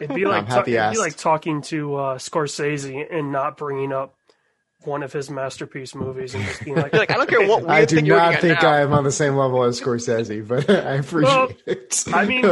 It'd 0.00 0.14
be 0.14 0.24
like 0.24 0.46
happy 0.46 0.74
ta- 0.76 0.88
it'd 0.88 0.94
be 0.94 0.98
like 1.00 1.16
talking 1.16 1.62
to 1.62 1.96
uh, 1.96 2.18
Scorsese 2.18 3.06
and 3.12 3.32
not 3.32 3.56
bringing 3.56 3.92
up 3.92 4.14
one 4.84 5.02
of 5.02 5.12
his 5.12 5.28
masterpiece 5.30 5.94
movies 5.94 6.34
and 6.34 6.44
just 6.44 6.64
being 6.64 6.76
like, 6.76 6.92
like, 6.94 7.10
I 7.10 7.14
don't 7.14 7.28
care 7.28 7.46
what 7.46 7.68
I 7.68 7.84
do 7.84 7.96
thing 7.96 8.06
you're 8.06 8.16
not 8.16 8.40
think. 8.40 8.62
I'm 8.62 8.92
on 8.92 9.04
the 9.04 9.12
same 9.12 9.36
level 9.36 9.62
as 9.64 9.80
Scorsese, 9.80 10.46
but 10.46 10.70
I 10.70 10.94
appreciate 10.94 11.22
Well, 11.34 11.50
it. 11.66 12.04
I 12.14 12.24
mean, 12.24 12.44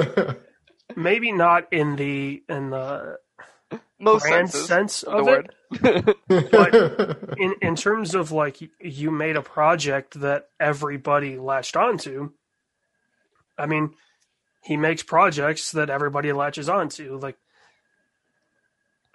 maybe 0.97 1.33
not 1.33 1.73
in 1.73 1.97
the 1.97 2.43
in 2.49 2.71
the 2.71 3.19
Most 3.99 4.23
grand 4.23 4.51
senses 4.51 4.67
sense 4.67 5.03
of 5.03 5.15
of 5.15 5.27
the 5.27 5.33
it. 5.33 6.07
word. 6.31 7.29
in 7.39 7.55
in 7.61 7.77
terms 7.77 8.15
of 8.15 8.33
like 8.33 8.59
you 8.81 9.11
made 9.11 9.37
a 9.37 9.43
project 9.43 10.21
that 10.21 10.49
everybody 10.61 11.39
latched 11.39 11.77
onto. 11.77 12.31
I 13.59 13.67
mean, 13.67 13.95
he 14.63 14.77
makes 14.77 15.03
projects 15.03 15.73
that 15.73 15.91
everybody 15.91 16.33
latches 16.33 16.69
onto. 16.69 17.19
Like, 17.19 17.37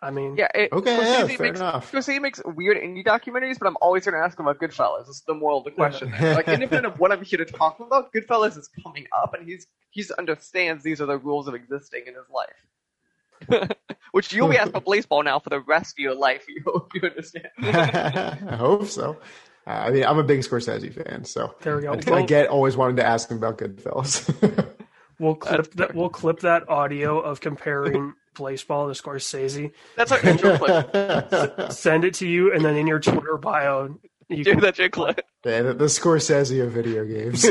I 0.02 0.12
mean, 0.12 0.36
Yeah. 0.38 0.50
It, 0.54 0.74
Okay, 0.74 0.98
Scorsese 0.98 1.02
yeah, 1.02 1.28
fair 1.28 1.48
makes, 1.48 1.60
enough. 1.60 1.92
Scorsese 1.92 2.22
makes 2.22 2.42
weird 2.46 2.76
indie 2.78 3.06
documentaries, 3.06 3.58
but 3.58 3.68
I'm 3.68 3.78
always 3.82 4.04
going 4.04 4.16
to 4.16 4.20
ask 4.20 4.38
him 4.38 4.48
about 4.48 4.60
Goodfellas. 4.62 5.08
It's 5.08 5.22
the 5.22 5.34
moral 5.34 5.60
of 5.60 5.64
the 5.64 5.72
question. 5.72 6.12
Like, 6.12 6.48
independent 6.50 6.94
of 6.94 7.00
what 7.00 7.12
I'm 7.14 7.24
here 7.24 7.38
to 7.38 7.46
talk 7.46 7.80
about, 7.80 8.12
Goodfellas 8.12 8.58
is 8.58 8.70
coming 8.84 9.08
up, 9.16 9.34
and 9.34 9.48
he's 9.48 9.66
he's 9.92 10.12
understands 10.12 10.84
these 10.84 11.00
are 11.00 11.06
the 11.06 11.18
rules 11.18 11.48
of 11.48 11.54
existing 11.56 12.04
in 12.08 12.16
his 12.16 12.26
life. 12.30 13.72
Which 14.14 14.32
you'll 14.32 14.48
be 14.48 14.58
asked 14.58 14.70
about 14.70 14.86
Blaseball 14.86 15.26
now 15.26 15.40
for 15.40 15.50
the 15.50 15.60
rest 15.62 15.96
of 15.96 16.00
your 16.00 16.14
life. 16.14 16.46
You 16.54 16.62
hope 16.66 16.92
you 16.94 17.02
understand. 17.02 17.48
I 17.58 18.56
hope 18.56 18.86
so. 18.86 19.18
Uh, 19.66 19.70
I 19.72 19.90
mean, 19.90 20.04
I'm 20.04 20.20
a 20.20 20.24
big 20.24 20.42
Scorsese 20.42 20.94
fan, 20.94 21.24
so 21.26 21.56
there 21.62 21.78
we 21.78 21.82
go. 21.82 21.94
I, 21.94 22.18
I 22.18 22.22
get 22.22 22.48
always 22.48 22.78
wanting 22.78 22.98
to 22.98 23.06
ask 23.06 23.32
him 23.32 23.38
about 23.38 23.58
Goodfellas. 23.58 24.76
we'll 25.20 25.34
clip 25.34 25.72
that. 25.74 25.96
We'll 25.96 26.10
clip 26.10 26.42
that 26.42 26.70
audio 26.70 27.20
of 27.20 27.42
comparing 27.42 28.14
Blaseball 28.36 28.94
to 28.94 29.02
Scorsese. 29.02 29.72
That's 29.96 30.12
our 30.12 30.20
intro 30.20 30.58
clip. 30.58 31.72
Send 31.72 32.06
it 32.06 32.14
to 32.16 32.28
you, 32.28 32.54
and 32.54 32.64
then 32.64 32.76
in 32.76 32.86
your 32.86 33.00
Twitter 33.00 33.38
bio, 33.38 33.98
you 34.30 34.44
Dude, 34.44 34.54
can, 34.54 34.60
that's 34.60 34.78
your 34.78 34.90
clip. 34.90 35.22
Yeah, 35.44 35.64
the, 35.64 35.74
the 35.74 35.86
Scorsese 35.86 36.64
of 36.64 36.72
video 36.72 37.04
games. 37.06 37.46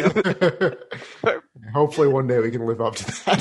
Hopefully, 1.72 2.06
one 2.06 2.28
day 2.28 2.38
we 2.38 2.52
can 2.52 2.66
live 2.66 2.80
up 2.80 2.94
to 2.96 3.04
that. 3.06 3.38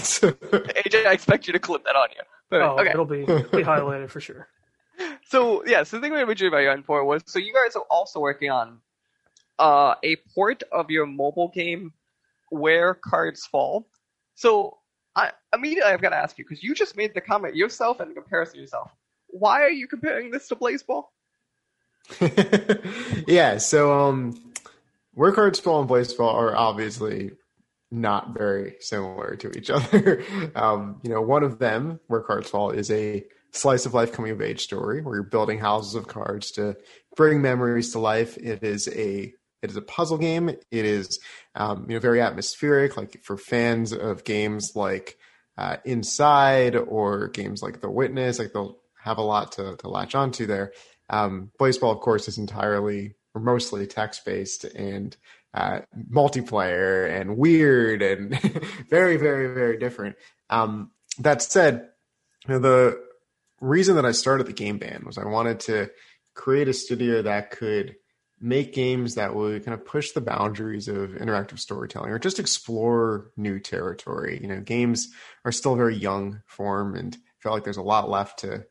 AJ, 0.85 1.06
I 1.06 1.11
expect 1.11 1.45
you 1.45 1.53
to 1.53 1.60
clip 1.60 1.84
that 1.84 1.95
audio. 1.95 2.23
But, 2.52 2.61
oh, 2.61 2.78
okay. 2.80 2.91
it'll 2.91 3.06
be, 3.06 3.22
it'll 3.28 3.38
be 3.57 3.64
highlighted 3.64 4.11
for 4.11 4.19
sure. 4.19 4.48
So 5.26 5.64
yeah, 5.65 5.84
so 5.84 5.98
the 5.98 6.02
thing 6.02 6.11
we 6.11 6.19
originally 6.19 6.49
about 6.49 6.64
you 6.64 6.69
on 6.69 6.84
for 6.84 7.03
was 7.03 7.23
so 7.26 7.40
you 7.40 7.53
guys 7.53 7.76
are 7.76 7.86
also 7.90 8.19
working 8.19 8.52
on 8.52 8.80
uh, 9.57 9.95
a 10.03 10.18
port 10.36 10.64
of 10.72 10.91
your 10.91 11.06
mobile 11.06 11.48
game 11.48 11.94
where 12.49 12.94
cards 12.94 13.45
fall. 13.45 13.88
So 14.36 14.78
I 15.15 15.32
immediately 15.53 15.91
I've 15.91 16.02
got 16.02 16.10
to 16.10 16.18
ask 16.18 16.38
you 16.38 16.44
because 16.44 16.61
you 16.61 16.76
just 16.76 16.98
made 16.98 17.14
the 17.14 17.22
comment 17.22 17.56
yourself 17.56 17.99
and 17.99 18.11
the 18.11 18.15
comparison 18.15 18.60
yourself. 18.60 18.91
Why 19.28 19.61
are 19.61 19.72
you 19.72 19.88
comparing 19.88 20.32
this 20.32 20.49
to 20.49 20.56
Blaseball? 20.56 21.06
yeah, 23.28 23.57
so 23.57 23.98
um, 23.98 24.53
where 25.14 25.32
cards 25.32 25.60
fall 25.60 25.80
and 25.80 25.90
Blaseball 25.90 26.34
are 26.34 26.56
obviously 26.56 27.32
not 27.91 28.34
very 28.34 28.76
similar 28.80 29.35
to 29.35 29.51
each 29.57 29.69
other. 29.69 30.23
um, 30.55 30.99
you 31.03 31.09
know, 31.09 31.22
one 31.22 31.43
of 31.43 31.59
them, 31.59 31.99
where 32.07 32.22
cards 32.22 32.49
fall, 32.49 32.72
is 32.72 32.89
a 32.89 33.23
slice 33.51 33.85
of 33.85 33.93
life 33.93 34.13
coming 34.13 34.31
of 34.31 34.41
age 34.41 34.61
story 34.61 35.01
where 35.01 35.15
you're 35.15 35.23
building 35.23 35.59
houses 35.59 35.93
of 35.93 36.07
cards 36.07 36.51
to 36.51 36.76
bring 37.15 37.41
memories 37.41 37.91
to 37.91 37.99
life. 37.99 38.38
It 38.38 38.63
is 38.63 38.88
a 38.88 39.34
it 39.61 39.69
is 39.69 39.76
a 39.76 39.81
puzzle 39.81 40.18
game. 40.18 40.49
It 40.49 40.61
is 40.72 41.19
um, 41.55 41.85
you 41.88 41.95
know 41.95 41.99
very 41.99 42.22
atmospheric, 42.22 42.97
like 42.97 43.22
for 43.23 43.38
fans 43.38 43.91
of 43.91 44.23
games 44.23 44.72
like 44.76 45.18
uh, 45.57 45.77
Inside 45.85 46.76
or 46.76 47.27
games 47.27 47.61
like 47.61 47.81
The 47.81 47.89
Witness. 47.89 48.39
Like 48.39 48.53
they'll 48.53 48.80
have 49.03 49.18
a 49.18 49.23
lot 49.23 49.51
to, 49.53 49.76
to 49.77 49.89
latch 49.89 50.15
onto 50.15 50.45
there. 50.45 50.72
Um, 51.09 51.51
Blaseball, 51.59 51.93
of 51.93 51.99
course, 51.99 52.27
is 52.27 52.38
entirely 52.38 53.15
or 53.34 53.41
mostly 53.41 53.85
text 53.88 54.26
based 54.26 54.63
and 54.63 55.15
uh, 55.53 55.82
multiplayer 56.10 57.10
and 57.19 57.38
weird 57.38 58.02
and 58.02 58.40
very, 58.90 59.18
very, 59.18 59.53
very 59.53 59.78
different. 59.78 60.15
Um, 60.49 60.91
that 61.19 61.41
said, 61.41 61.90
you 62.48 62.53
know, 62.53 62.60
the 62.60 63.02
reason 63.60 63.95
that 63.95 64.06
I 64.06 64.11
started 64.11 64.48
the 64.48 64.53
game 64.53 64.78
band 64.78 65.03
was 65.03 65.18
I 65.18 65.26
wanted 65.26 65.60
to 65.61 65.91
create 66.34 66.68
a 66.68 66.73
studio 66.73 67.22
that 67.22 67.52
could 67.52 67.95
make 68.40 68.73
games 68.73 69.15
that 69.15 69.36
would 69.36 69.64
kind 69.64 69.80
of 69.80 69.86
push 69.86 70.11
the 70.11 70.22
boundaries 70.22 70.88
of 70.88 71.11
interactive 71.11 71.60
storytelling 71.60 72.10
or 72.10 72.18
just 72.18 72.40
explore 72.40 73.30
new 73.38 73.60
territory. 73.60 74.40
You 74.41 74.48
know, 74.48 74.61
games 74.61 75.10
are 75.45 75.52
still 75.52 75.73
a 75.73 75.78
very 75.78 75.95
young 75.95 76.41
form 76.48 76.95
and 76.95 77.15
felt 77.40 77.53
like 77.53 77.64
there's 77.64 77.78
a 77.78 77.84
lot 77.84 78.10
left 78.10 78.40
to 78.40 78.65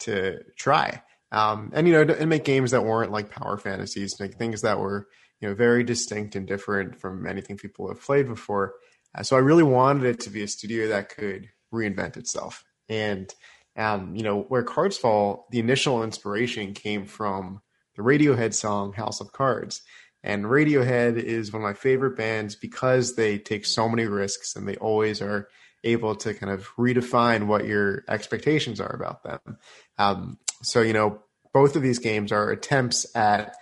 to 0.00 0.40
try. 0.56 1.02
Um, 1.32 1.72
and 1.74 1.88
you 1.88 1.92
know, 1.92 2.14
and 2.14 2.30
make 2.30 2.44
games 2.44 2.70
that 2.70 2.84
weren't 2.84 3.10
like 3.10 3.30
power 3.30 3.58
fantasies, 3.58 4.20
make 4.20 4.34
things 4.34 4.62
that 4.62 4.78
were 4.78 5.08
you 5.40 5.48
know 5.48 5.54
very 5.54 5.84
distinct 5.84 6.36
and 6.36 6.46
different 6.46 7.00
from 7.00 7.26
anything 7.26 7.56
people 7.56 7.88
have 7.88 8.00
played 8.00 8.28
before. 8.28 8.74
Uh, 9.14 9.22
so 9.22 9.36
I 9.36 9.40
really 9.40 9.62
wanted 9.62 10.04
it 10.04 10.20
to 10.20 10.30
be 10.30 10.42
a 10.42 10.48
studio 10.48 10.88
that 10.88 11.08
could 11.08 11.48
reinvent 11.72 12.16
itself. 12.16 12.64
And 12.88 13.32
um, 13.76 14.16
you 14.16 14.22
know, 14.22 14.42
where 14.42 14.62
Cards 14.62 14.96
Fall, 14.96 15.46
the 15.50 15.58
initial 15.58 16.02
inspiration 16.02 16.72
came 16.72 17.04
from 17.04 17.60
the 17.96 18.02
Radiohead 18.02 18.54
song 18.54 18.92
House 18.92 19.20
of 19.20 19.32
Cards. 19.32 19.82
And 20.22 20.44
Radiohead 20.44 21.16
is 21.18 21.52
one 21.52 21.62
of 21.62 21.68
my 21.68 21.74
favorite 21.74 22.16
bands 22.16 22.56
because 22.56 23.14
they 23.14 23.38
take 23.38 23.64
so 23.64 23.88
many 23.88 24.06
risks 24.06 24.56
and 24.56 24.66
they 24.66 24.76
always 24.76 25.20
are 25.20 25.48
able 25.84 26.16
to 26.16 26.34
kind 26.34 26.52
of 26.52 26.68
redefine 26.76 27.46
what 27.46 27.66
your 27.66 28.04
expectations 28.08 28.80
are 28.80 28.92
about 28.92 29.22
them. 29.22 29.58
Um, 29.98 30.38
so, 30.62 30.80
you 30.80 30.92
know, 30.92 31.20
both 31.52 31.76
of 31.76 31.82
these 31.82 32.00
games 32.00 32.32
are 32.32 32.50
attempts 32.50 33.06
at 33.14 33.54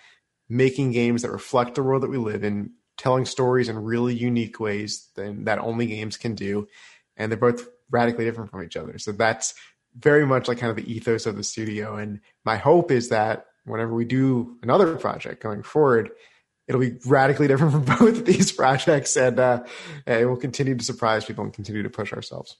making 0.48 0.92
games 0.92 1.22
that 1.22 1.30
reflect 1.30 1.74
the 1.74 1.82
world 1.82 2.02
that 2.02 2.10
we 2.10 2.18
live 2.18 2.44
in, 2.44 2.70
telling 2.96 3.24
stories 3.24 3.68
in 3.68 3.78
really 3.78 4.14
unique 4.14 4.60
ways 4.60 5.08
than, 5.16 5.44
that 5.44 5.58
only 5.58 5.86
games 5.86 6.16
can 6.16 6.34
do. 6.34 6.68
And 7.16 7.30
they're 7.30 7.38
both 7.38 7.66
radically 7.90 8.24
different 8.24 8.50
from 8.50 8.62
each 8.62 8.76
other. 8.76 8.98
So 8.98 9.12
that's 9.12 9.54
very 9.96 10.26
much 10.26 10.48
like 10.48 10.58
kind 10.58 10.70
of 10.70 10.76
the 10.76 10.92
ethos 10.92 11.26
of 11.26 11.36
the 11.36 11.44
studio. 11.44 11.96
And 11.96 12.20
my 12.44 12.56
hope 12.56 12.90
is 12.90 13.08
that 13.08 13.46
whenever 13.64 13.94
we 13.94 14.04
do 14.04 14.56
another 14.62 14.96
project 14.96 15.42
going 15.42 15.62
forward, 15.62 16.10
it'll 16.66 16.80
be 16.80 16.96
radically 17.06 17.46
different 17.48 17.72
from 17.72 17.84
both 17.84 18.18
of 18.18 18.24
these 18.24 18.52
projects, 18.52 19.16
and 19.16 19.38
uh, 19.38 19.64
it 20.06 20.26
will 20.26 20.36
continue 20.36 20.76
to 20.76 20.84
surprise 20.84 21.24
people 21.24 21.44
and 21.44 21.52
continue 21.52 21.82
to 21.82 21.90
push 21.90 22.12
ourselves. 22.12 22.56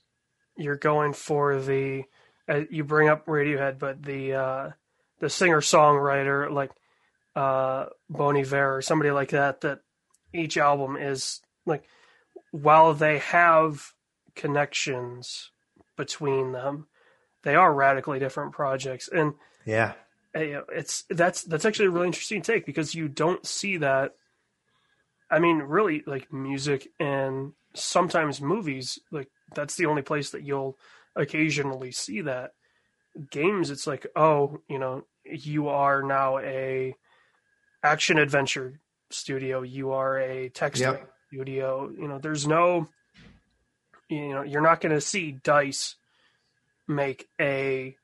You're 0.57 0.77
going 0.77 1.13
for 1.13 1.59
the 1.59 2.03
uh, 2.47 2.61
you 2.69 2.83
bring 2.83 3.09
up 3.09 3.25
Radiohead, 3.25 3.79
but 3.79 4.03
the 4.03 4.33
uh, 4.33 4.69
the 5.19 5.29
singer 5.29 5.61
songwriter 5.61 6.51
like 6.51 6.71
uh, 7.35 7.87
Bon 8.09 8.37
Iver 8.37 8.77
or 8.77 8.81
somebody 8.81 9.11
like 9.11 9.29
that. 9.29 9.61
That 9.61 9.79
each 10.33 10.57
album 10.57 10.97
is 10.97 11.41
like 11.65 11.83
while 12.51 12.93
they 12.93 13.19
have 13.19 13.93
connections 14.35 15.51
between 15.97 16.51
them, 16.51 16.87
they 17.43 17.55
are 17.55 17.73
radically 17.73 18.19
different 18.19 18.53
projects, 18.53 19.07
and 19.07 19.33
yeah, 19.65 19.93
it's 20.33 21.03
that's 21.09 21.43
that's 21.43 21.65
actually 21.65 21.87
a 21.87 21.91
really 21.91 22.07
interesting 22.07 22.41
take 22.41 22.65
because 22.65 22.95
you 22.95 23.07
don't 23.07 23.45
see 23.45 23.77
that. 23.77 24.15
I 25.29 25.39
mean, 25.39 25.57
really, 25.57 26.03
like 26.05 26.31
music 26.31 26.87
and 26.99 27.53
sometimes 27.73 28.41
movies, 28.41 28.99
like 29.11 29.29
that's 29.53 29.75
the 29.75 29.87
only 29.87 30.01
place 30.01 30.31
that 30.31 30.43
you'll 30.43 30.77
occasionally 31.15 31.91
see 31.91 32.21
that. 32.21 32.51
Games, 33.31 33.69
it's 33.69 33.87
like, 33.87 34.05
oh, 34.15 34.59
you 34.69 34.77
know, 34.77 35.05
you 35.23 35.69
are 35.69 36.03
now 36.03 36.37
a 36.39 36.95
action 37.85 38.17
adventure 38.17 38.79
studio. 39.11 39.61
You 39.61 39.91
are 39.91 40.19
a 40.19 40.49
text 40.49 40.81
yep. 40.81 41.09
studio. 41.27 41.89
You 41.89 42.07
know, 42.07 42.19
there's 42.19 42.47
no, 42.47 42.87
you 44.09 44.29
know, 44.29 44.41
you're 44.41 44.61
not 44.61 44.81
going 44.81 44.93
to 44.93 45.01
see 45.01 45.31
Dice 45.31 45.95
make 46.87 47.27
a 47.39 47.95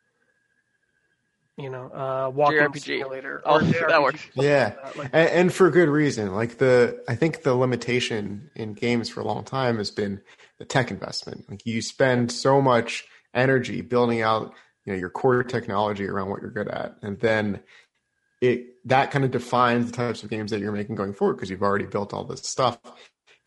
you 1.57 1.69
know, 1.69 1.91
uh, 1.93 2.31
walking 2.33 2.59
JRPG. 2.59 2.81
simulator. 2.81 3.41
Oh, 3.45 3.59
that 3.59 4.01
works. 4.01 4.25
Yeah, 4.33 4.73
like, 4.95 5.09
and, 5.13 5.29
and, 5.29 5.53
for 5.53 5.69
good 5.69 5.89
reason. 5.89 6.33
Like 6.33 6.57
the, 6.57 7.03
I 7.07 7.15
think 7.15 7.43
the 7.43 7.53
limitation 7.53 8.49
in 8.55 8.73
games 8.73 9.09
for 9.09 9.19
a 9.19 9.25
long 9.25 9.43
time 9.43 9.77
has 9.77 9.91
been 9.91 10.21
the 10.57 10.65
tech 10.65 10.89
investment. 10.89 11.47
Like 11.49 11.65
you 11.65 11.81
spend 11.81 12.31
so 12.31 12.61
much 12.61 13.05
energy 13.35 13.81
building 13.81 14.21
out, 14.21 14.53
you 14.85 14.93
know, 14.93 14.97
your 14.97 15.09
core 15.09 15.43
technology 15.43 16.07
around 16.07 16.29
what 16.29 16.41
you're 16.41 16.51
good 16.51 16.69
at, 16.69 16.95
and 17.03 17.19
then 17.19 17.59
it 18.41 18.87
that 18.87 19.11
kind 19.11 19.23
of 19.23 19.31
defines 19.31 19.85
the 19.85 19.95
types 19.95 20.23
of 20.23 20.29
games 20.29 20.51
that 20.51 20.59
you're 20.59 20.71
making 20.71 20.95
going 20.95 21.13
forward 21.13 21.35
because 21.35 21.49
you've 21.49 21.61
already 21.61 21.85
built 21.85 22.13
all 22.13 22.23
this 22.23 22.41
stuff 22.41 22.79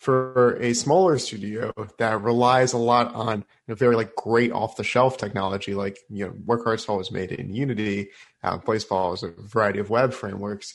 for 0.04 0.58
a 0.60 0.74
smaller 0.74 1.18
studio 1.18 1.72
that 1.96 2.20
relies 2.20 2.74
a 2.74 2.78
lot 2.78 3.14
on 3.14 3.38
you 3.38 3.44
know, 3.68 3.74
very 3.74 3.96
like 3.96 4.14
great 4.16 4.52
off 4.52 4.76
the 4.76 4.84
shelf 4.84 5.16
technology, 5.16 5.74
like 5.74 5.98
you 6.10 6.26
know, 6.46 6.56
Cards 6.58 6.84
Fall 6.84 6.98
was 6.98 7.10
made 7.10 7.32
in 7.32 7.54
Unity, 7.54 8.10
uh, 8.42 8.58
Blaseball 8.58 9.14
is 9.14 9.22
a 9.22 9.30
variety 9.30 9.78
of 9.78 9.88
web 9.88 10.12
frameworks. 10.12 10.74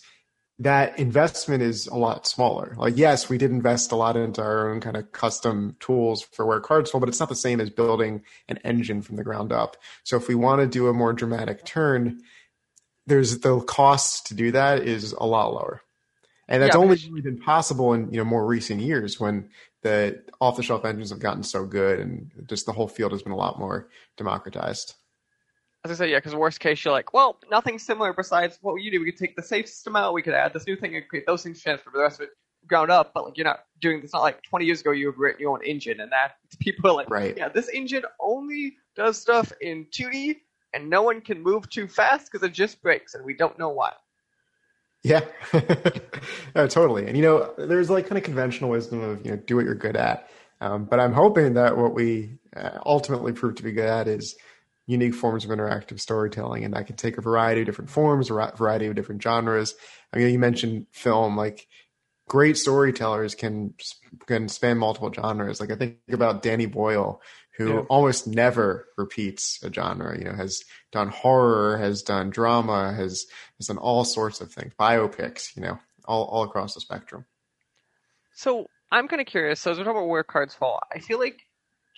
That 0.58 0.98
investment 0.98 1.62
is 1.62 1.88
a 1.88 1.96
lot 1.96 2.28
smaller. 2.28 2.74
Like, 2.76 2.98
yes, 2.98 3.30
we 3.30 3.38
did 3.38 3.52
invest 3.52 3.94
a 3.94 3.96
lot 3.96 4.18
into 4.18 4.42
our 4.42 4.72
own 4.72 4.82
kind 4.82 4.98
of 4.98 5.12
custom 5.12 5.78
tools 5.80 6.22
for 6.22 6.46
Where 6.46 6.60
Cards 6.60 6.90
Fall, 6.92 7.00
but 7.00 7.08
it's 7.08 7.20
not 7.20 7.30
the 7.30 7.36
same 7.36 7.62
as 7.62 7.70
building 7.70 8.24
an 8.50 8.58
engine 8.66 9.02
from 9.02 9.16
the 9.16 9.24
ground 9.24 9.54
up. 9.54 9.78
So, 10.04 10.18
if 10.18 10.28
we 10.28 10.36
want 10.36 10.60
to 10.60 10.68
do 10.68 10.88
a 10.88 10.94
more 10.94 11.14
dramatic 11.14 11.64
turn, 11.66 12.20
there's 13.10 13.40
the 13.40 13.60
cost 13.62 14.28
to 14.28 14.34
do 14.34 14.52
that 14.52 14.84
is 14.84 15.12
a 15.12 15.26
lot 15.26 15.54
lower 15.54 15.82
and 16.50 16.64
that's 16.64 16.76
yeah, 16.76 16.82
only 16.82 16.98
really 17.10 17.22
been 17.22 17.40
possible 17.40 17.94
in 17.94 18.12
you 18.12 18.18
know 18.18 18.26
more 18.26 18.46
recent 18.46 18.82
years 18.82 19.20
when 19.20 19.50
the 19.84 20.22
off 20.42 20.58
the 20.58 20.64
shelf 20.64 20.84
engines 20.84 21.12
have 21.12 21.20
gotten 21.20 21.44
so 21.44 21.66
good 21.66 22.00
and 22.00 22.32
just 22.48 22.66
the 22.66 22.74
whole 22.74 22.88
field 22.88 23.12
has 23.12 23.22
been 23.22 23.32
a 23.32 23.38
lot 23.38 23.60
more 23.60 23.88
democratized. 24.18 24.96
As 25.86 25.92
I 25.92 25.94
said, 25.94 26.10
yeah, 26.10 26.18
because 26.18 26.36
worst 26.36 26.60
case 26.60 26.84
you're 26.84 26.92
like, 26.92 27.14
well, 27.14 27.40
nothing 27.50 27.80
similar 27.80 28.12
besides 28.12 28.58
what 28.62 28.82
you 28.82 28.92
do. 28.92 29.00
We 29.00 29.12
could 29.12 29.20
take 29.20 29.38
the 29.38 29.44
safe 29.44 29.68
system 29.68 29.96
out, 29.96 30.14
we 30.14 30.22
could 30.22 30.34
add 30.34 30.52
this 30.52 30.68
new 30.68 30.76
thing 30.76 30.96
and 30.96 31.08
create 31.08 31.26
those 31.26 31.44
things 31.44 31.62
transfer, 31.62 31.90
the 31.94 32.00
rest 32.00 32.20
of 32.20 32.26
it 32.26 32.30
ground 32.68 32.92
up. 32.92 33.14
But 33.14 33.26
like 33.26 33.38
you're 33.38 33.46
not 33.46 33.60
doing 33.80 34.02
this. 34.02 34.12
Not 34.12 34.24
like 34.24 34.42
20 34.44 34.66
years 34.66 34.82
ago 34.82 34.92
you 34.92 35.06
have 35.06 35.18
written 35.18 35.40
your 35.40 35.52
own 35.52 35.64
engine, 35.64 36.02
and 36.02 36.12
that 36.12 36.34
people 36.60 36.90
are 36.90 36.94
like, 36.94 37.10
right. 37.10 37.38
yeah, 37.38 37.48
this 37.48 37.70
engine 37.70 38.04
only 38.20 38.76
does 38.96 39.22
stuff 39.22 39.54
in 39.62 39.86
2D, 39.86 40.38
and 40.74 40.90
no 40.90 41.02
one 41.02 41.22
can 41.22 41.42
move 41.42 41.70
too 41.70 41.88
fast 41.88 42.32
because 42.32 42.48
it 42.48 42.54
just 42.54 42.82
breaks, 42.82 43.16
and 43.16 43.24
we 43.26 43.34
don't 43.34 43.58
know 43.58 43.70
why. 43.70 43.94
Yeah, 45.04 45.22
totally. 46.56 47.08
And 47.08 47.16
you 47.16 47.24
know, 47.24 47.54
there's 47.58 47.90
like 47.90 48.08
kind 48.08 48.18
of 48.18 48.24
conventional 48.24 48.70
wisdom 48.70 49.02
of 49.02 49.26
you 49.26 49.32
know 49.32 49.38
do 49.38 49.56
what 49.56 49.66
you're 49.66 49.76
good 49.76 49.96
at. 49.96 50.30
Um, 50.62 50.86
but 50.86 51.00
I'm 51.00 51.14
hoping 51.14 51.54
that 51.54 51.78
what 51.78 51.94
we 51.94 52.38
uh, 52.56 52.80
ultimately 52.86 53.32
prove 53.32 53.56
to 53.56 53.64
be 53.64 53.72
good 53.72 53.88
at 53.88 54.08
is 54.08 54.36
unique 54.88 55.16
forms 55.16 55.46
of 55.46 55.52
interactive 55.52 56.00
storytelling, 56.00 56.66
and 56.66 56.74
that 56.74 56.88
can 56.88 56.96
take 56.98 57.18
a 57.18 57.22
variety 57.22 57.62
of 57.62 57.66
different 57.66 57.90
forms, 57.90 58.30
a 58.30 58.34
variety 58.58 58.88
of 58.88 58.96
different 58.96 59.22
genres. 59.22 59.76
I 60.12 60.18
mean, 60.18 60.32
you 60.32 60.40
mentioned 60.40 60.88
film, 60.92 61.38
like 61.38 61.68
great 62.28 62.58
storytellers 62.58 63.36
can 63.36 63.74
can 64.28 64.50
span 64.50 64.78
multiple 64.78 65.12
genres. 65.14 65.60
Like 65.60 65.72
I 65.72 65.76
think 65.76 65.98
about 66.12 66.42
Danny 66.42 66.66
Boyle, 66.66 67.22
who 67.60 67.74
yeah. 67.74 67.80
almost 67.90 68.26
never 68.26 68.88
repeats 68.98 69.60
a 69.64 69.72
genre. 69.72 70.18
You 70.18 70.24
know, 70.24 70.34
has 70.34 70.64
done 70.94 71.10
horror, 71.10 71.78
has 71.78 72.02
done 72.02 72.30
drama, 72.30 72.94
has 72.94 73.26
has 73.58 73.68
done 73.68 73.78
all 73.78 74.06
sorts 74.06 74.40
of 74.40 74.52
things, 74.52 74.72
biopics. 74.80 75.56
You 75.56 75.64
know, 75.64 75.80
all 76.06 76.24
all 76.24 76.44
across 76.44 76.74
the 76.74 76.80
spectrum. 76.80 77.26
So 78.34 78.66
I'm 78.92 79.10
kind 79.10 79.22
of 79.22 79.28
curious. 79.28 79.60
So 79.60 79.72
as 79.72 79.78
we're 79.78 79.84
talking 79.84 79.98
about 79.98 80.08
where 80.08 80.24
cards 80.24 80.56
fall, 80.56 80.80
I 80.96 81.00
feel 81.00 81.20
like 81.20 81.42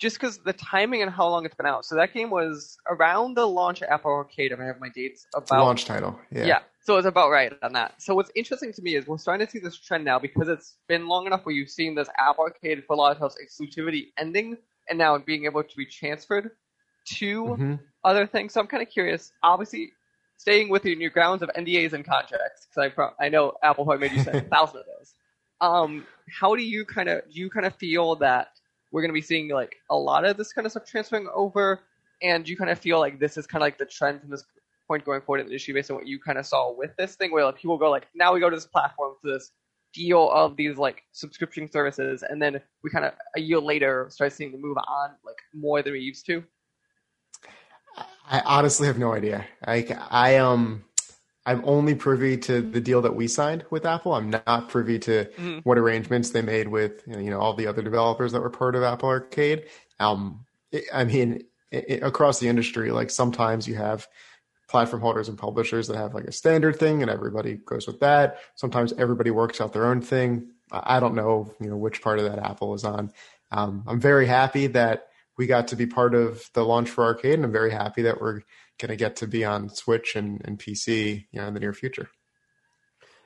just 0.00 0.16
because 0.16 0.38
the 0.38 0.52
timing 0.52 1.00
and 1.00 1.12
how 1.12 1.28
long 1.28 1.44
it's 1.46 1.54
been 1.54 1.64
out. 1.64 1.84
So 1.84 1.94
that 1.94 2.12
game 2.12 2.28
was 2.28 2.76
around 2.88 3.34
the 3.36 3.46
launch 3.46 3.82
of 3.82 3.88
Apple 3.88 4.10
Arcade. 4.10 4.50
If 4.50 4.58
I 4.58 4.64
have 4.64 4.80
my 4.80 4.88
dates 4.88 5.28
about 5.32 5.60
launch 5.60 5.84
title, 5.84 6.18
yeah. 6.32 6.44
Yeah. 6.44 6.58
So 6.80 6.96
it's 6.96 7.06
about 7.06 7.30
right 7.30 7.52
on 7.62 7.74
that. 7.74 8.02
So 8.02 8.16
what's 8.16 8.32
interesting 8.34 8.72
to 8.72 8.82
me 8.82 8.96
is 8.96 9.06
we're 9.06 9.18
starting 9.18 9.46
to 9.46 9.50
see 9.50 9.60
this 9.60 9.78
trend 9.78 10.04
now 10.04 10.18
because 10.18 10.48
it's 10.48 10.74
been 10.88 11.06
long 11.06 11.26
enough 11.26 11.46
where 11.46 11.54
you've 11.54 11.70
seen 11.70 11.94
this 11.94 12.08
Apple 12.18 12.42
Arcade 12.42 12.82
for 12.84 12.94
a 12.94 12.96
lot 12.96 13.12
of 13.12 13.18
titles 13.18 13.36
exclusivity 13.40 14.06
ending 14.18 14.56
and 14.88 14.98
now 14.98 15.16
being 15.18 15.44
able 15.44 15.62
to 15.62 15.76
be 15.76 15.86
transferred 15.86 16.50
to 17.04 17.44
mm-hmm. 17.44 17.74
other 18.04 18.26
things. 18.26 18.54
So 18.54 18.60
I'm 18.60 18.66
kind 18.66 18.82
of 18.82 18.88
curious. 18.88 19.32
Obviously, 19.42 19.92
staying 20.36 20.68
within 20.68 21.00
your 21.00 21.10
grounds 21.10 21.42
of 21.42 21.50
NDAs 21.56 21.92
and 21.92 22.04
contracts, 22.04 22.66
because 22.66 22.78
I 22.78 22.88
pro- 22.88 23.14
I 23.20 23.28
know 23.28 23.54
Apple 23.62 23.84
probably 23.84 24.08
made 24.08 24.16
you 24.16 24.24
sign 24.24 24.36
a 24.36 24.40
thousand 24.40 24.80
of 24.80 24.86
those. 24.86 25.14
Um, 25.60 26.06
how 26.28 26.56
do 26.56 26.62
you 26.62 26.84
kind 26.84 27.08
of 27.08 27.22
do 27.32 27.38
you 27.38 27.50
kind 27.50 27.66
of 27.66 27.74
feel 27.76 28.16
that 28.16 28.48
we're 28.90 29.02
going 29.02 29.10
to 29.10 29.14
be 29.14 29.22
seeing 29.22 29.48
like 29.48 29.76
a 29.90 29.96
lot 29.96 30.24
of 30.24 30.36
this 30.36 30.52
kind 30.52 30.66
of 30.66 30.72
stuff 30.72 30.84
transferring 30.86 31.28
over, 31.34 31.80
and 32.22 32.44
do 32.44 32.50
you 32.50 32.56
kind 32.56 32.70
of 32.70 32.78
feel 32.78 32.98
like 32.98 33.18
this 33.18 33.36
is 33.36 33.46
kind 33.46 33.62
of 33.62 33.66
like 33.66 33.78
the 33.78 33.86
trend 33.86 34.20
from 34.20 34.30
this 34.30 34.44
point 34.88 35.04
going 35.04 35.20
forward 35.22 35.40
in 35.40 35.46
the 35.46 35.52
industry 35.52 35.72
based 35.72 35.90
on 35.90 35.96
what 35.96 36.06
you 36.06 36.18
kind 36.18 36.38
of 36.38 36.46
saw 36.46 36.72
with 36.72 36.90
this 36.96 37.14
thing, 37.14 37.32
where 37.32 37.44
like 37.44 37.56
people 37.56 37.78
go 37.78 37.90
like 37.90 38.08
now 38.14 38.34
we 38.34 38.40
go 38.40 38.50
to 38.50 38.56
this 38.56 38.66
platform 38.66 39.14
to 39.22 39.32
this 39.32 39.52
deal 39.94 40.30
of 40.30 40.56
these 40.56 40.76
like 40.78 41.02
subscription 41.12 41.70
services, 41.70 42.22
and 42.28 42.40
then 42.42 42.60
we 42.82 42.90
kind 42.90 43.04
of 43.04 43.12
a 43.36 43.40
year 43.40 43.60
later 43.60 44.08
start 44.10 44.32
seeing 44.32 44.52
the 44.52 44.58
move 44.58 44.76
on 44.78 45.10
like 45.24 45.36
more 45.54 45.82
than 45.82 45.92
we 45.94 46.00
used 46.00 46.26
to? 46.26 46.42
I 48.30 48.40
honestly 48.44 48.86
have 48.86 48.98
no 48.98 49.12
idea. 49.12 49.46
Like 49.66 49.90
I 50.10 50.38
um, 50.38 50.84
I'm 51.44 51.62
only 51.64 51.94
privy 51.94 52.36
to 52.38 52.60
the 52.62 52.80
deal 52.80 53.02
that 53.02 53.14
we 53.16 53.28
signed 53.28 53.64
with 53.70 53.84
Apple. 53.86 54.14
I'm 54.14 54.30
not 54.30 54.68
privy 54.68 54.98
to 55.00 55.26
Mhm. 55.38 55.60
what 55.64 55.78
arrangements 55.78 56.30
they 56.30 56.42
made 56.42 56.68
with 56.68 57.02
you 57.06 57.30
know 57.30 57.40
all 57.40 57.54
the 57.54 57.66
other 57.66 57.82
developers 57.82 58.32
that 58.32 58.40
were 58.42 58.50
part 58.50 58.76
of 58.76 58.82
Apple 58.82 59.08
Arcade. 59.08 59.64
Um, 60.00 60.46
I 60.92 61.04
mean, 61.04 61.44
it, 61.70 61.84
it- 61.88 62.02
across 62.02 62.38
the 62.40 62.48
industry, 62.48 62.92
like 62.92 63.10
sometimes 63.10 63.68
you 63.68 63.74
have 63.76 64.06
platform 64.72 65.02
holders 65.02 65.28
and 65.28 65.36
publishers 65.38 65.86
that 65.86 65.98
have 65.98 66.14
like 66.14 66.24
a 66.24 66.32
standard 66.32 66.76
thing, 66.76 67.02
and 67.02 67.10
everybody 67.10 67.60
goes 67.64 67.86
with 67.86 68.00
that. 68.00 68.38
Sometimes 68.56 68.94
everybody 68.94 69.30
works 69.30 69.60
out 69.60 69.74
their 69.74 69.84
own 69.84 70.00
thing. 70.00 70.48
I 70.72 70.98
don't 70.98 71.14
know, 71.14 71.54
you 71.60 71.68
know, 71.68 71.76
which 71.76 72.00
part 72.00 72.18
of 72.18 72.24
that 72.24 72.38
Apple 72.38 72.74
is 72.74 72.82
on. 72.82 73.12
Um, 73.52 73.84
I'm 73.86 74.00
very 74.00 74.26
happy 74.26 74.68
that 74.68 75.08
we 75.36 75.46
got 75.46 75.68
to 75.68 75.76
be 75.76 75.86
part 75.86 76.14
of 76.14 76.48
the 76.54 76.64
launch 76.64 76.88
for 76.88 77.04
Arcade, 77.04 77.34
and 77.34 77.44
I'm 77.44 77.52
very 77.52 77.70
happy 77.70 78.02
that 78.02 78.20
we're 78.20 78.40
going 78.78 78.88
to 78.88 78.96
get 78.96 79.16
to 79.16 79.26
be 79.26 79.44
on 79.44 79.68
Switch 79.68 80.16
and, 80.16 80.40
and 80.46 80.58
PC, 80.58 81.26
you 81.30 81.40
know, 81.40 81.46
in 81.46 81.54
the 81.54 81.60
near 81.60 81.74
future. 81.74 82.08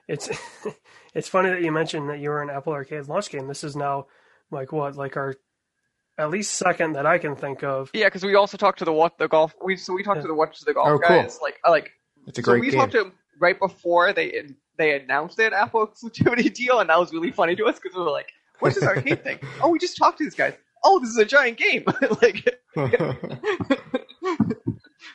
It's 0.08 0.28
it's 1.14 1.28
funny 1.28 1.50
that 1.50 1.62
you 1.62 1.70
mentioned 1.70 2.10
that 2.10 2.18
you 2.18 2.30
were 2.30 2.42
an 2.42 2.50
Apple 2.50 2.72
Arcade 2.72 3.06
launch 3.06 3.30
game. 3.30 3.46
This 3.46 3.62
is 3.62 3.76
now 3.76 4.06
like 4.50 4.72
what, 4.72 4.96
like 4.96 5.16
our 5.16 5.36
at 6.18 6.30
least 6.30 6.54
second 6.54 6.92
that 6.94 7.06
I 7.06 7.18
can 7.18 7.36
think 7.36 7.62
of. 7.62 7.90
Yeah, 7.92 8.06
because 8.06 8.24
we 8.24 8.34
also 8.34 8.56
talked 8.56 8.78
to 8.80 8.84
the 8.84 8.92
what 8.92 9.18
the 9.18 9.28
golf. 9.28 9.54
We 9.62 9.76
so 9.76 9.92
we 9.94 10.02
talked 10.02 10.22
to 10.22 10.28
the 10.28 10.34
What 10.34 10.56
the 10.64 10.74
Golf 10.74 10.88
Oh, 10.88 10.98
cool. 10.98 11.22
guys. 11.22 11.38
Like 11.42 11.56
uh, 11.66 11.70
like 11.70 11.90
It's 12.26 12.38
a 12.38 12.42
so 12.42 12.52
great 12.52 12.60
we 12.62 12.70
game. 12.70 12.80
talked 12.80 12.92
to 12.92 12.98
them 12.98 13.12
right 13.40 13.58
before 13.58 14.12
they 14.12 14.44
they 14.78 14.98
announced 15.00 15.36
their 15.36 15.52
Apple 15.54 15.86
exclusivity 15.86 16.52
deal, 16.60 16.80
and 16.80 16.88
that 16.90 16.98
was 16.98 17.12
really 17.12 17.30
funny 17.32 17.54
to 17.56 17.64
us 17.66 17.78
because 17.78 17.96
we 17.96 18.02
were 18.02 18.10
like, 18.10 18.28
"What's 18.60 18.74
this 18.76 18.84
arcade 18.84 19.22
thing? 19.24 19.38
Oh, 19.62 19.68
we 19.70 19.78
just 19.78 19.96
talked 19.96 20.18
to 20.18 20.24
these 20.24 20.34
guys. 20.34 20.54
Oh, 20.84 20.98
this 21.00 21.10
is 21.10 21.16
a 21.18 21.24
giant 21.24 21.58
game." 21.58 21.84
like, 22.22 22.44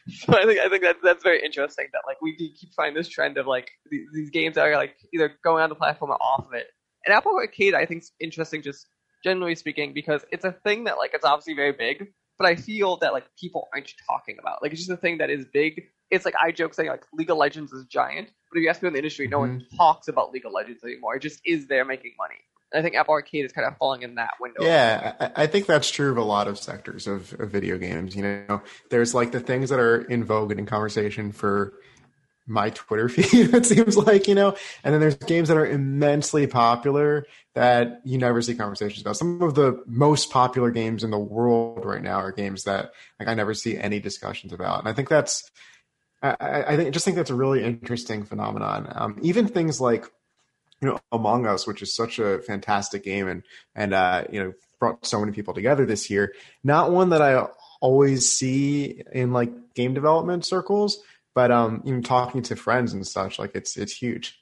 so 0.10 0.34
I 0.38 0.46
think 0.46 0.60
I 0.60 0.70
think 0.70 0.84
that 0.84 0.98
that's 1.04 1.24
very 1.24 1.44
interesting 1.44 1.88
that 1.94 2.02
like 2.08 2.22
we 2.22 2.36
keep 2.36 2.74
finding 2.76 2.96
this 2.96 3.08
trend 3.08 3.38
of 3.38 3.48
like 3.48 3.70
these, 3.90 4.08
these 4.14 4.30
games 4.30 4.56
that 4.56 4.68
are 4.68 4.76
like 4.76 4.96
either 5.14 5.32
going 5.44 5.64
on 5.64 5.70
the 5.70 5.76
platform 5.76 6.12
or 6.12 6.22
off 6.22 6.46
of 6.48 6.54
it. 6.54 6.68
And 7.06 7.16
Apple 7.16 7.34
Arcade, 7.36 7.74
I 7.74 7.86
think, 7.86 8.04
is 8.04 8.12
interesting 8.20 8.62
just 8.62 8.88
generally 9.24 9.56
speaking 9.56 9.94
because 9.94 10.24
it's 10.32 10.46
a 10.46 10.52
thing 10.52 10.86
that 10.86 10.98
like 10.98 11.12
it's 11.14 11.26
obviously 11.26 11.54
very 11.54 11.72
big, 11.72 12.14
but 12.38 12.48
I 12.48 12.56
feel 12.56 12.98
that 12.98 13.14
like 13.14 13.26
people 13.40 13.70
aren't 13.74 13.94
talking 14.08 14.38
about. 14.40 14.62
Like 14.62 14.72
it's 14.72 14.82
just 14.82 14.92
a 14.92 14.98
thing 14.98 15.20
that 15.20 15.30
is 15.30 15.46
big. 15.54 15.84
It's 16.10 16.26
like 16.26 16.36
I 16.42 16.52
joke 16.52 16.74
saying 16.74 16.90
like 16.90 17.06
League 17.14 17.30
of 17.30 17.38
Legends 17.38 17.72
is 17.72 17.86
giant, 17.86 18.30
but 18.50 18.58
if 18.58 18.64
you 18.64 18.70
ask 18.70 18.80
people 18.80 18.88
in 18.88 18.94
the 18.94 19.00
industry, 19.00 19.28
no 19.28 19.40
one 19.40 19.60
mm-hmm. 19.62 19.78
talks 19.78 20.08
about 20.08 20.32
League 20.32 20.46
of 20.46 20.52
Legends 20.52 20.84
anymore. 20.84 21.16
It 21.16 21.22
just 21.22 21.40
is 21.46 21.68
there 21.68 21.86
making 21.86 22.14
money. 22.18 22.36
And 22.72 22.80
I 22.80 22.84
think 22.84 22.96
Apple 22.96 23.14
Arcade 23.14 23.46
is 23.46 23.52
kind 23.52 23.68
of 23.68 23.78
falling 23.78 24.02
in 24.02 24.16
that 24.16 24.32
window. 24.40 24.64
Yeah, 24.64 25.14
I, 25.20 25.44
I 25.44 25.48
think 25.48 25.66
that's 25.66 25.90
true 25.90 26.12
of 26.12 26.18
a 26.18 26.24
lot 26.24 26.48
of 26.48 26.58
sectors 26.58 27.06
of, 27.06 27.34
of 27.40 27.50
video 27.50 27.78
games. 27.78 28.16
You 28.16 28.24
know, 28.24 28.62
there's 28.90 29.14
like 29.14 29.32
the 29.32 29.42
things 29.42 29.70
that 29.70 29.80
are 29.80 30.02
in 30.02 30.24
vogue 30.24 30.52
and 30.52 30.60
in 30.60 30.66
conversation 30.66 31.32
for 31.32 31.74
my 32.52 32.70
Twitter 32.70 33.10
feed, 33.10 33.54
it 33.54 33.66
seems 33.66 33.98
like, 33.98 34.28
you 34.28 34.36
know, 34.36 34.56
and 34.84 34.94
then 34.94 35.02
there's 35.02 35.16
games 35.16 35.48
that 35.48 35.58
are 35.58 35.66
immensely 35.66 36.46
popular 36.48 37.26
that 37.56 38.02
you 38.04 38.18
never 38.18 38.42
see 38.42 38.56
conversations 38.56 39.02
about. 39.02 39.18
Some 39.18 39.42
of 39.42 39.56
the 39.56 39.82
most 39.88 40.30
popular 40.32 40.72
games 40.72 41.04
in 41.04 41.12
the 41.12 41.20
world 41.20 41.86
right 41.86 42.02
now 42.02 42.20
are 42.20 42.32
games 42.32 42.66
that 42.66 42.92
like 43.20 43.28
I 43.28 43.34
never 43.34 43.54
see 43.54 43.78
any 43.78 44.00
discussions 44.00 44.54
about. 44.54 44.80
And 44.80 44.88
I 44.88 44.94
think 44.94 45.10
that's, 45.10 45.50
I, 46.22 46.36
I 46.68 46.76
think, 46.76 46.94
just 46.94 47.06
think 47.06 47.18
that's 47.18 47.30
a 47.30 47.36
really 47.36 47.64
interesting 47.64 48.26
phenomenon. 48.26 48.92
Um, 48.94 49.20
even 49.22 49.48
things 49.48 49.82
like, 49.82 50.06
you 50.82 50.90
know, 50.90 51.00
Among 51.12 51.46
Us, 51.46 51.66
which 51.66 51.82
is 51.82 51.96
such 51.96 52.20
a 52.20 52.40
fantastic 52.40 53.04
game 53.04 53.28
and, 53.28 53.44
and, 53.76 53.94
uh, 53.94 54.26
you 54.32 54.44
know, 54.44 54.54
brought 54.80 55.06
so 55.06 55.20
many 55.20 55.32
people 55.32 55.54
together 55.54 55.86
this 55.86 56.10
year. 56.10 56.34
Not 56.64 56.92
one 56.92 57.10
that 57.10 57.22
I 57.22 57.48
always 57.82 58.32
see 58.32 59.04
in 59.12 59.32
like 59.32 59.74
game 59.74 59.94
development 59.94 60.46
circles, 60.46 61.02
but, 61.34 61.52
um, 61.52 61.82
you 61.86 61.96
know, 61.96 62.02
talking 62.02 62.42
to 62.44 62.56
friends 62.56 62.94
and 62.94 63.06
such, 63.06 63.40
like 63.40 63.52
it's, 63.56 63.78
it's 63.78 63.94
huge. 63.94 64.38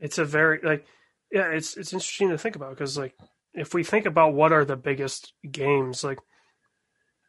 It's 0.00 0.18
a 0.18 0.24
very 0.24 0.60
like 0.62 0.86
yeah, 1.30 1.50
it's 1.50 1.76
it's 1.76 1.92
interesting 1.92 2.30
to 2.30 2.38
think 2.38 2.56
about 2.56 2.70
because 2.70 2.98
like 2.98 3.14
if 3.54 3.74
we 3.74 3.84
think 3.84 4.06
about 4.06 4.34
what 4.34 4.52
are 4.52 4.64
the 4.64 4.76
biggest 4.76 5.34
games, 5.48 6.02
like 6.02 6.18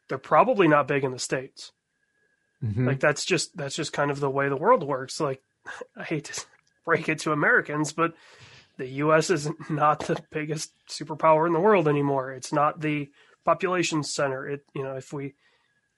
they're 0.08 0.18
probably 0.18 0.68
not 0.68 0.88
big 0.88 1.04
in 1.04 1.12
the 1.12 1.18
states. 1.18 1.72
Mhm. 2.64 2.86
Like 2.86 3.00
that's 3.00 3.24
just 3.24 3.56
that's 3.56 3.76
just 3.76 3.92
kind 3.92 4.10
of 4.10 4.20
the 4.20 4.30
way 4.30 4.48
the 4.48 4.56
world 4.56 4.82
works. 4.82 5.20
Like 5.20 5.42
I 5.96 6.04
hate 6.04 6.24
to 6.24 6.44
break 6.84 7.08
it 7.08 7.18
to 7.20 7.32
Americans, 7.32 7.92
but 7.92 8.14
the 8.78 8.86
U.S. 8.86 9.30
is 9.30 9.48
not 9.70 10.00
the 10.00 10.22
biggest 10.30 10.72
superpower 10.88 11.46
in 11.46 11.52
the 11.52 11.60
world 11.60 11.86
anymore. 11.86 12.32
It's 12.32 12.52
not 12.52 12.80
the 12.80 13.10
population 13.44 14.02
center. 14.02 14.48
It 14.48 14.64
you 14.74 14.82
know 14.82 14.96
if 14.96 15.12
we 15.12 15.34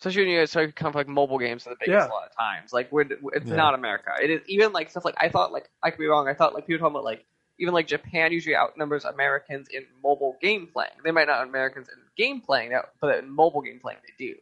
Especially 0.01 0.23
when 0.23 0.31
you 0.33 0.39
guys 0.41 0.51
start 0.51 0.75
kind 0.77 0.89
of 0.89 0.95
like 0.95 1.09
mobile 1.09 1.39
games 1.39 1.67
are 1.67 1.71
the 1.71 1.77
biggest 1.81 2.07
Yeah. 2.07 2.13
a 2.13 2.13
lot 2.13 2.27
of 2.27 2.37
times. 2.37 2.73
Like 2.73 2.91
we're, 2.93 3.07
it's 3.33 3.51
Yeah. 3.51 3.57
not 3.57 3.75
America. 3.75 4.11
It 4.23 4.31
is 4.31 4.43
even 4.47 4.73
like 4.73 4.91
stuff 4.91 5.05
like 5.05 5.15
I 5.19 5.29
thought 5.29 5.53
like 5.53 5.71
I 5.83 5.91
could 5.91 5.99
be 5.99 6.07
wrong. 6.07 6.29
I 6.29 6.35
thought 6.35 6.55
like 6.55 6.67
people 6.67 6.81
talking 6.81 6.95
about 6.95 7.05
like 7.05 7.25
even 7.59 7.73
like 7.73 7.87
Japan 7.87 8.33
usually 8.33 8.57
outnumbers 8.57 9.05
Americans 9.05 9.69
in 9.71 9.85
mobile 10.03 10.37
game 10.43 10.69
playing. 10.73 10.91
They 11.05 11.13
might 11.13 11.29
not 11.29 11.47
Americans 11.47 11.89
in 11.89 11.95
game 12.17 12.41
playing, 12.41 12.73
but 13.01 13.19
in 13.19 13.31
mobile 13.31 13.63
game 13.63 13.79
playing 13.81 13.99
they 14.03 14.27
do. 14.27 14.35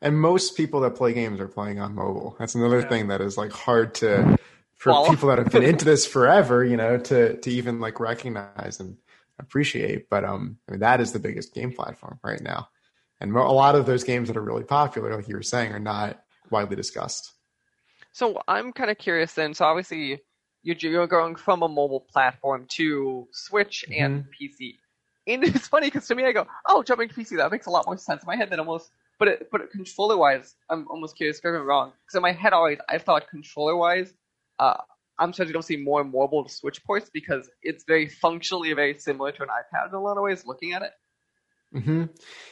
And 0.00 0.18
most 0.20 0.56
people 0.56 0.80
that 0.80 0.96
play 0.96 1.12
games 1.12 1.40
are 1.40 1.48
playing 1.48 1.78
on 1.78 1.94
mobile. 1.94 2.36
That's 2.38 2.54
another 2.54 2.80
Yeah. 2.80 2.88
thing 2.88 3.08
that 3.08 3.20
is 3.20 3.36
like 3.36 3.52
hard 3.52 3.94
to 3.96 4.38
for 4.76 4.92
Follow. 4.94 5.08
people 5.10 5.28
that 5.28 5.38
have 5.38 5.50
been 5.50 5.62
into 5.62 5.84
this 5.84 6.06
forever, 6.06 6.64
you 6.64 6.76
know, 6.76 6.96
to 6.98 7.36
to 7.36 7.50
even 7.50 7.80
like 7.80 8.00
recognize 8.00 8.80
and 8.80 8.96
appreciate. 9.38 10.08
But 10.08 10.24
um, 10.24 10.56
I 10.68 10.72
mean, 10.72 10.80
that 10.80 11.00
is 11.00 11.12
the 11.12 11.18
biggest 11.18 11.54
game 11.54 11.72
platform 11.72 12.18
right 12.24 12.40
now, 12.40 12.68
and 13.20 13.34
a 13.34 13.42
lot 13.42 13.74
of 13.74 13.86
those 13.86 14.04
games 14.04 14.28
that 14.28 14.36
are 14.36 14.42
really 14.42 14.64
popular, 14.64 15.14
like 15.14 15.28
you 15.28 15.36
were 15.36 15.42
saying, 15.42 15.72
are 15.72 15.78
not 15.78 16.22
widely 16.50 16.76
discussed. 16.76 17.32
So 18.12 18.40
I'm 18.48 18.72
kind 18.72 18.90
of 18.90 18.98
curious 18.98 19.34
then. 19.34 19.54
So 19.54 19.64
obviously 19.66 20.20
you're, 20.62 21.06
going 21.06 21.36
from 21.36 21.62
a 21.62 21.68
mobile 21.68 22.00
platform 22.00 22.66
to 22.76 23.28
Switch 23.32 23.84
and 23.94 24.24
PC. 24.24 24.74
And 25.26 25.44
it's 25.54 25.68
funny 25.68 25.88
because 25.88 26.06
to 26.08 26.14
me 26.14 26.24
I 26.24 26.32
go, 26.32 26.46
oh, 26.66 26.82
jumping 26.82 27.08
to 27.08 27.14
PC 27.14 27.36
that 27.36 27.50
makes 27.50 27.66
a 27.66 27.70
lot 27.70 27.86
more 27.86 27.96
sense 27.96 28.22
in 28.22 28.26
my 28.26 28.36
head 28.36 28.50
than 28.50 28.60
almost. 28.60 28.90
But 29.18 29.28
it, 29.28 29.48
but 29.52 29.70
controller 29.70 30.16
wise, 30.16 30.56
I'm 30.70 30.88
almost 30.88 31.16
curious 31.16 31.38
if 31.38 31.44
I'm 31.44 31.52
wrong 31.62 31.92
because 32.04 32.16
in 32.16 32.22
my 32.22 32.32
head 32.32 32.54
always 32.54 32.78
I 32.88 32.96
thought 32.98 33.28
controller 33.28 33.76
wise, 33.76 34.14
uh, 34.58 34.78
I'm 35.18 35.34
starting 35.34 35.54
to 35.54 35.62
see 35.62 35.76
more 35.76 36.02
mobile 36.02 36.42
to 36.44 36.50
Switch 36.50 36.82
ports 36.84 37.10
because 37.12 37.50
it's 37.62 37.84
very 37.86 38.08
functionally 38.08 38.72
very 38.72 38.98
similar 38.98 39.30
to 39.32 39.42
an 39.42 39.48
iPad 39.48 39.90
in 39.90 39.94
a 39.94 40.00
lot 40.00 40.16
of 40.16 40.22
ways. 40.22 40.46
Looking 40.46 40.72
at 40.72 40.80
it, 40.80 40.92
hmm 41.72 42.04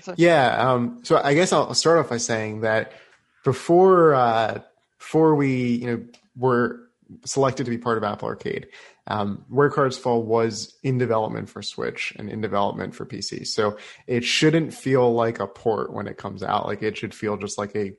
So- 0.03 0.15
Yeah. 0.17 0.57
Um, 0.73 1.01
so 1.03 1.21
I 1.23 1.35
guess 1.35 1.53
I'll 1.53 1.75
start 1.75 1.99
off 1.99 2.11
by 2.11 2.19
saying 2.19 2.61
that 2.63 2.93
before 3.45 4.15
uh, 4.15 4.61
before 4.99 5.35
we 5.35 5.75
you 5.77 5.87
know 5.87 6.05
were 6.37 6.81
selected 7.25 7.65
to 7.65 7.71
be 7.71 7.79
part 7.79 7.97
of 7.97 8.05
Apple 8.05 8.29
Arcade, 8.29 8.69
um, 9.07 9.45
Where 9.49 9.71
Cards 9.71 9.97
Fall 9.97 10.23
was 10.23 10.77
in 10.83 10.99
development 10.99 11.49
for 11.49 11.63
Switch 11.63 12.13
and 12.19 12.29
in 12.29 12.41
development 12.43 12.95
for 12.95 13.07
PC. 13.07 13.47
So 13.47 13.79
it 14.07 14.25
shouldn't 14.25 14.75
feel 14.75 15.15
like 15.15 15.41
a 15.41 15.47
port 15.47 15.93
when 15.93 16.07
it 16.07 16.19
comes 16.19 16.43
out. 16.43 16.67
Like 16.67 16.83
it 16.83 16.97
should 16.99 17.15
feel 17.15 17.37
just 17.39 17.57
like 17.57 17.75
a 17.75 17.95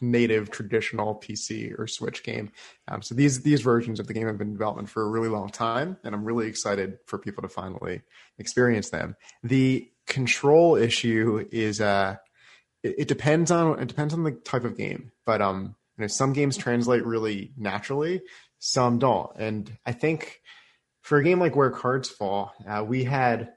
native 0.00 0.50
traditional 0.50 1.14
PC 1.16 1.78
or 1.78 1.86
Switch 1.86 2.22
game. 2.22 2.50
Um, 2.88 3.02
so 3.02 3.14
these 3.14 3.42
these 3.42 3.60
versions 3.60 4.00
of 4.00 4.06
the 4.06 4.14
game 4.14 4.26
have 4.26 4.38
been 4.38 4.48
in 4.48 4.54
development 4.54 4.88
for 4.88 5.02
a 5.02 5.08
really 5.10 5.28
long 5.28 5.48
time, 5.50 5.96
and 6.04 6.14
I'm 6.14 6.24
really 6.24 6.48
excited 6.48 6.98
for 7.06 7.18
people 7.18 7.42
to 7.42 7.48
finally 7.48 8.02
experience 8.38 8.90
them. 8.90 9.16
The 9.42 9.90
control 10.06 10.76
issue 10.76 11.46
is 11.50 11.80
uh, 11.80 12.16
it, 12.82 12.94
it 12.98 13.08
depends 13.08 13.50
on 13.50 13.78
it 13.80 13.88
depends 13.88 14.14
on 14.14 14.24
the 14.24 14.32
type 14.32 14.64
of 14.64 14.76
game, 14.76 15.12
but 15.24 15.42
um, 15.42 15.76
you 15.96 16.02
know, 16.02 16.08
some 16.08 16.32
games 16.32 16.56
translate 16.56 17.04
really 17.04 17.52
naturally, 17.56 18.22
some 18.58 18.98
don't, 18.98 19.30
and 19.36 19.70
I 19.84 19.92
think 19.92 20.40
for 21.02 21.18
a 21.18 21.24
game 21.24 21.38
like 21.38 21.54
Where 21.54 21.70
Cards 21.70 22.08
Fall, 22.08 22.52
uh, 22.68 22.84
we 22.84 23.04
had 23.04 23.52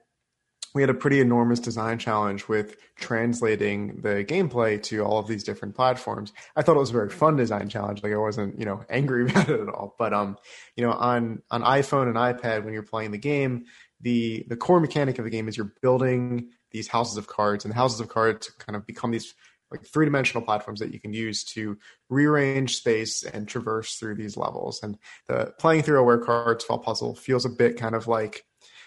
we 0.74 0.82
had 0.82 0.90
a 0.90 0.94
pretty 0.94 1.20
enormous 1.20 1.58
design 1.58 1.98
challenge 1.98 2.46
with 2.46 2.76
translating 2.94 4.00
the 4.02 4.24
gameplay 4.24 4.80
to 4.84 5.02
all 5.02 5.18
of 5.18 5.26
these 5.26 5.42
different 5.42 5.74
platforms. 5.74 6.32
I 6.54 6.62
thought 6.62 6.76
it 6.76 6.80
was 6.80 6.90
a 6.90 6.94
very 6.94 7.10
fun 7.10 7.36
design 7.36 7.68
challenge. 7.68 8.02
Like 8.02 8.12
I 8.12 8.16
wasn't, 8.16 8.58
you 8.58 8.64
know, 8.64 8.84
angry 8.88 9.24
about 9.30 9.48
it 9.48 9.60
at 9.60 9.68
all. 9.68 9.96
But 9.98 10.12
um, 10.12 10.36
you 10.76 10.84
know, 10.84 10.92
on 10.92 11.42
on 11.50 11.62
iPhone 11.62 12.06
and 12.06 12.16
iPad 12.16 12.64
when 12.64 12.72
you're 12.72 12.82
playing 12.82 13.10
the 13.10 13.18
game, 13.18 13.64
the 14.00 14.44
the 14.48 14.56
core 14.56 14.80
mechanic 14.80 15.18
of 15.18 15.24
the 15.24 15.30
game 15.30 15.48
is 15.48 15.56
you're 15.56 15.72
building 15.82 16.50
these 16.70 16.88
houses 16.88 17.16
of 17.16 17.26
cards, 17.26 17.64
and 17.64 17.72
the 17.72 17.76
houses 17.76 18.00
of 18.00 18.08
cards 18.08 18.50
kind 18.58 18.76
of 18.76 18.86
become 18.86 19.10
these 19.10 19.34
like 19.70 19.86
three 19.86 20.04
dimensional 20.04 20.44
platforms 20.44 20.80
that 20.80 20.92
you 20.92 21.00
can 21.00 21.12
use 21.12 21.44
to 21.44 21.78
rearrange 22.08 22.76
space 22.76 23.22
and 23.22 23.46
traverse 23.46 23.96
through 23.96 24.16
these 24.16 24.36
levels. 24.36 24.80
And 24.82 24.98
the 25.28 25.54
playing 25.58 25.82
through 25.82 26.00
a 26.00 26.02
where 26.02 26.18
cards 26.18 26.64
fall 26.64 26.78
puzzle 26.78 27.14
feels 27.14 27.44
a 27.44 27.50
bit 27.50 27.76
kind 27.76 27.94
of 27.94 28.08
like 28.08 28.44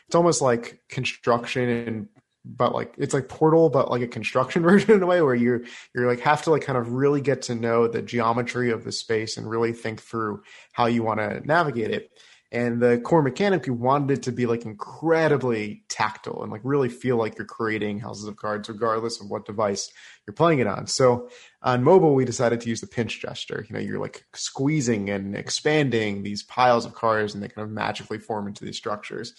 it's 0.07 0.15
almost 0.15 0.41
like 0.41 0.81
construction 0.89 1.69
and 1.69 2.07
but 2.45 2.73
like 2.73 2.93
it's 2.97 3.13
like 3.13 3.29
portal 3.29 3.69
but 3.69 3.89
like 3.89 4.01
a 4.01 4.07
construction 4.07 4.63
version 4.69 4.91
in 4.91 5.03
a 5.03 5.05
way 5.05 5.21
where 5.21 5.35
you're 5.35 5.61
you're 5.95 6.07
like 6.07 6.19
have 6.19 6.41
to 6.41 6.51
like 6.51 6.61
kind 6.61 6.77
of 6.77 6.91
really 6.91 7.21
get 7.21 7.43
to 7.43 7.55
know 7.55 7.87
the 7.87 8.01
geometry 8.01 8.71
of 8.71 8.83
the 8.83 8.91
space 8.91 9.37
and 9.37 9.49
really 9.49 9.71
think 9.71 10.01
through 10.01 10.41
how 10.73 10.85
you 10.85 11.03
want 11.03 11.19
to 11.19 11.39
navigate 11.47 11.91
it 11.91 12.11
And 12.53 12.79
the 12.79 12.99
core 12.99 13.23
mechanic, 13.23 13.65
we 13.65 13.71
wanted 13.71 14.19
it 14.19 14.23
to 14.23 14.31
be 14.31 14.45
like 14.45 14.63
incredibly 14.63 15.83
tactile 15.89 16.43
and 16.43 16.51
like 16.51 16.61
really 16.63 16.87
feel 16.87 17.17
like 17.17 17.35
you're 17.35 17.47
creating 17.47 17.99
houses 17.99 18.27
of 18.27 18.35
cards, 18.35 18.69
regardless 18.69 19.19
of 19.19 19.27
what 19.27 19.47
device 19.47 19.91
you're 20.27 20.35
playing 20.35 20.59
it 20.59 20.67
on. 20.67 20.85
So 20.85 21.29
on 21.63 21.83
mobile, 21.83 22.13
we 22.13 22.25
decided 22.25 22.61
to 22.61 22.69
use 22.69 22.79
the 22.79 22.85
pinch 22.85 23.19
gesture. 23.19 23.65
You 23.67 23.73
know, 23.73 23.81
you're 23.81 23.99
like 23.99 24.25
squeezing 24.35 25.09
and 25.09 25.35
expanding 25.35 26.21
these 26.21 26.43
piles 26.43 26.85
of 26.85 26.93
cards, 26.93 27.33
and 27.33 27.41
they 27.41 27.47
kind 27.47 27.65
of 27.65 27.73
magically 27.73 28.19
form 28.19 28.45
into 28.47 28.63
these 28.63 28.77
structures. 28.77 29.33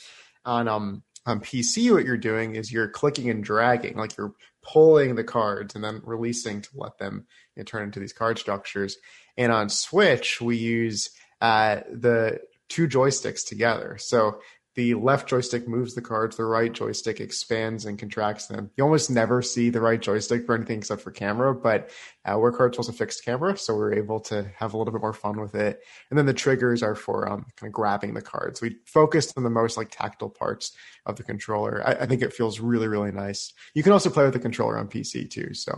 On 0.45 0.67
um 0.67 1.05
on 1.25 1.41
PC, 1.41 1.93
what 1.93 2.05
you're 2.05 2.17
doing 2.17 2.57
is 2.57 2.73
you're 2.73 2.89
clicking 2.89 3.31
and 3.31 3.45
dragging, 3.45 3.97
like 3.97 4.17
you're 4.17 4.35
pulling 4.63 5.15
the 5.15 5.25
cards 5.25 5.77
and 5.77 5.85
then 5.85 6.03
releasing 6.05 6.61
to 6.63 6.69
let 6.75 6.99
them 6.99 7.27
you 7.55 7.61
know, 7.61 7.65
turn 7.65 7.85
into 7.85 8.01
these 8.01 8.13
card 8.13 8.39
structures. 8.39 8.97
And 9.37 9.53
on 9.53 9.69
Switch, 9.69 10.41
we 10.41 10.57
use 10.57 11.11
uh, 11.41 11.81
the 11.91 12.41
two 12.69 12.89
joysticks 12.89 13.47
together. 13.47 13.97
So 13.99 14.41
the 14.75 14.95
left 14.95 15.29
joystick 15.29 15.69
moves 15.69 15.95
the 15.95 16.03
cards, 16.03 16.37
the 16.37 16.45
right 16.45 16.73
joystick 16.73 17.21
expands 17.21 17.85
and 17.85 17.99
contracts 17.99 18.47
them. 18.47 18.71
You 18.77 18.83
almost 18.83 19.09
never 19.09 19.41
see 19.41 19.71
the 19.71 19.81
right 19.81 20.01
joystick 20.01 20.47
for 20.47 20.57
anything 20.57 20.79
except 20.79 21.03
for 21.03 21.13
camera, 21.13 21.55
but 21.55 21.91
uh, 22.25 22.37
Where 22.37 22.51
Cards 22.51 22.77
was 22.77 22.89
a 22.89 22.93
fixed 22.93 23.25
camera, 23.25 23.57
so 23.57 23.75
we 23.75 23.83
are 23.83 23.95
able 23.95 24.19
to 24.21 24.51
have 24.57 24.75
a 24.75 24.77
little 24.77 24.93
bit 24.93 25.01
more 25.01 25.13
fun 25.13 25.41
with 25.41 25.55
it. 25.55 25.81
And 26.11 26.19
then 26.19 26.27
the 26.27 26.35
triggers 26.35 26.83
are 26.83 26.97
for 26.97 27.31
um, 27.31 27.47
kind 27.57 27.69
of 27.69 27.73
grabbing 27.73 28.15
the 28.15 28.23
cards. 28.23 28.61
We 28.61 28.77
focused 28.87 29.35
on 29.37 29.45
the 29.45 29.51
most 29.51 29.77
like 29.77 29.91
tactile 29.91 30.31
parts 30.31 30.73
of 31.07 31.17
the 31.17 31.23
controller. 31.23 31.83
I, 31.87 31.93
I 31.93 32.07
think 32.07 32.23
it 32.23 32.33
feels 32.33 32.59
really, 32.59 32.89
really 32.89 33.13
nice. 33.13 33.53
You 33.75 33.85
can 33.85 33.93
also 33.93 34.11
play 34.11 34.25
with 34.25 34.35
the 34.35 34.41
controller 34.41 34.77
on 34.77 34.89
PC 34.89 35.31
too, 35.31 35.55
so 35.55 35.73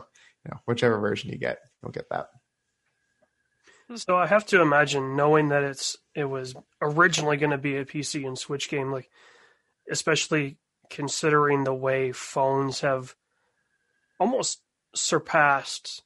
you 0.44 0.52
know, 0.52 0.60
whichever 0.64 0.98
version 0.98 1.30
you 1.30 1.38
get, 1.38 1.58
you'll 1.82 1.92
get 1.92 2.08
that. 2.10 2.28
So 3.94 4.16
I 4.16 4.26
have 4.26 4.44
to 4.46 4.60
imagine, 4.60 5.16
knowing 5.16 5.48
that 5.50 5.62
it's 5.62 5.96
it 6.14 6.24
was 6.24 6.56
originally 6.82 7.36
going 7.36 7.50
to 7.50 7.58
be 7.58 7.76
a 7.76 7.84
PC 7.84 8.26
and 8.26 8.36
Switch 8.36 8.68
game, 8.68 8.90
like 8.90 9.08
especially 9.90 10.58
considering 10.90 11.62
the 11.62 11.74
way 11.74 12.10
phones 12.10 12.80
have 12.80 13.14
almost 14.18 14.60
surpassed, 14.94 16.02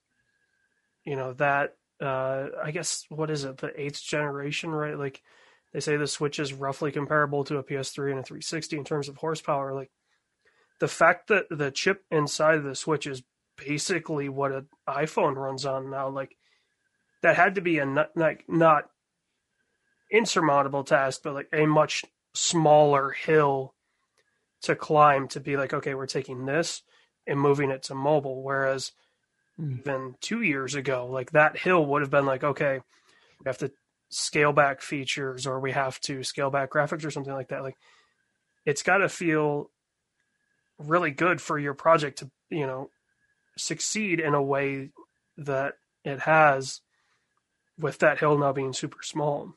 you 1.05 1.17
know, 1.17 1.33
that. 1.35 1.77
Uh, 2.01 2.49
I 2.65 2.71
guess 2.71 3.05
what 3.11 3.29
is 3.29 3.45
it, 3.45 3.59
the 3.59 3.79
eighth 3.79 4.03
generation, 4.03 4.71
right? 4.71 4.99
Like 4.99 5.23
they 5.75 5.81
say 5.81 5.97
the 5.97 6.07
Switch 6.07 6.39
is 6.39 6.55
roughly 6.55 6.93
comparable 6.93 7.45
to 7.45 7.59
a 7.59 7.63
PS3 7.63 8.11
and 8.11 8.21
a 8.21 8.23
360 8.23 8.79
in 8.79 8.85
terms 8.85 9.09
of 9.09 9.19
horsepower. 9.19 9.75
Like 9.75 9.91
the 10.81 10.89
fact 10.89 11.29
that 11.29 11.45
the 11.51 11.71
chip 11.71 12.05
inside 12.11 12.63
the 12.63 12.75
Switch 12.75 13.07
is 13.07 13.23
basically 13.57 14.31
what 14.31 14.53
an 14.53 14.69
iPhone 14.89 15.37
runs 15.37 15.67
on 15.67 15.91
now, 15.91 16.09
like 16.09 16.37
that 17.23 17.37
had 17.37 17.57
to 17.57 17.61
be 17.61 17.79
a 17.79 17.87
not, 17.87 18.11
like 18.17 18.45
not 18.49 18.89
insurmountable 20.11 20.85
task, 20.85 21.21
but 21.23 21.35
like 21.35 21.49
a 21.53 21.67
much 21.67 22.05
smaller 22.35 23.11
hill 23.11 23.75
to 24.63 24.77
climb 24.77 25.29
to 25.29 25.41
be 25.41 25.57
like, 25.57 25.73
okay, 25.73 25.95
we're 25.95 26.07
taking 26.07 26.47
this 26.47 26.83
and 27.27 27.41
moving 27.41 27.71
it 27.71 27.85
to 27.85 27.95
mobile. 27.95 28.43
Whereas 28.43 28.93
mm. 29.61 29.79
even 29.81 30.15
two 30.21 30.43
years 30.43 30.75
ago, 30.75 31.07
like 31.11 31.33
that 31.33 31.59
hill 31.59 31.85
would 31.87 32.03
have 32.03 32.11
been 32.11 32.27
like, 32.27 32.45
okay, 32.45 32.81
we 33.41 33.49
have 33.49 33.59
to 33.59 33.73
scale 34.11 34.53
back 34.53 34.83
features 34.83 35.47
or 35.47 35.61
we 35.61 35.73
have 35.73 36.01
to 36.01 36.23
scale 36.23 36.51
back 36.51 36.71
graphics 36.71 37.05
or 37.05 37.11
something 37.11 37.33
like 37.33 37.49
that. 37.49 37.63
Like 37.63 37.77
it's 38.67 38.83
got 38.83 38.99
to 38.99 39.09
feel 39.09 39.71
really 40.79 41.11
good 41.11 41.41
for 41.41 41.59
your 41.59 41.75
project 41.75 42.19
to, 42.19 42.31
you 42.51 42.67
know, 42.67 42.91
succeed 43.57 44.21
in 44.21 44.35
a 44.35 44.43
way 44.43 44.91
that 45.37 45.75
it 46.05 46.21
has 46.21 46.81
with 47.81 47.99
that 47.99 48.19
hill 48.19 48.39
now 48.39 48.53
being 48.53 48.73
super 48.73 49.03
small. 49.03 49.55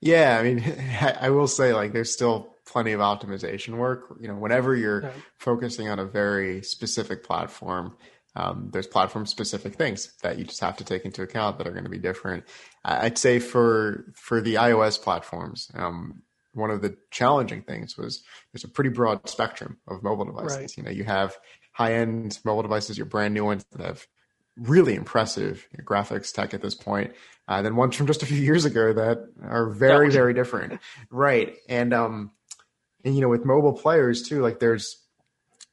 Yeah, 0.00 0.38
I 0.38 0.42
mean, 0.42 0.64
I 1.20 1.30
will 1.30 1.48
say 1.48 1.72
like 1.72 1.92
there's 1.92 2.12
still 2.12 2.56
plenty 2.66 2.92
of 2.92 3.00
optimization 3.00 3.76
work. 3.76 4.16
You 4.20 4.28
know, 4.28 4.34
whenever 4.34 4.74
you're 4.74 5.02
yeah. 5.02 5.12
focusing 5.38 5.88
on 5.88 5.98
a 5.98 6.04
very 6.04 6.62
specific 6.62 7.24
platform, 7.24 7.96
um, 8.36 8.70
there's 8.72 8.86
platform 8.86 9.26
specific 9.26 9.74
things 9.74 10.12
that 10.22 10.38
you 10.38 10.44
just 10.44 10.60
have 10.60 10.76
to 10.76 10.84
take 10.84 11.04
into 11.04 11.22
account 11.22 11.58
that 11.58 11.66
are 11.66 11.72
going 11.72 11.84
to 11.84 11.90
be 11.90 11.98
different. 11.98 12.44
I'd 12.84 13.18
say 13.18 13.38
for 13.40 14.12
for 14.16 14.40
the 14.40 14.54
iOS 14.54 15.00
platforms, 15.00 15.70
um, 15.74 16.22
one 16.52 16.70
of 16.70 16.80
the 16.80 16.96
challenging 17.10 17.62
things 17.62 17.96
was 17.96 18.22
there's 18.52 18.64
a 18.64 18.68
pretty 18.68 18.90
broad 18.90 19.28
spectrum 19.28 19.78
of 19.88 20.02
mobile 20.02 20.24
devices. 20.24 20.56
Right. 20.58 20.76
You 20.76 20.82
know, 20.84 20.90
you 20.90 21.04
have 21.04 21.36
high 21.72 21.94
end 21.94 22.38
mobile 22.44 22.62
devices, 22.62 22.96
your 22.96 23.06
brand 23.06 23.34
new 23.34 23.44
ones 23.44 23.64
that 23.72 23.84
have 23.84 24.06
really 24.60 24.94
impressive 24.94 25.66
graphics 25.84 26.32
tech 26.32 26.54
at 26.54 26.62
this 26.62 26.74
point 26.74 27.12
uh, 27.48 27.62
than 27.62 27.76
ones 27.76 27.96
from 27.96 28.06
just 28.06 28.22
a 28.22 28.26
few 28.26 28.38
years 28.38 28.64
ago 28.64 28.92
that 28.92 29.26
are 29.42 29.70
very 29.70 30.10
very 30.10 30.34
different. 30.34 30.80
Right. 31.10 31.56
And 31.68 31.92
um 31.92 32.30
and 33.04 33.14
you 33.14 33.20
know 33.20 33.28
with 33.28 33.44
mobile 33.44 33.72
players 33.72 34.22
too 34.22 34.42
like 34.42 34.58
there's 34.58 34.96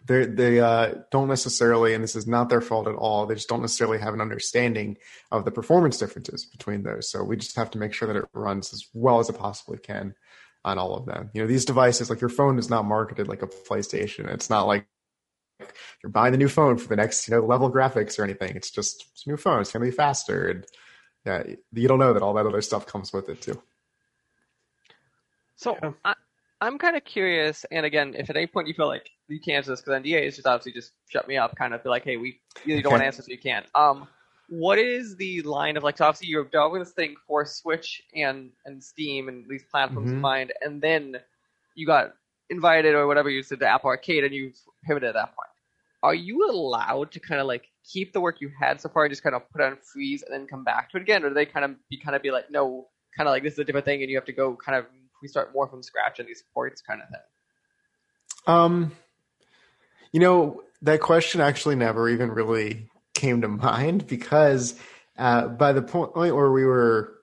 they 0.05 0.25
they 0.25 0.59
uh, 0.61 0.95
don't 1.11 1.27
necessarily 1.27 1.93
and 1.93 2.01
this 2.01 2.15
is 2.15 2.25
not 2.25 2.47
their 2.47 2.61
fault 2.61 2.87
at 2.87 2.95
all 2.95 3.25
they 3.25 3.35
just 3.35 3.49
don't 3.49 3.61
necessarily 3.61 3.99
have 3.99 4.13
an 4.13 4.21
understanding 4.21 4.97
of 5.31 5.43
the 5.43 5.51
performance 5.51 5.97
differences 5.97 6.45
between 6.45 6.83
those. 6.83 7.11
So 7.11 7.23
we 7.23 7.35
just 7.35 7.57
have 7.57 7.71
to 7.71 7.77
make 7.77 7.93
sure 7.93 8.07
that 8.07 8.17
it 8.17 8.25
runs 8.33 8.71
as 8.73 8.85
well 8.93 9.19
as 9.19 9.29
it 9.29 9.37
possibly 9.37 9.77
can 9.77 10.15
on 10.63 10.77
all 10.77 10.95
of 10.95 11.05
them. 11.05 11.29
You 11.33 11.41
know 11.41 11.47
these 11.47 11.65
devices 11.65 12.09
like 12.09 12.21
your 12.21 12.29
phone 12.29 12.57
is 12.57 12.69
not 12.69 12.85
marketed 12.85 13.27
like 13.27 13.41
a 13.41 13.47
playstation. 13.47 14.31
It's 14.31 14.49
not 14.49 14.65
like 14.65 14.87
you're 16.03 16.11
buying 16.11 16.31
the 16.31 16.37
new 16.37 16.47
phone 16.47 16.77
for 16.77 16.87
the 16.87 16.95
next 16.95 17.27
you 17.27 17.35
know 17.35 17.45
level 17.45 17.71
graphics 17.71 18.19
or 18.19 18.23
anything. 18.23 18.55
It's 18.55 18.71
just 18.71 19.05
it's 19.11 19.25
a 19.25 19.29
new 19.29 19.37
phone. 19.37 19.61
It's 19.61 19.71
gonna 19.71 19.85
be 19.85 19.91
faster, 19.91 20.49
and 20.49 20.65
yeah, 21.25 21.43
you 21.73 21.87
don't 21.87 21.99
know 21.99 22.13
that 22.13 22.23
all 22.23 22.33
that 22.33 22.45
other 22.45 22.61
stuff 22.61 22.85
comes 22.85 23.13
with 23.13 23.29
it 23.29 23.41
too. 23.41 23.61
So 25.55 25.77
yeah. 25.81 25.91
I, 26.05 26.13
I'm 26.61 26.77
kind 26.77 26.95
of 26.95 27.03
curious, 27.03 27.65
and 27.71 27.85
again, 27.85 28.15
if 28.17 28.29
at 28.29 28.37
any 28.37 28.47
point 28.47 28.67
you 28.67 28.73
feel 28.73 28.87
like 28.87 29.09
you 29.27 29.39
can't 29.39 29.57
answer 29.57 29.71
this 29.71 29.81
because 29.81 30.01
NDA 30.01 30.23
is 30.23 30.35
just 30.35 30.47
obviously 30.47 30.71
just 30.71 30.93
shut 31.09 31.27
me 31.27 31.37
up, 31.37 31.55
kind 31.55 31.73
of 31.73 31.83
be 31.83 31.89
like, 31.89 32.03
hey, 32.03 32.17
we 32.17 32.39
you 32.65 32.81
don't 32.81 32.91
want 32.91 33.01
to 33.01 33.07
answer, 33.07 33.21
so 33.21 33.31
you 33.31 33.37
can't. 33.37 33.65
Um, 33.75 34.07
what 34.49 34.79
is 34.79 35.15
the 35.17 35.41
line 35.41 35.77
of 35.77 35.83
like? 35.83 35.97
So 35.97 36.05
obviously 36.05 36.29
you're 36.29 36.45
developing 36.45 36.79
this 36.79 36.91
thing 36.91 37.15
for 37.27 37.45
Switch 37.45 38.01
and 38.15 38.51
and 38.65 38.83
Steam 38.83 39.27
and 39.27 39.45
these 39.49 39.63
platforms 39.69 40.07
mm-hmm. 40.07 40.15
combined, 40.15 40.53
and 40.61 40.81
then 40.81 41.17
you 41.75 41.85
got 41.85 42.13
invited 42.49 42.95
or 42.95 43.07
whatever 43.07 43.29
you 43.29 43.43
said 43.43 43.59
to 43.59 43.67
Apple 43.67 43.89
Arcade 43.89 44.23
and 44.23 44.33
you 44.33 44.51
pivoted 44.83 45.09
at 45.09 45.13
that 45.15 45.35
point. 45.35 45.49
Are 46.03 46.15
you 46.15 46.49
allowed 46.49 47.11
to 47.13 47.19
kind 47.19 47.41
of 47.41 47.47
like 47.47 47.65
keep 47.83 48.13
the 48.13 48.21
work 48.21 48.39
you 48.39 48.51
had 48.59 48.79
so 48.79 48.89
far 48.89 49.05
and 49.05 49.11
just 49.11 49.23
kind 49.23 49.35
of 49.35 49.49
put 49.51 49.61
on 49.61 49.77
freeze 49.81 50.23
and 50.23 50.33
then 50.33 50.47
come 50.47 50.63
back 50.63 50.91
to 50.91 50.97
it 50.97 51.01
again, 51.01 51.23
or 51.23 51.29
do 51.29 51.35
they 51.35 51.45
kind 51.45 51.65
of 51.65 51.75
be 51.89 51.97
kind 51.97 52.15
of 52.15 52.21
be 52.21 52.31
like, 52.31 52.51
no, 52.51 52.87
kind 53.15 53.27
of 53.27 53.31
like 53.31 53.43
this 53.43 53.53
is 53.53 53.59
a 53.59 53.63
different 53.63 53.85
thing 53.85 54.01
and 54.01 54.09
you 54.09 54.17
have 54.17 54.25
to 54.25 54.33
go 54.33 54.55
kind 54.55 54.77
of 54.77 54.85
we 55.21 55.27
start 55.27 55.51
more 55.53 55.67
from 55.67 55.81
scratch 55.81 56.19
in 56.19 56.25
these 56.25 56.43
ports 56.53 56.81
kind 56.81 57.01
of 57.01 57.09
thing? 57.09 58.53
Um, 58.53 58.91
you 60.11 60.19
know 60.19 60.61
that 60.83 61.01
question 61.01 61.41
actually 61.41 61.75
never 61.75 62.07
even 62.09 62.31
really 62.31 62.87
came 63.13 63.41
to 63.41 63.47
mind 63.47 64.05
because 64.07 64.79
uh, 65.17 65.47
by 65.47 65.73
the 65.73 65.81
point 65.81 66.13
where 66.15 66.51
we 66.51 66.63
were 66.63 67.17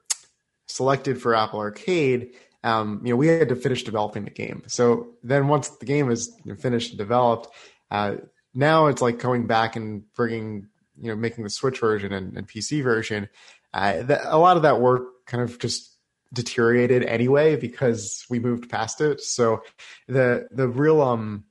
selected 0.66 1.20
for 1.20 1.34
Apple 1.34 1.60
Arcade, 1.60 2.34
um, 2.64 3.02
you 3.04 3.12
know, 3.12 3.16
we 3.16 3.28
had 3.28 3.50
to 3.50 3.56
finish 3.56 3.84
developing 3.84 4.24
the 4.24 4.30
game. 4.30 4.62
So 4.66 5.10
then 5.22 5.48
once 5.48 5.68
the 5.68 5.84
game 5.86 6.10
is 6.10 6.34
finished 6.58 6.90
and 6.90 6.98
developed, 6.98 7.54
uh, 7.90 8.16
now 8.54 8.86
it's 8.86 9.02
like 9.02 9.18
going 9.18 9.46
back 9.46 9.76
and 9.76 10.02
bringing, 10.14 10.68
you 10.98 11.10
know, 11.10 11.16
making 11.16 11.44
the 11.44 11.50
Switch 11.50 11.78
version 11.78 12.12
and, 12.12 12.36
and 12.36 12.48
PC 12.48 12.82
version. 12.82 13.28
Uh, 13.74 14.02
the, 14.02 14.34
a 14.34 14.38
lot 14.38 14.56
of 14.56 14.62
that 14.62 14.80
work 14.80 15.26
kind 15.26 15.42
of 15.42 15.58
just 15.58 15.94
deteriorated 16.32 17.04
anyway 17.04 17.54
because 17.54 18.24
we 18.30 18.38
moved 18.38 18.70
past 18.70 19.00
it. 19.02 19.20
So 19.20 19.62
the 20.08 20.48
the 20.50 20.66
real 20.66 21.02
um 21.02 21.44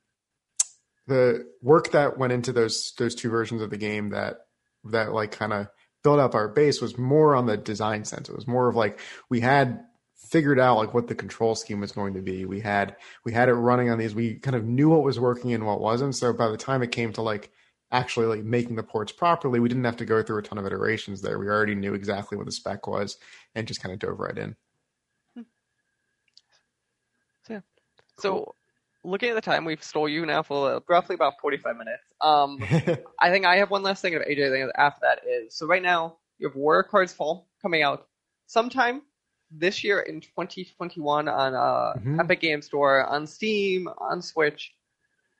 the 1.05 1.45
work 1.61 1.91
that 1.91 2.17
went 2.17 2.33
into 2.33 2.51
those 2.51 2.93
those 2.97 3.13
two 3.13 3.29
versions 3.29 3.61
of 3.61 3.69
the 3.69 3.77
game 3.77 4.09
that 4.09 4.37
that 4.85 5.13
like 5.13 5.31
kind 5.31 5.53
of 5.53 5.67
built 6.03 6.19
up 6.19 6.33
our 6.33 6.49
base 6.49 6.81
was 6.81 6.97
more 6.97 7.35
on 7.35 7.45
the 7.45 7.55
design 7.55 8.03
sense. 8.03 8.29
It 8.29 8.35
was 8.35 8.47
more 8.47 8.67
of 8.67 8.75
like 8.75 8.99
we 9.29 9.39
had 9.39 9.85
figured 10.29 10.59
out 10.59 10.77
like 10.77 10.93
what 10.93 11.07
the 11.07 11.15
control 11.15 11.55
scheme 11.55 11.79
was 11.79 11.91
going 11.91 12.13
to 12.13 12.21
be. 12.21 12.45
We 12.45 12.59
had 12.59 12.95
we 13.23 13.33
had 13.33 13.49
it 13.49 13.53
running 13.53 13.89
on 13.89 13.97
these. 13.97 14.15
We 14.15 14.35
kind 14.35 14.55
of 14.55 14.63
knew 14.63 14.89
what 14.89 15.03
was 15.03 15.19
working 15.19 15.53
and 15.53 15.65
what 15.65 15.81
wasn't. 15.81 16.15
So 16.15 16.33
by 16.33 16.49
the 16.49 16.57
time 16.57 16.81
it 16.81 16.91
came 16.91 17.13
to 17.13 17.21
like 17.21 17.51
actually 17.91 18.25
like 18.25 18.43
making 18.43 18.75
the 18.75 18.83
ports 18.83 19.11
properly, 19.11 19.59
we 19.59 19.69
didn't 19.69 19.83
have 19.85 19.97
to 19.97 20.05
go 20.05 20.23
through 20.23 20.39
a 20.39 20.41
ton 20.41 20.57
of 20.57 20.65
iterations 20.65 21.21
there. 21.21 21.37
We 21.37 21.47
already 21.47 21.75
knew 21.75 21.93
exactly 21.93 22.37
what 22.37 22.45
the 22.45 22.51
spec 22.51 22.87
was 22.87 23.17
and 23.53 23.67
just 23.67 23.81
kind 23.81 23.93
of 23.93 23.99
dove 23.99 24.19
right 24.19 24.37
in. 24.37 24.55
Hmm. 25.35 25.41
So, 27.43 27.53
yeah. 27.53 27.59
So 28.17 28.55
looking 29.03 29.29
at 29.29 29.35
the 29.35 29.41
time, 29.41 29.65
we've 29.65 29.83
stole 29.83 30.09
you 30.09 30.25
now 30.25 30.41
for 30.41 30.81
roughly 30.87 31.15
about 31.15 31.33
45 31.41 31.75
minutes. 31.77 32.03
Um, 32.21 32.57
I 33.19 33.29
think 33.29 33.45
I 33.45 33.57
have 33.57 33.69
one 33.69 33.83
last 33.83 34.01
thing 34.01 34.15
of 34.15 34.21
AJ 34.23 34.51
thing 34.51 34.69
after 34.75 35.01
that 35.03 35.19
is, 35.27 35.55
so 35.55 35.67
right 35.67 35.83
now, 35.83 36.17
you 36.39 36.47
have 36.47 36.55
Where 36.55 36.83
Cards 36.83 37.13
Fall 37.13 37.47
coming 37.61 37.83
out 37.83 38.07
sometime 38.47 39.03
this 39.57 39.83
year 39.83 39.99
in 39.99 40.21
2021 40.21 41.27
on 41.27 41.53
uh, 41.53 41.59
mm-hmm. 41.59 42.19
Epic 42.19 42.41
Game 42.41 42.61
Store, 42.61 43.05
on 43.05 43.27
Steam, 43.27 43.87
on 43.97 44.21
Switch. 44.21 44.73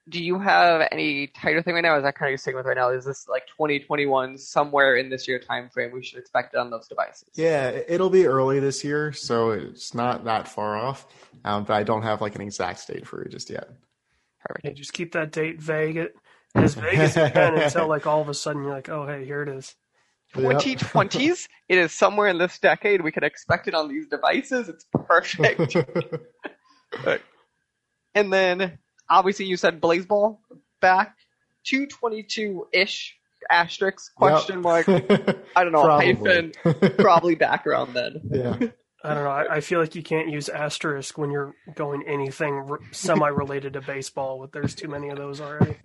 do 0.09 0.21
you 0.21 0.37
have 0.37 0.87
any 0.91 1.27
tighter 1.27 1.61
thing 1.61 1.75
right 1.75 1.81
now? 1.81 1.95
Is 1.97 2.03
that 2.03 2.15
kind 2.15 2.27
of 2.27 2.31
your 2.31 2.37
sticking 2.37 2.57
with 2.57 2.65
right 2.65 2.77
now? 2.77 2.89
Is 2.89 3.05
this 3.05 3.27
like 3.27 3.47
2021 3.47 4.37
somewhere 4.37 4.95
in 4.95 5.09
this 5.09 5.27
year 5.27 5.39
time 5.39 5.69
frame 5.69 5.91
we 5.91 6.03
should 6.03 6.19
expect 6.19 6.53
it 6.53 6.57
on 6.57 6.69
those 6.69 6.87
devices? 6.87 7.29
Yeah, 7.35 7.69
it'll 7.69 8.09
be 8.09 8.25
early 8.25 8.59
this 8.59 8.83
year, 8.83 9.13
so 9.13 9.51
it's 9.51 9.93
not 9.93 10.25
that 10.25 10.47
far 10.47 10.77
off. 10.77 11.07
Um, 11.45 11.63
but 11.63 11.73
I 11.73 11.83
don't 11.83 12.03
have 12.03 12.21
like 12.21 12.35
an 12.35 12.41
exact 12.41 12.87
date 12.87 13.07
for 13.07 13.23
you 13.23 13.29
just 13.29 13.49
yet. 13.49 13.69
Perfect. 14.45 14.65
Yeah, 14.65 14.71
just 14.73 14.93
keep 14.93 15.13
that 15.13 15.31
date 15.31 15.61
vague, 15.61 16.09
as 16.53 16.75
vague 16.75 16.99
as 16.99 17.15
you 17.15 17.29
can, 17.29 17.57
until 17.61 17.87
like 17.87 18.05
all 18.05 18.21
of 18.21 18.29
a 18.29 18.33
sudden 18.33 18.63
you're 18.63 18.73
like, 18.73 18.89
oh 18.89 19.07
hey, 19.07 19.25
here 19.25 19.41
it 19.41 19.49
is. 19.49 19.75
Yep. 20.35 20.61
2020s. 20.61 21.47
it 21.69 21.77
is 21.77 21.91
somewhere 21.91 22.27
in 22.27 22.37
this 22.37 22.59
decade. 22.59 23.01
We 23.01 23.11
can 23.11 23.23
expect 23.23 23.67
it 23.67 23.73
on 23.73 23.87
these 23.87 24.07
devices. 24.07 24.69
It's 24.69 24.85
perfect. 24.93 25.75
and 28.15 28.33
then 28.33 28.79
obviously 29.09 29.45
you 29.45 29.57
said 29.57 29.81
Blaseball 29.81 30.39
back 30.81 31.15
222 31.65 32.67
ish 32.73 33.15
asterisk 33.49 34.13
question 34.15 34.61
mark. 34.61 34.87
I 34.87 35.63
don't 35.63 35.71
know 35.71 35.83
Probably. 35.83 36.13
hyphen 36.13 36.53
probably 36.97 37.35
back 37.35 37.67
around 37.67 37.93
then. 37.93 38.21
yeah. 38.31 38.57
I 39.05 39.13
don't 39.13 39.25
know. 39.25 39.31
I, 39.31 39.55
I 39.55 39.59
feel 39.59 39.81
like 39.81 39.95
you 39.95 40.03
can't 40.03 40.29
use 40.29 40.47
asterisk 40.47 41.17
when 41.17 41.29
you're 41.29 41.53
going 41.75 42.03
anything 42.07 42.55
re- 42.55 42.79
semi-related 42.91 43.73
to 43.73 43.81
baseball. 43.81 44.39
With 44.39 44.53
there's 44.53 44.73
too 44.73 44.87
many 44.87 45.09
of 45.09 45.17
those 45.17 45.41
already. 45.41 45.75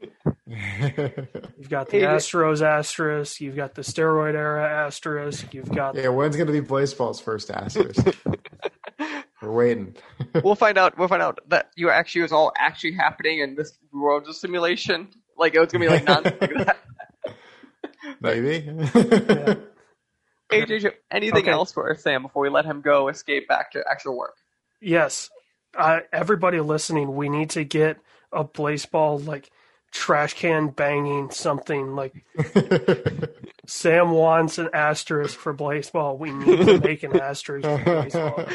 You've 0.48 1.68
got 1.68 1.88
the 1.88 1.98
Hey, 1.98 2.04
Astros 2.04 2.62
asterisk. 2.62 3.40
You've 3.40 3.56
got 3.56 3.74
the 3.74 3.82
steroid 3.82 4.34
era 4.34 4.66
asterisk. 4.86 5.52
You've 5.52 5.70
got 5.70 5.94
yeah, 5.94 6.08
when's 6.08 6.36
gonna 6.36 6.52
be 6.52 6.60
baseball's 6.60 7.20
first 7.20 7.50
asterisk? 7.50 8.06
We're 9.42 9.52
waiting. 9.52 9.96
We'll 10.42 10.54
find 10.56 10.78
out. 10.78 10.96
We'll 10.98 11.08
find 11.08 11.22
out 11.22 11.38
that 11.48 11.70
you 11.76 11.90
actually 11.90 12.22
was 12.22 12.32
all 12.32 12.52
actually 12.58 12.92
happening 12.92 13.42
and 13.42 13.56
this 13.56 13.76
world's 13.92 14.28
a 14.28 14.34
simulation. 14.34 15.08
Like 15.36 15.54
it 15.54 15.60
was 15.60 15.70
gonna 15.70 15.84
be 15.84 15.90
like 15.90 16.04
nonsense 16.04 16.36
like. 16.40 16.76
Maybe. 18.20 18.64
yeah. 18.66 19.54
AJ, 20.50 20.92
anything 21.10 21.42
Okay. 21.42 21.50
else 21.50 21.72
for 21.72 21.94
Sam 21.94 22.22
before 22.22 22.42
we 22.42 22.48
let 22.48 22.64
him 22.64 22.80
go 22.80 23.08
escape 23.08 23.46
back 23.48 23.72
to 23.72 23.84
actual 23.90 24.16
work? 24.16 24.34
yes. 24.80 25.28
Uh, 25.76 26.00
everybody 26.12 26.58
listening, 26.60 27.14
we 27.14 27.28
need 27.28 27.50
to 27.50 27.62
get 27.62 27.98
a 28.32 28.42
baseball 28.42 29.18
like 29.18 29.50
trash 29.90 30.34
can 30.34 30.68
banging 30.68 31.30
something 31.30 31.94
like 31.94 32.24
Sam 33.66 34.10
wants 34.10 34.58
an 34.58 34.68
asterisk 34.72 35.38
for 35.38 35.52
baseball. 35.52 36.16
We 36.18 36.32
need 36.32 36.66
to 36.66 36.80
make 36.80 37.02
an 37.02 37.18
asterisk 37.18 37.68
for 37.68 37.84
baseball. 38.02 38.46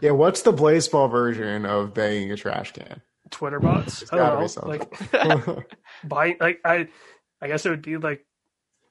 yeah, 0.00 0.12
what's 0.12 0.42
the 0.42 0.52
baseball 0.52 1.08
version 1.08 1.66
of 1.66 1.94
banging 1.94 2.30
a 2.32 2.36
trash 2.36 2.72
can? 2.72 3.00
Twitter 3.30 3.60
bots. 3.60 4.04
I 4.12 4.16
don't 4.16 4.56
know. 4.56 4.68
Like 4.68 5.66
buy 6.04 6.36
like 6.40 6.60
I 6.64 6.88
I 7.40 7.48
guess 7.48 7.66
it 7.66 7.70
would 7.70 7.82
be 7.82 7.96
like 7.96 8.24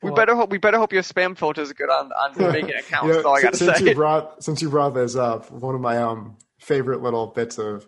We 0.02 0.10
well, 0.10 0.16
better 0.16 0.36
hope. 0.36 0.50
We 0.50 0.58
better 0.58 0.78
hope 0.78 0.92
your 0.92 1.04
spam 1.04 1.38
filter 1.38 1.62
is 1.62 1.72
good 1.72 1.90
on 1.90 2.12
on 2.12 2.52
making 2.52 2.76
accounts. 2.76 3.08
You 3.08 3.22
know, 3.22 3.30
all 3.30 3.38
I 3.38 3.42
gotta 3.42 3.58
since 3.58 3.78
say. 3.78 3.90
you 3.90 3.96
brought 3.96 4.44
since 4.44 4.62
you 4.62 4.70
brought 4.70 4.94
this 4.94 5.16
up, 5.16 5.50
one 5.52 5.76
of 5.76 5.82
my 5.82 5.98
um 5.98 6.38
favorite 6.60 7.02
little 7.02 7.28
bits 7.28 7.58
of 7.58 7.88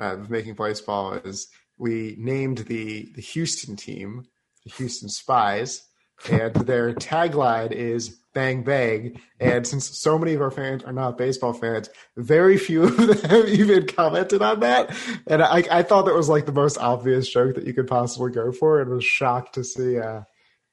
uh, 0.00 0.14
of 0.14 0.30
making 0.30 0.56
Blaseball 0.56 1.24
is 1.26 1.48
we 1.82 2.14
named 2.18 2.58
the 2.58 3.10
the 3.14 3.20
Houston 3.20 3.76
team 3.76 4.24
the 4.64 4.70
Houston 4.74 5.08
Spies, 5.08 5.82
and 6.30 6.54
their 6.54 6.94
tagline 6.94 7.72
is 7.72 8.20
"Bang 8.32 8.62
Bang." 8.62 9.20
And 9.40 9.66
since 9.66 9.98
so 9.98 10.16
many 10.18 10.34
of 10.34 10.40
our 10.40 10.52
fans 10.52 10.84
are 10.84 10.92
not 10.92 11.18
baseball 11.18 11.52
fans, 11.52 11.90
very 12.16 12.56
few 12.56 12.84
of 12.84 12.96
them 13.22 13.46
even 13.48 13.88
commented 13.88 14.40
on 14.40 14.60
that. 14.60 14.96
And 15.26 15.42
I, 15.42 15.64
I 15.70 15.82
thought 15.82 16.06
that 16.06 16.14
was 16.14 16.28
like 16.28 16.46
the 16.46 16.52
most 16.52 16.78
obvious 16.78 17.28
joke 17.28 17.56
that 17.56 17.66
you 17.66 17.74
could 17.74 17.88
possibly 17.88 18.30
go 18.30 18.52
for, 18.52 18.80
and 18.80 18.88
was 18.90 19.04
shocked 19.04 19.54
to 19.56 19.64
see. 19.64 19.98
Uh, 19.98 20.22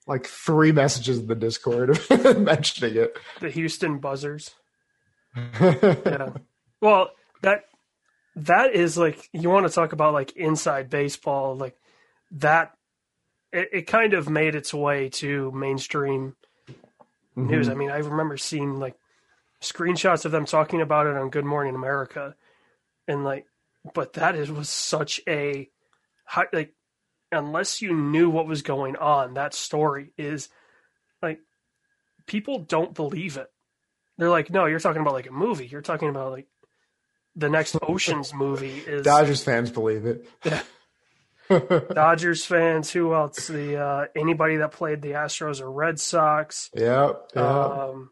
like 0.08 0.26
three 0.26 0.72
messages 0.72 1.20
in 1.20 1.28
the 1.28 1.36
Discord 1.36 2.00
mentioning 2.40 2.96
it. 2.96 3.16
the 3.42 3.50
Houston 3.50 4.00
Buzzers. 4.00 4.52
Yeah. 5.62 6.34
Well, 6.82 7.12
that 7.44 7.66
that 8.46 8.74
is 8.74 8.98
like 8.98 9.30
you 9.34 9.50
want 9.50 9.68
to 9.68 9.74
talk 9.74 9.94
about 9.94 10.14
like 10.14 10.32
inside 10.34 10.90
baseball, 10.90 11.56
like 11.56 11.78
that. 12.32 12.74
It, 13.52 13.70
it 13.74 13.88
kind 13.88 14.14
of 14.14 14.30
made 14.30 14.54
its 14.54 14.74
way 14.74 15.10
to 15.10 15.52
mainstream 15.52 16.36
mm-hmm. 16.70 17.48
news. 17.48 17.70
I 17.70 17.74
mean, 17.74 17.90
I 17.90 17.98
remember 17.98 18.38
seeing 18.38 18.80
like 18.80 18.96
screenshots 19.62 20.26
of 20.26 20.32
them 20.32 20.46
talking 20.46 20.82
about 20.82 21.08
it 21.08 21.18
on 21.18 21.30
Good 21.30 21.46
Morning 21.46 21.76
America, 21.76 22.36
and 23.08 23.24
like, 23.24 23.46
but 23.94 24.14
that 24.14 24.36
is 24.36 24.52
was 24.52 24.70
such 24.70 25.20
a 25.28 25.70
like 26.54 26.74
unless 27.32 27.82
you 27.82 27.94
knew 27.94 28.30
what 28.30 28.48
was 28.48 28.62
going 28.62 28.96
on, 28.96 29.34
that 29.34 29.54
story 29.54 30.12
is 30.18 30.50
like 31.22 31.40
people 32.26 32.60
don't 32.60 32.94
believe 32.94 33.38
it. 33.38 33.52
They're 34.18 34.30
like, 34.30 34.50
no, 34.50 34.66
you're 34.66 34.80
talking 34.80 35.02
about 35.02 35.14
like 35.14 35.30
a 35.30 35.34
movie. 35.34 35.68
You're 35.68 35.82
talking 35.82 36.10
about 36.10 36.32
like 36.32 36.48
the 37.36 37.50
next 37.50 37.78
Ocean's 37.82 38.34
movie 38.34 38.80
is 38.80 39.04
Dodgers 39.04 39.44
fans 39.44 39.72
believe 39.72 40.06
it. 40.06 40.28
Dodgers 41.94 42.46
fans. 42.46 42.92
Who 42.92 43.14
else? 43.14 43.48
The 43.48 43.78
uh, 43.78 44.06
anybody 44.16 44.58
that 44.58 44.72
played 44.72 45.02
the 45.02 45.12
Astros 45.12 45.62
or 45.62 45.72
Red 45.72 46.00
Sox. 46.00 46.70
Yep. 46.76 47.30
yep. 47.36 47.44
Um, 47.44 48.12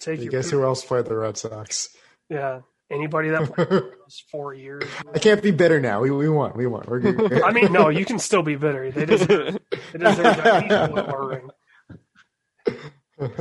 take 0.00 0.18
you 0.18 0.24
your 0.24 0.32
guess 0.32 0.50
who 0.50 0.62
else 0.64 0.84
played 0.84 1.06
the 1.06 1.16
Red 1.16 1.36
Sox? 1.36 1.88
yeah. 2.28 2.60
Anybody 2.90 3.28
that 3.28 3.52
played 3.52 3.68
those 3.68 4.24
four 4.30 4.54
years. 4.54 4.82
I 5.14 5.18
can't 5.18 5.42
be 5.42 5.50
bitter 5.50 5.78
now. 5.78 6.00
We 6.00 6.10
we 6.10 6.26
won. 6.26 6.52
We 6.56 6.66
won. 6.66 6.86
We're 6.88 7.00
good. 7.00 7.42
I 7.42 7.52
mean, 7.52 7.70
no, 7.70 7.90
you 7.90 8.06
can 8.06 8.18
still 8.18 8.42
be 8.42 8.56
bitter. 8.56 8.90
They 8.90 9.04
deserve, 9.04 9.58
they 9.92 9.98
deserve 9.98 10.26
at 10.26 10.62
least 10.62 10.92
one 10.92 11.26
ring. 11.26 11.50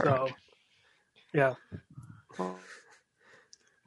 So, 0.04 0.28
yeah, 1.34 1.54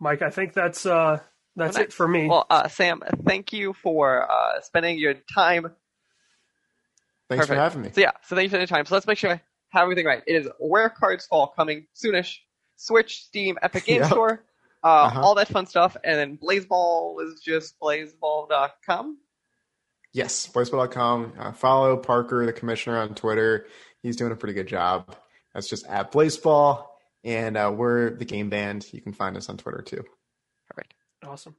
Mike, 0.01 0.23
I 0.23 0.31
think 0.31 0.55
that's 0.55 0.87
uh 0.87 1.19
that's 1.57 1.77
Well, 1.77 1.85
it 1.85 1.93
for 1.93 2.09
me. 2.09 2.27
Well, 2.29 2.47
uh, 2.49 2.69
Sam, 2.69 3.03
thank 3.27 3.53
you 3.53 3.75
for 3.75 4.31
uh, 4.31 4.61
spending 4.63 4.99
your 4.99 5.15
time. 5.35 5.67
Thanks 7.29 7.47
for 7.47 7.55
having 7.55 7.83
me. 7.83 7.91
So 7.93 8.01
yeah, 8.01 8.13
so 8.27 8.35
thank 8.35 8.45
you 8.45 8.51
for 8.51 8.57
your 8.59 8.67
time. 8.67 8.87
So 8.87 8.95
let's 8.95 9.07
make 9.07 9.19
sure 9.19 9.31
I 9.31 9.41
have 9.71 9.83
everything 9.83 10.07
right. 10.07 10.23
It 10.27 10.35
is 10.35 10.49
Where 10.59 10.89
Cards 10.89 11.27
Fall 11.27 11.49
coming 11.55 11.87
soonish. 11.95 12.37
Switch, 12.77 13.25
Steam, 13.25 13.59
Epic 13.63 13.85
Game 13.85 14.01
Yep. 14.01 14.11
Store, 14.11 14.45
uh, 14.83 14.87
Uh-huh. 14.87 15.21
all 15.21 15.35
that 15.35 15.49
fun 15.49 15.67
stuff, 15.67 15.97
and 16.03 16.17
then 16.19 16.39
Blaseball 16.39 17.23
is 17.23 17.41
just 17.41 17.79
blaseball.com. 17.79 19.19
Yes, 20.13 20.49
Blaseball.com. 20.49 21.35
Uh, 21.39 21.53
follow 21.53 21.97
Parker, 21.97 22.45
the 22.47 22.53
commissioner, 22.53 22.99
on 22.99 23.15
Twitter. 23.15 23.67
He's 24.03 24.17
doing 24.17 24.33
a 24.33 24.37
pretty 24.37 24.55
good 24.55 24.67
job. 24.67 25.15
That's 25.55 25.69
just 25.69 25.87
at 25.87 26.11
Blaseball, 26.11 26.85
and 27.25 27.57
uh, 27.57 27.73
we're 27.75 28.11
the 28.11 28.25
game 28.25 28.49
band. 28.49 28.87
You 28.93 29.01
can 29.01 29.13
find 29.13 29.37
us 29.37 29.49
on 29.49 29.57
Twitter 29.57 29.83
too. 29.83 30.05
Perfect. 30.69 30.95
awesome. 31.25 31.57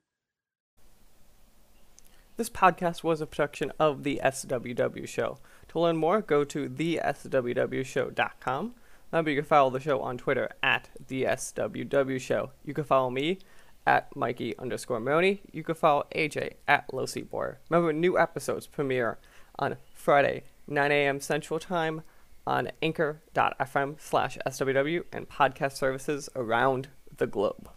This 2.38 2.50
podcast 2.50 3.04
was 3.04 3.22
a 3.22 3.28
production 3.28 3.72
of 3.78 4.04
the 4.04 4.22
SWW 4.24 5.08
Show. 5.08 5.38
To 5.70 5.80
learn 5.80 5.98
more, 5.98 6.22
go 6.22 6.44
to 6.46 6.70
theswwshow.com. 6.70 8.74
Remember, 9.12 9.30
you 9.30 9.38
can 9.38 9.46
follow 9.46 9.70
the 9.70 9.80
show 9.80 10.00
on 10.02 10.18
Twitter 10.18 10.50
at 10.64 10.90
the 11.08 11.24
SWW 11.24 12.20
Show. 12.20 12.52
You 12.64 12.74
can 12.74 12.86
follow 12.86 13.10
me 13.10 13.40
at 13.86 14.16
Mikey 14.16 14.58
underscore 14.58 15.00
Morrone. 15.00 15.40
You 15.52 15.64
can 15.64 15.76
follow 15.76 16.06
AJ 16.16 16.54
at 16.68 16.94
Low 16.94 17.06
Seaboard. 17.06 17.58
Remember, 17.70 17.94
new 17.94 18.18
episodes 18.18 18.68
premiere 18.68 19.18
on 19.60 19.78
Friday, 19.94 20.44
9 20.68 20.92
a.m. 20.92 21.20
Central 21.20 21.60
Time 21.60 22.02
on 22.46 22.70
anchor.fm 22.82 24.00
slash 24.00 24.38
SWW 24.46 25.04
and 25.12 25.30
podcast 25.30 25.74
services 25.74 26.30
around 26.36 26.90
the 27.18 27.28
globe. 27.28 27.70